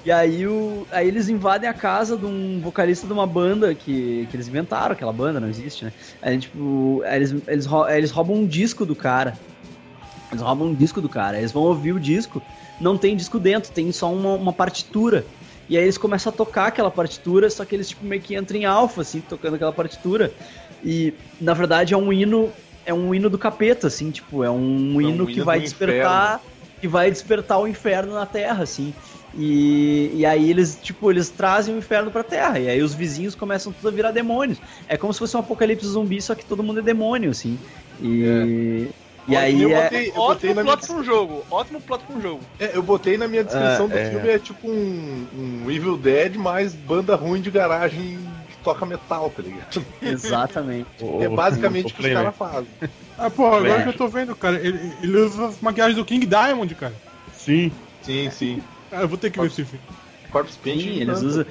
E 0.09 0.11
aí, 0.11 0.47
o, 0.47 0.87
aí 0.89 1.07
eles 1.07 1.29
invadem 1.29 1.69
a 1.69 1.73
casa 1.73 2.17
de 2.17 2.25
um 2.25 2.59
vocalista 2.59 3.05
de 3.05 3.13
uma 3.13 3.27
banda 3.27 3.75
que, 3.75 4.25
que 4.25 4.35
eles 4.35 4.47
inventaram, 4.47 4.93
aquela 4.93 5.13
banda, 5.13 5.39
não 5.39 5.47
existe, 5.47 5.85
né? 5.85 5.93
Aí, 6.19 6.35
tipo, 6.39 7.03
aí 7.05 7.17
eles, 7.17 7.35
eles, 7.47 7.67
rou- 7.67 7.83
aí 7.83 7.99
eles 7.99 8.09
roubam 8.09 8.37
um 8.37 8.47
disco 8.47 8.87
do 8.87 8.95
cara. 8.95 9.37
Eles 10.31 10.41
roubam 10.41 10.69
um 10.69 10.73
disco 10.73 10.99
do 10.99 11.07
cara. 11.07 11.37
Eles 11.37 11.51
vão 11.51 11.61
ouvir 11.61 11.93
o 11.93 11.99
disco, 11.99 12.41
não 12.81 12.97
tem 12.97 13.15
disco 13.15 13.37
dentro, 13.37 13.71
tem 13.71 13.91
só 13.91 14.11
uma, 14.11 14.33
uma 14.33 14.51
partitura. 14.51 15.23
E 15.69 15.77
aí 15.77 15.83
eles 15.83 15.99
começam 15.99 16.33
a 16.33 16.35
tocar 16.35 16.69
aquela 16.69 16.89
partitura, 16.89 17.47
só 17.47 17.63
que 17.63 17.75
eles 17.75 17.89
tipo, 17.89 18.03
meio 18.03 18.19
que 18.19 18.35
entram 18.35 18.57
em 18.57 18.65
alfa, 18.65 19.01
assim, 19.01 19.21
tocando 19.21 19.57
aquela 19.57 19.71
partitura. 19.71 20.33
E, 20.83 21.13
na 21.39 21.53
verdade, 21.53 21.93
é 21.93 21.97
um 21.97 22.11
hino. 22.11 22.51
É 22.83 22.91
um 22.95 23.13
hino 23.13 23.29
do 23.29 23.37
capeta, 23.37 23.85
assim, 23.85 24.09
tipo, 24.09 24.43
é 24.43 24.49
um 24.49 24.99
hino 24.99 25.27
que 25.27 25.33
hino 25.33 25.45
vai 25.45 25.59
do 25.59 25.65
despertar. 25.65 26.41
Que 26.81 26.87
vai 26.87 27.11
despertar 27.11 27.59
o 27.59 27.67
inferno 27.67 28.15
na 28.15 28.25
Terra, 28.25 28.63
assim. 28.63 28.91
E, 29.35 30.11
e 30.15 30.25
aí 30.25 30.49
eles, 30.49 30.77
tipo, 30.81 31.09
eles 31.11 31.29
trazem 31.29 31.75
o 31.75 31.77
inferno 31.77 32.09
pra 32.11 32.23
Terra. 32.23 32.59
E 32.59 32.67
aí 32.69 32.81
os 32.81 32.93
vizinhos 32.93 33.35
começam 33.35 33.71
tudo 33.71 33.87
a 33.87 33.91
virar 33.91 34.11
demônios. 34.11 34.59
É 34.87 34.97
como 34.97 35.13
se 35.13 35.19
fosse 35.19 35.35
um 35.37 35.39
apocalipse 35.39 35.85
zumbi, 35.87 36.21
só 36.21 36.33
que 36.35 36.45
todo 36.45 36.63
mundo 36.63 36.79
é 36.79 36.83
demônio, 36.83 37.31
assim. 37.31 37.57
E. 38.01 38.87
E 39.27 39.35
Ó, 39.35 39.39
aí 39.39 39.61
eu 39.61 39.69
é. 39.71 39.83
botei, 39.83 40.07
eu 40.09 40.13
botei 40.13 40.49
Ótimo 40.49 40.55
na 40.55 40.63
minha, 40.63 40.75
plot 40.77 40.87
pra 40.87 40.95
um 40.95 41.03
jogo. 41.03 41.45
Ótimo 41.51 41.81
plot 41.81 42.03
pra 42.03 42.15
um 42.15 42.21
jogo. 42.21 42.41
é, 42.59 42.71
eu 42.75 42.81
botei 42.81 43.15
na 43.15 43.27
minha 43.27 43.43
descrição 43.43 43.85
Ah, 43.85 43.89
do 43.89 43.97
é. 43.97 44.09
filme, 44.09 44.27
é 44.29 44.39
tipo 44.39 44.67
um, 44.67 45.27
um 45.65 45.69
Evil 45.71 45.97
Dead 45.97 46.35
mais 46.35 46.73
banda 46.73 47.15
ruim 47.15 47.39
de 47.39 47.51
garagem 47.51 48.17
que 48.49 48.57
toca 48.63 48.87
metal, 48.87 49.29
tá 49.29 49.43
ligado? 49.43 49.85
Exatamente. 50.01 50.87
É 51.21 51.29
basicamente 51.29 51.91
o 51.91 51.95
que 51.95 52.07
os 52.07 52.11
caras 52.13 52.35
fazem. 52.35 52.65
Ah, 53.15 53.29
porra, 53.29 53.57
agora 53.57 53.81
É. 53.81 53.83
que 53.83 53.89
eu 53.89 53.93
tô 53.97 54.07
vendo, 54.07 54.35
cara, 54.35 54.55
ele, 54.55 54.93
ele 55.03 55.17
usa 55.19 55.45
as 55.47 55.59
maquiagens 55.61 55.97
do 55.97 56.05
King 56.05 56.25
Diamond, 56.25 56.73
cara. 56.73 56.95
Sim. 57.31 57.71
Sim, 58.01 58.31
sim. 58.31 58.63
Ah, 58.91 59.01
eu 59.01 59.07
vou 59.07 59.17
ter 59.17 59.31
que 59.31 59.39
ver 59.39 59.47
esse 59.47 59.65
filme. 59.65 59.85
Corpse 60.31 60.57
Paint. 60.59 60.81
Sim, 60.81 61.05
não 61.05 61.13
eles 61.13 61.21
usam. 61.21 61.45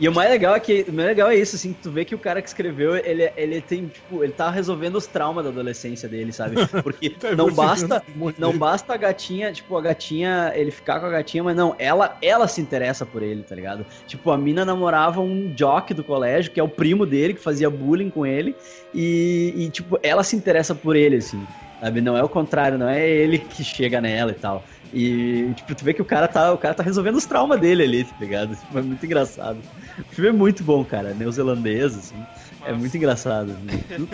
E 0.00 0.08
o 0.08 0.14
mais 0.14 0.30
legal 0.30 0.54
é 0.54 0.60
que 0.60 0.86
o 0.88 0.92
mais 0.94 1.08
legal 1.08 1.30
é 1.30 1.36
isso, 1.36 1.56
assim, 1.56 1.74
que 1.74 1.82
tu 1.82 1.92
vê 1.92 2.06
que 2.06 2.14
o 2.14 2.18
cara 2.18 2.40
que 2.40 2.48
escreveu, 2.48 2.96
ele, 2.96 3.30
ele 3.36 3.60
tem, 3.60 3.86
tipo, 3.86 4.24
ele 4.24 4.32
tá 4.32 4.50
resolvendo 4.50 4.96
os 4.96 5.06
traumas 5.06 5.44
da 5.44 5.50
adolescência 5.50 6.08
dele, 6.08 6.32
sabe? 6.32 6.56
Porque 6.82 7.10
Tá 7.10 7.36
não 7.36 7.52
basta, 7.52 8.02
não 8.38 8.56
basta 8.56 8.94
a 8.94 8.96
gatinha, 8.96 9.52
tipo, 9.52 9.76
a 9.76 9.82
gatinha, 9.82 10.52
ele 10.54 10.70
ficar 10.70 11.00
com 11.00 11.06
a 11.06 11.10
gatinha, 11.10 11.44
mas 11.44 11.54
não, 11.54 11.76
ela, 11.78 12.16
ela 12.22 12.48
se 12.48 12.62
interessa 12.62 13.04
por 13.04 13.22
ele, 13.22 13.42
tá 13.42 13.54
ligado? 13.54 13.84
Tipo, 14.06 14.30
a 14.30 14.38
mina 14.38 14.64
namorava 14.64 15.20
um 15.20 15.52
jock 15.54 15.92
do 15.92 16.02
colégio, 16.02 16.50
que 16.50 16.58
é 16.58 16.62
o 16.62 16.68
primo 16.68 17.04
dele, 17.04 17.34
que 17.34 17.40
fazia 17.40 17.68
bullying 17.68 18.08
com 18.08 18.24
ele, 18.24 18.56
e, 18.94 19.52
e, 19.54 19.70
tipo, 19.70 19.98
ela 20.02 20.24
se 20.24 20.34
interessa 20.34 20.74
por 20.74 20.96
ele, 20.96 21.16
assim, 21.16 21.46
sabe? 21.78 22.00
Não 22.00 22.16
é 22.16 22.22
o 22.22 22.28
contrário, 22.28 22.78
não 22.78 22.88
é 22.88 23.06
ele 23.06 23.38
que 23.38 23.62
chega 23.62 24.00
nela 24.00 24.30
e 24.30 24.34
tal. 24.34 24.64
E, 24.92 25.52
tipo, 25.54 25.74
tu 25.74 25.84
vê 25.84 25.94
que 25.94 26.02
o 26.02 26.04
cara 26.04 26.26
tá, 26.26 26.52
o 26.52 26.58
cara 26.58 26.74
tá 26.74 26.82
resolvendo 26.82 27.16
os 27.16 27.24
traumas 27.26 27.60
dele 27.60 27.82
ali, 27.84 28.04
tá 28.04 28.16
ligado? 28.18 28.56
Tipo, 28.56 28.78
é 28.78 28.82
muito 28.82 29.04
engraçado. 29.06 29.62
O 29.98 30.14
filme 30.14 30.30
é 30.30 30.32
muito 30.32 30.64
bom, 30.64 30.84
cara, 30.84 31.14
neozelandês, 31.14 31.96
assim. 31.96 32.26
É 32.64 32.72
muito 32.72 32.96
engraçado. 32.96 33.56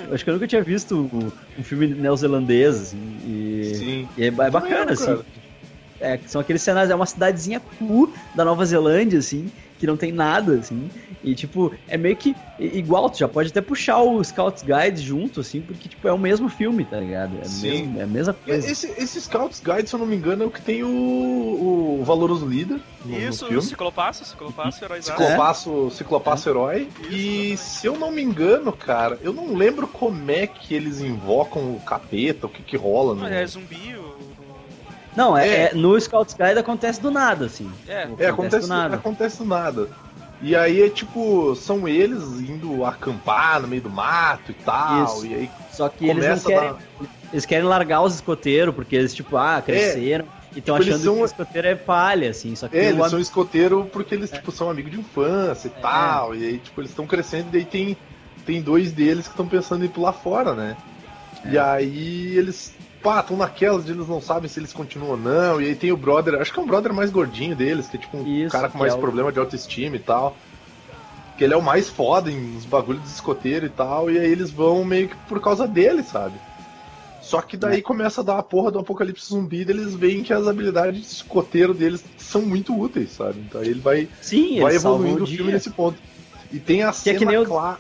Eu 0.07 0.15
Acho 0.15 0.23
que 0.25 0.31
eu 0.31 0.35
nunca 0.35 0.47
tinha 0.47 0.63
visto 0.63 1.09
um, 1.59 1.63
filme 1.63 1.87
neozelandês, 1.87 2.77
assim. 2.77 3.19
E, 3.25 3.75
Sim. 3.75 4.09
e 4.17 4.25
é, 4.25 4.31
ba- 4.31 4.47
é 4.47 4.51
bacana, 4.51 4.79
lembro, 4.79 4.93
assim. 4.93 5.19
É, 5.99 6.19
são 6.27 6.41
aqueles 6.43 6.61
cenários, 6.61 6.91
é 6.91 6.95
uma 6.95 7.07
cidadezinha 7.07 7.59
cu 7.59 8.13
da 8.35 8.45
Nova 8.45 8.67
Zelândia, 8.67 9.19
assim, 9.19 9.51
que 9.79 9.87
não 9.87 9.97
tem 9.97 10.13
nada, 10.13 10.55
assim. 10.55 10.91
E, 11.23 11.35
tipo, 11.35 11.75
é 11.89 11.97
meio 11.97 12.17
que 12.17 12.35
igual, 12.59 13.11
tu 13.11 13.19
já 13.19 13.29
pode 13.29 13.51
até 13.51 13.61
puxar 13.61 14.01
o 14.01 14.23
Scouts 14.23 14.63
Guide 14.63 15.03
junto, 15.03 15.41
assim, 15.41 15.61
porque, 15.61 15.89
tipo, 15.89 16.07
é 16.07 16.13
o 16.13 16.19
mesmo 16.19 16.49
filme, 16.49 16.85
tá 16.85 16.99
ligado? 16.99 17.37
É, 17.41 17.45
Sim. 17.45 17.69
mesmo, 17.69 18.01
é 18.01 18.03
a 18.03 18.07
mesma 18.07 18.33
coisa. 18.33 18.71
Esse, 18.71 18.87
esse 18.97 19.21
Scouts 19.21 19.61
Guide, 19.61 19.89
se 19.89 19.95
eu 19.95 19.99
não 20.01 20.07
me 20.07 20.17
engano, 20.17 20.45
é 20.45 20.47
o 20.47 20.51
que 20.51 20.63
tem 20.63 20.83
o, 20.83 21.99
o 22.01 22.05
Valoroso 22.05 22.47
Líder 22.47 22.81
no, 23.05 23.19
Isso, 23.19 23.45
no 23.45 23.47
o 23.47 23.53
filme. 23.53 23.63
Ciclopaço, 23.63 24.25
Ciclopaço, 24.25 24.85
heróizaço. 24.85 25.21
Ciclopaço, 25.23 25.91
Ciclopaço 25.91 26.49
Herói. 26.49 26.89
E 27.11 27.57
se 27.57 27.87
eu 27.87 27.99
não 27.99 28.11
me 28.11 28.23
engano, 28.23 28.73
cara, 28.73 29.19
eu 29.23 29.33
não 29.33 29.55
lembro 29.55 29.87
como 29.87 30.31
é 30.31 30.47
que 30.47 30.75
eles 30.75 31.01
invocam 31.01 31.75
o 31.75 31.81
capeta, 31.81 32.47
o 32.47 32.49
que 32.49 32.63
que 32.63 32.77
rola 32.77 33.15
no. 33.15 33.23
Mas 33.23 33.33
É 33.33 33.47
zumbi, 33.47 33.97
Não, 35.17 35.37
é, 35.37 35.49
É. 35.49 35.63
é- 35.71 35.75
no 35.75 35.99
Scouts 36.01 36.35
Guide 36.35 36.59
acontece 36.59 37.01
do 37.01 37.11
nada, 37.11 37.47
assim. 37.47 37.71
É, 37.89 38.07
É, 38.19 38.27
acontece, 38.27 38.67
do 38.67 38.69
nada. 38.69 38.97
acontece 38.97 39.39
do 39.39 39.45
nada. 39.47 39.89
E 40.43 40.55
aí 40.55 40.83
é 40.83 40.91
tipo, 40.91 41.55
são 41.57 41.89
eles 41.89 42.23
indo 42.41 42.85
acampar 42.85 43.61
no 43.63 43.67
meio 43.69 43.81
do 43.81 43.89
mato 43.89 44.51
e 44.51 44.55
tal. 44.55 45.05
Isso. 45.05 45.27
E 45.27 45.35
aí 45.35 45.51
Só 45.71 45.89
que 45.89 46.09
eles 46.09 46.27
não 46.27 46.39
querem. 46.41 46.73
dar. 46.73 46.77
Eles 47.33 47.47
querem 47.47 47.65
largar 47.65 48.03
os 48.03 48.15
escoteiros, 48.17 48.75
porque 48.75 48.95
eles, 48.95 49.15
tipo, 49.15 49.37
ah, 49.37 49.61
cresceram. 49.63 50.27
e 50.55 50.59
estão 50.59 50.77
Tipo, 50.77 50.85
eles 50.89 50.95
achando 50.95 51.05
são- 51.05 51.15
que 51.17 51.23
o 51.23 51.25
escoteiro 51.25 51.69
é 51.69 51.75
palha, 51.75 52.31
assim. 52.31 52.55
Só 52.55 52.69
que 52.69 52.77
É, 52.79 52.89
eles 52.89 53.01
am- 53.01 53.09
são 53.11 53.19
escoteiro 53.19 53.85
porque 53.93 54.15
eles, 54.15 54.31
tipo, 54.31 54.53
são 54.53 54.71
amigos 54.71 54.91
de 54.93 55.01
infância 55.01 55.69
e 55.69 55.73
É. 55.77 55.81
tal. 55.83 56.35
E 56.35 56.45
aí, 56.47 56.59
tipo, 56.59 56.81
eles 56.81 56.91
estão 56.91 57.07
crescendo 57.07 57.49
e 57.49 57.53
daí 57.53 57.65
tem, 57.65 57.97
tem 58.45 58.63
dois 58.63 58.93
deles 58.93 59.27
que 59.27 59.33
estão 59.33 59.47
pensando 59.47 59.85
em 59.85 59.89
pular 59.89 60.13
fora, 60.13 60.55
né? 60.55 60.77
É. 61.45 61.51
E 61.53 61.59
aí 61.59 62.37
eles, 62.39 62.73
pá, 63.03 63.21
estão 63.21 63.37
naquelas 63.37 63.85
de 63.85 63.93
eles 63.93 64.07
não 64.09 64.21
sabem 64.21 64.49
se 64.49 64.59
eles 64.59 64.73
continuam 64.73 65.11
ou 65.13 65.17
não. 65.17 65.61
E 65.61 65.67
aí 65.67 65.75
tem 65.77 65.93
o 65.93 65.97
brother, 65.97 66.35
acho 66.41 66.53
que 66.53 66.59
é 66.59 66.63
um 66.63 66.67
brother 66.67 66.93
mais 66.93 67.11
gordinho 67.11 67.55
deles, 67.57 67.89
que 67.89 67.97
é 67.97 68.01
tipo 68.01 68.17
um 68.17 68.27
Isso, 68.27 68.53
cara 68.53 68.69
com 68.69 68.73
que 68.73 68.79
mais 68.79 68.93
é 68.93 68.97
o- 68.97 69.01
problema 69.01 69.31
de 69.33 69.39
autoestima 69.39 69.97
e 69.97 70.01
tal. 70.01 70.37
Que 71.37 71.45
ele 71.45 71.53
é 71.55 71.57
o 71.57 71.63
mais 71.63 71.89
foda 71.89 72.31
em 72.31 72.57
uns 72.57 72.65
bagulhos 72.65 73.03
de 73.03 73.09
escoteiro 73.11 73.67
e 73.67 73.71
tal. 73.71 74.11
E 74.11 74.19
aí 74.19 74.31
eles 74.31 74.51
vão 74.51 74.85
meio 74.85 75.09
que 75.09 75.17
por 75.17 75.41
causa 75.41 75.67
dele, 75.69 76.03
sabe? 76.03 76.41
Só 77.21 77.43
que 77.43 77.57
É. 77.57 77.59
daí 77.59 77.83
começa 77.83 78.21
a 78.21 78.25
dar 78.25 78.39
a 78.39 78.43
porra 78.43 78.71
do 78.71 78.79
apocalipse 78.79 79.29
zumbi 79.29 79.59
e 79.59 79.71
eles 79.71 79.95
veem 79.95 80.23
que 80.23 80.33
as 80.33 80.47
habilidades 80.47 81.01
de 81.01 81.07
escoteiro 81.09 81.75
deles 81.75 82.05
são 82.17 82.43
muito 82.43 82.79
úteis, 82.79 83.11
sabe? 83.13 83.41
Então 83.41 83.61
aí 83.61 83.69
ele 83.69 83.81
vai, 83.81 84.09
Sim, 84.23 84.61
vai 84.61 84.77
evoluindo 84.77 85.25
o 85.25 85.27
dia. 85.27 85.37
filme 85.37 85.53
nesse 85.53 85.71
ponto. 85.71 86.01
E 86.53 86.59
tem 86.61 86.83
a 86.85 86.93
Que 86.93 87.11
é 87.11 87.13
cena 87.13 87.19
que 87.19 87.25
nem 87.27 87.39
o- 87.39 87.45
clara. 87.45 87.79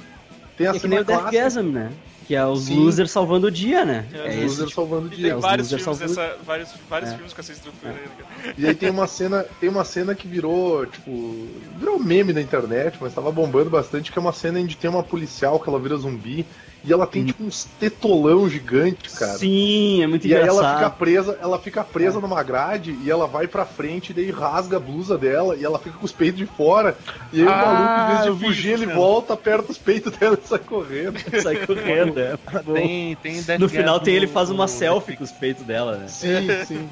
Tem 0.56 0.66
a 0.66 0.70
Que 0.72 0.76
é 0.78 0.80
que 0.80 0.88
nem 0.88 0.98
cena 0.98 1.02
o 1.02 1.04
clássica. 1.20 1.30
Deathgasm, 1.30 1.70
né? 1.70 1.92
Que 2.26 2.34
é 2.34 2.44
os 2.44 2.64
Sim. 2.64 2.74
losers 2.76 3.10
salvando 3.12 3.46
o 3.46 3.50
dia, 3.50 3.84
né? 3.84 4.04
É, 4.12 4.16
É, 4.18 4.20
os 4.20 4.26
esse, 4.28 4.40
Loser 4.42 4.66
tipo, 4.66 4.74
salvando 4.80 5.08
o 5.08 5.12
E 5.12 5.16
dia. 5.16 5.26
tem 5.28 5.36
os 5.36 5.42
vários 5.42 5.70
losers 5.70 5.82
filmes, 5.84 5.98
salvam- 6.12 6.26
dessa, 6.32 6.44
vários, 6.44 6.68
vários 6.90 7.10
É. 7.10 7.14
filmes 7.14 7.32
com 7.32 7.40
essa 7.40 7.52
estrutura 7.52 7.92
aí, 7.92 8.00
né, 8.00 8.08
cara? 8.18 8.54
E 8.58 8.66
aí 8.66 8.74
tem 8.74 8.90
uma 8.90 9.06
cena, 9.06 9.44
tem 9.60 9.68
uma 9.68 9.84
cena 9.84 10.14
que 10.14 10.26
virou, 10.26 10.84
tipo, 10.86 11.46
virou 11.78 11.98
meme 12.00 12.32
na 12.32 12.40
internet, 12.40 12.98
mas 13.00 13.14
tava 13.14 13.30
bombando 13.30 13.70
bastante, 13.70 14.10
que 14.10 14.18
é 14.18 14.20
uma 14.20 14.32
cena 14.32 14.58
onde 14.58 14.76
tem 14.76 14.90
uma 14.90 15.04
policial 15.04 15.60
que 15.60 15.68
ela 15.68 15.78
vira 15.78 15.96
zumbi 15.96 16.44
e 16.86 16.92
ela 16.92 17.06
tem 17.06 17.24
tipo 17.24 17.42
uns 17.42 17.64
tetolão 17.80 18.48
gigante, 18.48 19.10
cara. 19.10 19.36
Sim, 19.38 20.02
é 20.02 20.06
muito 20.06 20.26
E 20.26 20.34
aí 20.34 20.40
engraçado. 20.40 20.64
ela 20.64 20.74
fica 20.76 20.90
presa, 20.90 21.38
ela 21.42 21.58
fica 21.58 21.82
presa 21.84 22.20
numa 22.20 22.42
grade 22.42 22.96
e 23.02 23.10
ela 23.10 23.26
vai 23.26 23.46
pra 23.48 23.64
frente 23.66 24.10
e 24.10 24.14
daí 24.14 24.30
rasga 24.30 24.76
a 24.76 24.80
blusa 24.80 25.18
dela 25.18 25.56
e 25.56 25.64
ela 25.64 25.78
fica 25.78 25.98
com 25.98 26.04
os 26.06 26.12
peitos 26.12 26.38
de 26.38 26.46
fora. 26.46 26.96
E 27.32 27.40
aí 27.40 27.46
o 27.46 27.50
Ah, 27.50 27.56
maluco, 27.56 28.12
em 28.12 28.24
vez 28.24 28.38
de 28.38 28.46
fugir, 28.46 28.72
ele 28.74 28.86
mesmo. 28.86 29.00
volta, 29.00 29.32
aperta 29.34 29.72
os 29.72 29.78
peitos 29.78 30.12
dela 30.16 30.38
e 30.42 30.46
sai 30.48 30.58
correndo. 30.60 31.18
Sai 31.42 31.66
correndo, 31.66 32.18
é. 32.20 32.36
Tem, 32.74 33.16
tem 33.16 33.42
Death 33.42 33.58
No 33.60 33.68
final 33.68 33.98
tem 34.00 34.14
ele 34.14 34.26
faz 34.26 34.48
uma 34.50 34.64
no 34.64 34.68
selfie 34.68 35.16
com 35.16 35.24
os 35.24 35.32
peitos 35.32 35.64
dela, 35.64 35.96
né? 35.96 36.08
Sim, 36.08 36.46
sim. 36.66 36.88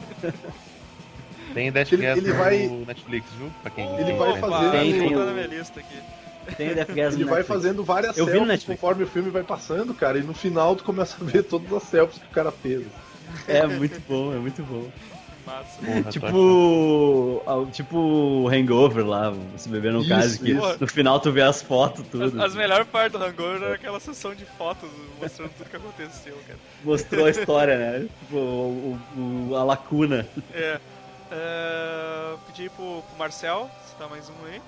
Tem 1.55 1.71
Death 1.71 1.93
Ele- 1.93 2.03
Gas 2.03 2.19
ele 2.19 2.29
no 2.33 2.35
vai- 2.35 2.69
Netflix, 2.87 3.27
viu? 3.39 3.49
Pra 3.63 3.71
quem 3.71 3.87
Ele 3.99 4.13
vai 4.15 4.39
fazer- 4.41 4.71
Tem, 4.73 4.93
Tem, 4.93 5.09
tem 5.09 5.17
tá. 6.45 6.53
Tem 6.57 6.71
o 6.71 6.75
Death 6.75 6.89
Gas 6.89 7.15
Ele 7.15 7.25
vai 7.25 7.35
Netflix. 7.39 7.47
fazendo 7.49 7.85
várias 7.85 8.17
Eu 8.17 8.27
vi 8.27 8.33
no 8.41 8.47
selfies 8.47 8.65
conforme 8.65 9.05
o 9.05 9.07
filme 9.07 9.31
vai 9.31 9.43
passando, 9.43 9.93
cara, 9.95 10.19
e 10.19 10.23
no 10.23 10.35
final 10.35 10.75
tu 10.77 10.85
começa 10.85 11.17
a 11.21 11.25
ver 11.25 11.43
todas 11.45 11.73
as 11.73 11.83
selfies 11.85 12.19
que 12.19 12.27
o 12.27 12.31
cara 12.31 12.51
fez. 12.53 12.85
É 13.49 13.67
muito 13.67 14.01
bom, 14.09 14.33
é 14.33 14.37
muito 14.37 14.63
bom. 14.63 14.89
Massa. 15.47 15.79
Porra. 15.85 16.03
Tipo. 16.11 17.43
ah, 17.47 17.71
Tipo 17.71 17.99
o 17.99 18.49
Hangover 18.49 19.07
lá, 19.07 19.31
você 19.55 19.69
beber 19.69 19.93
no 19.93 20.07
caso, 20.09 20.39
que 20.41 20.53
isso. 20.53 20.77
no 20.81 20.87
final 20.87 21.21
tu 21.21 21.31
vê 21.31 21.43
as 21.43 21.61
fotos, 21.61 22.03
tudo. 22.11 22.25
As, 22.25 22.35
as 22.35 22.55
melhores 22.55 22.87
partes 22.89 23.19
do 23.19 23.25
Hangover 23.27 23.63
era 23.63 23.75
aquela 23.75 24.01
sessão 24.01 24.35
de 24.35 24.45
fotos 24.47 24.89
mostrando 25.21 25.51
tudo 25.59 25.69
que 25.69 25.77
aconteceu, 25.77 26.35
cara. 26.47 26.59
Mostrou 26.83 27.27
a 27.27 27.31
história, 27.31 27.77
né? 27.77 28.07
Tipo, 28.21 28.37
o, 28.37 28.99
o- 29.51 29.57
a 29.57 29.65
lacuna. 29.65 30.27
É. 30.55 30.81
É, 31.31 32.35
pedi 32.47 32.71
pro, 32.71 33.03
pro 33.03 33.19
Marcel, 33.19 33.69
citar 33.91 34.09
mais 34.09 34.29
um 34.31 34.47
aí. 34.47 34.61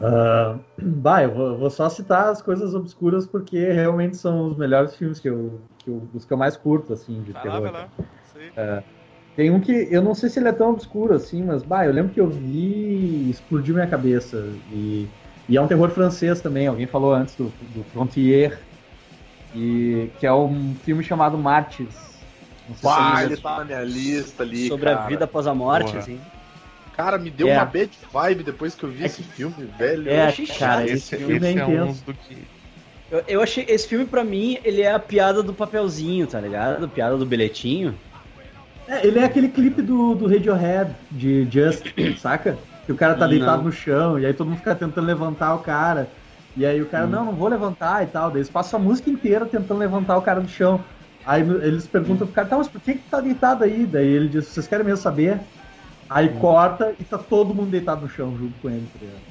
Ah, 0.00 0.58
bah, 0.80 1.22
eu 1.24 1.34
vou, 1.34 1.58
vou 1.58 1.70
só 1.70 1.88
citar 1.88 2.28
as 2.28 2.40
coisas 2.42 2.74
obscuras 2.74 3.26
porque 3.26 3.72
realmente 3.72 4.16
são 4.16 4.48
os 4.48 4.56
melhores 4.56 4.94
filmes 4.96 5.18
que 5.20 5.28
eu, 5.28 5.60
que 5.78 5.90
eu 5.90 6.08
os 6.14 6.24
que 6.24 6.32
eu 6.32 6.36
mais 6.36 6.56
curto, 6.56 6.92
assim, 6.92 7.22
de 7.22 7.32
Vai 7.32 7.42
terror. 7.42 7.62
lá, 7.62 7.70
vai 7.70 7.82
lá. 7.82 7.88
Isso 8.24 8.38
aí. 8.38 8.82
Tem 9.36 9.50
um 9.52 9.60
que 9.60 9.72
eu 9.90 10.02
não 10.02 10.14
sei 10.14 10.28
se 10.28 10.40
ele 10.40 10.48
é 10.48 10.52
tão 10.52 10.70
obscuro 10.70 11.14
assim, 11.14 11.44
mas 11.44 11.62
bah, 11.62 11.86
eu 11.86 11.92
lembro 11.92 12.12
que 12.12 12.20
eu 12.20 12.28
vi 12.28 13.26
e 13.26 13.30
explodiu 13.30 13.74
minha 13.74 13.86
cabeça. 13.86 14.58
E, 14.72 15.08
e 15.48 15.56
é 15.56 15.60
um 15.60 15.68
terror 15.68 15.90
francês 15.90 16.40
também, 16.40 16.66
alguém 16.66 16.86
falou 16.88 17.12
antes 17.14 17.36
do, 17.36 17.48
do 17.60 17.84
Frontier, 17.84 18.66
e, 19.54 20.10
que 20.18 20.26
é 20.26 20.32
um 20.32 20.74
filme 20.74 21.02
chamado 21.04 21.38
Mártires. 21.38 22.18
Não 22.66 22.74
sei 22.74 22.88
se 22.88 22.94
Bah, 22.96 23.10
vocês- 23.16 23.32
ele 23.32 23.36
tá 23.40 23.58
na 23.58 23.64
minha 23.64 23.82
lista 23.84 24.42
ali. 24.42 24.68
Sobre 24.68 24.90
a 24.90 24.94
cara. 24.94 25.08
vida 25.08 25.24
após 25.24 25.46
a 25.46 25.54
morte, 25.54 25.86
Porra. 25.86 25.98
assim. 26.00 26.20
Cara, 26.98 27.16
me 27.16 27.30
deu 27.30 27.48
É. 27.48 27.54
uma 27.54 27.64
bad 27.64 27.90
vibe 28.12 28.42
depois 28.42 28.74
que 28.74 28.82
eu 28.82 28.90
vi 28.90 29.04
esse 29.04 29.22
filme, 29.22 29.54
velho. 29.78 30.10
É, 30.10 30.24
Eu 30.24 30.28
achei 30.28 30.46
cara, 30.48 30.58
chato. 30.58 30.84
esse 30.86 30.92
Esse, 31.14 31.16
filme 31.16 31.34
é 31.34 31.36
esse 31.36 31.58
é 31.60 31.64
um 31.66 31.72
intenso. 31.84 32.04
do 32.04 32.12
que. 32.12 32.36
Eu, 33.10 33.24
eu 33.28 33.40
achei. 33.40 33.64
Esse 33.68 33.86
filme, 33.86 34.04
pra 34.04 34.24
mim, 34.24 34.58
ele 34.64 34.82
é 34.82 34.92
a 34.92 34.98
piada 34.98 35.40
do 35.40 35.54
papelzinho, 35.54 36.26
tá 36.26 36.40
ligado? 36.40 36.84
A 36.84 36.88
piada 36.88 37.16
do 37.16 37.24
bilhetinho. 37.24 37.94
É, 38.88 39.06
ele 39.06 39.20
é 39.20 39.24
aquele 39.24 39.48
clipe 39.48 39.80
do, 39.80 40.16
do 40.16 40.26
Radiohead, 40.26 40.90
de 41.10 41.46
Just, 41.48 41.84
saca? 42.18 42.58
Que 42.84 42.90
o 42.90 42.96
cara 42.96 43.14
tá 43.14 43.26
Não. 43.26 43.28
deitado 43.30 43.62
no 43.62 43.70
chão, 43.70 44.18
e 44.18 44.26
aí 44.26 44.34
todo 44.34 44.48
mundo 44.48 44.58
fica 44.58 44.74
tentando 44.74 45.06
levantar 45.06 45.54
o 45.54 45.58
cara. 45.60 46.08
E 46.56 46.66
aí 46.66 46.82
o 46.82 46.86
cara, 46.86 47.06
não, 47.06 47.26
não 47.26 47.32
vou 47.32 47.46
levantar 47.48 48.02
e 48.02 48.06
tal. 48.08 48.28
Daí 48.30 48.38
eles 48.38 48.50
passam 48.50 48.80
a 48.80 48.82
música 48.82 49.08
inteira 49.08 49.46
tentando 49.46 49.78
levantar 49.78 50.16
o 50.16 50.22
cara 50.22 50.40
do 50.40 50.48
chão. 50.48 50.82
Aí 51.24 51.42
eles 51.42 51.86
perguntam 51.86 52.26
pro 52.26 52.34
cara, 52.34 52.48
tá, 52.48 52.56
mas 52.56 52.66
por 52.66 52.80
que, 52.80 52.94
que 52.94 53.08
tá 53.08 53.20
deitado 53.20 53.62
aí? 53.62 53.86
Daí 53.86 54.08
ele 54.08 54.28
diz, 54.28 54.46
vocês 54.46 54.66
querem 54.66 54.84
mesmo 54.84 55.00
saber? 55.02 55.38
Aí 56.08 56.28
corta 56.40 56.94
e 56.98 57.04
tá 57.04 57.18
todo 57.18 57.54
mundo 57.54 57.70
deitado 57.70 58.00
no 58.02 58.08
chão 58.08 58.36
junto 58.36 58.58
com 58.60 58.70
ele. 58.70 58.86
tá 58.92 58.98
ligado? 59.04 59.22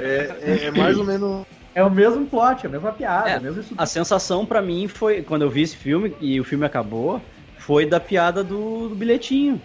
É, 0.00 0.40
é- 0.42 0.64
é 0.66 0.70
mais 0.70 0.98
ou 0.98 1.04
menos. 1.04 1.44
É 1.74 1.84
o 1.84 1.90
mesmo 1.90 2.26
plot, 2.26 2.64
é 2.64 2.68
a 2.68 2.72
mesma 2.72 2.92
piada, 2.92 3.30
É, 3.30 3.34
é, 3.34 3.38
o 3.38 3.42
mesmo 3.42 3.60
isso. 3.60 3.74
A 3.78 3.86
sensação 3.86 4.44
pra 4.44 4.60
mim 4.60 4.88
foi, 4.88 5.22
quando 5.22 5.42
eu 5.42 5.50
vi 5.50 5.62
esse 5.62 5.76
filme 5.76 6.14
e 6.20 6.40
o 6.40 6.44
filme 6.44 6.66
acabou, 6.66 7.20
foi 7.58 7.86
da 7.86 8.00
piada 8.00 8.42
do, 8.42 8.88
do 8.88 8.94
bilhetinho. 8.94 9.60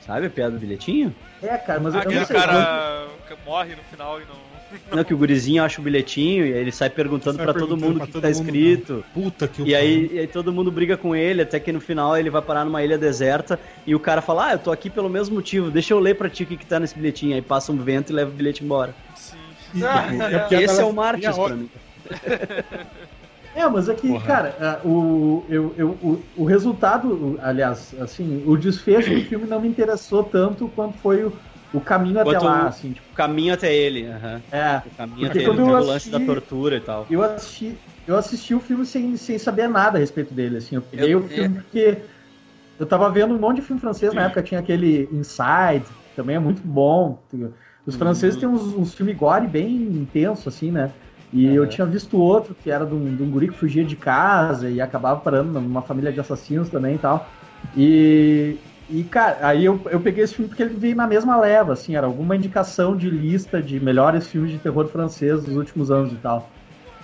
Sabe 0.00 0.26
a 0.26 0.30
piada 0.30 0.52
do 0.52 0.58
bilhetinho? 0.58 1.14
É, 1.42 1.56
cara, 1.58 1.80
mas 1.80 1.94
eu, 1.94 2.02
não 2.04 2.24
sei. 2.24 2.36
cara 2.36 3.08
que 3.28 3.36
morre 3.46 3.74
no 3.74 3.82
final 3.82 4.20
e 4.20 4.24
não. 4.24 4.49
Não, 4.94 5.04
que 5.04 5.14
o 5.14 5.18
gurizinho 5.18 5.62
acha 5.62 5.80
o 5.80 5.84
bilhetinho 5.84 6.46
e 6.46 6.52
aí 6.52 6.60
ele 6.60 6.72
sai 6.72 6.90
perguntando 6.90 7.36
Sai 7.36 7.44
pra 7.44 7.54
todo 7.54 7.76
mundo 7.76 7.98
o 7.98 8.06
que, 8.06 8.12
todo 8.12 8.22
tá 8.22 8.28
mundo, 8.28 8.40
escrito. 8.40 9.04
Puta 9.12 9.48
que 9.48 9.62
o 9.62 9.66
E 9.66 9.74
aí, 9.74 10.08
e 10.12 10.18
aí 10.20 10.26
todo 10.26 10.52
mundo 10.52 10.70
briga 10.70 10.96
com 10.96 11.14
ele, 11.14 11.42
até 11.42 11.58
que 11.58 11.72
no 11.72 11.80
final 11.80 12.16
ele 12.16 12.30
vai 12.30 12.42
parar 12.42 12.64
numa 12.64 12.82
ilha 12.82 12.98
deserta 12.98 13.58
e 13.86 13.94
o 13.94 14.00
cara 14.00 14.22
fala: 14.22 14.48
Ah, 14.48 14.52
eu 14.52 14.58
tô 14.58 14.70
aqui 14.70 14.88
pelo 14.90 15.08
mesmo 15.08 15.34
motivo, 15.34 15.70
deixa 15.70 15.94
eu 15.94 15.98
ler 15.98 16.14
pra 16.14 16.28
ti 16.28 16.44
o 16.44 16.46
que, 16.46 16.56
que 16.56 16.66
tá 16.66 16.78
nesse 16.78 16.96
bilhetinho. 16.96 17.34
Aí 17.34 17.42
passa 17.42 17.72
um 17.72 17.76
vento 17.76 18.10
e 18.10 18.14
leva 18.14 18.30
o 18.30 18.34
bilhete 18.34 18.64
embora. 18.64 18.94
Sim. 19.14 19.38
E, 19.74 19.84
a 19.84 20.46
piada, 20.48 20.64
Esse 20.64 20.80
é 20.80 20.84
o 20.84 20.92
Martins 20.92 21.36
e 21.36 21.40
pra 21.40 21.56
mim. 21.56 21.70
É, 23.54 23.68
mas 23.68 23.88
é 23.88 23.94
que, 23.94 24.08
Porra. 24.08 24.26
cara, 24.26 24.48
é, 24.60 24.86
o, 24.86 25.44
eu, 25.48 25.74
eu, 25.76 25.88
o, 26.00 26.24
o 26.36 26.44
resultado, 26.44 27.36
aliás, 27.42 27.92
assim, 27.94 28.42
o 28.46 28.56
desfecho 28.56 29.12
do 29.12 29.20
filme 29.22 29.46
não 29.46 29.60
me 29.60 29.68
interessou 29.68 30.24
tanto 30.24 30.68
quanto 30.68 30.98
foi 30.98 31.24
o, 31.24 31.36
o 31.72 31.80
caminho 31.82 32.20
até 32.20 32.38
Quanto 32.38 32.46
lá, 32.46 32.66
o- 32.66 32.68
assim, 32.68 32.92
tipo, 32.92 33.08
O 33.10 33.14
caminho 33.14 33.54
até 33.54 33.74
ele, 33.74 34.06
aham. 34.06 34.44
é, 34.50 34.82
O 34.84 34.90
caminho 34.90 35.28
até 35.28 35.42
ele, 35.44 35.60
o 35.72 35.82
lance 35.82 36.10
da 36.10 36.20
tortura 36.20 36.76
e 36.76 36.80
tal. 36.80 37.08
eu 37.08 37.22
assisti, 37.22 37.82
eu 38.06 38.16
assisti 38.16 38.54
o 38.54 38.60
filme 38.60 38.86
sem, 38.86 39.16
sem 39.16 39.38
saber 39.38 39.68
nada 39.68 39.98
a 39.98 40.00
respeito 40.00 40.34
dele, 40.34 40.58
assim, 40.58 40.76
eu 40.76 40.82
peguei 40.82 41.14
Eu- 41.14 41.20
o 41.20 41.22
filme 41.22 41.56
porque 41.62 42.06
eu 42.78 42.86
tava 42.86 43.10
vendo 43.12 43.34
um 43.34 43.40
monte 43.40 43.58
de 43.58 43.62
filme 43.62 43.80
francês 43.80 44.14
na 44.14 44.24
época, 44.24 44.42
tinha 44.42 44.60
aquele 44.60 45.08
Inside, 45.12 45.94
que 46.04 46.12
também 46.14 46.36
é 46.36 46.40
muito 46.40 46.62
bom, 46.66 47.26
os 47.86 47.96
franceses 47.96 48.38
têm 48.38 48.48
uns, 48.48 48.74
uns 48.74 48.94
filmes 48.94 49.16
gore 49.16 49.48
bem 49.48 49.76
intensos, 49.76 50.48
assim, 50.54 50.72
né, 50.72 50.94
e 51.32 51.54
eu 51.54 51.66
tinha 51.68 51.86
visto 51.86 52.18
outro 52.18 52.54
que 52.54 52.70
era 52.70 52.86
de 52.86 52.94
um, 52.94 53.16
de 53.16 53.22
um 53.22 53.30
guri 53.30 53.48
que 53.48 53.54
fugia 53.54 53.84
de 53.84 53.96
casa 53.96 54.70
e 54.70 54.80
acabava 54.80 55.20
parando 55.20 55.60
numa 55.60 55.82
família 55.82 56.12
de 56.12 56.20
assassinos 56.20 56.70
também 56.70 56.96
e 56.96 56.98
tal. 56.98 57.32
E, 57.74 58.60
e 58.90 59.04
cara, 59.08 59.46
aí 59.46 59.64
eu, 59.64 59.84
eu 59.90 60.02
peguei 60.02 60.24
esse 60.24 60.34
filme 60.34 60.48
porque 60.48 60.62
ele 60.62 60.76
veio 60.76 60.96
na 60.96 61.06
mesma 61.06 61.36
leva, 61.40 61.72
assim, 61.72 61.94
era 61.96 62.06
alguma 62.06 62.36
indicação 62.36 62.96
de 62.96 63.08
lista 63.10 63.62
de 63.62 63.80
melhores 63.80 64.28
filmes 64.28 64.50
de 64.52 64.58
terror 64.60 64.88
francês 64.88 65.44
dos 65.44 65.56
últimos 65.56 65.90
anos 65.90 66.12
e 66.12 66.18
tal. 66.18 66.54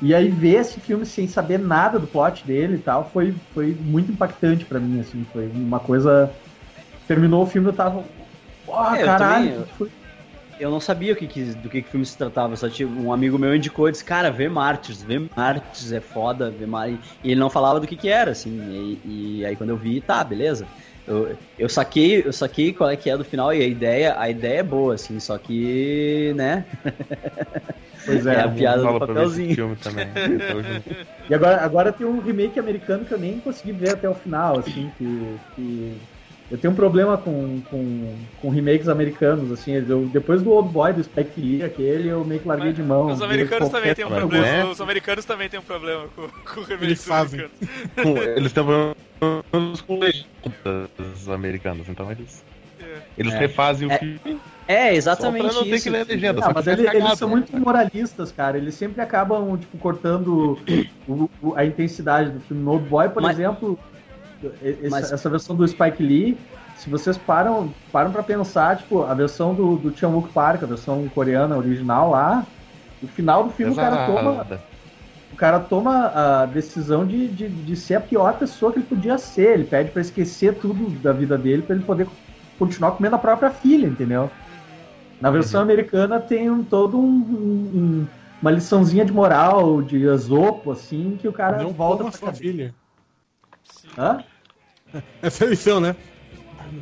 E 0.00 0.14
aí 0.14 0.30
ver 0.30 0.60
esse 0.60 0.80
filme 0.80 1.06
sem 1.06 1.28
saber 1.28 1.58
nada 1.58 1.98
do 1.98 2.08
plot 2.08 2.46
dele 2.46 2.76
e 2.76 2.78
tal 2.82 3.10
foi, 3.10 3.40
foi 3.52 3.74
muito 3.74 4.12
impactante 4.12 4.66
pra 4.66 4.80
mim, 4.80 5.00
assim, 5.00 5.24
foi 5.26 5.48
uma 5.48 5.80
coisa. 5.80 6.36
Terminou 7.06 7.42
o 7.44 7.46
filme 7.46 7.68
eu 7.70 7.74
tava. 7.76 8.10
Porra, 8.64 8.96
É, 8.96 9.04
eu 9.04 9.14
caralho! 9.14 9.66
também, 9.66 9.66
foi- 9.76 9.90
Eu 10.58 10.70
não 10.70 10.80
sabia 10.80 11.12
o 11.12 11.16
que, 11.16 11.28
que- 11.28 11.54
do 11.54 11.68
que, 11.68 11.82
que 11.82 11.88
o 11.88 11.90
filme 11.90 12.06
se 12.06 12.16
tratava, 12.16 12.56
só 12.56 12.70
tinha 12.70 12.88
um 12.88 13.12
amigo 13.12 13.38
meu 13.38 13.54
indicou 13.54 13.88
e 13.88 13.92
disse, 13.92 14.04
cara, 14.04 14.30
vê 14.30 14.48
Mártires, 14.48 15.02
vê 15.02 15.18
Mártires, 15.36 15.92
é 15.92 16.00
foda, 16.00 16.50
vê 16.50 16.66
Mar... 16.66 16.90
E 16.90 17.00
ele 17.24 17.36
não 17.40 17.50
falava 17.50 17.80
do 17.80 17.86
que 17.86 17.96
que 17.96 18.08
era, 18.08 18.30
assim, 18.32 18.70
e, 18.70 19.38
e 19.40 19.44
aí 19.46 19.56
quando 19.56 19.70
eu 19.70 19.78
vi, 19.78 20.00
tá, 20.02 20.24
beleza. 20.24 20.70
Eu, 21.06 21.36
eu 21.58 21.68
saquei, 21.68 22.22
eu 22.24 22.32
saquei 22.32 22.72
qual 22.72 22.90
é 22.90 22.96
que 22.96 23.08
é 23.08 23.16
do 23.16 23.24
final 23.24 23.54
e 23.54 23.62
a 23.62 23.66
ideia, 23.66 24.18
a 24.18 24.28
ideia 24.28 24.58
é 24.58 24.62
boa, 24.62 24.94
assim, 24.94 25.20
só 25.20 25.38
que, 25.38 26.32
né, 26.34 26.64
Pois 28.06 28.24
é, 28.24 28.34
é. 28.34 28.40
a 28.40 28.48
piada 28.48 28.82
do 28.82 28.98
papelzinho. 29.00 29.54
filme 29.54 29.76
também. 29.76 30.06
Junto. 30.06 30.96
E 31.28 31.34
agora, 31.34 31.60
agora 31.60 31.92
tem 31.92 32.06
um 32.06 32.20
remake 32.20 32.58
americano 32.58 33.04
que 33.04 33.12
eu 33.12 33.18
nem 33.18 33.40
consegui 33.40 33.72
ver 33.72 33.90
até 33.90 34.08
o 34.08 34.14
final, 34.14 34.60
assim, 34.60 34.90
que. 34.96 35.36
que... 35.56 35.96
Eu 36.48 36.56
tenho 36.56 36.72
um 36.72 36.76
problema 36.76 37.18
com, 37.18 37.60
com, 37.68 38.14
com 38.40 38.48
remakes 38.50 38.88
americanos, 38.88 39.50
assim, 39.50 39.72
eu, 39.72 40.06
depois 40.06 40.42
do 40.42 40.52
Old 40.52 40.68
Boy, 40.68 40.92
do 40.92 41.02
Spike 41.02 41.40
Lee, 41.40 41.64
aquele, 41.64 42.08
eu 42.08 42.24
meio 42.24 42.40
que 42.40 42.46
larguei 42.46 42.72
de 42.72 42.82
mão. 42.84 43.06
Os 43.08 43.20
americanos 43.20 43.68
também 43.68 43.92
têm 43.94 44.04
um 44.04 44.10
Mas, 44.10 44.18
problema. 44.20 44.46
né? 44.46 44.64
Os 44.64 44.80
americanos 44.80 45.24
também 45.24 45.48
têm 45.48 45.58
um 45.58 45.62
problema 45.64 46.04
com, 46.14 46.22
com 46.28 46.60
Eles 46.60 46.68
remakes 46.68 47.04
fazem. 47.04 47.40
americanos. 47.40 47.94
Com- 48.02 48.16
eles 48.22 48.46
estão 48.46 48.64
falando 48.64 49.82
com 49.86 49.98
legendas 49.98 51.28
americanas, 51.28 51.88
então 51.88 52.10
eles. 52.12 52.44
É. 52.80 52.84
Eles 53.18 53.34
É. 53.34 53.38
refazem 53.38 53.88
o 53.88 53.90
É, 53.90 53.98
filme 53.98 54.40
É, 54.68 54.86
só 54.90 54.92
exatamente 54.92 55.46
pra 55.46 55.52
não 55.54 55.64
ter 55.64 55.74
isso. 55.74 55.84
que 55.84 55.90
ler 55.90 56.00
a 56.02 56.04
legenda. 56.04 56.42
Só 56.42 56.48
que 56.48 56.54
mas 56.54 56.66
ele- 56.68 56.82
eles 56.82 56.92
cagado, 56.92 57.16
são 57.16 57.28
né? 57.28 57.34
muito 57.34 57.56
moralistas, 57.58 58.30
cara. 58.30 58.56
Eles 58.56 58.74
sempre 58.76 59.00
acabam, 59.02 59.56
tipo, 59.58 59.76
cortando 59.78 60.56
o- 61.08 61.28
o- 61.42 61.54
a 61.56 61.64
intensidade 61.64 62.30
do 62.30 62.38
filme. 62.40 62.62
No 62.62 62.72
Old 62.72 62.88
Boy, 62.88 63.08
por 63.08 63.20
Mas- 63.22 63.36
exemplo, 63.36 63.76
essa, 64.62 64.90
Mas- 64.90 65.12
essa 65.12 65.30
versão 65.30 65.54
do 65.56 65.66
Spike 65.66 66.02
Lee, 66.02 66.38
se 66.76 66.90
vocês 66.90 67.16
param, 67.16 67.72
param 67.92 68.10
pra 68.12 68.22
pensar, 68.22 68.76
tipo, 68.76 69.02
a 69.02 69.14
versão 69.14 69.54
do, 69.54 69.76
do 69.76 69.96
Chan-wook 69.96 70.30
Park, 70.32 70.62
a 70.62 70.66
versão 70.66 71.08
coreana 71.08 71.56
original 71.56 72.10
lá, 72.10 72.46
no 73.00 73.08
final 73.08 73.44
do 73.44 73.50
filme 73.50 73.72
o 73.72 73.76
cara 73.76 74.06
toma 74.06 74.46
o 75.32 75.36
cara 75.36 75.60
toma 75.60 76.06
a 76.14 76.46
decisão 76.46 77.06
de, 77.06 77.28
de, 77.28 77.48
de 77.48 77.76
ser 77.76 77.96
a 77.96 78.00
pior 78.00 78.38
pessoa 78.38 78.72
que 78.72 78.78
ele 78.78 78.86
podia 78.86 79.18
ser. 79.18 79.54
Ele 79.54 79.64
pede 79.64 79.90
pra 79.90 80.00
esquecer 80.00 80.54
tudo 80.54 80.88
da 81.00 81.12
vida 81.12 81.36
dele 81.36 81.62
pra 81.62 81.74
ele 81.76 81.84
poder 81.84 82.06
continuar 82.58 82.92
comendo 82.92 83.16
a 83.16 83.18
própria 83.18 83.50
filha, 83.50 83.86
entendeu? 83.86 84.30
Na 85.20 85.30
versão 85.30 85.60
americana 85.60 86.20
tem 86.20 86.50
um, 86.50 86.62
todo 86.64 86.98
um, 86.98 87.02
um- 87.02 87.70
um- 87.74 88.06
uma 88.40 88.50
liçãozinha 88.50 89.04
de 89.04 89.12
moral, 89.12 89.82
de 89.82 90.04
Esopo, 90.06 90.70
assim, 90.70 91.18
que 91.20 91.26
o 91.28 91.32
cara 91.32 91.62
Não 91.62 91.70
volta 91.70 92.04
pra 92.04 92.12
sua 92.12 92.32
cadeia. 92.32 92.52
filha. 92.52 92.74
Hã? 93.98 94.22
Essa 95.22 95.44
é 95.44 95.46
a 95.46 95.50
lição, 95.50 95.80
né? 95.80 95.94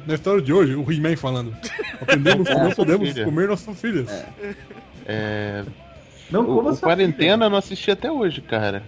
Na 0.07 0.15
história 0.15 0.41
de 0.41 0.53
hoje, 0.53 0.75
o 0.75 0.91
He-Man 0.91 1.17
falando. 1.17 1.55
Aprendemos 2.01 2.49
que 2.49 2.55
não 2.55 2.71
podemos 2.71 3.09
filha. 3.11 3.25
comer 3.25 3.49
nossas 3.49 3.79
filhas. 3.81 4.25
É, 5.07 5.63
Não, 6.31 6.43
O, 6.43 6.47
como 6.57 6.71
o? 6.71 6.77
Quarentena 6.77 7.47
eu 7.47 7.51
não 7.51 7.59
assisti 7.59 7.91
até 7.91 8.11
hoje, 8.11 8.41
cara. 8.41 8.83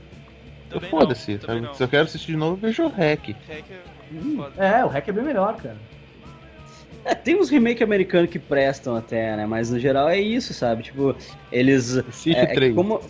Foda-se. 0.90 1.38
Se 1.74 1.82
eu 1.82 1.88
quero 1.88 2.05
assistir 2.05 2.32
de 2.32 2.36
novo, 2.38 2.55
eu 2.55 2.56
vejo 2.68 2.84
o 2.84 2.88
REC. 2.88 3.36
Hack 3.48 3.64
é 3.70 3.97
Hum. 4.12 4.44
É, 4.56 4.84
o 4.84 4.88
hack 4.88 5.09
é 5.09 5.12
bem 5.12 5.24
melhor, 5.24 5.56
cara. 5.56 5.76
É, 7.05 7.14
tem 7.14 7.36
uns 7.36 7.51
remake 7.51 7.82
americanos 7.84 8.30
que 8.30 8.38
prestam 8.38 8.97
até, 8.97 9.36
né? 9.36 9.47
Mas 9.47 9.70
no 9.70 9.78
geral 9.78 10.09
é 10.09 10.18
isso, 10.18 10.52
sabe? 10.55 10.82
Tipo, 10.84 11.14
eles. 11.52 12.01
City 12.10 12.36
é, 12.36 12.43
é 12.43 12.47
3. 12.47 12.74
como, 12.74 12.97
é, 12.97 13.01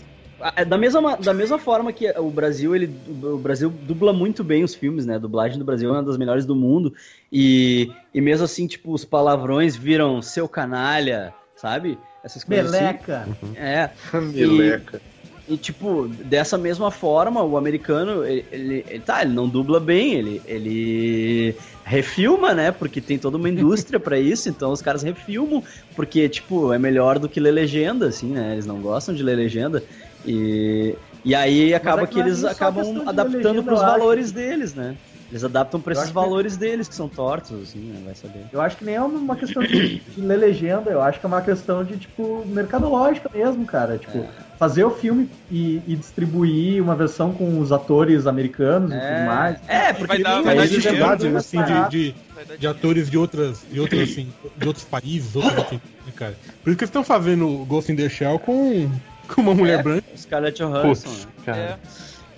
da, 0.66 0.76
mesma, 0.76 1.16
da 1.16 1.32
mesma 1.32 1.58
forma 1.58 1.92
que 1.92 2.10
o 2.18 2.30
Brasil, 2.30 2.74
ele, 2.76 2.90
o 3.22 3.38
Brasil 3.38 3.70
dubla 3.70 4.12
muito 4.12 4.44
bem 4.44 4.62
os 4.64 4.74
filmes, 4.74 5.06
né? 5.06 5.14
A 5.16 5.18
dublagem 5.18 5.58
do 5.58 5.64
Brasil 5.64 5.88
é 5.88 5.92
uma 5.92 6.02
das 6.02 6.16
melhores 6.18 6.44
do 6.44 6.54
mundo. 6.54 6.92
E, 7.32 7.90
e 8.12 8.20
mesmo 8.20 8.44
assim, 8.44 8.66
tipo, 8.66 8.92
os 8.92 9.04
palavrões 9.04 9.74
viram 9.76 10.20
seu 10.20 10.48
canalha, 10.48 11.32
sabe? 11.56 11.98
Essas 12.22 12.44
coisas 12.44 12.72
assim. 12.74 12.84
Meleca. 12.84 13.28
É. 13.54 13.90
Meleca. 14.20 15.00
E, 15.48 15.56
tipo, 15.56 16.08
dessa 16.08 16.58
mesma 16.58 16.90
forma, 16.90 17.40
o 17.40 17.56
americano, 17.56 18.24
ele, 18.24 18.44
ele- 18.50 18.84
ele- 18.88 18.98
tá, 19.00 19.22
ele 19.22 19.32
não 19.32 19.48
dubla 19.48 19.78
bem, 19.78 20.14
ele, 20.14 20.42
ele 20.44 21.54
refilma, 21.84 22.52
né? 22.52 22.72
Porque 22.72 23.00
tem 23.00 23.16
toda 23.16 23.36
uma 23.36 23.48
indústria 23.48 24.00
pra 24.00 24.18
isso, 24.18 24.48
então 24.48 24.72
os 24.72 24.82
caras 24.82 25.04
refilmam, 25.04 25.62
porque, 25.94 26.28
tipo, 26.28 26.72
é 26.72 26.78
melhor 26.80 27.20
do 27.20 27.28
que 27.28 27.38
ler 27.38 27.52
legenda, 27.52 28.08
assim, 28.08 28.26
né? 28.32 28.54
Eles 28.54 28.66
não 28.66 28.80
gostam 28.80 29.14
de 29.14 29.22
ler 29.22 29.36
legenda. 29.36 29.84
E, 30.26 30.96
e 31.24 31.34
aí 31.34 31.74
acaba 31.74 32.02
é 32.02 32.06
que 32.06 32.14
que, 32.14 32.20
é 32.20 32.24
eles 32.24 32.44
acabam 32.44 32.82
de 32.94 33.08
adaptando 33.08 33.36
legenda, 33.44 33.62
pros 33.62 33.80
eu 33.80 33.86
acho. 33.86 33.98
valores 33.98 34.32
deles, 34.32 34.74
né? 34.74 34.96
Eles 35.28 35.42
adaptam 35.42 35.80
pra 35.80 35.90
Eu 35.90 35.94
esses 35.94 36.04
acho 36.04 36.12
que- 36.12 36.14
valores 36.14 36.56
deles, 36.56 36.88
que 36.88 36.94
são 36.94 37.08
tortos, 37.08 37.50
assim, 37.70 37.80
né? 37.80 38.00
Vai 38.04 38.14
saber. 38.14 38.46
Eu 38.52 38.60
acho 38.60 38.76
que 38.76 38.84
nem 38.84 38.94
é 38.94 39.02
uma 39.02 39.34
questão 39.34 39.62
de, 39.64 39.98
de 39.98 40.20
ler 40.20 40.36
legenda, 40.36 40.90
eu 40.90 41.02
acho 41.02 41.18
que 41.18 41.26
é 41.26 41.28
uma 41.28 41.42
questão 41.42 41.82
de, 41.84 41.96
tipo, 41.96 42.44
mercadológica 42.46 43.28
mesmo, 43.34 43.66
cara. 43.66 43.98
Tipo, 43.98 44.24
fazer 44.56 44.84
o 44.84 44.90
filme 44.90 45.28
e, 45.50 45.82
e 45.86 45.96
distribuir 45.96 46.80
uma 46.82 46.94
versão 46.94 47.32
com 47.32 47.58
os 47.58 47.72
atores 47.72 48.26
americanos 48.26 48.92
e 48.92 48.94
tudo 48.94 49.26
mais. 49.26 49.58
É, 49.66 49.92
porque 49.92 50.06
Vai 50.06 50.22
dar- 50.22 50.34
nem- 50.36 50.44
vai 50.44 50.58
Aí 50.60 50.70
dar 50.70 50.90
verdade, 50.92 51.28
né? 51.28 51.38
assim, 51.38 51.58
de, 51.64 51.88
de, 51.88 52.14
Vai 52.32 52.56
de 52.58 52.66
atores 52.68 53.10
de 53.10 53.18
outras, 53.18 53.66
de 53.70 53.80
outras, 53.80 54.02
assim, 54.10 54.32
de 54.56 54.68
outros 54.68 54.84
países, 54.84 55.34
outros, 55.34 55.58
assim, 55.58 55.80
né, 56.06 56.12
cara. 56.14 56.36
Por 56.62 56.70
isso 56.70 56.78
que 56.78 56.84
eles 56.84 56.90
estão 56.90 57.02
fazendo 57.02 57.48
o 57.48 57.66
Ghost 57.66 57.90
in 57.90 57.96
the 57.96 58.08
Shell 58.08 58.38
com, 58.38 58.88
com 59.34 59.40
uma 59.40 59.54
mulher 59.54 59.80
É. 59.80 59.82
branca. 59.82 60.04
Scarlett 60.16 60.58
Johansson, 60.62 61.08
Putz, 61.08 61.28
cara. 61.44 61.78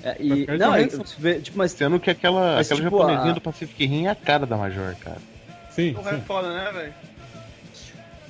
É, 0.03 0.17
e, 0.21 0.43
Scarlett 0.43 0.97
não, 0.97 1.05
você 1.05 1.15
vê, 1.19 1.41
tipo, 1.41 1.59
mas 1.59 1.73
Sendo 1.73 1.99
que 2.01 2.09
aquela, 2.11 2.57
Mas, 2.57 2.67
aquela 2.71 2.85
tipo, 2.89 2.99
japonesinha 2.99 3.31
a- 3.33 3.35
do 3.35 3.41
Pacific 3.41 3.85
Rim 3.87 4.07
é 4.07 4.11
a 4.11 4.15
cara 4.15 4.47
da 4.47 4.57
Major, 4.57 4.95
cara. 5.01 5.19
Sim, 5.71 5.95
Porra, 5.95 6.11
é 6.11 6.15
sim. 6.15 6.21
foda, 6.23 6.53
né, 6.53 6.71
velho? 6.73 6.95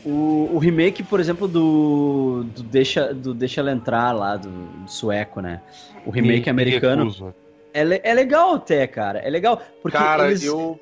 O, 0.05 0.51
o 0.55 0.59
remake, 0.59 1.03
por 1.03 1.19
exemplo, 1.21 1.49
do, 1.49 2.45
do 2.55 2.63
Deixa, 2.63 3.13
do 3.13 3.35
Deixa 3.35 3.61
Ela 3.61 3.73
Entrar 3.73 4.13
lá, 4.13 4.37
do, 4.37 4.49
do 4.49 4.91
sueco, 4.91 5.41
né? 5.41 5.61
O 6.07 6.11
remake 6.11 6.39
Me- 6.39 6.45
me 6.45 6.51
americano. 6.51 7.35
É, 7.75 7.85
le- 7.85 8.01
é 8.03 8.15
legal 8.15 8.55
até, 8.55 8.87
cara. 8.87 9.19
É 9.19 9.29
legal. 9.29 9.61
Porque 9.83 9.99
Cara, 9.99 10.29
eles. 10.29 10.45
eu. 10.45 10.81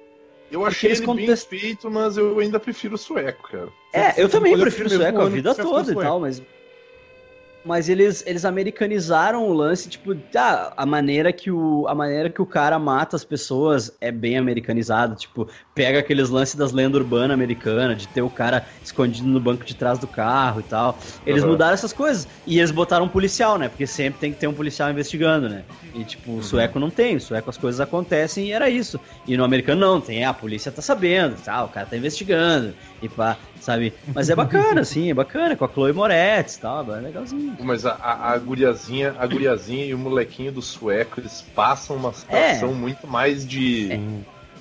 Eu 0.52 0.64
achei 0.64 0.90
eles 0.90 0.98
ele 1.00 1.06
contest- 1.06 1.50
bem 1.50 1.58
feito, 1.60 1.90
mas 1.90 2.16
eu 2.16 2.38
ainda 2.38 2.60
prefiro 2.60 2.94
o 2.94 2.98
sueco, 2.98 3.48
cara. 3.50 3.68
É, 3.92 4.22
eu 4.22 4.28
também 4.28 4.52
Olha 4.52 4.60
o 4.60 4.62
prefiro 4.62 4.86
o 4.88 4.92
sueco 4.92 5.20
a 5.20 5.28
vida 5.28 5.54
toda 5.54 5.90
e 5.90 5.94
tal, 5.96 6.20
mas. 6.20 6.40
Mas 7.66 7.88
eles, 7.88 8.22
eles 8.24 8.44
americanizaram 8.44 9.48
o 9.48 9.52
lance, 9.52 9.88
tipo, 9.88 10.14
tá, 10.14 10.72
a 10.76 10.86
maneira 10.86 11.32
que 11.32 11.50
o 11.50 11.88
a 11.88 11.96
maneira 11.96 12.30
que 12.30 12.40
o 12.40 12.46
cara 12.46 12.78
mata 12.78 13.16
as 13.16 13.24
pessoas 13.24 13.90
é 14.00 14.12
bem 14.12 14.38
americanizado, 14.38 15.16
tipo, 15.16 15.50
pega 15.74 15.98
aqueles 15.98 16.30
lances 16.30 16.54
das 16.54 16.70
lendas 16.70 17.00
urbanas 17.00 17.34
americanas, 17.34 18.00
de 18.00 18.06
ter 18.06 18.22
o 18.22 18.30
cara 18.30 18.66
escondido 18.80 19.28
no 19.28 19.40
banco 19.40 19.64
de 19.64 19.74
trás 19.74 19.98
do 19.98 20.06
carro 20.06 20.60
e 20.60 20.62
tal. 20.62 21.00
Eles 21.24 21.42
Aham. 21.42 21.50
mudaram 21.52 21.74
essas 21.74 21.92
coisas. 21.92 22.28
E 22.46 22.58
eles 22.58 22.70
botaram 22.70 23.06
um 23.06 23.08
policial, 23.08 23.58
né? 23.58 23.68
Porque 23.68 23.86
sempre 23.86 24.20
tem 24.20 24.30
que 24.30 24.38
ter 24.38 24.46
um 24.46 24.54
policial 24.54 24.88
investigando, 24.88 25.48
né? 25.48 25.64
E 25.92 26.04
tipo, 26.04 26.36
o 26.36 26.42
sueco 26.42 26.78
não 26.78 26.90
tem, 26.90 27.16
o 27.16 27.20
sueco 27.20 27.50
as 27.50 27.58
coisas 27.58 27.80
acontecem 27.80 28.46
e 28.46 28.52
era 28.52 28.68
isso. 28.70 29.00
E 29.26 29.36
no 29.36 29.42
americano 29.42 29.80
não, 29.80 30.00
tem, 30.00 30.24
ah, 30.24 30.30
a 30.30 30.34
polícia 30.34 30.70
tá 30.70 30.82
sabendo, 30.82 31.42
tá, 31.42 31.64
o 31.64 31.70
cara 31.70 31.86
tá 31.86 31.96
investigando, 31.96 32.76
e 33.02 33.08
pá, 33.08 33.36
sabe? 33.60 33.92
Mas 34.14 34.30
é 34.30 34.34
bacana, 34.34 34.80
assim, 34.82 35.10
é 35.10 35.14
bacana, 35.14 35.56
com 35.56 35.64
a 35.64 35.68
Chloe 35.68 35.92
Moretz 35.92 36.54
e 36.54 36.60
tal, 36.60 36.94
é 36.94 37.00
legalzinho. 37.00 37.56
Mas 37.60 37.84
a, 37.84 37.92
a, 37.92 38.32
a 38.32 38.38
guriazinha, 38.38 39.14
a 39.18 39.26
guriazinha 39.26 39.84
e 39.84 39.94
o 39.94 39.98
molequinho 39.98 40.52
do 40.52 40.62
sueco, 40.62 41.20
eles 41.20 41.44
passam 41.54 41.96
uma 41.96 42.12
situação 42.12 42.74
muito 42.74 43.06
mais 43.06 43.46
de. 43.46 44.00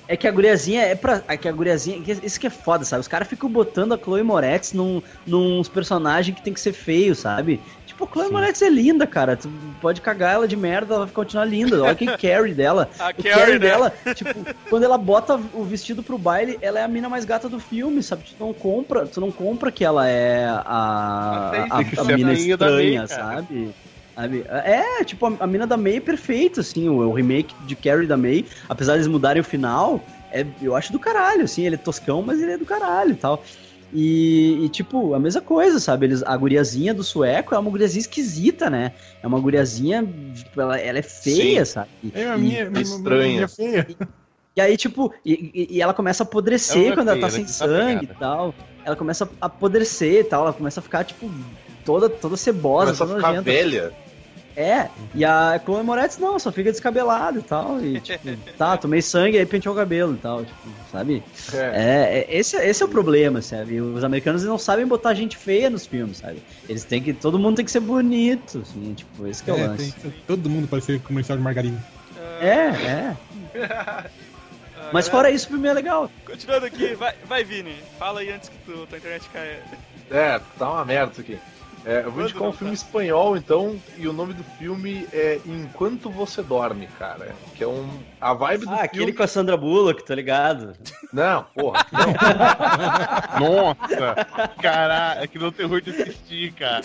É 0.08 0.16
que 0.16 0.28
a 0.28 0.30
guriazinha 0.30 0.82
é 0.82 0.94
pra. 0.94 1.22
É 1.26 1.36
que 1.36 1.48
a 1.48 1.52
guriazinha. 1.52 2.00
que 2.00 2.12
Isso 2.24 2.38
que 2.38 2.46
é 2.46 2.50
foda, 2.50 2.84
sabe? 2.84 3.00
Os 3.00 3.08
caras 3.08 3.26
ficam 3.26 3.50
botando 3.50 3.92
a 3.92 3.98
Chloe 3.98 4.22
Moretz 4.22 4.72
num, 4.72 5.02
nos 5.26 5.68
personagens 5.68 6.36
que 6.36 6.42
tem 6.42 6.54
que 6.54 6.60
ser 6.60 6.72
feio, 6.72 7.14
sabe? 7.14 7.60
Tipo, 7.96 8.06
Chloe 8.12 8.30
Moretz 8.30 8.60
é 8.60 8.68
linda, 8.68 9.06
cara. 9.06 9.36
Tu 9.36 9.50
pode 9.80 10.02
cagar 10.02 10.34
ela 10.34 10.46
de 10.46 10.54
merda, 10.54 10.94
ela 10.94 11.06
vai 11.06 11.14
continuar 11.14 11.46
linda. 11.46 11.82
Olha 11.82 11.94
que 11.94 12.04
carry 12.18 12.52
dela. 12.52 12.90
A 12.98 13.08
o 13.08 13.14
Carrie, 13.14 13.30
carry 13.30 13.52
né? 13.52 13.58
dela, 13.58 13.92
tipo, 14.14 14.34
quando 14.68 14.82
ela 14.82 14.98
bota 14.98 15.40
o 15.54 15.64
vestido 15.64 16.02
pro 16.02 16.18
baile, 16.18 16.58
ela 16.60 16.78
é 16.78 16.84
a 16.84 16.88
mina 16.88 17.08
mais 17.08 17.24
gata 17.24 17.48
do 17.48 17.58
filme, 17.58 18.02
sabe? 18.02 18.24
Tu 18.24 18.36
não 18.38 18.52
compra, 18.52 19.06
tu 19.06 19.18
não 19.18 19.32
compra 19.32 19.72
que 19.72 19.82
ela 19.82 20.06
é 20.06 20.44
a, 20.44 20.62
a, 20.66 21.66
a 21.70 21.78
a 21.78 22.04
mina 22.04 22.34
estranha, 22.34 23.00
May, 23.00 23.08
sabe? 23.08 23.74
Sabe? 24.14 24.44
É, 24.46 25.02
tipo, 25.02 25.26
a, 25.26 25.36
a 25.40 25.46
mina 25.46 25.66
da 25.66 25.78
May 25.78 25.96
é 25.96 26.00
perfeita, 26.00 26.60
assim, 26.60 26.90
o, 26.90 26.96
o 26.98 27.12
remake 27.14 27.54
de 27.66 27.74
Carrie 27.74 28.06
da 28.06 28.16
May, 28.16 28.44
apesar 28.68 28.92
de 28.92 28.98
eles 28.98 29.08
mudarem 29.08 29.40
o 29.40 29.44
final, 29.44 30.04
é, 30.30 30.44
eu 30.60 30.76
acho 30.76 30.92
do 30.92 30.98
caralho, 30.98 31.44
assim, 31.44 31.64
ele 31.64 31.76
é 31.76 31.78
toscão, 31.78 32.20
mas 32.20 32.42
ele 32.42 32.52
é 32.52 32.58
do 32.58 32.66
caralho 32.66 33.12
e 33.12 33.16
tal. 33.16 33.42
E, 33.98 34.62
e, 34.62 34.68
tipo, 34.68 35.14
a 35.14 35.18
mesma 35.18 35.40
coisa, 35.40 35.80
sabe? 35.80 36.04
Eles, 36.04 36.22
a 36.22 36.36
guriazinha 36.36 36.92
do 36.92 37.02
sueco 37.02 37.54
é 37.54 37.58
uma 37.58 37.70
guriazinha 37.70 38.00
esquisita, 38.02 38.68
né? 38.68 38.92
É 39.22 39.26
uma 39.26 39.40
guriazinha, 39.40 40.06
tipo, 40.34 40.60
ela, 40.60 40.78
ela 40.78 40.98
é 40.98 41.02
feia, 41.02 41.64
Sim. 41.64 41.72
sabe? 41.72 41.88
E, 42.02 42.10
É 42.12 42.26
a 42.26 42.36
minha, 42.36 42.64
e- 42.64 42.70
minha, 42.70 42.82
estranha. 42.82 43.32
minha 43.32 43.48
feia. 43.48 43.86
e 44.54 44.60
aí, 44.60 44.76
tipo, 44.76 45.14
e, 45.24 45.32
e- 45.32 45.76
e 45.76 45.80
ela 45.80 45.94
começa 45.94 46.22
a 46.22 46.24
Ela 46.24 46.30
apodrecer 46.30 46.92
é 46.92 46.94
quando 46.94 47.08
ela 47.08 47.16
feia, 47.16 47.20
tá 47.22 47.28
ela 47.28 47.36
sem 47.36 47.44
é 47.44 47.46
sangue 47.46 48.04
e 48.04 48.06
desapegada. 48.06 48.14
tal. 48.18 48.54
Ela 48.84 48.96
começa 48.96 49.24
a 49.40 49.46
apodrecer 49.46 50.20
e 50.20 50.24
tal, 50.24 50.42
ela 50.42 50.52
começa 50.52 50.80
a 50.80 50.82
ficar, 50.82 51.02
tipo, 51.02 51.30
toda, 51.82 52.10
toda 52.10 52.36
cebosa, 52.36 52.92
Começa 52.92 53.04
a 53.04 53.06
toda 53.06 53.18
ficar 53.18 53.28
nojenta. 53.32 53.50
velha. 53.50 53.92
É, 54.56 54.88
e 55.14 55.22
a 55.22 55.60
Chloe 55.62 55.82
Moretz 55.82 56.16
não, 56.16 56.38
só 56.38 56.50
fica 56.50 56.70
descabelado 56.72 57.40
e 57.40 57.42
tal. 57.42 57.78
E 57.84 58.00
tipo, 58.00 58.26
tá, 58.56 58.74
tomei 58.78 59.02
sangue, 59.02 59.36
aí 59.38 59.44
penteou 59.44 59.74
o 59.74 59.78
cabelo 59.78 60.14
e 60.14 60.16
tal, 60.16 60.44
tipo, 60.46 60.58
sabe? 60.90 61.22
É. 61.52 61.58
É, 61.58 62.18
é- 62.20 62.38
esse, 62.38 62.56
esse 62.56 62.82
é 62.82 62.86
o 62.86 62.88
problema, 62.88 63.42
sabe? 63.42 63.80
Os 63.82 64.02
americanos 64.02 64.42
não 64.44 64.56
sabem 64.56 64.86
botar 64.86 65.12
gente 65.12 65.36
feia 65.36 65.68
nos 65.68 65.84
filmes, 65.86 66.18
sabe? 66.18 66.42
Eles 66.68 66.84
têm 66.84 67.02
que. 67.02 67.12
Todo 67.12 67.38
mundo 67.38 67.56
tem 67.56 67.64
que 67.66 67.70
ser 67.70 67.80
bonito, 67.80 68.60
assim, 68.62 68.94
tipo, 68.94 69.26
esse 69.26 69.42
que 69.42 69.50
é, 69.50 69.54
o 69.54 69.58
É, 69.58 69.66
lance. 69.66 69.92
tem- 69.92 70.10
todo 70.26 70.48
mundo 70.48 70.66
pode 70.66 70.84
ser 70.84 71.00
comercial 71.02 71.36
de 71.36 71.44
margarina. 71.44 71.84
É, 72.40 72.68
é. 72.86 73.16
Mas 74.92 75.08
fora 75.08 75.30
isso, 75.30 75.46
o 75.46 75.50
filme 75.50 75.68
é 75.68 75.72
legal. 75.72 76.10
Continuando 76.24 76.66
aqui, 76.66 76.94
vai, 76.94 77.12
vai 77.28 77.44
Vini, 77.44 77.74
fala 77.98 78.20
aí 78.20 78.30
antes 78.30 78.48
que 78.48 78.56
tu, 78.64 78.86
tua 78.86 78.98
internet 78.98 79.28
caia. 79.32 79.62
É, 80.10 80.40
tá 80.58 80.70
uma 80.70 80.84
merda 80.84 81.12
isso 81.12 81.20
aqui. 81.20 81.38
É, 81.86 82.00
eu 82.04 82.10
vou 82.10 82.24
indicar 82.24 82.42
não 82.42 82.48
um 82.48 82.52
filme 82.52 82.72
tá? 82.72 82.82
espanhol, 82.82 83.36
então, 83.36 83.80
e 83.96 84.08
o 84.08 84.12
nome 84.12 84.34
do 84.34 84.42
filme 84.42 85.06
é 85.12 85.40
Enquanto 85.46 86.10
Você 86.10 86.42
Dorme, 86.42 86.88
cara. 86.98 87.32
Que 87.54 87.62
é 87.62 87.68
um. 87.68 87.88
A 88.20 88.34
vibe 88.34 88.64
do 88.66 88.70
Ah, 88.70 88.78
filme. 88.78 88.84
aquele 88.84 89.12
com 89.12 89.22
a 89.22 89.26
Sandra 89.28 89.56
Bullock, 89.56 90.04
tô 90.04 90.12
ligado. 90.12 90.72
Não, 91.12 91.44
porra. 91.54 91.86
Nossa! 93.38 94.26
Caralho, 94.60 95.22
é 95.22 95.26
que 95.28 95.38
não 95.38 95.52
terror 95.52 95.80
de 95.80 95.90
assistir, 95.90 96.52
cara. 96.54 96.82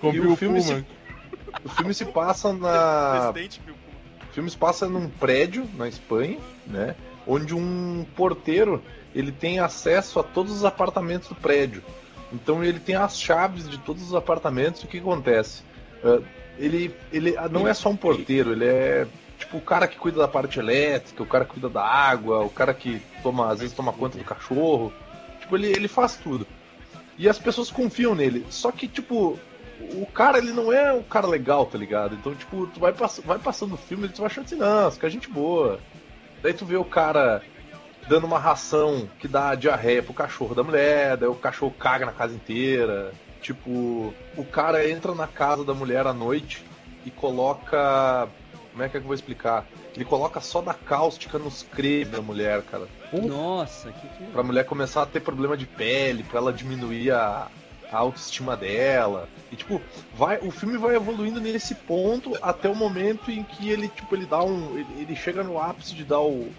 Com 0.00 0.12
E 0.14 0.20
o 0.20 0.36
filme 0.36 0.62
Pullman. 0.62 0.86
O 1.64 1.68
filme 1.68 1.92
se 1.94 2.04
passa 2.06 2.50
na. 2.52 3.30
Presidente 3.32 3.60
Bill 3.60 3.74
Pullman. 3.74 4.30
O 4.30 4.32
filme 4.32 4.50
se 4.50 4.56
passa 4.56 4.88
num 4.88 5.08
prédio 5.08 5.68
na 5.76 5.86
Espanha, 5.86 6.38
né? 6.66 6.94
Onde 7.26 7.54
um 7.54 8.06
porteiro 8.16 8.82
ele 9.14 9.30
tem 9.30 9.58
acesso 9.60 10.18
a 10.18 10.22
todos 10.22 10.52
os 10.52 10.64
apartamentos 10.64 11.28
do 11.28 11.34
prédio. 11.34 11.82
Então 12.34 12.64
ele 12.64 12.80
tem 12.80 12.96
as 12.96 13.18
chaves 13.18 13.68
de 13.68 13.78
todos 13.78 14.02
os 14.02 14.14
apartamentos. 14.14 14.82
O 14.82 14.86
que 14.86 14.98
acontece? 14.98 15.62
Ah, 16.02 16.20
ele, 16.58 16.94
ele 17.12 17.36
ah, 17.36 17.48
não 17.48 17.66
é 17.66 17.72
só 17.72 17.88
um 17.88 17.96
porteiro, 17.96 18.52
ele 18.52 18.64
é 18.64 19.06
tipo 19.38 19.58
o 19.58 19.60
cara 19.60 19.88
que 19.88 19.96
cuida 19.96 20.18
da 20.18 20.28
parte 20.28 20.58
elétrica, 20.58 21.22
o 21.22 21.26
cara 21.26 21.44
que 21.44 21.52
cuida 21.52 21.68
da 21.68 21.84
água, 21.84 22.40
o 22.40 22.50
cara 22.50 22.72
que 22.74 23.00
toma, 23.22 23.50
às 23.50 23.60
vezes 23.60 23.74
toma 23.74 23.92
conta 23.92 24.18
do 24.18 24.24
cachorro. 24.24 24.92
Tipo, 25.40 25.56
ele, 25.56 25.68
ele 25.68 25.88
faz 25.88 26.16
tudo. 26.16 26.46
E 27.18 27.28
as 27.28 27.38
pessoas 27.38 27.70
confiam 27.70 28.14
nele. 28.14 28.44
Só 28.50 28.72
que, 28.72 28.88
tipo, 28.88 29.38
o 29.80 30.06
cara, 30.06 30.38
ele 30.38 30.52
não 30.52 30.72
é 30.72 30.92
um 30.92 31.02
cara 31.02 31.26
legal, 31.26 31.66
tá 31.66 31.78
ligado? 31.78 32.14
Então, 32.14 32.34
tipo, 32.34 32.66
tu 32.68 32.80
vai, 32.80 32.92
pass 32.92 33.20
vai 33.24 33.38
passando 33.38 33.74
o 33.74 33.78
filme 33.78 34.06
e 34.06 34.08
tu 34.08 34.18
vai 34.18 34.26
achando 34.26 34.46
assim, 34.46 34.56
não, 34.56 34.88
esse 34.88 34.98
cara 34.98 35.10
é 35.10 35.12
gente 35.12 35.28
boa. 35.28 35.78
Daí 36.42 36.52
tu 36.52 36.64
vê 36.64 36.76
o 36.76 36.84
cara 36.84 37.42
dando 38.08 38.26
uma 38.26 38.38
ração 38.38 39.08
que 39.18 39.26
dá 39.26 39.54
diarreia 39.54 40.02
pro 40.02 40.14
cachorro 40.14 40.54
da 40.54 40.62
mulher, 40.62 41.16
daí 41.16 41.28
o 41.28 41.34
cachorro 41.34 41.74
caga 41.78 42.06
na 42.06 42.12
casa 42.12 42.34
inteira. 42.34 43.12
Tipo, 43.40 44.14
o 44.36 44.44
cara 44.44 44.88
entra 44.88 45.14
na 45.14 45.26
casa 45.26 45.64
da 45.64 45.74
mulher 45.74 46.06
à 46.06 46.12
noite 46.12 46.64
e 47.04 47.10
coloca. 47.10 48.28
Como 48.72 48.82
é 48.82 48.88
que, 48.88 48.96
é 48.96 49.00
que 49.00 49.04
eu 49.04 49.08
vou 49.08 49.14
explicar? 49.14 49.66
Ele 49.94 50.04
coloca 50.04 50.40
só 50.40 50.60
da 50.60 50.74
cáustica 50.74 51.38
nos 51.38 51.62
crepes 51.62 52.10
da 52.10 52.20
mulher, 52.20 52.62
cara. 52.62 52.88
Nossa, 53.12 53.92
que 53.92 54.08
que... 54.08 54.24
Pra 54.32 54.42
mulher 54.42 54.64
começar 54.64 55.02
a 55.02 55.06
ter 55.06 55.20
problema 55.20 55.56
de 55.56 55.66
pele, 55.66 56.24
pra 56.24 56.40
ela 56.40 56.52
diminuir 56.52 57.12
a, 57.12 57.46
a 57.92 57.98
autoestima 57.98 58.56
dela. 58.56 59.28
E 59.52 59.56
tipo, 59.56 59.80
vai, 60.14 60.38
o 60.38 60.50
filme 60.50 60.76
vai 60.76 60.96
evoluindo 60.96 61.40
nesse 61.40 61.74
ponto 61.74 62.36
até 62.42 62.68
o 62.68 62.74
momento 62.74 63.30
em 63.30 63.44
que 63.44 63.70
ele, 63.70 63.88
tipo, 63.88 64.16
ele 64.16 64.26
dá 64.26 64.42
um. 64.42 64.76
Ele, 64.76 65.02
ele 65.02 65.14
chega 65.14 65.44
no 65.44 65.60
ápice 65.60 65.94
de 65.94 66.02
dar 66.02 66.20
o, 66.20 66.50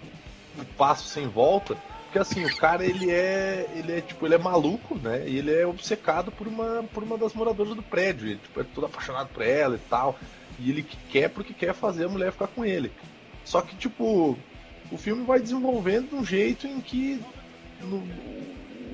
o 0.58 0.64
passo 0.76 1.08
sem 1.08 1.26
volta. 1.28 1.76
Porque 2.04 2.18
assim, 2.18 2.44
o 2.44 2.56
cara 2.56 2.84
ele 2.84 3.10
é. 3.10 3.66
Ele 3.74 3.92
é 3.92 4.00
tipo, 4.00 4.26
ele 4.26 4.34
é 4.34 4.38
maluco, 4.38 4.96
né? 4.96 5.28
E 5.28 5.38
ele 5.38 5.54
é 5.54 5.66
obcecado 5.66 6.30
por 6.32 6.46
uma, 6.46 6.84
por 6.94 7.02
uma 7.02 7.18
das 7.18 7.34
moradoras 7.34 7.74
do 7.74 7.82
prédio. 7.82 8.28
Ele 8.28 8.38
tipo, 8.38 8.60
é 8.60 8.64
todo 8.64 8.86
apaixonado 8.86 9.28
por 9.28 9.42
ela 9.42 9.76
e 9.76 9.90
tal. 9.90 10.18
E 10.58 10.70
ele 10.70 10.82
quer 11.10 11.28
porque 11.28 11.52
quer 11.52 11.74
fazer 11.74 12.04
a 12.04 12.08
mulher 12.08 12.32
ficar 12.32 12.46
com 12.46 12.64
ele. 12.64 12.90
Só 13.44 13.60
que, 13.60 13.76
tipo, 13.76 14.36
o 14.90 14.96
filme 14.96 15.24
vai 15.24 15.38
desenvolvendo 15.38 16.10
de 16.10 16.14
um 16.16 16.24
jeito 16.24 16.66
em 16.66 16.80
que 16.80 17.20
no, 17.80 17.98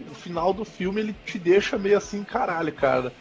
no 0.09 0.15
final 0.15 0.53
do 0.53 0.65
filme 0.65 1.01
ele 1.01 1.17
te 1.25 1.39
deixa 1.39 1.79
meio 1.79 1.97
assim, 1.97 2.25
caralho, 2.25 2.73
cara. 2.73 3.13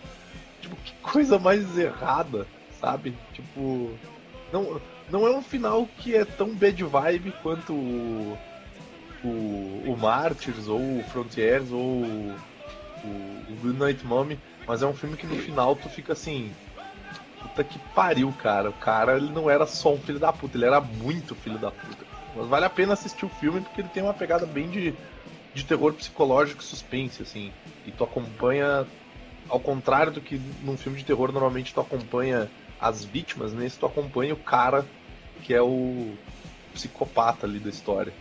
Tipo, 0.61 0.75
que 0.77 0.93
coisa 1.01 1.37
mais 1.37 1.77
errada, 1.77 2.47
sabe? 2.79 3.15
Tipo. 3.33 3.91
Não, 4.51 4.81
não 5.11 5.27
é 5.27 5.31
um 5.31 5.41
final 5.41 5.87
que 5.97 6.15
é 6.15 6.23
tão 6.23 6.55
bad 6.55 6.83
vibe 6.83 7.33
quanto 7.43 7.73
o, 7.73 8.37
o, 9.23 9.91
o 9.91 9.97
Martyrs, 9.99 10.67
ou 10.67 10.99
o 10.99 11.03
Frontiers, 11.03 11.71
ou 11.71 12.03
o, 12.03 12.35
o 13.03 13.57
Good 13.61 13.77
Night 13.77 14.05
Mommy, 14.05 14.39
mas 14.65 14.81
é 14.81 14.87
um 14.87 14.93
filme 14.93 15.17
que 15.17 15.27
no 15.27 15.35
final 15.35 15.75
tu 15.75 15.89
fica 15.89 16.13
assim. 16.13 16.53
Puta 17.41 17.63
que 17.63 17.77
pariu, 17.93 18.31
cara. 18.31 18.69
O 18.69 18.73
cara 18.73 19.17
ele 19.17 19.31
não 19.31 19.49
era 19.49 19.65
só 19.65 19.93
um 19.93 19.99
filho 19.99 20.19
da 20.19 20.31
puta, 20.31 20.57
ele 20.57 20.65
era 20.65 20.79
muito 20.79 21.35
filho 21.35 21.59
da 21.59 21.71
puta. 21.71 22.05
Mas 22.33 22.47
vale 22.47 22.65
a 22.65 22.69
pena 22.69 22.93
assistir 22.93 23.25
o 23.25 23.29
filme 23.29 23.59
porque 23.59 23.81
ele 23.81 23.89
tem 23.89 24.01
uma 24.01 24.13
pegada 24.13 24.45
bem 24.45 24.69
de, 24.69 24.93
de 25.53 25.65
terror 25.65 25.93
psicológico 25.93 26.61
e 26.61 26.65
suspense, 26.65 27.21
assim. 27.21 27.51
E 27.85 27.91
tu 27.91 28.03
acompanha, 28.03 28.87
ao 29.49 29.59
contrário 29.59 30.13
do 30.13 30.21
que 30.21 30.39
num 30.63 30.77
filme 30.77 30.97
de 30.97 31.03
terror 31.03 31.33
normalmente 31.33 31.73
tu 31.73 31.81
acompanha 31.81 32.49
as 32.79 33.03
vítimas, 33.03 33.53
nesse 33.53 33.77
tu 33.77 33.85
acompanha 33.85 34.33
o 34.33 34.37
cara 34.37 34.85
que 35.43 35.53
é 35.53 35.61
o 35.61 36.13
psicopata 36.73 37.45
ali 37.45 37.59
da 37.59 37.69
história. 37.69 38.13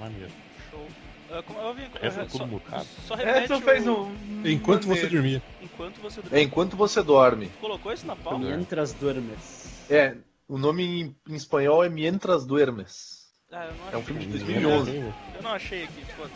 Maneiro. 0.00 0.30
Show. 0.70 0.86
Ah, 1.30 1.42
como- 1.42 1.58
eu 1.60 1.74
vi, 1.74 1.82
Essa 2.00 2.22
é 2.22 2.28
só, 2.28 2.38
tudo 2.38 2.46
mutado. 2.48 2.86
só 3.06 3.14
É, 3.14 3.24
repete 3.24 3.48
tu 3.48 3.60
fez 3.60 3.86
um. 3.86 4.12
Enquanto 4.44 4.82
você 4.82 4.88
maneiro. 5.02 5.10
dormia. 5.10 5.42
Enquanto 5.62 6.00
você 6.00 6.20
É 6.20 6.22
dorme. 6.22 6.42
enquanto 6.42 6.76
você 6.76 7.02
dorme. 7.02 7.48
Colocou 7.60 7.92
isso 7.92 8.06
na 8.06 8.14
pauta? 8.16 8.38
Mientras 8.38 8.92
duermes. 8.92 9.90
É, 9.90 10.16
o 10.48 10.58
nome 10.58 10.84
em, 10.84 11.16
em 11.28 11.34
espanhol 11.34 11.84
é 11.84 11.88
Mientras 11.88 12.44
Duermes. 12.46 13.26
Ah, 13.52 13.66
eu 13.66 13.74
não 13.74 13.92
É 13.92 13.96
um 13.96 14.02
filme 14.02 14.20
de 14.24 14.30
2011. 14.30 14.90
Eu 15.36 15.42
não 15.42 15.52
achei 15.52 15.84
aqui, 15.84 16.04
foda-se. 16.16 16.34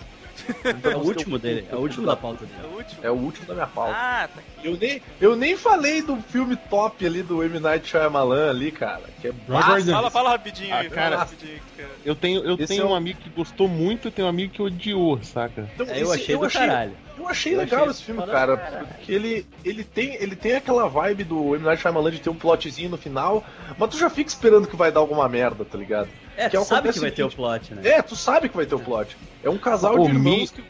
É 0.92 0.96
o 0.96 1.00
último 1.00 1.38
dele, 1.38 1.66
é 1.70 1.74
o 1.74 1.78
último 1.80 2.06
da 2.06 2.16
pauta 2.16 2.44
dele. 2.44 2.58
É 2.62 2.66
o 2.66 2.76
último? 2.76 3.00
É 3.04 3.10
o 3.10 3.14
último 3.14 3.46
da 3.46 3.54
minha 3.54 3.66
pauta. 3.66 3.92
Ah, 3.94 4.28
tá 4.34 4.40
aqui. 4.40 4.68
Eu 4.68 4.76
nem, 4.76 5.02
eu 5.20 5.36
nem 5.36 5.56
falei 5.56 6.02
do 6.02 6.16
filme 6.16 6.56
top 6.56 7.04
ali 7.06 7.22
do 7.22 7.42
M. 7.42 7.58
Night 7.60 7.88
Shyamalan 7.88 8.50
ali, 8.50 8.70
cara. 8.70 9.02
Que 9.20 9.28
é 9.28 9.32
Robert. 9.48 9.84
Fala, 9.86 10.10
fala 10.10 10.30
rapidinho 10.30 10.74
aí, 10.74 10.86
Ah, 10.86 10.90
fala 10.90 10.94
cara. 11.02 11.16
rapidinho. 11.18 11.60
cara. 11.76 11.88
Eu 12.04 12.14
tenho, 12.14 12.44
eu 12.44 12.54
Esse 12.54 12.66
tenho 12.66 12.82
é 12.82 12.86
o- 12.86 12.90
um 12.90 12.94
amigo 12.94 13.20
que 13.20 13.30
gostou 13.30 13.68
muito 13.68 14.08
e 14.08 14.10
tenho 14.10 14.26
um 14.26 14.30
amigo 14.30 14.52
que 14.52 14.62
odiou, 14.62 15.22
saca? 15.22 15.68
Então, 15.74 15.86
É, 15.86 15.98
eu 16.02 16.12
esse- 16.12 16.22
achei 16.22 16.36
do 16.36 16.48
caralho. 16.50 16.92
Eu 17.18 17.28
achei 17.28 17.54
Eu 17.54 17.58
legal 17.58 17.80
achei 17.80 17.90
esse 17.90 18.02
filme, 18.04 18.22
cara, 18.24 18.56
caralho. 18.56 18.86
porque 18.86 19.12
ele, 19.12 19.46
ele, 19.62 19.84
tem, 19.84 20.14
ele 20.14 20.34
tem 20.34 20.54
aquela 20.56 20.88
vibe 20.88 21.24
do 21.24 21.54
M. 21.54 21.64
Night 21.64 21.82
Shyamalan 21.82 22.10
de 22.10 22.18
ter 22.18 22.30
um 22.30 22.34
plotzinho 22.34 22.88
no 22.88 22.96
final, 22.96 23.44
mas 23.78 23.90
tu 23.90 23.98
já 23.98 24.08
fica 24.08 24.30
esperando 24.30 24.66
que 24.66 24.74
vai 24.74 24.90
dar 24.90 25.00
alguma 25.00 25.28
merda, 25.28 25.62
tá 25.62 25.76
ligado? 25.76 26.08
É, 26.40 26.48
Que 26.50 26.56
tu 26.56 26.64
sabe 26.64 26.88
acontece 26.88 26.94
que 26.94 27.00
vai 27.00 27.10
o 27.10 27.14
ter 27.14 27.22
o 27.24 27.30
plot, 27.30 27.74
né? 27.74 27.88
É, 27.88 28.02
tu 28.02 28.16
sabe 28.16 28.48
que 28.48 28.56
vai 28.56 28.66
ter 28.66 28.74
o 28.74 28.80
plot. 28.80 29.16
É 29.44 29.50
um 29.50 29.58
casal 29.58 29.94
Ô, 29.96 30.04
de 30.04 30.10
irmãos 30.10 30.50
me- 30.52 30.62
que... 30.62 30.64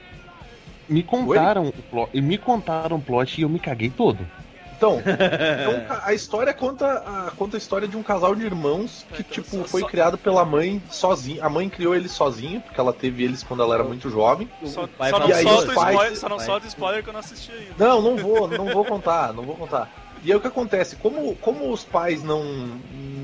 Me 0.88 1.02
contaram 1.05 1.68
o 1.68 1.72
plot, 1.72 2.10
e 2.12 2.20
me 2.20 2.36
contaram 2.36 2.97
o 2.97 3.01
plot 3.01 3.38
e 3.40 3.42
eu 3.42 3.48
me 3.48 3.60
caguei 3.60 3.90
todo. 3.90 4.18
Então, 4.76 4.98
então, 5.05 5.97
a 6.05 6.12
história 6.14 6.52
conta 6.55 6.86
a, 6.90 7.30
conta 7.36 7.56
a 7.56 7.59
história 7.59 7.86
de 7.86 7.97
um 7.97 8.02
casal 8.02 8.34
de 8.34 8.44
irmãos 8.47 9.05
que, 9.12 9.20
Então, 9.20 9.30
tipo, 9.30 9.56
só- 9.59 9.64
foi 9.64 9.82
só- 9.82 9.86
criado 9.86 10.16
pela 10.18 10.44
mãe 10.44 10.82
sozinha. 10.90 11.44
A 11.44 11.48
mãe 11.51 11.68
criou 11.68 11.94
ele 11.94 12.09
sozinha, 12.09 12.60
porque 12.60 12.80
ela 12.80 12.92
teve 12.92 13.22
eles 13.22 13.42
quando 13.44 13.62
ela 13.62 13.74
era 13.74 13.84
muito 13.84 14.09
jovem. 14.10 14.48
Só, 14.64 14.84
O 14.84 14.88
pai 14.88 15.10
só 15.10 15.18
não 15.20 15.28
E 15.28 15.32
aí 15.34 15.42
solta 15.44 15.68
os 15.68 15.74
pais- 15.74 15.90
spoiler, 15.94 16.16
só 16.18 16.28
não 16.28 16.36
pai- 16.38 16.47
solta 16.47 16.66
spoiler 16.66 17.02
que 17.05 17.09
eu 17.09 17.12
não 17.12 17.20
assisti 17.20 17.52
ainda. 17.52 17.74
Não, 17.78 18.01
não 18.02 18.16
vou, 18.16 18.48
não 18.48 18.66
vou 18.72 18.84
contar, 18.84 19.32
não 19.34 19.44
vou 19.44 19.55
contar. 19.55 19.88
E 20.24 20.32
aí 20.32 20.36
o 20.36 20.40
que 20.40 20.48
acontece? 20.48 20.97
Como, 20.97 21.36
como 21.36 21.70
os 21.70 21.84
pais 21.84 22.22
não, 22.24 22.42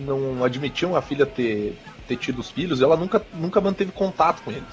não 0.07 0.45
admitiam 0.45 0.95
a 0.95 1.03
filha 1.03 1.27
ter, 1.27 1.77
ter 2.07 2.17
tido 2.17 2.41
os 2.41 2.51
filhos, 2.51 2.81
ela 2.83 2.97
nunca, 2.97 3.25
nunca 3.35 3.61
manteve 3.61 3.93
contato 3.93 4.43
com 4.43 4.51
eles. 4.51 4.65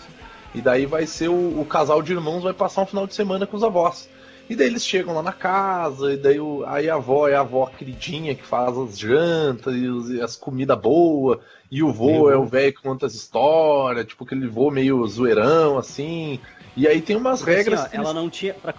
E 0.55 0.61
daí 0.61 0.85
vai 0.85 1.05
ser 1.07 1.30
o, 1.30 1.60
o 1.61 1.65
casal 1.65 2.01
de 2.01 2.14
irmãos 2.14 2.43
vai 2.43 2.53
passar 2.53 2.84
um 2.84 2.85
final 2.85 3.07
de 3.07 3.15
semana 3.15 3.45
com 3.47 3.57
os 3.57 3.64
avós. 3.64 4.07
E 4.49 4.55
daí 4.55 4.68
eles 4.68 4.85
chegam 4.85 5.15
lá 5.15 5.23
na 5.23 5.31
casa, 5.31 6.14
e 6.14 6.18
daí 6.18 6.39
o, 6.39 6.64
aí 6.68 6.89
a 6.89 6.95
avó 6.95 7.27
é 7.30 7.34
a 7.35 7.39
avó 7.39 7.65
queridinha 7.65 8.35
que 8.35 8.43
faz 8.45 8.77
as 8.77 8.99
jantas 8.99 9.73
e, 9.73 9.88
os- 9.88 10.10
e 10.10 10.22
as 10.22 10.35
comidas 10.35 10.77
boas, 10.77 11.39
e 11.72 11.81
o 11.81 11.91
vô 11.93 12.30
é 12.30 12.35
o 12.38 12.45
velho 12.45 12.73
que 12.73 12.81
conta 12.84 13.05
as 13.05 13.14
histórias, 13.15 14.05
tipo 14.05 14.26
aquele 14.26 14.45
vô 14.47 14.69
meio 14.69 15.07
zoeirão, 15.07 15.77
assim. 15.77 16.39
E 16.76 16.88
aí 16.88 17.01
tem 17.01 17.15
umas 17.15 17.39
Porque, 17.39 17.55
regras 17.55 17.80
assim, 17.80 17.88
ó, 17.88 17.89
que 17.91 17.95
ela 17.97 18.10
eles- 18.10 18.15
não 18.22 18.30
tinha. 18.30 18.53
Pra, 18.53 18.73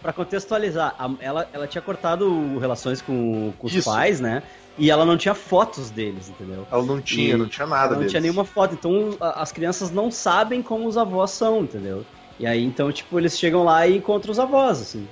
pra 0.00 0.12
contextualizar, 0.14 0.96
ela, 1.20 1.46
ela 1.52 1.66
tinha 1.68 1.82
cortado 1.82 2.58
relações 2.58 3.02
com, 3.02 3.52
com 3.58 3.66
os 3.66 3.74
Isso. 3.74 3.88
pais, 3.90 4.18
né? 4.18 4.42
E 4.78 4.90
ela 4.90 5.04
não 5.04 5.16
tinha 5.18 5.34
fotos 5.34 5.90
deles, 5.90 6.30
entendeu? 6.30 6.66
Ela 6.70 6.82
não 6.82 7.00
tinha, 7.00 7.34
E 7.34 7.38
não 7.38 7.46
tinha 7.48 7.66
nada 7.66 7.90
não 7.90 7.98
deles. 7.98 8.10
tinha 8.10 8.20
nenhuma 8.20 8.44
foto. 8.44 8.74
Então 8.74 9.16
a- 9.20 9.42
as 9.42 9.52
crianças 9.52 9.90
não 9.90 10.10
sabem 10.10 10.62
como 10.62 10.86
os 10.88 10.96
avós 10.96 11.30
são, 11.32 11.60
entendeu? 11.62 12.06
E 12.38 12.46
aí, 12.46 12.64
então, 12.64 12.90
tipo, 12.90 13.18
eles 13.18 13.38
chegam 13.38 13.62
lá 13.64 13.86
e 13.86 13.98
encontram 13.98 14.32
os 14.32 14.38
avós, 14.38 14.80
assim. 14.80 15.06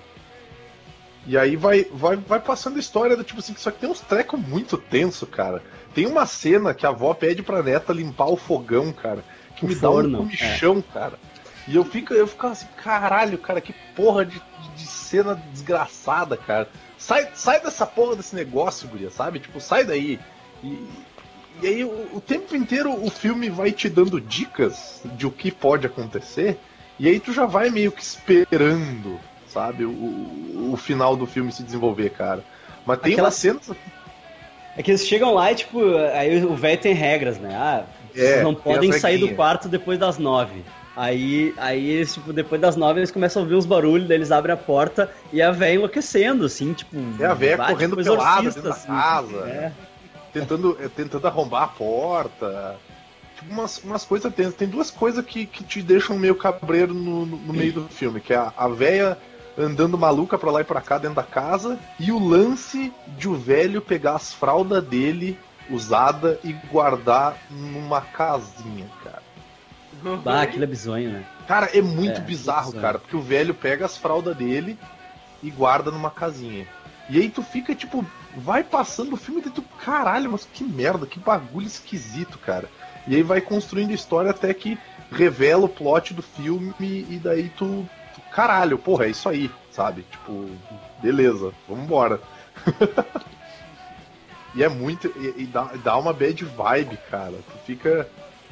E 1.27 1.37
aí 1.37 1.55
vai, 1.55 1.85
vai, 1.93 2.17
vai 2.17 2.41
passando 2.41 2.77
a 2.77 2.81
história 2.81 3.17
do 3.17 3.23
tipo 3.23 3.41
assim, 3.41 3.55
só 3.57 3.71
que 3.71 3.79
tem 3.79 3.89
uns 3.91 4.01
trecos 4.01 4.41
muito 4.41 4.79
tenso, 4.79 5.27
cara. 5.27 5.63
Tem 5.95 6.07
uma 6.07 6.25
cena 6.25 6.73
que 6.73 6.87
a 6.87 6.89
avó 6.89 7.13
pede 7.13 7.43
pra 7.43 7.63
neta 7.63 7.93
limpar 7.93 8.27
o 8.31 8.37
fogão, 8.37 8.91
cara, 8.93 9.23
que 9.55 9.65
O 9.65 9.69
me 9.69 9.75
forno, 9.75 10.09
dá 10.11 10.19
um 10.19 10.23
comichão, 10.25 10.81
cara. 10.83 11.19
E 11.69 11.77
eu 11.77 11.85
fico, 11.85 12.15
eu 12.15 12.27
fico 12.27 12.47
assim, 12.47 12.67
caralho, 12.83 13.37
cara, 13.37 13.61
que 13.61 13.75
porra 13.95 14.25
de- 14.25 14.43
de 14.75 14.87
cena 14.87 15.35
desgraçada, 15.53 16.37
cara. 16.37 16.69
Sai, 17.01 17.29
sai 17.35 17.61
dessa 17.61 17.87
porra 17.87 18.15
desse 18.15 18.37
negócio, 18.37 18.87
guria, 18.87 19.11
sabe? 19.11 19.41
Tipo, 19.41 19.59
sai 19.59 19.85
daí. 19.85 20.21
E, 20.63 20.87
e 21.63 21.67
aí 21.67 21.83
o, 21.83 22.17
o 22.17 22.21
tempo 22.21 22.55
inteiro 22.55 22.93
o 22.93 23.11
filme 23.11 23.49
vai 23.49 23.73
te 23.73 23.89
dando 23.89 24.21
dicas 24.21 25.01
de 25.17 25.27
o 25.27 25.31
que 25.31 25.51
pode 25.51 25.87
acontecer. 25.87 26.61
E 26.99 27.09
aí 27.09 27.19
tu 27.19 27.33
já 27.33 27.47
vai 27.47 27.71
meio 27.71 27.91
que 27.91 28.03
esperando, 28.03 29.19
sabe, 29.49 29.87
o, 29.87 30.71
o, 30.73 30.77
final 30.77 31.17
do 31.17 31.27
filme 31.27 31.51
se 31.51 31.63
desenvolver, 31.63 32.11
cara. 32.11 32.45
Mas 32.85 33.01
tem 33.01 33.15
Aquela 33.15 33.31
cenas. 33.31 33.73
É 34.77 34.83
que 34.83 34.91
eles 34.91 35.07
chegam 35.07 35.33
lá 35.33 35.51
e, 35.51 35.55
tipo, 35.55 35.81
aí 36.13 36.45
o 36.45 36.55
velho 36.55 36.81
tem 36.81 36.93
regras, 36.93 37.39
né? 37.39 37.57
Ah, 37.57 37.85
É, 38.15 38.19
vocês 38.19 38.43
não 38.43 38.55
podem 38.55 38.93
sair 38.93 39.17
do 39.17 39.35
quarto 39.35 39.71
depois 39.71 39.99
das 39.99 40.19
nove. 40.19 40.63
Aí, 40.97 41.55
aí 41.57 41.89
eles, 41.89 42.15
tipo, 42.15 42.33
depois 42.33 42.61
das 42.61 42.77
nove 42.77 43.01
eles 43.01 43.11
começam 43.11 43.43
a 43.43 43.45
ouvir 43.45 43.55
uns 43.55 43.67
barulhos, 43.67 44.09
daí 44.09 44.17
eles 44.17 44.33
abrem 44.33 44.53
a 44.53 44.57
porta 44.57 45.11
e 45.33 45.41
a 45.41 45.51
véia 45.51 45.75
enlouquecendo, 45.75 46.45
assim, 46.45 46.73
tipo. 46.73 46.97
É 47.19 47.27
a 47.27 47.35
véia 47.35 47.57
bate 47.57 47.73
correndo 47.73 47.97
com 47.97 48.03
pelada 48.03 48.43
dentro 48.43 48.63
da 48.63 48.75
casa. 48.75 49.49
É. 49.49 49.73
tentando, 50.33 50.77
é, 50.81 50.89
tentando 50.89 51.27
arrombar 51.27 51.63
a 51.63 51.69
porta. 51.69 52.77
Tipo, 53.37 53.53
umas, 53.53 53.79
umas 53.85 54.05
coisas 54.05 54.35
tensas. 54.35 54.55
Tem 54.55 54.69
duas 54.69 54.91
coisas 54.91 55.25
que, 55.25 55.47
que 55.47 55.63
te 55.63 55.81
deixam 55.81 56.19
meio 56.19 56.35
cabreiro 56.35 56.93
no, 56.93 57.25
no, 57.25 57.37
no 57.37 57.53
meio 57.53 57.73
do 57.73 57.89
filme, 57.89 58.21
que 58.21 58.33
é 58.33 58.37
a, 58.37 58.53
a 58.57 58.69
véia 58.69 59.17
andando 59.57 59.97
maluca 59.99 60.39
pra 60.39 60.51
lá 60.51 60.61
e 60.61 60.65
pra 60.65 60.81
cá 60.81 60.99
dentro 60.99 61.17
da 61.17 61.23
casa, 61.23 61.79
e 61.99 62.11
o 62.11 62.19
lance 62.19 62.93
de 63.19 63.29
o 63.29 63.35
velho 63.35 63.81
pegar 63.81 64.15
as 64.15 64.33
fraldas 64.33 64.83
dele 64.85 65.39
usada 65.71 66.39
e 66.43 66.53
guardar 66.53 67.37
numa 67.51 68.01
casinha, 68.01 68.87
cara. 69.05 69.23
Bah, 70.23 70.43
aquilo 70.43 70.65
é 70.65 70.67
bizonho, 70.67 71.11
né? 71.11 71.25
Cara, 71.47 71.67
é 71.77 71.81
muito 71.83 72.19
É, 72.19 72.21
bizarro, 72.21 72.67
bizarro. 72.67 72.81
cara, 72.83 72.99
porque 72.99 73.17
o 73.17 73.23
velho 73.23 73.55
pega 73.55 73.85
as 73.85 73.97
fraldas 73.97 74.37
dele 74.37 74.79
e 75.43 75.51
guarda 75.51 75.91
numa 75.91 76.11
casinha. 76.11 76.67
E 77.09 77.19
aí 77.19 77.29
tu 77.29 77.43
fica, 77.43 77.75
tipo, 77.75 78.05
vai 78.37 78.63
passando 78.63 79.15
o 79.15 79.17
filme 79.17 79.43
e 79.45 79.51
tu, 79.51 79.63
caralho, 79.85 80.31
mas 80.31 80.45
que 80.53 80.63
merda, 80.63 81.07
que 81.07 81.19
bagulho 81.19 81.67
esquisito, 81.67 82.39
cara. 82.39 82.69
E 83.07 83.17
aí 83.17 83.23
vai 83.23 83.41
construindo 83.41 83.91
a 83.91 83.95
história 83.95 84.31
até 84.31 84.53
que 84.55 84.79
revela 85.11 85.65
o 85.65 85.69
plot 85.69 86.15
do 86.15 86.23
filme 86.23 86.73
e 86.81 87.21
daí 87.23 87.49
tu, 87.49 87.89
tu 88.15 88.21
caralho, 88.31 88.79
porra, 88.79 89.07
é 89.07 89.11
isso 89.11 89.29
aí, 89.29 89.51
sabe? 89.73 90.05
Tipo, 90.11 90.49
beleza, 91.03 91.53
vambora. 91.69 92.21
e 94.55 94.63
é 94.63 94.69
muito, 94.69 95.09
e, 95.17 95.43
e 95.43 95.47
dá, 95.47 95.71
dá 95.83 95.97
uma 95.97 96.13
bad 96.13 96.45
vibe, 96.45 96.97
cara. 97.11 97.33
Tu 97.33 97.59
fica, 97.67 98.09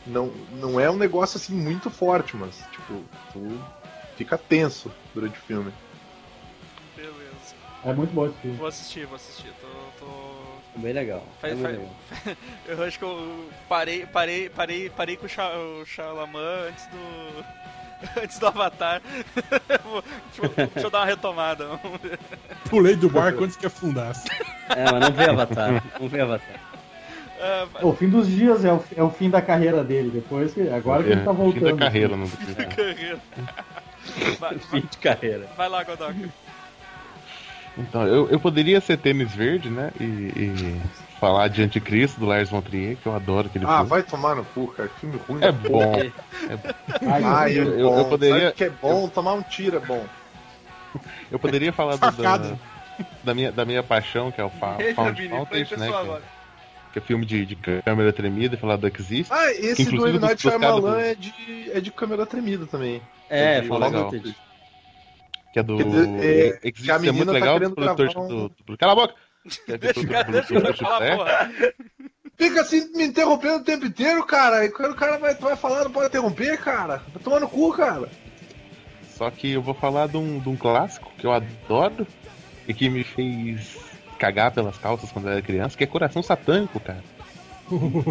não, 0.09 0.27
não 0.53 0.81
é 0.81 0.91
um 0.91 0.97
negócio 0.97 1.37
assim 1.39 1.55
muito 1.55 1.91
forte, 1.91 2.37
mas 2.37 2.57
tipo, 2.73 3.03
tu 3.33 3.61
fica 4.17 4.37
tenso 4.37 4.91
durante 5.15 5.39
o 5.39 5.43
filme. 5.43 5.73
Beleza. 6.97 7.55
É 7.85 7.93
muito 7.93 8.13
bom 8.13 8.27
esse 8.27 8.37
filme. 8.39 8.57
Vou 8.57 8.67
assistir, 8.67 9.07
vou 9.07 9.17
assistir. 9.17 9.53
Tô, 9.61 10.05
tô... 10.05 10.81
Bem 10.81 10.93
legal. 10.93 11.25
Faz- 11.41 11.53
é 11.53 11.57
bem 11.57 11.65
faz- 11.65 11.77
legal. 11.79 12.37
Eu 12.67 12.83
acho 12.85 12.99
que 12.99 13.05
eu 13.05 13.49
parei, 13.69 14.07
parei, 14.07 14.49
parei, 14.49 14.91
parei 14.91 15.17
com 15.17 15.27
o, 15.27 15.29
Sha, 15.29 15.51
o 15.57 15.85
Shalaman 15.85 16.67
antes 16.69 16.87
do. 16.87 17.45
Antes 18.23 18.39
do 18.39 18.47
Avatar. 18.47 19.03
Vou- 19.83 20.03
deixa, 20.03 20.43
eu, 20.61 20.67
deixa 20.69 20.87
eu 20.87 20.91
dar 20.91 21.01
uma 21.01 21.05
retomada. 21.07 21.67
Pulei 22.71 22.95
do 22.95 23.11
barco 23.11 23.43
antes 23.43 23.57
que 23.57 23.67
afundasse. 23.67 24.29
É, 24.69 24.85
mas 24.85 25.01
não 25.01 25.13
vê 25.13 25.29
Avatar. 25.29 25.83
Não 26.01 26.09
vê 26.09 26.21
Avatar. 26.21 26.61
Vai- 27.73 27.85
O 27.85 27.93
fim 27.95 28.09
dos 28.09 28.27
dias 28.29 28.65
é 28.65 28.73
o, 28.73 28.83
é 28.97 29.03
o 29.03 29.11
fim 29.11 29.31
da 29.31 29.41
carreira 29.41 29.85
dele. 29.85 30.11
Depois 30.13 30.53
que. 30.53 30.69
Agora 30.69 31.03
que 31.03 31.11
ele 31.11 31.21
tá 31.23 31.31
É, 31.31 31.35
fim 31.35 31.41
voltando. 31.43 31.77
da 31.77 31.77
carreira, 31.77 32.17
não 32.17 32.29
precisa. 32.29 32.65
carreira. 32.65 33.19
Vai, 34.41 34.59
Fim 34.59 34.81
de 34.81 34.99
carreira. 34.99 35.47
vai 35.57 35.69
lá, 35.69 35.85
Godoka. 35.85 36.15
Então, 37.77 38.05
eu, 38.07 38.29
eu 38.29 38.41
poderia 38.41 38.81
ser 38.81 38.97
tênis 38.99 39.33
verde, 39.33 39.71
né? 39.71 39.93
E, 40.01 40.03
e 40.05 40.81
falar 41.21 41.47
de 41.49 41.63
Anticristo 41.63 42.19
do 42.19 42.27
Lars 42.27 42.49
von 42.51 42.61
Trier, 42.61 42.97
que 42.97 43.07
eu 43.07 43.15
adoro 43.15 43.47
aquele 43.47 43.65
Ah, 43.67 43.77
filme. 43.77 43.91
vai 43.91 44.03
tomar 44.03 44.35
no 44.35 44.45
cu, 44.47 44.67
cara. 44.69 44.89
Filme 45.01 45.21
ruim. 45.29 45.45
É 45.45 45.53
bom. 45.53 45.93
Ai, 47.07 47.23
Ah, 47.25 47.45
meu 47.45 47.65
eu, 47.65 47.79
eu- 47.79 47.99
eu 47.99 48.05
poderia- 48.07 48.41
Sabe 48.47 48.53
que 48.55 48.65
é 48.65 48.71
bom? 48.71 49.09
Tomar 49.09 49.35
um 49.35 49.43
tiro 49.43 49.77
é 49.77 49.81
bom. 49.81 50.05
Eu 51.31 51.39
poderia 51.39 51.73
falar 51.73 51.97
do, 51.97 52.23
da, 52.23 52.57
da, 53.23 53.35
minha, 53.35 53.53
da 53.53 53.65
minha 53.65 53.83
paixão, 53.83 54.33
que 54.33 54.41
é 54.41 54.45
o 54.45 54.49
Fa 54.51 54.77
Found 54.97 55.29
Footage, 55.29 55.77
né? 55.77 55.87
pessoal 55.87 56.21
Que, 56.89 56.93
que 56.93 56.99
é 56.99 57.03
filme 57.03 57.25
de, 57.25 57.45
de 57.47 57.57
câmera 57.83 58.13
tremida, 58.13 58.55
e 58.55 58.59
falar 58.59 58.77
do 58.77 58.87
Exist. 58.87 59.31
Ah, 59.33 59.51
esse 59.53 59.85
do 59.85 59.91
inclusive 59.95 60.17
M. 60.19 60.27
Night 60.27 60.43
Shyamalan 60.43 60.81
do- 60.93 60.99
é 61.01 61.15
de, 61.15 61.71
é 61.73 61.81
de 61.81 61.91
câmera 61.93 62.27
tremida 62.27 62.67
também. 62.67 63.01
É, 63.29 63.61
de 63.61 63.69
foi 63.69 63.79
legal. 63.79 63.91
legal. 63.91 64.11
Footage. 64.11 64.37
Que 65.53 65.59
é 65.59 65.63
do. 65.63 65.81
É, 66.21 66.59
Exist 66.65 66.85
que 66.85 66.91
a 66.91 66.95
é 66.97 67.13
muito 67.13 67.27
tá 67.27 67.33
legal 67.33 67.59
do 67.59 67.71
produtor 67.75 68.19
um- 68.19 68.29
do, 68.29 68.53
do- 68.67 68.79
Cala 68.79 68.93
a 68.93 68.97
boca! 68.97 69.15
Que 69.67 69.73
é 69.73 69.79
do- 69.79 69.93
do- 69.93 70.03
do- 70.03 70.75
do- 70.75 71.03
é, 71.03 71.17
porra. 71.17 71.53
Fica 72.37 72.61
assim 72.61 72.89
me 72.95 73.05
interrompendo 73.05 73.57
o 73.57 73.65
tempo 73.65 73.85
inteiro, 73.87 74.25
cara. 74.25 74.65
E 74.65 74.71
quando 74.71 74.93
o 74.93 74.97
cara 74.97 75.19
vai, 75.19 75.35
vai 75.35 75.57
falar, 75.57 75.85
não 75.85 75.91
pode 75.91 76.07
interromper, 76.09 76.57
cara. 76.59 77.03
Vai 77.13 77.23
tomar 77.23 77.41
no 77.41 77.49
cu, 77.49 77.73
cara. 77.73 78.09
Só 79.17 79.29
que 79.31 79.51
eu 79.53 79.63
vou 79.63 79.75
falar 79.75 80.07
de 80.07 80.17
um, 80.17 80.39
de 80.39 80.49
um 80.49 80.57
clássico 80.57 81.13
que 81.19 81.27
eu 81.27 81.33
adoro 81.33 82.07
e 82.69 82.73
que 82.75 82.89
me 82.89 83.03
fez 83.03 83.77
cagar 84.19 84.51
pelas 84.51 84.77
calças 84.77 85.11
quando 85.11 85.27
eu 85.27 85.33
era 85.33 85.43
criança, 85.43 85.77
que 85.77 85.85
é 85.85 85.87
Coração 85.87 86.23
Satânico, 86.23 86.81
cara. 86.81 87.03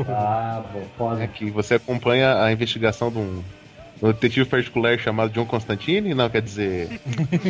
Ah, 0.08 0.64
bom, 0.72 0.84
pode. 0.98 1.22
É 1.22 1.28
que 1.28 1.50
você 1.50 1.76
acompanha 1.76 2.44
a 2.44 2.52
investigação 2.52 3.12
de 3.12 3.18
um, 3.18 3.44
um 4.02 4.08
detetive 4.08 4.46
particular 4.48 4.98
chamado 5.00 5.32
John 5.32 5.46
Constantine, 5.46 6.14
não, 6.14 6.30
quer 6.30 6.42
dizer. 6.42 7.00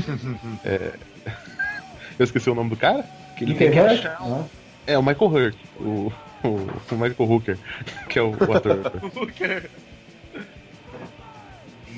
é, 0.64 0.94
eu 2.18 2.24
esqueci 2.24 2.50
o 2.50 2.56
nome 2.56 2.70
do 2.70 2.78
cara. 2.78 3.06
Que 3.36 3.44
ele 3.44 3.54
tem 3.54 3.72
que 3.72 3.80
achar. 3.80 4.20
né? 4.22 4.46
É 4.88 4.98
o 4.98 5.04
Michael 5.04 5.32
Hurt, 5.32 5.56
o, 5.80 6.12
o, 6.44 6.48
o 6.48 6.96
Michael 6.96 7.32
Hooker, 7.32 7.58
que 8.10 8.18
é 8.18 8.22
o, 8.22 8.32
o 8.32 8.54
ator. 8.54 8.80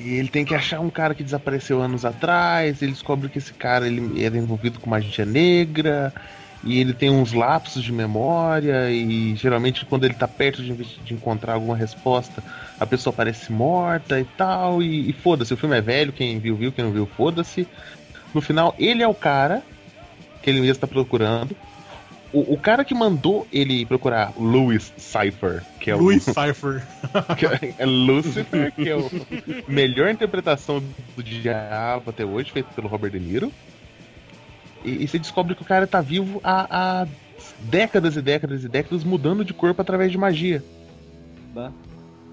E 0.02 0.14
ele 0.14 0.30
tem 0.30 0.46
que 0.46 0.56
achar 0.56 0.80
um 0.80 0.90
cara 0.90 1.14
que 1.14 1.24
desapareceu 1.24 1.82
anos 1.82 2.06
atrás. 2.06 2.82
Ele 2.82 2.94
descobre 2.94 3.28
que 3.28 3.38
esse 3.38 3.54
cara 3.54 3.86
ele 3.86 4.24
era 4.24 4.38
envolvido 4.38 4.80
com 4.80 4.90
magia 4.90 5.26
negra. 5.26 6.14
E 6.64 6.80
ele 6.80 6.94
tem 6.94 7.10
uns 7.10 7.32
lapsos 7.32 7.84
de 7.84 7.92
memória. 7.92 8.92
E 8.92 9.36
geralmente, 9.36 9.86
quando 9.86 10.04
ele 10.06 10.14
tá 10.14 10.28
perto 10.28 10.62
de, 10.62 10.74
de 10.74 11.14
encontrar 11.14 11.54
alguma 11.54 11.76
resposta, 11.76 12.44
a 12.80 12.86
pessoa 12.86 13.14
parece 13.14 13.52
morta 13.52 14.20
e 14.20 14.26
tal. 14.26 14.82
E, 14.84 15.10
e 15.10 15.14
foda-se, 15.14 15.54
o 15.54 15.58
filme 15.58 15.78
é 15.78 15.82
velho. 15.82 16.12
Quem 16.12 16.38
viu, 16.40 16.56
viu. 16.56 16.72
Quem 16.72 16.84
não 16.84 16.92
viu, 16.92 17.06
foda-se. 17.06 17.68
No 18.34 18.42
final, 18.42 18.76
ele 18.78 19.02
é 19.02 19.08
o 19.08 19.14
cara 19.14 19.62
que 20.44 20.50
ele 20.50 20.62
mesmo 20.62 20.82
tá 20.82 20.88
procurando. 20.88 21.56
O, 22.32 22.54
o 22.54 22.58
cara 22.60 22.86
que 22.86 22.94
mandou 22.94 23.48
ele 23.52 23.86
procurar 23.88 24.32
Louis 24.38 24.94
Cypher, 24.98 25.64
que 25.80 25.90
é 25.90 25.96
o 25.96 26.00
Luiz 26.00 26.24
Cypher. 26.30 26.84
que 27.38 27.46
é- 27.48 27.74
é 27.80 27.86
Lucifer, 27.86 28.72
que 28.72 28.88
é 28.88 28.94
a 28.94 29.00
melhor 29.72 30.12
interpretação 30.12 30.84
do 31.16 31.24
diabo 31.24 32.12
até 32.12 32.24
hoje, 32.24 32.52
feito 32.52 32.68
pelo 32.76 32.88
Robert 32.88 33.12
De 33.12 33.20
Niro. 33.20 33.52
E, 34.84 35.04
e 35.04 35.08
você 35.08 35.20
descobre 35.20 35.56
que 35.56 35.62
o 35.62 35.66
cara 35.66 35.88
tá 35.88 36.02
vivo 36.02 36.40
há, 36.44 37.02
há 37.02 37.08
décadas 37.60 38.16
e 38.16 38.22
décadas 38.22 38.64
e 38.64 38.70
décadas 38.70 39.04
mudando 39.04 39.44
de 39.44 39.54
corpo 39.54 39.82
através 39.82 40.12
de 40.12 40.18
magia. 40.18 40.64
Bah. 41.54 41.72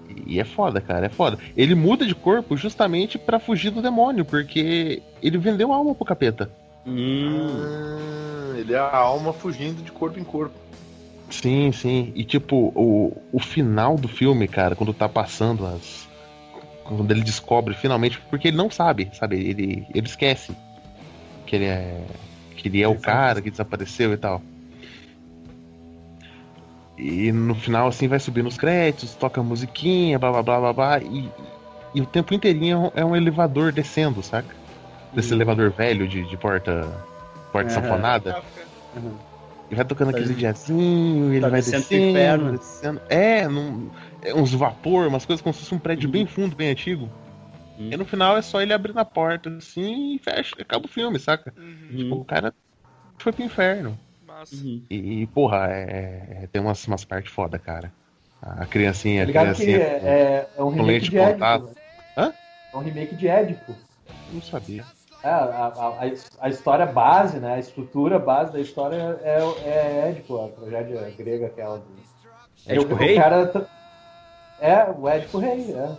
E, 0.09 0.35
e 0.35 0.39
é 0.39 0.43
foda, 0.45 0.79
cara, 0.79 1.05
é 1.05 1.09
foda. 1.09 1.37
Ele 1.55 1.75
muda 1.75 2.05
de 2.05 2.15
corpo 2.15 2.55
justamente 2.55 3.17
pra 3.17 3.39
fugir 3.39 3.71
do 3.71 3.81
demônio, 3.81 4.25
porque 4.25 5.01
ele 5.21 5.37
vendeu 5.37 5.73
a 5.73 5.75
alma 5.75 5.93
pro 5.93 6.05
capeta. 6.05 6.49
Hum. 6.85 7.47
Ah, 7.49 8.57
ele 8.57 8.73
é 8.73 8.77
a 8.77 8.95
alma 8.95 9.33
fugindo 9.33 9.83
de 9.83 9.91
corpo 9.91 10.19
em 10.19 10.23
corpo. 10.23 10.55
Sim, 11.29 11.71
sim. 11.71 12.11
E 12.15 12.23
tipo, 12.23 12.71
o, 12.73 13.21
o 13.31 13.39
final 13.39 13.97
do 13.97 14.07
filme, 14.07 14.47
cara, 14.47 14.75
quando 14.75 14.93
tá 14.93 15.09
passando 15.09 15.65
as. 15.65 16.07
Quando 16.85 17.11
ele 17.11 17.21
descobre 17.21 17.73
finalmente, 17.73 18.17
porque 18.29 18.47
ele 18.47 18.55
não 18.55 18.71
sabe, 18.71 19.09
sabe? 19.11 19.35
Ele, 19.35 19.85
ele 19.93 20.07
esquece 20.07 20.55
que 21.45 21.55
ele 21.57 21.65
é. 21.65 22.01
Que 22.57 22.67
ele 22.67 22.81
é 22.81 22.87
o 22.87 22.95
cara 22.95 23.41
que 23.41 23.49
desapareceu 23.49 24.11
e 24.11 24.17
tal. 24.17 24.41
E 26.97 27.31
no 27.31 27.53
final, 27.53 27.87
assim, 27.87 28.07
vai 28.07 28.19
subindo 28.19 28.47
os 28.47 28.57
créditos, 28.57 29.13
toca 29.15 29.39
a 29.39 29.43
musiquinha, 29.43 30.17
blá 30.17 30.31
blá 30.31 30.41
blá 30.43 30.59
blá 30.59 30.73
blá, 30.73 30.99
e, 30.99 31.29
e 31.93 32.01
o 32.01 32.05
tempo 32.07 32.33
inteirinho 32.33 32.91
é 32.95 33.05
um 33.05 33.15
elevador 33.15 33.71
descendo, 33.71 34.23
saca? 34.23 34.55
Desse 35.13 35.31
elevador 35.33 35.71
velho 35.71 36.07
de, 36.07 36.27
de 36.27 36.35
porta. 36.37 36.91
porta 37.51 37.69
Aham. 37.71 37.81
sanfonada. 37.81 38.43
Uhum. 38.95 39.13
E 39.69 39.75
vai 39.75 39.85
tocando 39.85 40.11
Tá 40.11 40.17
aquele 40.17 40.33
jazzinho, 40.33 41.31
ele 41.31 41.41
tá 41.41 41.49
vai 41.49 41.61
descendo 41.61 41.83
descendo, 41.83 42.09
inferno. 42.09 42.51
descendo. 42.57 43.01
É, 43.09 43.47
num- 43.47 43.89
é, 44.23 44.33
uns 44.33 44.51
vapor, 44.53 45.07
umas 45.07 45.25
coisas 45.25 45.41
como 45.41 45.53
se 45.53 45.59
fosse 45.59 45.75
um 45.75 45.79
prédio 45.79 46.09
bem 46.09 46.25
fundo, 46.25 46.55
bem 46.55 46.69
antigo. 46.69 47.09
Uhum. 47.77 47.89
E 47.91 47.97
no 47.97 48.05
final 48.05 48.37
é 48.37 48.41
só 48.41 48.61
ele 48.61 48.73
abrindo 48.73 48.97
a 48.99 49.05
porta 49.05 49.49
assim 49.49 50.15
e 50.15 50.19
fecha, 50.19 50.55
acaba 50.59 50.85
o 50.85 50.89
filme, 50.89 51.19
saca? 51.19 51.53
Uhum, 51.57 51.95
Tipo, 51.97 52.15
o 52.15 52.25
cara 52.25 52.53
foi 53.19 53.31
pro 53.31 53.43
inferno. 53.43 53.97
massa. 54.25 54.55
Uhum. 54.55 54.83
E, 54.89 55.21
e, 55.21 55.27
porra, 55.27 55.67
é, 55.71 56.43
é- 56.43 56.47
tem 56.51 56.61
umas, 56.61 56.85
umas 56.87 57.05
partes 57.05 57.31
foda, 57.31 57.59
cara. 57.59 57.91
A 58.41 58.65
criancinha, 58.65 59.21
Tá 59.21 59.23
a 59.23 59.25
ligado 59.27 59.55
que 59.55 59.63
criancinha. 59.63 59.77
é, 59.77 60.09
é, 60.09 60.49
é 60.57 60.63
um 60.63 60.69
remake 60.69 61.09
de 61.09 61.17
Édipo. 61.17 61.33
contato. 61.33 61.65
né? 61.65 61.71
Hã? 62.15 62.33
É 62.73 62.77
um 62.77 62.81
remake 62.81 63.15
de 63.15 63.27
Édipo. 63.27 63.77
Não 64.31 64.41
sabia. 64.41 64.85
É, 65.23 65.29
a, 65.29 65.39
a, 65.39 65.99
a, 66.41 66.49
história 66.49 66.85
base, 66.85 67.39
né? 67.39 67.55
A 67.55 67.59
estrutura 67.59 68.19
base 68.19 68.53
da 68.53 68.59
história 68.59 69.19
é, 69.23 69.39
é 69.65 70.09
Édipo, 70.09 70.39
a 70.39 70.49
tragédia 70.49 71.11
grega 71.17 71.47
aquela. 71.47 71.79
Do... 71.79 71.85
Édipo 72.67 72.93
o, 72.93 72.97
Rei? 72.97 73.17
O 73.17 73.21
cara 73.21 73.47
tá- 73.47 73.65
É, 74.59 74.83
o 74.91 75.07
Édipo 75.09 75.37
Rei, 75.39 75.71
é. 75.73 75.97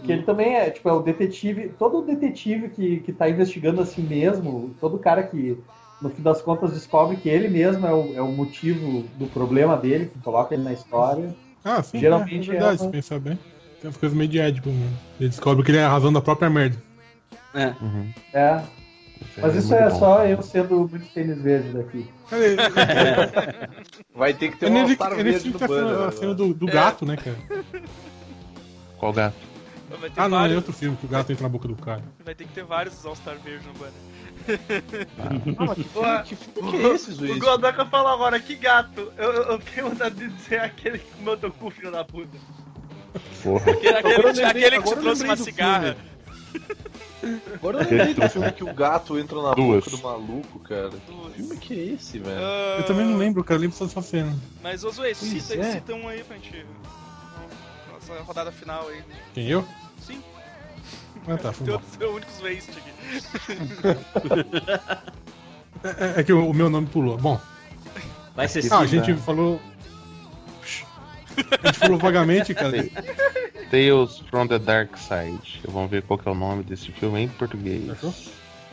Porque 0.00 0.12
ele 0.12 0.22
também 0.22 0.56
é, 0.56 0.70
tipo, 0.70 0.88
é 0.88 0.92
o 0.92 1.00
detetive, 1.00 1.68
todo 1.78 2.02
detetive 2.02 2.70
que, 2.70 3.00
que 3.00 3.12
tá 3.12 3.28
investigando 3.28 3.82
a 3.82 3.86
si 3.86 4.00
mesmo, 4.00 4.74
todo 4.80 4.98
cara 4.98 5.22
que, 5.22 5.58
no 6.00 6.08
fim 6.08 6.22
das 6.22 6.40
contas, 6.40 6.72
descobre 6.72 7.16
que 7.16 7.28
ele 7.28 7.48
mesmo 7.48 7.86
é 7.86 7.92
o, 7.92 8.16
é 8.16 8.22
o 8.22 8.32
motivo 8.32 9.04
do 9.16 9.26
problema 9.26 9.76
dele, 9.76 10.06
que 10.06 10.18
coloca 10.20 10.54
ele 10.54 10.62
na 10.64 10.72
história. 10.72 11.34
Ah, 11.62 11.82
sim. 11.82 12.00
Geralmente 12.00 12.50
é, 12.50 12.54
é 12.54 12.58
verdade, 12.58 12.74
é 12.82 12.84
se 12.84 12.88
pensar 12.88 13.20
bem. 13.20 13.38
Tem 13.80 13.88
umas 13.88 13.96
coisas 13.96 14.16
meio 14.16 14.28
de 14.28 14.38
Édipo, 14.38 14.70
mano. 14.70 14.98
Ele 15.18 15.28
descobre 15.28 15.64
que 15.64 15.70
ele 15.70 15.78
é 15.78 15.84
a 15.84 15.90
razão 15.90 16.12
da 16.12 16.20
própria 16.20 16.48
merda. 16.48 16.82
É. 17.54 17.74
Uhum. 17.82 18.10
É, 18.32 18.62
mas 19.36 19.54
isso 19.54 19.68
muito 19.68 19.82
é 19.82 19.90
bom. 19.90 19.98
só 19.98 20.26
eu 20.26 20.42
sendo 20.42 20.88
muito 20.88 21.06
tênis 21.12 21.40
verde 21.42 21.72
daqui. 21.72 22.06
Vai 24.14 24.32
ter 24.34 24.50
que 24.50 24.56
ter 24.56 24.66
É 24.66 24.70
um 24.70 24.80
altar 24.80 25.12
é 25.12 25.16
nele 25.16 25.30
verde 25.32 25.52
que 25.52 25.66
banner. 25.66 26.08
a 26.08 26.12
cena 26.12 26.34
do, 26.34 26.54
do 26.54 26.66
gato, 26.66 27.04
né, 27.04 27.16
cara? 27.16 27.36
Qual 28.98 29.12
gato? 29.12 29.49
Vai 29.98 30.08
ter, 30.10 30.20
Ah, 30.20 30.28
não, 30.28 30.44
é 30.44 30.54
outro 30.56 30.72
filme 30.72 30.96
que 30.96 31.04
o 31.06 31.08
gato 31.08 31.32
entra 31.32 31.42
na 31.42 31.48
boca 31.48 31.66
do 31.68 31.74
cara. 31.76 32.02
vai 32.24 32.34
ter 32.34 32.46
que 32.46 32.52
ter 32.54 32.64
vários 32.64 33.04
All-Star 33.04 33.36
Verde 33.38 33.66
no 33.66 33.72
banner. 33.74 33.92
Ah, 35.18 35.64
mas 35.66 35.76
que 35.76 35.84
filme, 35.84 36.22
que 36.24 36.36
filme 36.36 36.70
que 36.70 36.76
é 36.86 36.94
esse, 36.94 37.10
O 37.10 37.14
Zuiz? 37.14 37.38
Godoka 37.38 37.84
falou 37.86 38.12
agora, 38.12 38.40
que 38.40 38.54
gato. 38.54 39.12
Eu, 39.18 39.32
eu, 39.32 39.42
eu 39.52 39.58
tenho 39.58 39.90
vontade 39.90 40.14
de 40.14 40.28
dizer 40.28 40.60
aquele 40.60 40.98
que 40.98 41.36
teu 41.40 41.50
cu, 41.52 41.70
filho 41.70 41.90
da 41.92 42.04
puta. 42.04 42.38
Porra. 43.42 43.70
Aquele, 43.72 43.88
aquele, 43.98 44.16
lembrei- 44.22 44.44
aquele 44.44 44.82
que 44.82 44.88
te 44.88 44.96
trouxe 44.96 45.24
uma 45.24 45.36
cigarra. 45.36 45.96
Agora 47.54 47.78
eu 47.78 47.80
lembrei 47.90 48.14
do 48.14 48.28
filme 48.30 48.52
que 48.52 48.64
o 48.64 48.72
gato 48.72 49.18
entra 49.18 49.42
na 49.42 49.52
Duas. 49.54 49.84
boca 49.84 49.96
do 49.96 50.02
maluco, 50.02 50.58
cara. 50.60 50.90
Que 50.90 51.32
filme 51.42 51.56
que 51.58 51.74
é 51.74 51.84
esse, 51.94 52.18
velho? 52.18 52.40
Ah, 52.40 52.76
Eu 52.78 52.86
também 52.86 53.04
não 53.06 53.18
lembro, 53.18 53.44
cara. 53.44 53.58
Eu 53.58 53.62
lembro 53.62 53.76
só 53.76 53.84
dessa 53.84 54.00
cena. 54.02 54.34
Mas, 54.62 54.82
Pois 54.82 55.16
cita, 55.18 55.54
é. 55.54 55.72
cita 55.72 55.94
um 55.94 56.08
aí 56.08 56.24
pra 56.24 56.36
gente. 56.36 56.64
Nossa 58.10 58.22
rodada 58.24 58.52
final 58.52 58.88
aí. 58.88 59.02
Quem, 59.34 59.46
eu? 59.48 59.66
Sim, 60.00 60.20
Ah, 61.28 61.36
tá, 61.36 61.52
foi 61.52 61.66
teu, 61.66 61.80
teu 61.98 62.14
único 62.14 62.30
waste 62.42 62.70
aqui. 62.70 62.90
É, 65.82 66.20
é 66.20 66.22
que 66.22 66.30
o, 66.30 66.50
o 66.50 66.52
meu 66.52 66.68
nome 66.68 66.86
pulou. 66.88 67.16
Bom, 67.16 67.40
Vai 68.36 68.46
ser 68.48 68.70
ah, 68.70 68.80
a 68.80 68.86
sim, 68.86 68.98
gente 68.98 69.14
tá? 69.14 69.20
falou... 69.22 69.58
A 71.62 71.66
gente 71.68 71.78
falou 71.78 71.98
vagamente, 71.98 72.52
cara. 72.52 72.72
Tales 73.70 74.18
from 74.28 74.46
the 74.46 74.58
Dark 74.58 74.96
Side. 74.98 75.62
Vamos 75.66 75.90
ver 75.90 76.02
qual 76.02 76.18
que 76.18 76.28
é 76.28 76.32
o 76.32 76.34
nome 76.34 76.62
desse 76.64 76.92
filme 76.92 77.20
em 77.20 77.28
português. 77.28 77.88
Achou? 77.88 78.12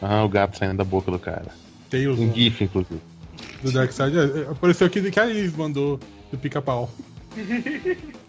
Aham, 0.01 0.25
o 0.25 0.29
gato 0.29 0.57
saindo 0.57 0.75
da 0.77 0.83
boca 0.83 1.09
do 1.09 1.17
cara. 1.17 1.47
Em 1.93 2.27
né? 2.27 2.33
GIF, 2.33 2.63
inclusive. 2.65 2.99
do 3.63 3.71
Darkseid. 3.71 4.17
É, 4.17 4.51
Apareceu 4.51 4.87
aqui 4.87 5.09
que 5.09 5.19
a 5.19 5.25
Liz 5.25 5.55
mandou 5.55 5.99
do 6.31 6.37
pica-pau. 6.37 6.89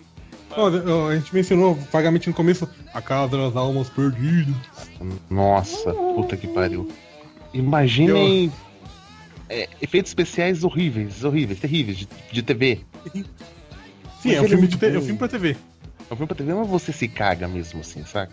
A 0.51 1.15
gente 1.15 1.35
mencionou 1.35 1.75
vagamente 1.93 2.29
no 2.29 2.35
começo 2.35 2.69
a 2.93 3.01
Casa 3.03 3.37
das 3.37 3.55
Almas 3.57 3.89
Perdidas. 3.89 4.55
Nossa, 5.31 5.93
puta 5.93 6.37
que 6.37 6.49
pariu. 6.49 6.91
Imaginem 7.53 8.53
é, 9.49 9.69
efeitos 9.81 10.11
especiais 10.11 10.65
horríveis, 10.65 11.23
horríveis, 11.25 11.59
terríveis, 11.61 11.99
de, 11.99 12.09
de 12.33 12.43
TV. 12.43 12.81
Sim, 14.23 14.35
é 14.35 14.41
um 14.43 14.49
filme, 14.49 14.65
é 14.65 14.69
de 14.69 14.77
te- 14.77 14.87
é 14.87 14.91
um 14.91 14.95
bom. 14.95 15.01
filme 15.01 15.19
pra 15.19 15.29
TV. 15.29 15.51
É 16.11 16.15
um 16.15 16.16
filme 16.16 16.27
pra 16.27 16.37
TV, 16.37 16.55
mas 16.55 16.69
você 16.69 16.93
se 16.93 17.07
caga 17.09 17.47
mesmo 17.47 17.81
assim, 17.81 18.05
saca? 18.05 18.33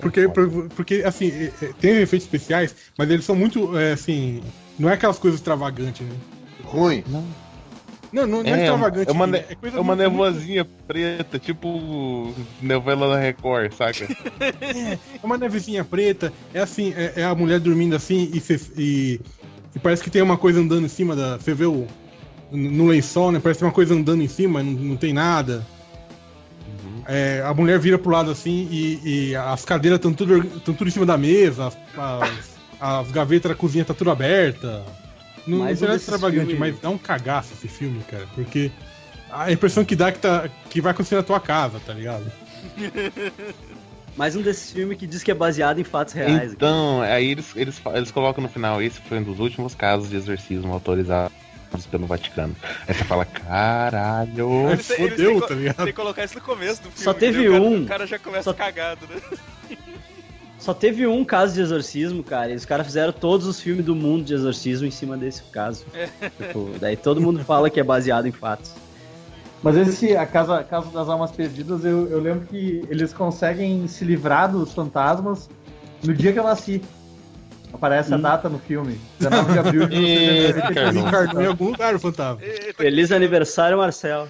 Porque, 0.00 0.28
por- 0.28 0.68
porque 0.70 1.02
assim, 1.04 1.28
é, 1.28 1.52
é, 1.62 1.72
tem 1.80 1.90
efeitos 2.00 2.26
especiais, 2.26 2.74
mas 2.96 3.10
eles 3.10 3.24
são 3.24 3.34
muito, 3.36 3.76
é, 3.78 3.92
assim, 3.92 4.40
não 4.78 4.88
é 4.88 4.94
aquelas 4.94 5.18
coisas 5.18 5.40
extravagantes, 5.40 6.06
né? 6.06 6.16
Ruim. 6.64 7.04
Não, 7.08 7.24
não, 8.14 8.26
não 8.26 8.42
é, 8.44 8.50
É, 8.50 8.62
extravagante. 8.62 9.08
é 9.08 9.12
uma, 9.12 9.26
né? 9.26 9.44
ne- 9.48 9.56
coisa 9.56 9.76
é 9.76 9.80
uma 9.80 9.94
muito- 9.96 10.70
preta, 10.86 11.38
tipo 11.38 12.32
novela 12.62 13.08
da 13.08 13.18
Record, 13.18 13.72
saca? 13.72 14.06
É 14.40 14.98
uma 15.22 15.36
nevezinha 15.38 15.84
preta, 15.84 16.32
é 16.52 16.60
assim, 16.60 16.92
é, 16.96 17.14
é 17.16 17.24
a 17.24 17.34
mulher 17.34 17.58
dormindo 17.60 17.94
assim 17.96 18.30
e, 18.32 18.40
cê- 18.40 18.60
e- 18.76 19.20
e 19.74 19.78
parece 19.78 20.02
que 20.02 20.10
tem 20.10 20.22
uma 20.22 20.36
coisa 20.38 20.60
andando 20.60 20.84
em 20.84 20.88
cima 20.88 21.14
da. 21.16 21.36
Você 21.36 21.52
vê 21.54 21.66
o. 21.66 21.86
No 22.52 22.86
lençol, 22.86 23.32
né? 23.32 23.40
Parece 23.42 23.58
que 23.58 23.62
tem 23.62 23.68
uma 23.68 23.74
coisa 23.74 23.94
andando 23.94 24.22
em 24.22 24.28
cima, 24.28 24.62
não, 24.62 24.72
não 24.72 24.96
tem 24.96 25.12
nada. 25.12 25.66
É, 27.06 27.42
a 27.44 27.52
mulher 27.52 27.78
vira 27.78 27.98
pro 27.98 28.10
lado 28.12 28.30
assim 28.30 28.66
e, 28.70 29.00
e 29.30 29.36
as 29.36 29.64
cadeiras 29.64 29.98
estão 29.98 30.12
tudo, 30.12 30.42
tão 30.60 30.72
tudo 30.74 30.88
em 30.88 30.90
cima 30.90 31.04
da 31.04 31.18
mesa, 31.18 31.66
as, 31.66 31.76
as- 31.98 32.54
as 32.80 33.10
gavetas 33.10 33.50
da 33.50 33.54
cozinha 33.56 33.84
tá 33.84 33.92
tudo 33.94 34.10
aberta. 34.10 34.82
Não, 35.46 35.58
Mais 35.58 35.80
não 35.80 35.88
um 35.88 35.92
é 35.92 35.96
extravagante, 35.96 36.54
mas 36.54 36.78
dá 36.80 36.90
um 36.90 36.98
cagaço 36.98 37.52
esse 37.54 37.68
filme, 37.68 38.00
cara, 38.10 38.26
porque 38.34 38.70
a 39.30 39.50
impressão 39.52 39.84
que 39.84 39.94
dá 39.96 40.08
é 40.08 40.12
que, 40.12 40.18
tá, 40.18 40.48
que 40.70 40.80
vai 40.80 40.92
acontecer 40.92 41.16
na 41.16 41.22
tua 41.22 41.40
casa, 41.40 41.80
tá 41.84 41.92
ligado? 41.92 42.24
Mais 44.16 44.36
um 44.36 44.42
desses 44.42 44.70
filmes 44.70 44.96
que 44.96 45.06
diz 45.08 45.22
que 45.24 45.30
é 45.30 45.34
baseado 45.34 45.80
em 45.80 45.84
fatos 45.84 46.14
reais. 46.14 46.52
Então, 46.52 47.00
aí 47.02 47.30
eles, 47.32 47.50
eles, 47.56 47.80
eles 47.92 48.10
colocam 48.12 48.42
no 48.42 48.48
final, 48.48 48.80
esse 48.80 49.00
foi 49.00 49.18
um 49.18 49.22
dos 49.24 49.40
últimos 49.40 49.74
casos 49.74 50.08
de 50.08 50.16
exorcismo 50.16 50.72
autorizados 50.72 51.32
pelo 51.90 52.06
Vaticano. 52.06 52.54
Aí 52.86 52.94
você 52.94 53.02
fala, 53.04 53.24
caralho. 53.24 54.70
Eles 54.70 54.86
fodeu, 54.86 55.40
têm 55.40 55.48
tá 55.48 55.54
ligado? 55.54 55.76
Tem 55.76 55.86
que 55.86 55.92
colocar 55.92 56.24
isso 56.24 56.36
no 56.36 56.40
começo 56.42 56.80
do 56.82 56.90
filme. 56.90 57.04
Só 57.04 57.12
teve 57.12 57.38
daí 57.38 57.48
o 57.48 57.52
cara- 57.52 57.64
um. 57.64 57.82
O 57.82 57.86
cara 57.86 58.06
já 58.06 58.18
começa 58.20 58.44
Só- 58.44 58.54
cagado, 58.54 59.00
né? 59.08 59.20
Só 60.64 60.72
teve 60.72 61.06
um 61.06 61.22
caso 61.26 61.52
de 61.52 61.60
exorcismo, 61.60 62.22
cara, 62.22 62.50
e 62.50 62.54
os 62.54 62.64
caras 62.64 62.86
fizeram 62.86 63.12
todos 63.12 63.46
os 63.46 63.60
filmes 63.60 63.84
do 63.84 63.94
mundo 63.94 64.24
de 64.24 64.32
exorcismo 64.32 64.86
em 64.86 64.90
cima 64.90 65.14
desse 65.14 65.42
caso. 65.52 65.84
Tipo, 66.38 66.70
daí 66.80 66.96
todo 66.96 67.20
mundo 67.20 67.44
fala 67.44 67.68
que 67.68 67.78
é 67.78 67.84
baseado 67.84 68.26
em 68.26 68.32
fatos. 68.32 68.72
Mas 69.62 69.76
esse, 69.76 70.16
a 70.16 70.24
Casa, 70.24 70.64
Casa 70.64 70.90
das 70.90 71.06
Almas 71.06 71.32
Perdidas, 71.32 71.84
eu, 71.84 72.08
eu 72.08 72.18
lembro 72.18 72.46
que 72.46 72.82
eles 72.88 73.12
conseguem 73.12 73.86
se 73.86 74.06
livrar 74.06 74.50
dos 74.50 74.72
fantasmas 74.72 75.50
no 76.02 76.14
dia 76.14 76.32
que 76.32 76.38
eu 76.38 76.44
nasci. 76.44 76.80
Aparece 77.74 78.14
a 78.14 78.16
data 78.16 78.48
no 78.48 78.58
filme. 78.58 79.00
19 79.18 79.52
de 79.52 79.58
abril 79.58 79.88
de 79.88 79.96
Ih, 79.96 80.52
1993. 80.54 80.74
Carlão. 80.74 80.90
Ele 80.90 81.00
encarnou 81.00 81.42
em 81.42 81.46
algum 81.46 81.70
lugar 81.70 81.94
o 81.94 81.98
fantasma. 81.98 82.40
Feliz 82.76 83.10
aniversário, 83.10 83.76
Marcel. 83.76 84.28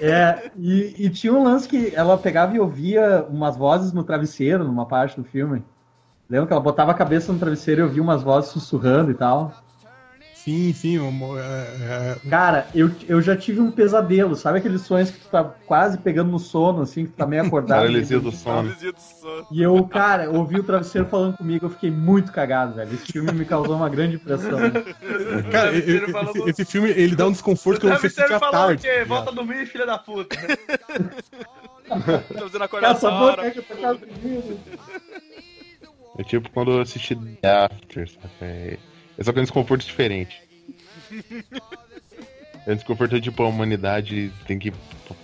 É, 0.00 0.50
e, 0.56 0.94
e 0.96 1.10
tinha 1.10 1.32
um 1.32 1.42
lance 1.42 1.68
que 1.68 1.92
ela 1.94 2.16
pegava 2.16 2.54
e 2.54 2.60
ouvia 2.60 3.26
umas 3.28 3.56
vozes 3.56 3.92
no 3.92 4.04
travesseiro, 4.04 4.64
numa 4.64 4.86
parte 4.86 5.16
do 5.16 5.24
filme. 5.24 5.64
Lembra 6.30 6.46
que 6.46 6.52
ela 6.52 6.62
botava 6.62 6.92
a 6.92 6.94
cabeça 6.94 7.32
no 7.32 7.38
travesseiro 7.38 7.80
e 7.80 7.84
ouvia 7.84 8.02
umas 8.02 8.22
vozes 8.22 8.50
sussurrando 8.50 9.10
e 9.10 9.14
tal? 9.14 9.52
Sim, 10.46 10.72
sim. 10.72 10.96
um, 11.00 11.36
é, 11.36 11.42
é, 11.42 12.16
Cara, 12.30 12.68
eu, 12.72 12.88
eu 13.08 13.20
já 13.20 13.36
tive 13.36 13.58
um 13.58 13.68
pesadelo, 13.72 14.36
sabe 14.36 14.58
aqueles 14.58 14.82
sonhos 14.82 15.10
que 15.10 15.18
tu 15.18 15.28
tá 15.28 15.42
quase 15.42 15.98
pegando 15.98 16.30
no 16.30 16.38
sono, 16.38 16.82
assim, 16.82 17.04
que 17.04 17.10
tu 17.10 17.16
tá 17.16 17.26
meio 17.26 17.42
acordado. 17.42 17.78
Paralisia 17.80 18.20
do 18.20 18.30
sono. 18.30 18.54
Paralisia 18.68 18.92
do 18.92 19.00
sono. 19.00 19.46
E 19.50 19.60
eu, 19.60 19.82
cara, 19.88 20.30
ouvi 20.30 20.60
o 20.60 20.62
travesseiro 20.62 21.08
falando 21.08 21.36
comigo, 21.36 21.66
eu 21.66 21.70
fiquei 21.70 21.90
muito 21.90 22.30
cagado, 22.30 22.74
velho. 22.74 22.94
Esse 22.94 23.10
filme 23.12 23.32
me 23.32 23.44
causou 23.44 23.74
uma 23.74 23.88
grande 23.88 24.14
impressão. 24.16 24.56
Cara, 25.50 25.72
travesseiro 25.72 26.04
esse, 26.04 26.12
falou 26.12 26.48
esse- 26.48 26.64
filme 26.64 26.90
ele 26.90 27.16
dá 27.16 27.26
um 27.26 27.32
desconforto 27.32 27.80
que 27.80 27.86
O 27.86 27.90
você 27.90 28.08
travesseiro 28.08 28.34
fica 28.34 28.36
à 28.36 28.38
falou 28.38 28.54
o 28.54 28.66
tarde. 28.68 28.82
tá? 28.86 29.04
Volta 29.04 29.30
a 29.30 29.34
dormir, 29.34 29.66
filha 29.66 29.84
da 29.86 29.98
puta. 29.98 30.36
Tô 32.28 32.38
fazendo 32.46 32.62
acordar 32.62 32.92
essa 32.92 33.10
hora. 33.10 33.42
boca 33.42 33.62
tá 33.80 33.92
dormindo. 33.94 34.60
É 36.18 36.22
tipo 36.22 36.48
quando 36.50 36.70
eu 36.70 36.80
assisti 36.82 37.16
The 37.16 37.64
After, 37.64 38.08
saca? 38.08 38.78
É, 39.18 39.24
só 39.24 39.32
que 39.32 39.38
é 39.38 39.42
um 39.42 39.44
desconforto 39.44 39.84
diferente. 39.84 40.40
É 42.66 42.72
um 42.72 42.76
desconforto 42.76 43.20
tipo 43.20 43.42
a 43.42 43.48
humanidade 43.48 44.32
tem 44.46 44.58
que 44.58 44.68
ir 44.68 44.74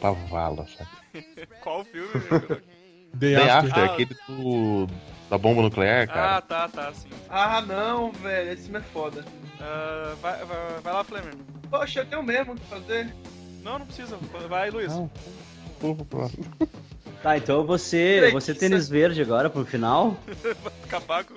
pra 0.00 0.12
vala, 0.12 0.66
sabe? 0.76 1.24
Qual 1.60 1.84
filme? 1.84 2.08
The 3.18 3.34
The 3.34 3.50
After. 3.50 3.56
After, 3.70 3.78
Ah. 3.78 3.92
aquele 3.92 4.16
do, 4.28 4.86
da 5.28 5.36
bomba 5.36 5.60
nuclear, 5.60 6.06
cara. 6.06 6.36
ah, 6.36 6.40
tá, 6.40 6.68
tá, 6.68 6.94
sim. 6.94 7.08
Ah, 7.28 7.60
não, 7.60 8.10
velho, 8.12 8.52
esse 8.52 8.62
filme 8.62 8.78
é 8.78 8.82
foda. 8.82 9.22
Ah, 9.60 10.14
vai, 10.22 10.44
vai, 10.46 10.80
vai 10.82 10.92
lá, 10.94 11.04
Flamer. 11.04 11.34
Poxa, 11.68 12.00
eu 12.00 12.06
tenho 12.06 12.22
mesmo 12.22 12.54
o 12.54 12.56
que 12.56 12.64
fazer. 12.66 13.14
Não, 13.62 13.78
não 13.80 13.86
precisa. 13.86 14.16
Vai, 14.48 14.70
Luiz. 14.70 14.88
Não. 14.92 15.10
Tá, 17.22 17.36
então 17.36 17.64
você, 17.66 18.30
você 18.32 18.54
tênis 18.54 18.88
verde 18.88 19.20
agora 19.20 19.50
pro 19.50 19.64
final. 19.66 20.16
Acabar 20.84 21.24
com. 21.24 21.34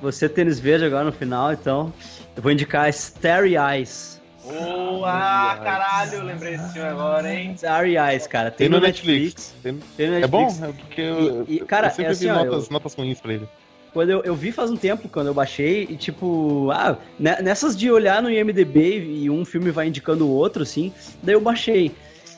Você 0.00 0.28
tênis 0.28 0.60
verde 0.60 0.84
agora 0.84 1.04
no 1.04 1.12
final, 1.12 1.52
então. 1.52 1.92
Eu 2.36 2.42
vou 2.42 2.52
indicar 2.52 2.88
Starry 2.88 3.54
Eyes. 3.56 4.18
Boa, 4.44 5.58
caralho, 5.62 6.22
lembrei 6.24 6.56
desse 6.56 6.72
filme 6.72 6.88
agora, 6.88 7.32
hein? 7.34 7.52
Starry 7.56 7.96
Eyes, 7.96 8.26
cara. 8.26 8.50
Tem, 8.50 8.58
Tem 8.66 8.68
no 8.68 8.76
no 8.76 8.86
Netflix. 8.86 9.54
Netflix. 9.54 9.54
Tem- 9.62 9.78
Tem 9.96 10.08
no 10.08 10.24
É 10.24 10.26
bom? 10.26 10.42
Netflix. 10.44 10.62
É 10.68 10.72
porque 10.82 11.00
eu, 11.00 11.44
E- 11.48 11.56
e, 11.56 11.60
cara, 11.60 11.88
eu 11.88 11.90
sempre 11.90 12.04
é 12.04 12.08
assim, 12.10 12.24
vi 12.24 12.30
ó, 12.30 12.34
notas, 12.44 12.64
eu- 12.66 12.72
notas 12.72 12.94
ruins 12.94 13.20
pra 13.20 13.32
ele. 13.34 13.48
Quando 13.92 14.10
eu, 14.10 14.22
eu 14.22 14.34
vi 14.34 14.52
faz 14.52 14.70
um 14.70 14.76
tempo, 14.76 15.08
quando 15.08 15.26
eu 15.28 15.34
baixei, 15.34 15.86
e 15.90 15.96
tipo, 15.96 16.70
ah, 16.72 16.96
ne- 17.18 17.42
nessas 17.42 17.76
de 17.76 17.90
olhar 17.90 18.22
no 18.22 18.30
IMDB 18.30 18.98
e 19.22 19.28
um 19.30 19.44
filme 19.44 19.70
vai 19.70 19.88
indicando 19.88 20.26
o 20.26 20.30
outro, 20.30 20.62
assim, 20.62 20.92
daí 21.22 21.34
eu 21.34 21.40
baixei. 21.40 21.90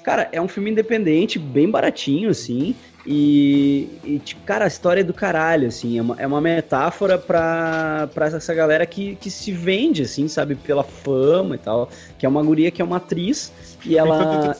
Cara, 0.02 0.28
é 0.32 0.40
um 0.40 0.48
filme 0.48 0.70
independente, 0.70 1.38
bem 1.38 1.68
baratinho, 1.70 2.30
assim, 2.30 2.74
e, 3.06 3.88
e, 4.04 4.18
tipo, 4.18 4.42
cara, 4.42 4.64
a 4.64 4.68
história 4.68 5.00
é 5.00 5.04
do 5.04 5.14
caralho, 5.14 5.68
assim, 5.68 5.98
é 5.98 6.02
uma, 6.02 6.16
é 6.18 6.26
uma 6.26 6.40
metáfora 6.40 7.16
pra, 7.16 8.08
pra 8.12 8.26
essa 8.26 8.54
galera 8.54 8.84
que, 8.84 9.16
que 9.16 9.30
se 9.30 9.52
vende, 9.52 10.02
assim, 10.02 10.28
sabe, 10.28 10.54
pela 10.54 10.84
fama 10.84 11.54
e 11.54 11.58
tal, 11.58 11.88
que 12.18 12.26
é 12.26 12.28
uma 12.28 12.42
guria 12.42 12.70
que 12.70 12.82
é 12.82 12.84
uma 12.84 12.98
atriz, 12.98 13.52
e 13.84 13.96
ela... 13.96 14.54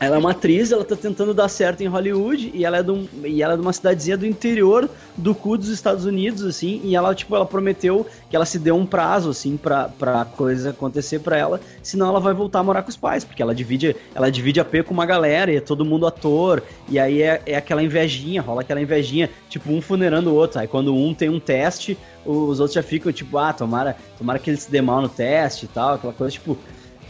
Ela 0.00 0.16
é 0.16 0.18
uma 0.18 0.30
atriz, 0.30 0.72
ela 0.72 0.82
tá 0.82 0.96
tentando 0.96 1.34
dar 1.34 1.48
certo 1.48 1.82
em 1.82 1.86
Hollywood 1.86 2.50
e 2.54 2.64
ela 2.64 2.78
é 2.78 2.82
de, 2.82 2.90
um, 2.90 3.06
e 3.22 3.42
ela 3.42 3.52
é 3.52 3.56
de 3.56 3.60
uma 3.60 3.72
cidadezinha 3.72 4.16
do 4.16 4.24
interior 4.24 4.88
do 5.14 5.34
cu 5.34 5.58
dos 5.58 5.68
Estados 5.68 6.06
Unidos, 6.06 6.42
assim, 6.42 6.80
e 6.82 6.96
ela, 6.96 7.14
tipo, 7.14 7.36
ela 7.36 7.44
prometeu 7.44 8.06
que 8.30 8.34
ela 8.34 8.46
se 8.46 8.58
deu 8.58 8.74
um 8.76 8.86
prazo, 8.86 9.28
assim, 9.28 9.58
pra, 9.58 9.90
pra 9.90 10.24
coisa 10.24 10.70
acontecer 10.70 11.18
pra 11.18 11.36
ela, 11.36 11.60
senão 11.82 12.08
ela 12.08 12.18
vai 12.18 12.32
voltar 12.32 12.60
a 12.60 12.62
morar 12.62 12.82
com 12.82 12.88
os 12.88 12.96
pais, 12.96 13.24
porque 13.24 13.42
ela 13.42 13.54
divide, 13.54 13.94
ela 14.14 14.30
divide 14.30 14.58
a 14.58 14.64
P 14.64 14.82
com 14.82 14.94
uma 14.94 15.04
galera 15.04 15.52
e 15.52 15.56
é 15.56 15.60
todo 15.60 15.84
mundo 15.84 16.06
ator, 16.06 16.62
e 16.88 16.98
aí 16.98 17.20
é, 17.20 17.42
é 17.44 17.56
aquela 17.56 17.82
invejinha, 17.82 18.40
rola 18.40 18.62
aquela 18.62 18.80
invejinha, 18.80 19.28
tipo, 19.50 19.70
um 19.70 19.82
funerando 19.82 20.30
o 20.30 20.34
outro, 20.34 20.60
aí 20.60 20.66
quando 20.66 20.94
um 20.94 21.12
tem 21.12 21.28
um 21.28 21.38
teste, 21.38 21.98
os 22.24 22.58
outros 22.58 22.72
já 22.72 22.82
ficam, 22.82 23.12
tipo, 23.12 23.36
ah, 23.36 23.52
tomara, 23.52 23.94
tomara 24.16 24.38
que 24.38 24.48
ele 24.48 24.56
se 24.56 24.70
dê 24.70 24.80
mal 24.80 25.02
no 25.02 25.10
teste 25.10 25.66
e 25.66 25.68
tal, 25.68 25.96
aquela 25.96 26.14
coisa, 26.14 26.32
tipo, 26.32 26.56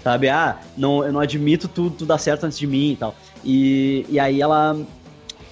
sabe? 0.03 0.29
Ah, 0.29 0.59
não, 0.77 1.05
eu 1.05 1.13
não 1.13 1.21
admito 1.21 1.69
tu, 1.69 1.91
tu 1.91 2.05
dar 2.07 2.19
certo 2.19 2.45
antes 2.45 2.59
de 2.59 2.67
mim 2.67 2.93
e 2.93 2.97
tal. 2.97 3.15
E, 3.45 4.07
e 4.09 4.19
aí 4.19 4.41
ela, 4.41 4.77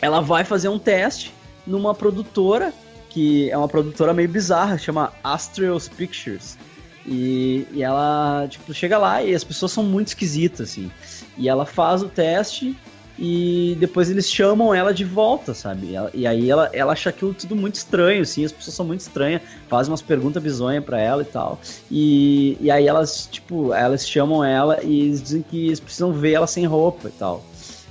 ela 0.01 0.21
vai 0.21 0.45
fazer 0.45 0.69
um 0.69 0.79
teste 0.79 1.33
numa 1.67 1.95
produtora, 1.95 2.73
que 3.11 3.51
é 3.51 3.57
uma 3.57 3.69
produtora 3.69 4.13
meio 4.13 4.29
bizarra, 4.29 4.79
chama 4.79 5.13
Astrios 5.23 5.89
Pictures. 5.89 6.59
E, 7.07 7.67
e 7.73 7.83
ela, 7.83 8.47
tipo, 8.49 8.73
chega 8.75 8.99
lá 8.99 9.23
e 9.23 9.35
as 9.35 9.43
pessoas 9.43 9.73
são 9.73 9.83
muito 9.83 10.09
esquisitas, 10.09 10.71
assim. 10.71 10.91
E 11.37 11.49
ela 11.49 11.65
faz 11.65 12.03
o 12.03 12.09
teste 12.09 12.77
e 13.19 13.77
depois 13.81 14.09
eles 14.11 14.31
chamam 14.31 14.73
ela 14.73 14.95
de 14.95 15.05
volta, 15.05 15.53
sabe? 15.53 15.89
E, 15.89 15.95
ela- 15.97 16.11
e 16.15 16.27
aí 16.27 16.49
ela, 16.49 16.71
ela 16.73 16.93
acha 16.93 17.11
aquilo 17.11 17.35
tudo 17.35 17.57
muito 17.57 17.75
estranho, 17.75 18.23
assim, 18.23 18.45
as 18.45 18.53
pessoas 18.53 18.77
são 18.77 18.87
muito 18.87 19.01
estranhas, 19.01 19.43
fazem 19.69 19.91
umas 19.91 20.03
perguntas 20.03 20.43
bizonhas 20.43 20.85
pra 20.85 21.01
ela 21.01 21.23
e 21.23 21.27
tal. 21.27 21.61
E, 21.91 22.57
e 22.61 22.71
aí 22.71 22.87
elas, 22.87 23.29
tipo, 23.31 23.75
elas 23.75 24.09
chamam 24.09 24.45
ela 24.45 24.79
e 24.85 25.01
eles 25.07 25.23
dizem 25.23 25.43
que 25.43 25.67
eles 25.67 25.81
precisam 25.81 26.13
ver 26.13 26.33
ela 26.35 26.47
sem 26.47 26.65
roupa 26.65 27.09
e 27.09 27.13
tal. 27.13 27.45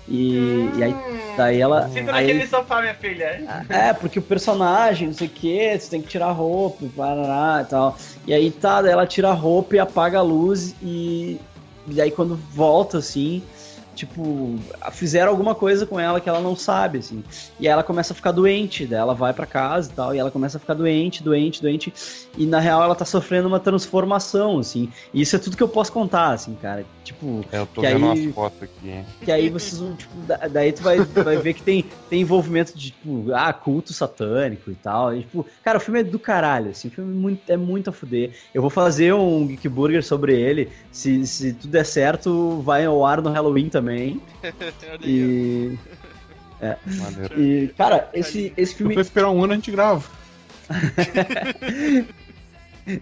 E, 0.09 0.69
e 0.77 0.83
aí, 0.83 0.95
daí 1.35 1.59
ela. 1.59 1.89
Sinta 1.89 2.13
aí- 2.15 2.27
naquele 2.27 2.47
sofá, 2.47 2.79
minha 2.79 2.93
filha. 2.95 3.65
é, 3.67 3.91
porque 3.91 4.19
o 4.19 4.21
personagem, 4.21 5.07
não 5.07 5.13
sei 5.13 5.27
o 5.27 5.29
que, 5.29 5.77
você 5.77 5.89
tem 5.89 6.01
que 6.01 6.07
tirar 6.07 6.27
a 6.27 6.31
roupa, 6.31 6.85
e 6.85 6.87
parará 6.87 7.61
e 7.61 7.65
tal. 7.69 7.97
E 8.25 8.33
aí 8.33 8.49
tá, 8.49 8.81
daí 8.81 8.93
ela 8.93 9.05
tira 9.05 9.27
a 9.29 9.33
roupa 9.33 9.75
e 9.75 9.79
apaga 9.79 10.19
a 10.19 10.21
luz 10.21 10.73
e, 10.81 11.37
e 11.89 11.99
aí 12.01 12.09
quando 12.09 12.37
volta 12.53 12.99
assim, 12.99 13.43
tipo, 13.97 14.55
fizeram 14.91 15.31
alguma 15.31 15.55
coisa 15.55 15.85
com 15.85 15.99
ela 15.99 16.21
que 16.21 16.29
ela 16.29 16.39
não 16.39 16.55
sabe, 16.55 16.99
assim. 16.99 17.23
E 17.59 17.67
aí 17.67 17.73
ela 17.73 17.83
começa 17.83 18.13
a 18.13 18.15
ficar 18.15 18.31
doente, 18.31 18.85
daí 18.85 18.99
ela 18.99 19.15
vai 19.15 19.33
para 19.33 19.45
casa 19.47 19.89
e 19.91 19.93
tal, 19.93 20.15
e 20.15 20.19
ela 20.19 20.29
começa 20.31 20.57
a 20.57 20.59
ficar 20.59 20.75
doente, 20.75 21.23
doente, 21.23 21.61
doente, 21.61 21.91
e 22.37 22.45
na 22.45 22.59
real 22.59 22.83
ela 22.83 22.93
tá 22.95 23.03
sofrendo 23.05 23.47
uma 23.47 23.59
transformação, 23.59 24.59
assim. 24.59 24.89
E 25.13 25.21
isso 25.21 25.35
é 25.35 25.39
tudo 25.39 25.57
que 25.57 25.63
eu 25.63 25.67
posso 25.67 25.91
contar, 25.91 26.31
assim, 26.33 26.53
cara. 26.55 26.85
Tipo, 27.03 27.41
É, 27.51 27.57
eu 27.59 27.65
tô 27.65 27.81
que 27.81 27.87
vendo 27.87 28.05
aí- 28.11 28.25
umas 28.25 28.35
fotos 28.35 28.61
aqui. 28.63 28.89
hein? 28.89 29.05
que 29.23 29.31
aí 29.31 29.49
vocês 29.49 29.79
vão, 29.79 29.95
tipo, 29.95 30.15
da- 30.27 30.47
daí 30.47 30.71
tu 30.71 30.83
vai, 30.83 30.99
vai 30.99 31.37
ver 31.37 31.53
que 31.53 31.63
tem, 31.63 31.83
tem 32.09 32.21
envolvimento 32.21 32.77
de, 32.77 32.91
tipo, 32.91 33.25
ah, 33.33 33.51
culto 33.51 33.93
satânico 33.93 34.69
e 34.71 34.75
tal. 34.75 35.15
E, 35.15 35.21
tipo, 35.21 35.45
cara, 35.63 35.77
o 35.77 35.81
filme 35.81 36.01
é 36.01 36.03
do 36.03 36.19
caralho, 36.19 36.69
assim, 36.69 36.89
o 36.89 36.91
filme 36.91 37.11
é 37.11 37.15
muito, 37.19 37.49
é 37.49 37.57
muito 37.57 37.89
a 37.89 37.93
fuder. 37.93 38.31
Eu 38.53 38.61
vou 38.61 38.69
fazer 38.69 39.13
um 39.13 39.47
Geek 39.47 39.67
Burger 39.67 40.03
sobre 40.03 40.39
ele. 40.39 40.69
Se, 40.91 41.25
se 41.25 41.53
tudo 41.53 41.71
der 41.71 41.85
certo, 41.85 42.61
vai 42.61 42.85
ao 42.85 43.05
ar 43.05 43.21
no 43.21 43.29
Halloween 43.31 43.69
também. 43.69 43.86
Aí, 43.91 44.19
E. 45.03 45.77
Maneiro. 46.99 47.39
E, 47.41 47.68
cara, 47.77 48.09
esse, 48.14 48.51
esse 48.57 48.72
Se 48.72 48.77
filme. 48.80 48.93
for 48.93 49.01
esperar 49.01 49.30
um 49.30 49.43
ano, 49.43 49.53
a 49.53 49.55
gente 49.55 49.72
grava. 49.72 50.03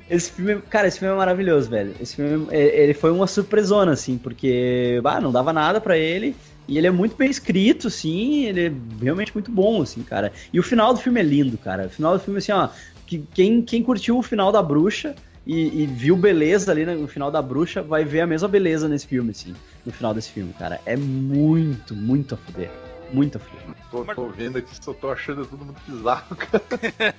Esse 0.10 0.32
filme, 0.32 0.62
cara, 0.68 0.88
esse 0.88 0.98
filme 0.98 1.14
é 1.14 1.18
maravilhoso, 1.18 1.70
velho. 1.70 1.94
Esse 2.02 2.16
filme, 2.16 2.48
é- 2.49 2.82
ele 2.84 2.94
foi 2.95 3.12
uma 3.12 3.28
surpresona, 3.28 3.91
assim, 3.91 4.18
porque, 4.18 4.99
bah, 5.03 5.22
não 5.22 5.32
dava 5.32 5.53
nada 5.53 5.80
pra 5.80 5.95
ele. 5.95 6.36
E 6.68 6.80
ele 6.80 6.88
é 6.88 6.91
muito 6.91 7.16
bem 7.16 7.30
escrito, 7.30 7.88
assim, 7.88 8.45
ele 8.45 8.66
é 8.66 8.72
realmente 9.03 9.32
muito 9.32 9.52
bom, 9.52 9.84
assim, 9.84 10.02
cara. 10.02 10.34
E 10.52 10.60
o 10.60 10.64
final 10.64 10.91
do 10.91 10.99
filme 10.99 11.20
é 11.20 11.24
lindo, 11.24 11.56
cara. 11.60 11.86
O 11.86 11.90
final 11.90 12.14
do 12.18 12.20
filme, 12.20 12.40
assim, 12.40 12.52
ó, 12.52 12.70
que 13.06 13.24
quem, 13.36 13.62
quem 13.62 13.84
curtiu 13.84 14.18
o 14.18 14.24
final 14.24 14.52
da 14.52 14.64
bruxa 14.64 15.14
e, 15.45 15.84
e 15.84 15.85
viu 15.85 16.15
beleza 16.15 16.72
ali 16.72 16.85
no 16.85 17.07
final 17.07 17.30
da 17.31 17.41
bruxa, 17.41 17.81
vai 17.81 18.03
ver 18.03 18.22
a 18.22 18.27
mesma 18.27 18.47
beleza 18.47 18.88
nesse 18.88 19.05
filme, 19.07 19.31
assim, 19.31 19.55
no 19.85 19.91
final 19.91 20.13
desse 20.13 20.31
filme, 20.31 20.53
cara. 20.53 20.80
É 20.85 20.95
muito, 20.97 21.95
muito 21.95 22.34
a 22.35 22.38
fuder. 22.38 22.69
Muito 23.11 23.38
a 23.38 23.39
fuder. 23.39 23.63
Tô, 23.91 24.03
tô 24.05 24.27
vendo 24.30 24.57
aqui, 24.57 24.76
só 24.84 24.93
tô 24.93 25.11
achando 25.11 25.45
tudo 25.45 25.63
muito 25.65 25.80
bizarro, 25.88 26.35
cara. 26.35 26.63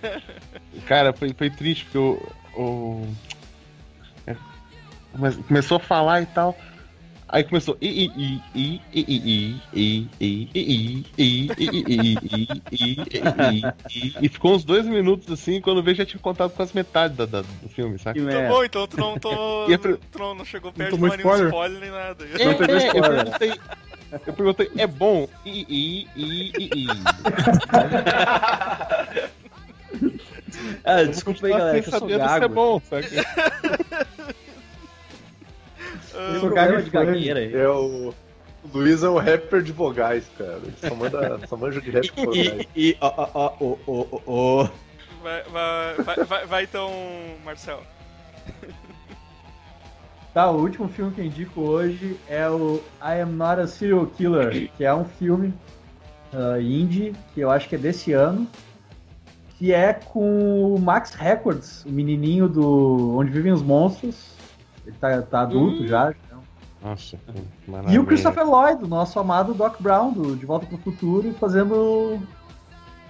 Cara, 0.87 1.13
foi, 1.13 1.33
foi 1.33 1.49
triste 1.51 1.85
porque 1.85 1.99
o. 1.99 2.21
o- 2.57 3.09
é, 4.27 4.37
come- 5.13 5.43
começou 5.45 5.77
a 5.79 5.81
falar 5.81 6.21
e 6.23 6.27
tal. 6.27 6.57
Aí 7.29 7.43
começou. 7.43 7.77
E 7.81 8.05
ficou 14.29 14.55
uns 14.55 14.63
dois 14.65 14.87
minutos 14.87 15.31
assim, 15.33 15.61
quando 15.61 15.83
e 15.83 15.97
já 15.97 16.07
tinha 16.07 16.21
contado 16.21 16.51
quase 16.53 16.73
metade 16.75 17.15
e 17.15 17.17
e 17.17 17.43
do 17.63 17.69
filme, 17.69 17.97
e 17.97 17.99
Tá 18.33 18.49
bom, 18.49 18.63
então 18.65 18.87
e 19.69 19.73
e 19.73 19.75
e 19.75 19.75
e 19.75 19.79
não 20.35 20.45
chegou 20.45 20.73
perto 20.73 20.97
de 20.97 21.05
e 21.05 21.09
spoiler. 21.17 21.49
e 21.49 21.81
nem 21.81 21.91
nada. 21.91 22.25
e 22.25 22.43
e 22.43 22.47
eu 22.97 23.03
perguntei. 23.03 23.53
Eu 24.25 24.33
perguntei, 24.33 24.71
é 24.77 24.87
bom? 24.87 25.29
e 25.45 25.67
e 25.69 26.07
e 26.15 26.53
e 26.57 26.71
e 26.75 26.87
e 31.03 31.09
desculpa 31.09 31.47
aí, 31.47 31.53
galera. 31.53 31.79
e 31.79 31.81
e 31.81 31.83
e 31.83 32.13
e 32.13 32.19
Se 32.19 32.45
é 32.45 32.49
bom, 32.49 32.81
e 32.81 33.11
esse 36.37 36.85
de 36.85 36.91
gagueira 36.91 37.41
aí. 37.41 37.55
É 37.55 37.69
o. 37.69 38.15
O 38.65 38.79
Luiz 38.79 39.05
é 39.05 39.09
um 39.09 39.17
rapper 39.17 39.63
de 39.63 39.71
vogais, 39.71 40.25
cara. 40.37 40.59
Ele 40.63 40.75
só, 40.77 40.95
manda, 40.95 41.47
só 41.47 41.57
manja 41.57 41.81
de 41.81 41.91
rap 41.91 42.11
com 42.11 42.25
vogais. 42.25 42.67
E, 42.75 42.97
ó, 43.01 43.31
ó, 43.33 43.53
ó, 43.61 43.77
ó, 43.87 44.21
ó, 44.27 44.69
vai, 45.23 45.43
vai, 45.45 46.25
vai, 46.25 46.47
vai, 46.47 46.65
então, 46.65 46.91
Marcel. 47.45 47.83
Tá, 50.35 50.51
o 50.51 50.61
último 50.61 50.89
filme 50.89 51.13
que 51.13 51.21
eu 51.21 51.25
indico 51.25 51.61
hoje 51.63 52.19
é 52.29 52.47
o 52.51 52.83
I 53.01 53.23
Am 53.23 53.33
Not 53.33 53.61
a 53.61 53.67
Serial 53.67 54.07
Killer, 54.07 54.71
que 54.77 54.85
é 54.85 54.95
um 54.95 55.05
filme 55.05 55.55
ah, 56.33 56.61
indie, 56.61 57.15
que 57.35 57.41
eu 57.41 57.51
acho 57.51 57.69
que 57.69 57.75
é 57.75 57.79
desse 57.79 58.13
ano, 58.13 58.47
que 59.57 59.73
é 59.73 59.95
com 59.95 60.75
o 60.75 60.79
Max 60.79 61.15
Records, 61.15 61.85
o 61.87 61.91
menininho 61.91 62.49
do 62.49 63.17
Onde 63.17 63.31
Vivem 63.31 63.53
os 63.53 63.63
Monstros. 63.63 64.36
Ele 64.87 64.95
tá, 65.01 65.21
tá 65.23 65.41
adulto 65.41 65.87
já. 65.87 66.15
Nossa, 66.83 67.17
que 67.17 67.93
E 67.93 67.99
o 67.99 68.07
Christopher 68.07 68.47
Lloyd, 68.49 68.85
o 68.85 68.87
nosso 68.89 69.19
amado 69.19 69.53
Doc 69.55 69.81
Brown, 69.81 70.13
do 70.13 70.37
De 70.37 70.47
Volta 70.47 70.67
pro 70.67 70.79
Futuro, 70.79 71.35
fazendo 71.41 72.21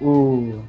o, 0.00 0.62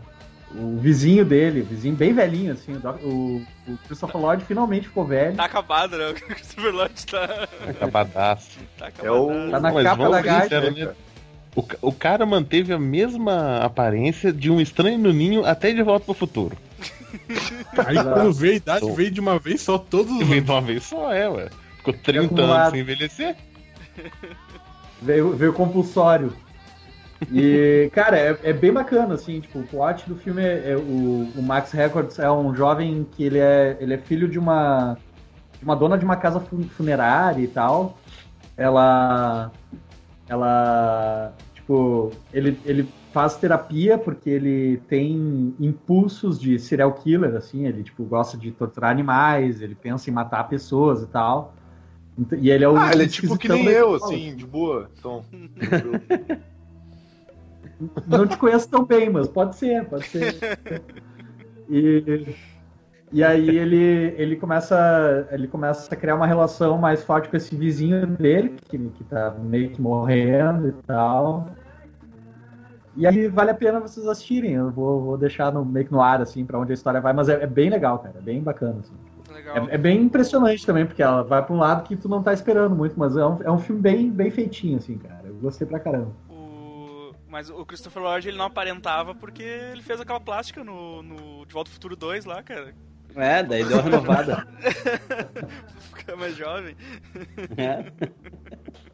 o 0.55 0.77
vizinho 0.77 1.23
dele, 1.23 1.61
o 1.61 1.65
vizinho 1.65 1.95
bem 1.95 2.11
velhinho, 2.13 2.51
assim. 2.53 2.73
O, 2.75 2.79
Doc- 2.79 3.01
o- 3.03 3.41
o 3.67 3.77
Christopher 3.87 4.19
Lloyd 4.19 4.43
finalmente 4.45 4.87
ficou 4.87 5.05
velho. 5.05 5.35
Tá 5.35 5.45
acabado, 5.45 5.97
né? 5.97 6.09
O 6.09 6.13
Christopher 6.13 6.73
Lloyd 6.73 7.05
tá, 7.05 7.47
Acabadaço. 7.69 8.59
tá 8.77 8.89
É 9.01 9.11
o- 9.11 9.29
acabado. 9.29 9.51
Tá 9.51 9.59
na 9.59 9.71
Mas 9.73 9.83
capa 9.83 10.09
da 10.09 10.21
gaita. 10.21 10.71
né? 10.71 10.89
O, 11.55 11.63
o 11.89 11.91
cara 11.93 12.25
manteve 12.25 12.73
a 12.73 12.79
mesma 12.79 13.57
aparência 13.59 14.31
de 14.33 14.51
um 14.51 14.59
estranho 14.61 14.97
no 14.97 15.11
ninho 15.13 15.45
até 15.45 15.71
de 15.71 15.81
volta 15.81 16.05
pro 16.05 16.13
futuro. 16.13 16.57
Aí 17.85 17.95
quando 18.03 18.33
veio 18.33 18.53
a 18.53 18.55
idade, 18.55 18.79
Tô. 18.81 18.93
veio 18.93 19.11
de 19.11 19.19
uma 19.19 19.39
vez 19.39 19.61
só 19.61 19.77
todos 19.77 20.11
os 20.11 20.27
veio 20.27 20.41
de 20.41 20.51
uma 20.51 20.61
vez 20.61 20.83
só, 20.83 21.11
é, 21.13 21.29
ué. 21.29 21.49
Ficou 21.77 21.93
30 21.93 22.41
anos 22.41 22.71
sem 22.71 22.79
envelhecer. 22.81 23.35
Veio, 25.01 25.35
veio 25.35 25.53
compulsório. 25.53 26.33
E, 27.31 27.89
cara, 27.93 28.17
é, 28.17 28.37
é 28.43 28.53
bem 28.53 28.71
bacana, 28.71 29.15
assim, 29.15 29.39
tipo, 29.39 29.59
o 29.59 29.63
plot 29.63 30.07
do 30.07 30.15
filme 30.15 30.43
é, 30.43 30.71
é 30.71 30.75
o, 30.77 31.31
o 31.35 31.41
Max 31.41 31.71
Records 31.71 32.19
é 32.19 32.29
um 32.31 32.53
jovem 32.55 33.07
que 33.11 33.23
ele 33.23 33.39
é, 33.39 33.75
ele 33.79 33.93
é 33.95 33.97
filho 33.97 34.27
de 34.27 34.37
uma, 34.37 34.97
de 35.57 35.63
uma 35.63 35.75
dona 35.75 35.97
de 35.97 36.05
uma 36.05 36.15
casa 36.15 36.39
fu- 36.39 36.61
funerária 36.63 37.41
e 37.41 37.47
tal. 37.47 37.97
Ela, 38.55 39.51
ela, 40.27 41.33
tipo, 41.55 42.11
ele, 42.31 42.59
ele 42.65 42.87
faz 43.17 43.35
terapia 43.35 43.97
porque 43.97 44.29
ele 44.29 44.77
tem 44.87 45.55
impulsos 45.59 46.39
de 46.39 46.59
serial 46.59 46.93
killer, 46.93 47.35
assim, 47.35 47.65
ele, 47.65 47.81
tipo, 47.81 48.03
gosta 48.03 48.37
de 48.37 48.51
torturar 48.51 48.91
animais, 48.91 49.59
ele 49.59 49.73
pensa 49.73 50.07
em 50.07 50.13
matar 50.13 50.47
pessoas 50.47 51.01
e 51.01 51.07
tal. 51.07 51.55
E 52.39 52.51
ele 52.51 52.63
é 52.63 52.69
o 52.69 52.77
Ah, 52.77 52.91
ele 52.93 53.05
é 53.05 53.07
tipo 53.07 53.35
que 53.35 53.49
nem 53.49 53.65
eu, 53.65 53.95
assim, 53.95 54.35
de 54.35 54.45
boa. 54.45 54.87
Então, 54.99 55.25
Não 58.05 58.27
te 58.27 58.37
conheço 58.37 58.69
tão 58.69 58.85
bem, 58.85 59.09
mas 59.09 59.27
pode 59.27 59.55
ser, 59.55 59.83
pode 59.85 60.05
ser. 60.05 60.35
E, 61.67 62.35
e 63.11 63.23
aí 63.23 63.49
ele, 63.49 64.13
ele, 64.15 64.35
começa, 64.35 65.27
ele 65.31 65.47
começa 65.47 65.91
a 65.91 65.97
criar 65.97 66.13
uma 66.13 66.27
relação 66.27 66.77
mais 66.77 67.03
forte 67.03 67.29
com 67.29 67.37
esse 67.37 67.55
vizinho 67.55 68.05
dele, 68.05 68.57
que, 68.69 68.77
que 68.77 69.03
tá 69.05 69.31
meio 69.31 69.71
que 69.71 69.81
morrendo 69.81 70.69
e 70.69 70.73
tal. 70.83 71.49
E 72.97 73.05
aí 73.05 73.27
vale 73.27 73.51
a 73.51 73.55
pena 73.55 73.79
vocês 73.79 74.07
assistirem. 74.07 74.53
Eu 74.53 74.71
vou, 74.71 75.01
vou 75.01 75.17
deixar 75.17 75.53
no, 75.53 75.63
meio 75.63 75.85
que 75.85 75.91
no 75.91 76.01
ar, 76.01 76.19
assim, 76.19 76.43
pra 76.43 76.59
onde 76.59 76.71
a 76.71 76.73
história 76.73 76.99
vai, 76.99 77.13
mas 77.13 77.29
é, 77.29 77.43
é 77.43 77.47
bem 77.47 77.69
legal, 77.69 77.99
cara. 77.99 78.15
É 78.17 78.21
bem 78.21 78.41
bacana. 78.41 78.79
assim. 78.79 78.95
É, 79.69 79.75
é 79.75 79.77
bem 79.77 80.01
impressionante 80.01 80.65
também, 80.65 80.85
porque 80.85 81.03
ela 81.03 81.23
vai 81.23 81.45
pra 81.45 81.53
um 81.53 81.59
lado 81.59 81.87
que 81.87 81.95
tu 81.95 82.09
não 82.09 82.23
tá 82.23 82.33
esperando 82.33 82.75
muito, 82.75 82.97
mas 82.97 83.15
é 83.15 83.25
um, 83.25 83.43
é 83.43 83.51
um 83.51 83.59
filme 83.59 83.79
bem, 83.79 84.09
bem 84.09 84.31
feitinho, 84.31 84.77
assim, 84.77 84.97
cara. 84.97 85.21
Eu 85.25 85.35
gostei 85.35 85.67
pra 85.67 85.79
caramba. 85.79 86.11
O... 86.27 87.11
Mas 87.29 87.49
o 87.51 87.63
Christopher 87.65 88.01
Lloyd 88.01 88.27
ele 88.27 88.37
não 88.37 88.45
aparentava 88.45 89.13
porque 89.13 89.43
ele 89.43 89.83
fez 89.83 90.01
aquela 90.01 90.19
plástica 90.19 90.63
no, 90.63 91.03
no 91.03 91.45
De 91.45 91.53
Volta 91.53 91.69
ao 91.69 91.73
Futuro 91.73 91.95
2 91.95 92.25
lá, 92.25 92.41
cara. 92.41 92.73
É, 93.15 93.43
daí 93.43 93.63
deu 93.63 93.77
uma 93.77 93.83
renovada. 93.83 94.47
Ficar 95.93 96.15
mais 96.15 96.35
jovem. 96.35 96.75
É. 97.57 97.91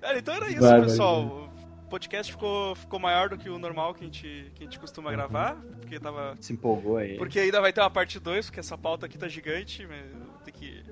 Cara, 0.00 0.18
então 0.18 0.34
era 0.34 0.48
isso, 0.48 0.60
Vai, 0.60 0.70
vai, 0.70 0.82
pessoal. 0.82 1.49
O 1.90 1.98
podcast 1.98 2.30
ficou, 2.30 2.76
ficou 2.76 3.00
maior 3.00 3.28
do 3.30 3.36
que 3.36 3.50
o 3.50 3.58
normal 3.58 3.92
que 3.92 4.02
a 4.02 4.04
gente, 4.04 4.52
que 4.54 4.62
a 4.62 4.64
gente 4.64 4.78
costuma 4.78 5.10
gravar, 5.10 5.56
porque 5.80 5.98
tava. 5.98 6.36
Se 6.40 6.52
empolgou 6.52 6.98
aí. 6.98 7.16
Porque 7.18 7.36
ainda 7.40 7.60
vai 7.60 7.72
ter 7.72 7.80
uma 7.80 7.90
parte 7.90 8.20
2, 8.20 8.46
porque 8.46 8.60
essa 8.60 8.78
pauta 8.78 9.06
aqui 9.06 9.18
tá 9.18 9.26
gigante, 9.26 9.84
mas 9.88 10.04
tem 10.44 10.54
que 10.54 10.84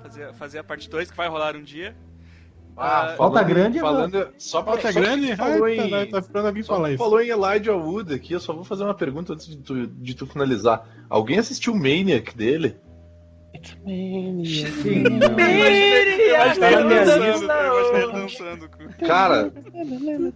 fazer, 0.00 0.32
fazer 0.34 0.58
a 0.60 0.62
parte 0.64 0.88
2, 0.88 1.10
que 1.10 1.16
vai 1.16 1.26
rolar 1.28 1.56
um 1.56 1.62
dia. 1.64 1.96
Ah, 2.76 3.14
Falta 3.16 3.38
falando- 3.40 3.48
grande, 3.48 3.80
falando, 3.80 4.28
só 4.38 4.64
só 4.64 4.92
grande? 4.92 5.34
falou 5.34 5.64
Ai, 5.64 5.76
em, 5.80 5.90
tá, 5.90 6.06
tá 6.06 6.18
esperando 6.20 6.46
alguém 6.46 6.62
falar 6.62 6.90
isso. 6.90 6.98
falou 6.98 7.20
em 7.20 7.30
Elijah 7.30 7.74
Wood 7.74 8.14
aqui, 8.14 8.32
eu 8.32 8.38
só 8.38 8.52
vou 8.52 8.62
fazer 8.62 8.84
uma 8.84 8.94
pergunta 8.94 9.32
antes 9.32 9.48
de 9.48 9.56
tu, 9.56 9.88
de 9.88 10.14
tu 10.14 10.24
finalizar. 10.24 10.86
Alguém 11.10 11.40
assistiu 11.40 11.72
o 11.72 11.76
Maniac 11.76 12.36
dele? 12.36 12.76
Sim. 13.64 14.42
Eu 14.44 15.50
imaginei, 15.50 16.30
eu 16.30 16.38
Tá 16.60 18.08
dançando, 18.12 18.68
Cara, 19.06 19.52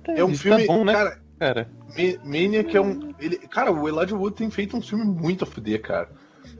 é 0.08 0.24
um 0.24 0.30
Isso 0.30 0.42
filme. 0.42 0.66
bom, 0.66 0.84
né? 0.84 0.92
Cara, 0.92 1.20
Cara, 1.38 1.68
Ma- 1.88 2.24
Maniac 2.24 2.76
é 2.76 2.80
um. 2.80 3.12
Ele, 3.20 3.36
cara, 3.38 3.72
o 3.72 3.88
Elijah 3.88 4.16
Wood 4.16 4.36
tem 4.36 4.48
feito 4.50 4.76
um 4.76 4.80
filme 4.82 5.04
muito 5.04 5.44
a 5.44 5.46
fuder, 5.46 5.80
cara. 5.82 6.08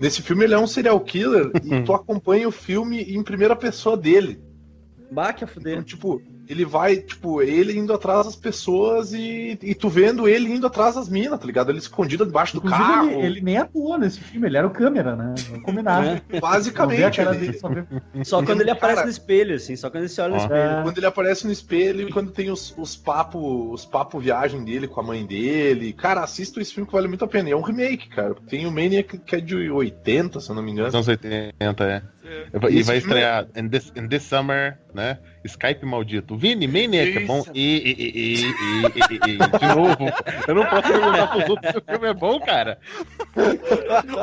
Nesse 0.00 0.22
filme 0.22 0.44
ele 0.44 0.54
é 0.54 0.58
um 0.58 0.66
serial 0.66 0.98
killer 1.00 1.50
e 1.64 1.82
tu 1.82 1.92
acompanha 1.92 2.48
o 2.48 2.52
filme 2.52 3.00
em 3.02 3.22
primeira 3.22 3.54
pessoa 3.54 3.96
dele. 3.96 4.40
Bah, 5.10 5.32
que 5.32 5.44
a 5.44 5.46
Então, 5.46 5.54
fuder. 5.54 5.82
tipo, 5.84 6.20
ele 6.52 6.64
vai, 6.64 6.96
tipo, 6.96 7.42
ele 7.42 7.76
indo 7.76 7.92
atrás 7.92 8.26
das 8.26 8.36
pessoas 8.36 9.12
e, 9.12 9.58
e 9.62 9.74
tu 9.74 9.88
vendo 9.88 10.28
ele 10.28 10.52
indo 10.52 10.66
atrás 10.66 10.94
das 10.94 11.08
minas, 11.08 11.38
tá 11.40 11.46
ligado? 11.46 11.70
Ele 11.70 11.78
escondido 11.78 12.24
debaixo 12.24 12.52
do 12.60 12.66
Inclusive, 12.66 12.82
carro. 12.88 13.10
ele, 13.10 13.26
ele 13.26 13.40
nem 13.40 13.58
atuou 13.58 13.98
nesse 13.98 14.20
filme, 14.20 14.46
ele 14.46 14.56
era 14.56 14.66
o 14.66 14.70
câmera, 14.70 15.16
né? 15.16 15.34
Vamos 15.48 15.64
combinar. 15.64 16.04
É. 16.04 16.10
Não 16.14 16.20
vê 16.28 16.36
a 16.36 16.40
Basicamente, 16.40 17.20
ele- 17.20 17.34
dele, 17.36 17.58
só 18.24 18.42
quando 18.42 18.60
ele 18.60 18.70
aparece 18.70 18.96
Cara- 18.96 19.06
no 19.06 19.10
espelho, 19.12 19.54
assim, 19.56 19.76
só 19.76 19.90
quando 19.90 20.02
ele 20.04 20.08
se 20.08 20.20
olha 20.20 20.30
no 20.30 20.36
Ó. 20.36 20.42
espelho. 20.44 20.60
É. 20.78 20.82
quando 20.82 20.98
ele 20.98 21.06
aparece 21.06 21.46
no 21.46 21.52
espelho 21.52 22.08
e 22.08 22.12
quando 22.12 22.30
tem 22.30 22.50
os, 22.50 22.74
os 22.76 22.94
papo, 22.96 23.72
os 23.72 23.84
papo 23.84 24.18
viagem 24.20 24.64
dele 24.64 24.86
com 24.86 25.00
a 25.00 25.04
mãe 25.04 25.24
dele. 25.26 25.92
Cara, 25.92 26.22
assista 26.22 26.60
esse 26.60 26.72
filme 26.74 26.86
que 26.86 26.92
vale 26.92 27.08
muito 27.08 27.24
a 27.24 27.28
pena. 27.28 27.48
E 27.48 27.52
é 27.52 27.56
um 27.56 27.62
remake, 27.62 28.08
cara. 28.08 28.34
Tem 28.48 28.66
o 28.66 28.70
Maniac 28.72 29.18
que 29.18 29.36
é 29.36 29.40
de 29.40 29.70
80, 29.70 30.40
se 30.40 30.50
eu 30.50 30.54
não 30.54 30.62
me 30.62 30.70
engano. 30.72 30.86
Nos 30.86 30.94
anos 30.94 31.08
80, 31.08 31.84
é. 31.84 32.02
É. 32.24 32.46
E 32.70 32.78
Esse 32.78 32.86
vai 32.86 33.00
filme- 33.00 33.14
estrear 33.14 33.46
in 33.56 33.68
this, 33.68 33.92
in 33.96 34.08
this 34.08 34.22
summer, 34.22 34.78
né? 34.94 35.18
Skype 35.48 35.84
maldito. 35.84 36.36
Vini, 36.36 36.66
Maniac 36.66 37.16
é 37.16 37.20
bom. 37.20 37.44
E, 37.54 37.76
e, 37.76 37.92
e, 37.92 38.12
e, 38.16 38.42
e, 38.42 38.46
e, 38.46 39.30
e, 39.30 39.34
e, 39.34 39.58
de 39.58 39.74
novo. 39.74 40.06
Eu 40.46 40.54
não 40.54 40.66
posso 40.66 40.88
perguntar 40.88 41.26
pros 41.28 41.48
outros 41.48 41.72
se 41.72 41.78
o 41.78 41.82
filme 41.82 42.08
é 42.08 42.14
bom, 42.14 42.40
cara. 42.40 42.78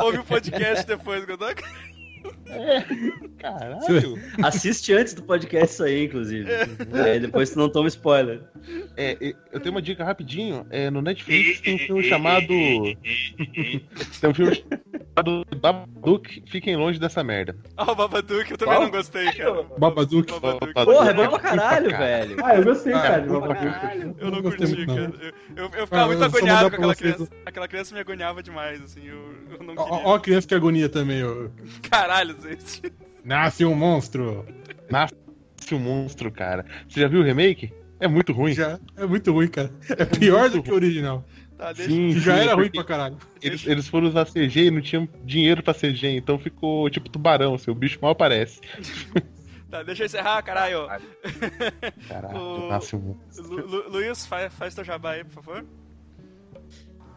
Ouve 0.04 0.20
o 0.20 0.24
podcast 0.24 0.86
depois, 0.86 1.26
Godoka. 1.26 1.64
Caralho. 3.40 4.20
Assiste 4.44 4.94
antes 4.94 5.14
do 5.14 5.24
podcast 5.24 5.74
isso 5.74 5.84
aí, 5.84 6.06
inclusive. 6.06 6.50
Aí 7.06 7.20
depois 7.22 7.50
tu 7.52 7.60
não 7.60 7.70
toma 7.70 7.88
spoiler. 7.88 8.42
É, 8.98 9.12
é, 9.22 9.34
eu 9.52 9.60
tenho 9.60 9.74
uma 9.74 9.82
dica 9.82 10.04
rapidinho. 10.04 10.66
É, 10.70 10.90
no 10.90 11.02
Netflix 11.02 11.62
tem 11.62 11.76
um 11.76 11.80
filme 11.80 12.04
chamado. 12.04 12.48
tem 14.22 14.30
um 14.30 14.34
filme 14.34 14.56
chamado 14.56 15.46
Babadook. 15.58 16.44
Fiquem 16.48 16.76
longe 16.76 17.00
dessa 17.00 17.24
merda. 17.24 17.56
Ah, 17.78 17.92
o 17.92 17.96
Babadook, 17.96 18.52
eu 18.52 18.58
também 18.58 18.76
Qual? 18.76 18.84
não 18.84 18.92
gostei, 18.92 19.32
cara. 19.32 19.64
Babadook. 19.78 20.32
Babadook. 20.40 20.74
Porra, 20.74 21.10
é 21.10 21.14
bom 21.14 21.30
pra 21.30 21.40
caralho, 21.40 21.90
velho. 21.90 22.38
Ah, 22.44 22.56
eu 22.56 22.64
gostei, 22.64 22.94
Ah, 22.94 23.02
cara. 23.02 23.26
eu- 23.26 23.40
Babadook. 23.40 24.16
Eu 24.20 24.32
não 24.32 24.42
curti, 24.42 24.66
muito, 24.68 24.86
cara. 24.88 25.12
Eu, 25.22 25.34
eu, 25.56 25.64
eu 25.66 25.86
ficava 25.88 26.04
Ah, 26.04 26.08
muito 26.08 26.20
eu 26.22 26.26
agoniado 26.26 26.70
com 26.70 26.76
aquela 26.76 26.96
criança. 26.96 27.28
Aquela 27.46 27.68
criança 27.68 27.94
me 27.96 28.02
agoniava 28.02 28.44
demais, 28.44 28.82
assim. 28.84 29.08
Eu, 29.08 29.34
eu 29.52 29.64
não 29.66 29.74
Ó, 29.78 29.84
queria. 29.86 30.08
ó 30.08 30.16
a 30.16 30.20
criança 30.20 30.48
que 30.48 30.56
agonia 30.56 30.90
também, 30.90 31.24
ó. 31.24 31.48
Caralho, 31.90 32.19
gente. 32.26 32.82
Nasce 33.24 33.66
um 33.66 33.76
monstro. 33.76 34.46
Nasce 34.90 35.14
um 35.72 35.80
monstro, 35.80 36.32
cara. 36.32 36.66
Você 36.88 37.00
já 37.02 37.08
viu 37.08 37.20
o 37.22 37.24
remake? 37.24 37.74
É 38.00 38.08
muito 38.08 38.32
ruim. 38.32 38.54
Já 38.54 38.80
é 38.96 39.06
muito 39.06 39.32
ruim, 39.32 39.48
cara. 39.50 39.72
É 39.90 40.06
pior 40.06 40.50
do 40.50 40.64
que 40.64 40.72
o 40.72 40.76
original. 40.76 41.26
Tá, 41.58 41.74
deixa. 41.74 41.92
Sim, 41.92 42.14
Que 42.14 42.20
já 42.22 42.36
sim, 42.38 42.44
era 42.44 42.56
ruim 42.56 42.70
pra 42.72 42.84
caralho. 42.86 43.18
Eles, 43.42 43.68
eles 43.68 43.88
foram 43.90 44.08
usar 44.08 44.26
CG 44.26 44.68
e 44.68 44.72
não 44.72 44.80
tinham 44.82 45.08
dinheiro 45.26 45.62
pra 45.62 45.74
CG, 45.74 46.08
então 46.16 46.40
ficou 46.40 46.90
tipo 46.90 47.10
tubarão, 47.10 47.58
seu 47.58 47.76
bicho 47.76 48.00
mal 48.02 48.12
aparece. 48.12 48.62
Tá, 49.70 49.84
deixa 49.84 50.02
eu 50.02 50.06
encerrar, 50.08 50.42
caralho. 50.42 50.88
Caralho, 52.08 52.38
O- 52.42 52.70
nasce 52.70 52.96
um 52.96 53.00
monstro. 53.00 53.44
Lu, 53.48 53.68
Lu, 53.68 53.90
Luiz, 53.92 54.26
faz, 54.26 54.52
faz 54.56 54.74
teu 54.74 54.84
jabá 54.84 55.12
aí, 55.12 55.24
por 55.24 55.34
favor. 55.44 55.64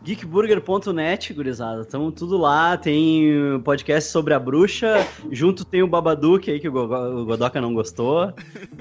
Geekburger.net, 0.05 1.33
gurizada. 1.33 1.85
Tamo 1.85 2.11
tudo 2.11 2.37
lá. 2.37 2.77
Tem 2.77 3.61
podcast 3.65 4.11
sobre 4.11 4.35
a 4.35 4.39
bruxa. 4.39 5.07
Junto 5.31 5.65
tem 5.65 5.83
o 5.83 5.87
Babadook 5.87 6.51
aí, 6.51 6.59
que 6.59 6.69
o 6.69 6.73
Go- 6.73 7.21
o 7.21 7.25
Godoka 7.25 7.61
não 7.61 7.73
gostou. 7.73 8.33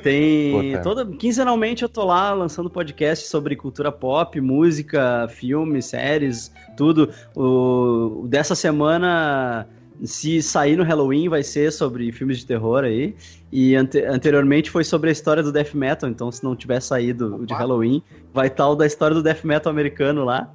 Tem. 0.01 0.71
Puta. 0.71 0.81
Toda, 0.83 1.05
quinzenalmente 1.05 1.83
eu 1.83 1.89
tô 1.89 2.05
lá 2.05 2.33
lançando 2.33 2.69
podcast 2.69 3.27
sobre 3.27 3.55
cultura 3.55 3.91
pop, 3.91 4.39
música, 4.41 5.27
filmes, 5.29 5.85
séries, 5.85 6.51
tudo. 6.75 7.09
O, 7.35 8.25
dessa 8.27 8.55
semana. 8.55 9.67
Se 10.03 10.41
sair 10.41 10.75
no 10.75 10.83
Halloween, 10.83 11.29
vai 11.29 11.43
ser 11.43 11.71
sobre 11.71 12.11
filmes 12.11 12.39
de 12.39 12.47
terror 12.47 12.83
aí. 12.83 13.13
E 13.51 13.75
ante- 13.75 14.03
anteriormente 14.03 14.71
foi 14.71 14.83
sobre 14.83 15.09
a 15.09 15.11
história 15.11 15.43
do 15.43 15.51
death 15.51 15.75
metal. 15.75 16.09
Então, 16.09 16.31
se 16.31 16.43
não 16.43 16.55
tiver 16.55 16.79
saído 16.79 17.35
o 17.35 17.45
de 17.45 17.53
Opa. 17.53 17.57
Halloween, 17.59 18.01
vai 18.33 18.47
estar 18.47 18.67
o 18.67 18.73
da 18.75 18.87
história 18.87 19.13
do 19.13 19.21
death 19.21 19.43
metal 19.43 19.69
americano 19.71 20.25
lá. 20.25 20.51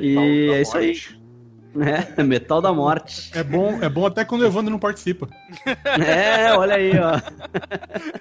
E 0.00 0.50
é 0.52 0.60
isso 0.62 0.76
aí. 0.76 0.94
É, 2.16 2.22
Metal 2.22 2.62
da 2.62 2.72
Morte. 2.72 3.32
É 3.36 3.42
bom, 3.42 3.82
é 3.82 3.88
bom 3.88 4.06
até 4.06 4.24
quando 4.24 4.42
o 4.42 4.46
Evandro 4.46 4.70
não 4.70 4.78
participa. 4.78 5.28
É, 5.84 6.52
olha 6.56 6.76
aí, 6.76 6.92
ó. 6.96 7.20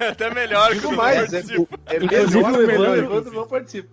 É 0.04 0.08
até 0.08 0.34
melhor 0.34 0.72
que 0.76 0.88
mais, 0.88 1.32
é, 1.32 1.38
é 1.38 1.98
Inclusive, 2.04 2.36
melhor, 2.36 2.54
o 2.64 2.66
melhor, 2.66 2.98
Evandro- 2.98 3.14
Evandro 3.14 3.34
não 3.36 3.48
participa. 3.48 3.90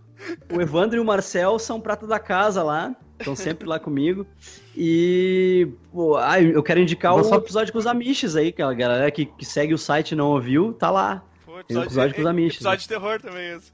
O 0.51 0.63
Evandro 0.63 0.97
e 0.97 1.01
o 1.01 1.05
Marcel 1.05 1.59
são 1.59 1.79
prata 1.79 2.07
da 2.07 2.19
casa 2.19 2.63
lá. 2.63 2.97
Estão 3.19 3.37
sempre 3.37 3.69
lá 3.69 3.79
comigo. 3.79 4.27
E. 4.75 5.69
Pô, 5.93 6.17
ah, 6.17 6.41
eu 6.41 6.63
quero 6.63 6.81
indicar 6.81 7.15
o 7.15 7.23
só- 7.23 7.37
episódio 7.37 7.71
com 7.71 7.79
os 7.79 7.87
Amiches 7.87 8.37
aí, 8.37 8.53
que 8.53 8.63
a 8.63 8.73
galera 8.73 9.11
que, 9.11 9.27
que 9.27 9.45
segue 9.45 9.75
o 9.75 9.79
site 9.79 10.13
e 10.13 10.17
não 10.17 10.29
ouviu, 10.29 10.73
tá 10.73 10.91
lá. 10.91 11.23
Tem 11.67 11.77
um 11.77 11.83
episódio 11.83 12.15
com 12.15 12.21
os 12.23 12.27
Amish, 12.27 12.55
Episódio 12.55 12.79
de 12.81 12.89
terror 12.89 13.21
também, 13.21 13.51
esse. 13.57 13.73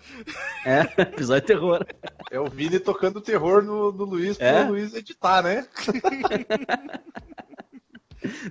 É, 0.65 0.81
episódio 1.03 1.47
terror. 1.47 1.87
É 2.31 2.41
o 2.41 2.47
Vini 2.49 2.79
tocando 2.79 3.21
terror 3.21 3.63
no, 3.63 3.93
no 3.93 4.05
Luiz 4.05 4.39
É? 4.41 4.63
pro 4.65 4.73
Luiz 4.73 4.95
editar, 4.95 5.43
né? 5.43 5.67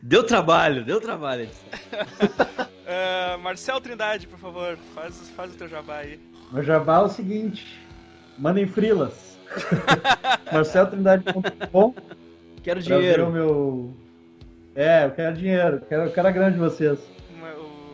Deu 0.02 0.24
trabalho, 0.24 0.86
deu 0.86 1.02
trabalho. 1.02 1.50
Ah, 2.88 3.38
Marcel 3.42 3.82
Trindade, 3.82 4.28
por 4.28 4.40
favor, 4.40 4.78
faz, 4.94 5.30
faz 5.32 5.54
o 5.54 5.58
teu 5.58 5.68
jabá 5.68 5.98
aí. 5.98 6.20
Meu 6.52 6.64
jabá 6.64 6.98
é 6.98 7.02
o 7.02 7.10
seguinte: 7.10 7.82
mandem 8.38 8.68
frilas. 8.68 9.38
marceltrindade.com 10.52 11.96
Quero 12.64 12.82
dinheiro. 12.82 13.30
meu. 13.32 13.94
É, 14.76 15.06
eu 15.06 15.12
quero 15.12 15.36
dinheiro, 15.36 15.82
quero, 15.88 16.04
eu 16.04 16.12
quero 16.12 16.28
a 16.28 16.32
grana 16.32 16.52
de 16.52 16.60
vocês. 16.60 17.00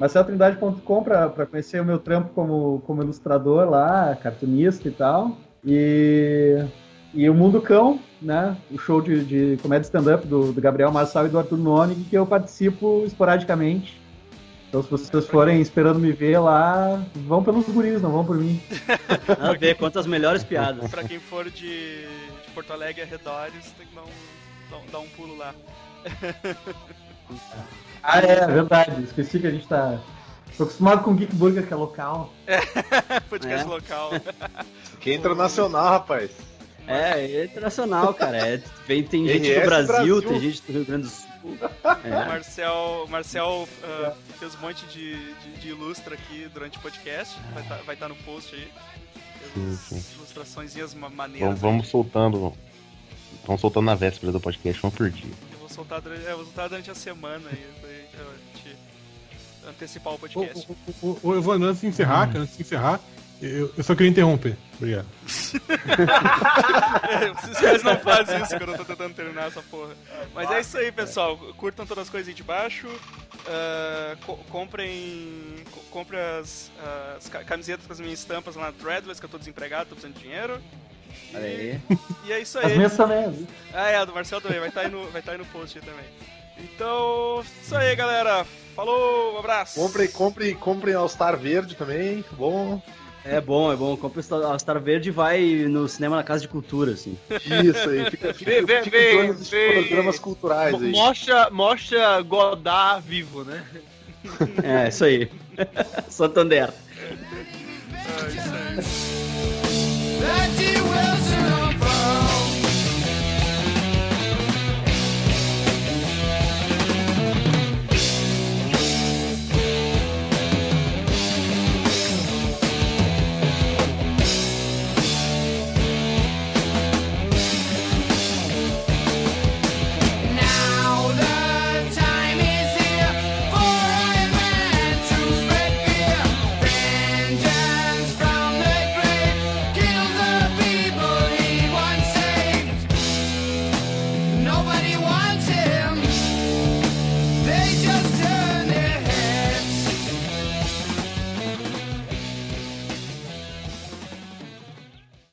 Marceltrindade.com 0.01 1.03
pra, 1.03 1.29
pra 1.29 1.45
conhecer 1.45 1.79
o 1.79 1.85
meu 1.85 1.99
trampo 1.99 2.29
como, 2.33 2.81
como 2.87 3.03
ilustrador 3.03 3.69
lá, 3.69 4.15
cartunista 4.15 4.87
e 4.87 4.91
tal. 4.91 5.37
E, 5.63 6.65
e 7.13 7.29
o 7.29 7.35
Mundo 7.35 7.61
Cão, 7.61 7.99
né? 8.19 8.57
O 8.71 8.79
show 8.79 8.99
de, 8.99 9.23
de 9.23 9.61
comédia 9.61 9.85
stand-up 9.85 10.25
do, 10.25 10.51
do 10.51 10.59
Gabriel 10.59 10.91
Marçal 10.91 11.27
e 11.27 11.29
do 11.29 11.37
Arthur 11.37 11.59
Nonig, 11.59 12.03
que 12.05 12.17
eu 12.17 12.25
participo 12.25 13.03
esporadicamente. 13.05 14.01
Então, 14.67 14.81
se 14.81 14.89
vocês 14.89 15.27
forem 15.27 15.61
esperando 15.61 15.99
me 15.99 16.11
ver 16.11 16.39
lá, 16.39 16.99
vão 17.27 17.43
pelos 17.43 17.69
guris, 17.69 18.01
não 18.01 18.11
vão 18.11 18.25
por 18.25 18.37
mim. 18.37 18.59
Nada 19.29 19.51
a 19.51 19.53
ver, 19.53 19.77
quantas 19.77 20.07
melhores 20.07 20.43
piadas. 20.43 20.89
Pra 20.89 21.03
quem 21.03 21.19
for 21.19 21.47
de, 21.47 22.07
de 22.07 22.51
Porto 22.55 22.73
Alegre 22.73 23.03
arredores, 23.03 23.71
tem 23.77 23.85
que 23.85 23.93
dar 23.93 24.01
um, 24.01 24.71
dar 24.71 24.77
um, 24.77 24.91
dar 24.91 24.99
um 24.99 25.09
pulo 25.09 25.37
lá. 25.37 25.53
Ah, 28.03 28.19
é, 28.19 28.47
verdade. 28.47 29.03
Esqueci 29.03 29.39
que 29.39 29.47
a 29.47 29.51
gente 29.51 29.67
tá. 29.67 29.99
Tô 30.57 30.63
acostumado 30.63 31.03
com 31.03 31.15
Geek 31.15 31.35
Burger, 31.35 31.65
que 31.65 31.73
é 31.73 31.75
local. 31.75 32.33
Podcast 33.29 33.65
É. 33.65 33.67
local. 33.69 34.11
Que 34.99 35.11
é 35.11 35.13
internacional, 35.15 35.89
rapaz. 35.89 36.31
É, 36.87 37.21
é 37.25 37.45
internacional, 37.45 38.13
cara. 38.13 38.37
É, 38.37 38.61
vem, 38.87 39.03
tem 39.03 39.25
gente 39.27 39.47
RS 39.49 39.59
do 39.61 39.65
Brasil, 39.65 39.87
Brasil. 39.95 40.21
tem 40.21 40.39
gente 40.39 40.61
do 40.63 40.73
Rio 40.73 40.85
Grande 40.85 41.03
do 41.03 41.09
Sul. 41.09 41.29
O 41.43 42.07
É. 42.07 42.25
Marcel, 42.27 43.07
Marcel 43.09 43.67
ah, 43.83 44.13
fez 44.39 44.55
um 44.55 44.59
monte 44.59 44.85
de, 44.87 45.15
de, 45.39 45.51
de 45.61 45.69
ilustra 45.69 46.15
aqui 46.15 46.47
durante 46.53 46.77
o 46.77 46.81
podcast. 46.81 47.35
Vai 47.53 47.63
estar 47.63 47.75
vai 47.77 47.95
tá 47.95 48.07
no 48.09 48.15
post 48.17 48.53
aí. 48.55 48.67
Sim, 49.53 49.77
Fez 49.89 50.01
sim. 50.01 50.15
Ilustraçõezinhas 50.17 50.93
ma- 50.93 51.01
Vamos, 51.07 51.17
maneiras. 51.17 51.59
vamos 51.59 51.87
soltando. 51.87 52.53
Vamos 53.45 53.61
soltando 53.61 53.85
na 53.85 53.95
véspera 53.95 54.31
do 54.31 54.39
podcast, 54.39 54.85
um 54.85 54.91
por 54.91 55.09
dia. 55.09 55.31
Eu 55.71 55.75
vou 55.75 55.85
soltar 55.85 56.01
durante, 56.01 56.25
é, 56.25 56.33
vou 56.35 56.43
soltar 56.45 56.69
durante 56.69 56.91
a 56.91 56.95
semana 56.95 57.49
aí, 57.49 57.65
a 58.13 58.57
gente 58.63 58.77
antecipar 59.67 60.13
o 60.13 60.19
podcast. 60.19 60.67
o, 61.01 61.07
o, 61.07 61.19
o 61.29 61.35
Evandro, 61.37 61.69
antes 61.69 61.81
de 61.81 61.87
encerrar, 61.87 62.27
cara, 62.27 62.39
antes 62.41 62.55
de 62.57 62.61
encerrar, 62.63 62.99
eu, 63.41 63.73
eu 63.77 63.83
só 63.83 63.95
queria 63.95 64.09
interromper. 64.11 64.57
Obrigado. 64.77 65.07
Vocês 67.43 67.83
não 67.83 67.97
fazem 67.99 68.41
isso 68.41 68.57
quando 68.57 68.71
eu 68.73 68.77
tô 68.77 68.85
tentando 68.85 69.13
terminar 69.15 69.47
essa 69.47 69.61
porra. 69.63 69.93
Mas 70.33 70.49
é 70.51 70.59
isso 70.61 70.77
aí, 70.77 70.91
pessoal. 70.91 71.37
Curtam 71.57 71.85
todas 71.85 72.03
as 72.03 72.09
coisas 72.09 72.27
aí 72.27 72.33
de 72.33 72.43
baixo. 72.43 72.87
ah, 73.47 74.15
co- 74.25 74.37
comprem. 74.49 75.63
co- 75.71 75.79
comprem 75.91 76.19
as, 76.39 76.71
as 77.17 77.29
ca- 77.29 77.43
camisetas 77.43 77.85
com 77.87 77.93
as 77.93 77.99
minhas 77.99 78.19
estampas 78.19 78.55
lá 78.55 78.65
na 78.67 78.71
Threadless, 78.73 79.19
que 79.19 79.25
eu 79.25 79.29
tô 79.29 79.37
desempregado, 79.37 79.89
tô 79.89 79.95
precisando 79.95 80.15
de 80.17 80.23
dinheiro. 80.23 80.61
E, 81.33 81.35
Olha 81.35 81.45
aí. 81.45 81.79
e 82.25 82.31
é 82.31 82.39
isso 82.39 82.59
As 82.59 82.65
aí. 82.65 82.75
minhas 82.77 82.95
também. 82.95 83.47
Ah, 83.73 83.89
é, 83.89 83.95
a 83.97 84.05
do 84.05 84.13
Marcel 84.13 84.41
também. 84.41 84.59
Vai 84.59 84.69
estar 84.69 84.81
aí, 84.81 84.89
no- 84.89 85.09
vai 85.11 85.21
tá 85.21 85.31
aí 85.33 85.37
no 85.37 85.45
post 85.45 85.77
aí 85.77 85.83
também. 85.85 86.05
Então, 86.59 87.43
isso 87.63 87.75
aí, 87.75 87.95
galera. 87.95 88.45
Falou, 88.75 89.35
um 89.35 89.39
abraço. 89.39 89.79
Comprem, 89.79 90.07
comprem, 90.09 90.53
comprem 90.55 90.93
All 90.95 91.09
Star 91.09 91.37
Verde 91.37 91.75
também. 91.75 92.23
Bom. 92.33 92.81
É 93.23 93.39
bom, 93.39 93.71
é 93.71 93.75
bom. 93.75 93.95
Compre 93.95 94.19
a 94.51 94.57
Star 94.57 94.79
Verde 94.79 95.09
e 95.09 95.11
vai 95.11 95.39
no 95.69 95.87
cinema 95.87 96.15
na 96.15 96.23
Casa 96.23 96.41
de 96.41 96.47
Cultura, 96.47 96.91
assim. 96.93 97.15
Isso 97.29 97.89
aí. 97.89 98.09
Fica, 98.09 98.33
fica, 98.33 98.51
Vê, 98.51 98.61
vê, 98.63 98.81
fica 98.83 98.97
em 98.97 99.11
torno 99.15 99.33
vê, 99.33 99.39
dos 99.39 99.49
vê. 99.49 99.73
programas 99.73 100.19
culturais 100.19 100.73
aí. 100.75 100.91
Mostra, 100.91 101.49
mostra 101.51 102.21
Godard 102.23 103.07
vivo, 103.07 103.43
né? 103.43 103.63
É, 104.63 104.87
isso 104.89 105.03
aí. 105.05 105.29
Santander. 106.09 106.69
É, 106.97 108.27
isso 108.27 108.53
aí. 110.65 110.70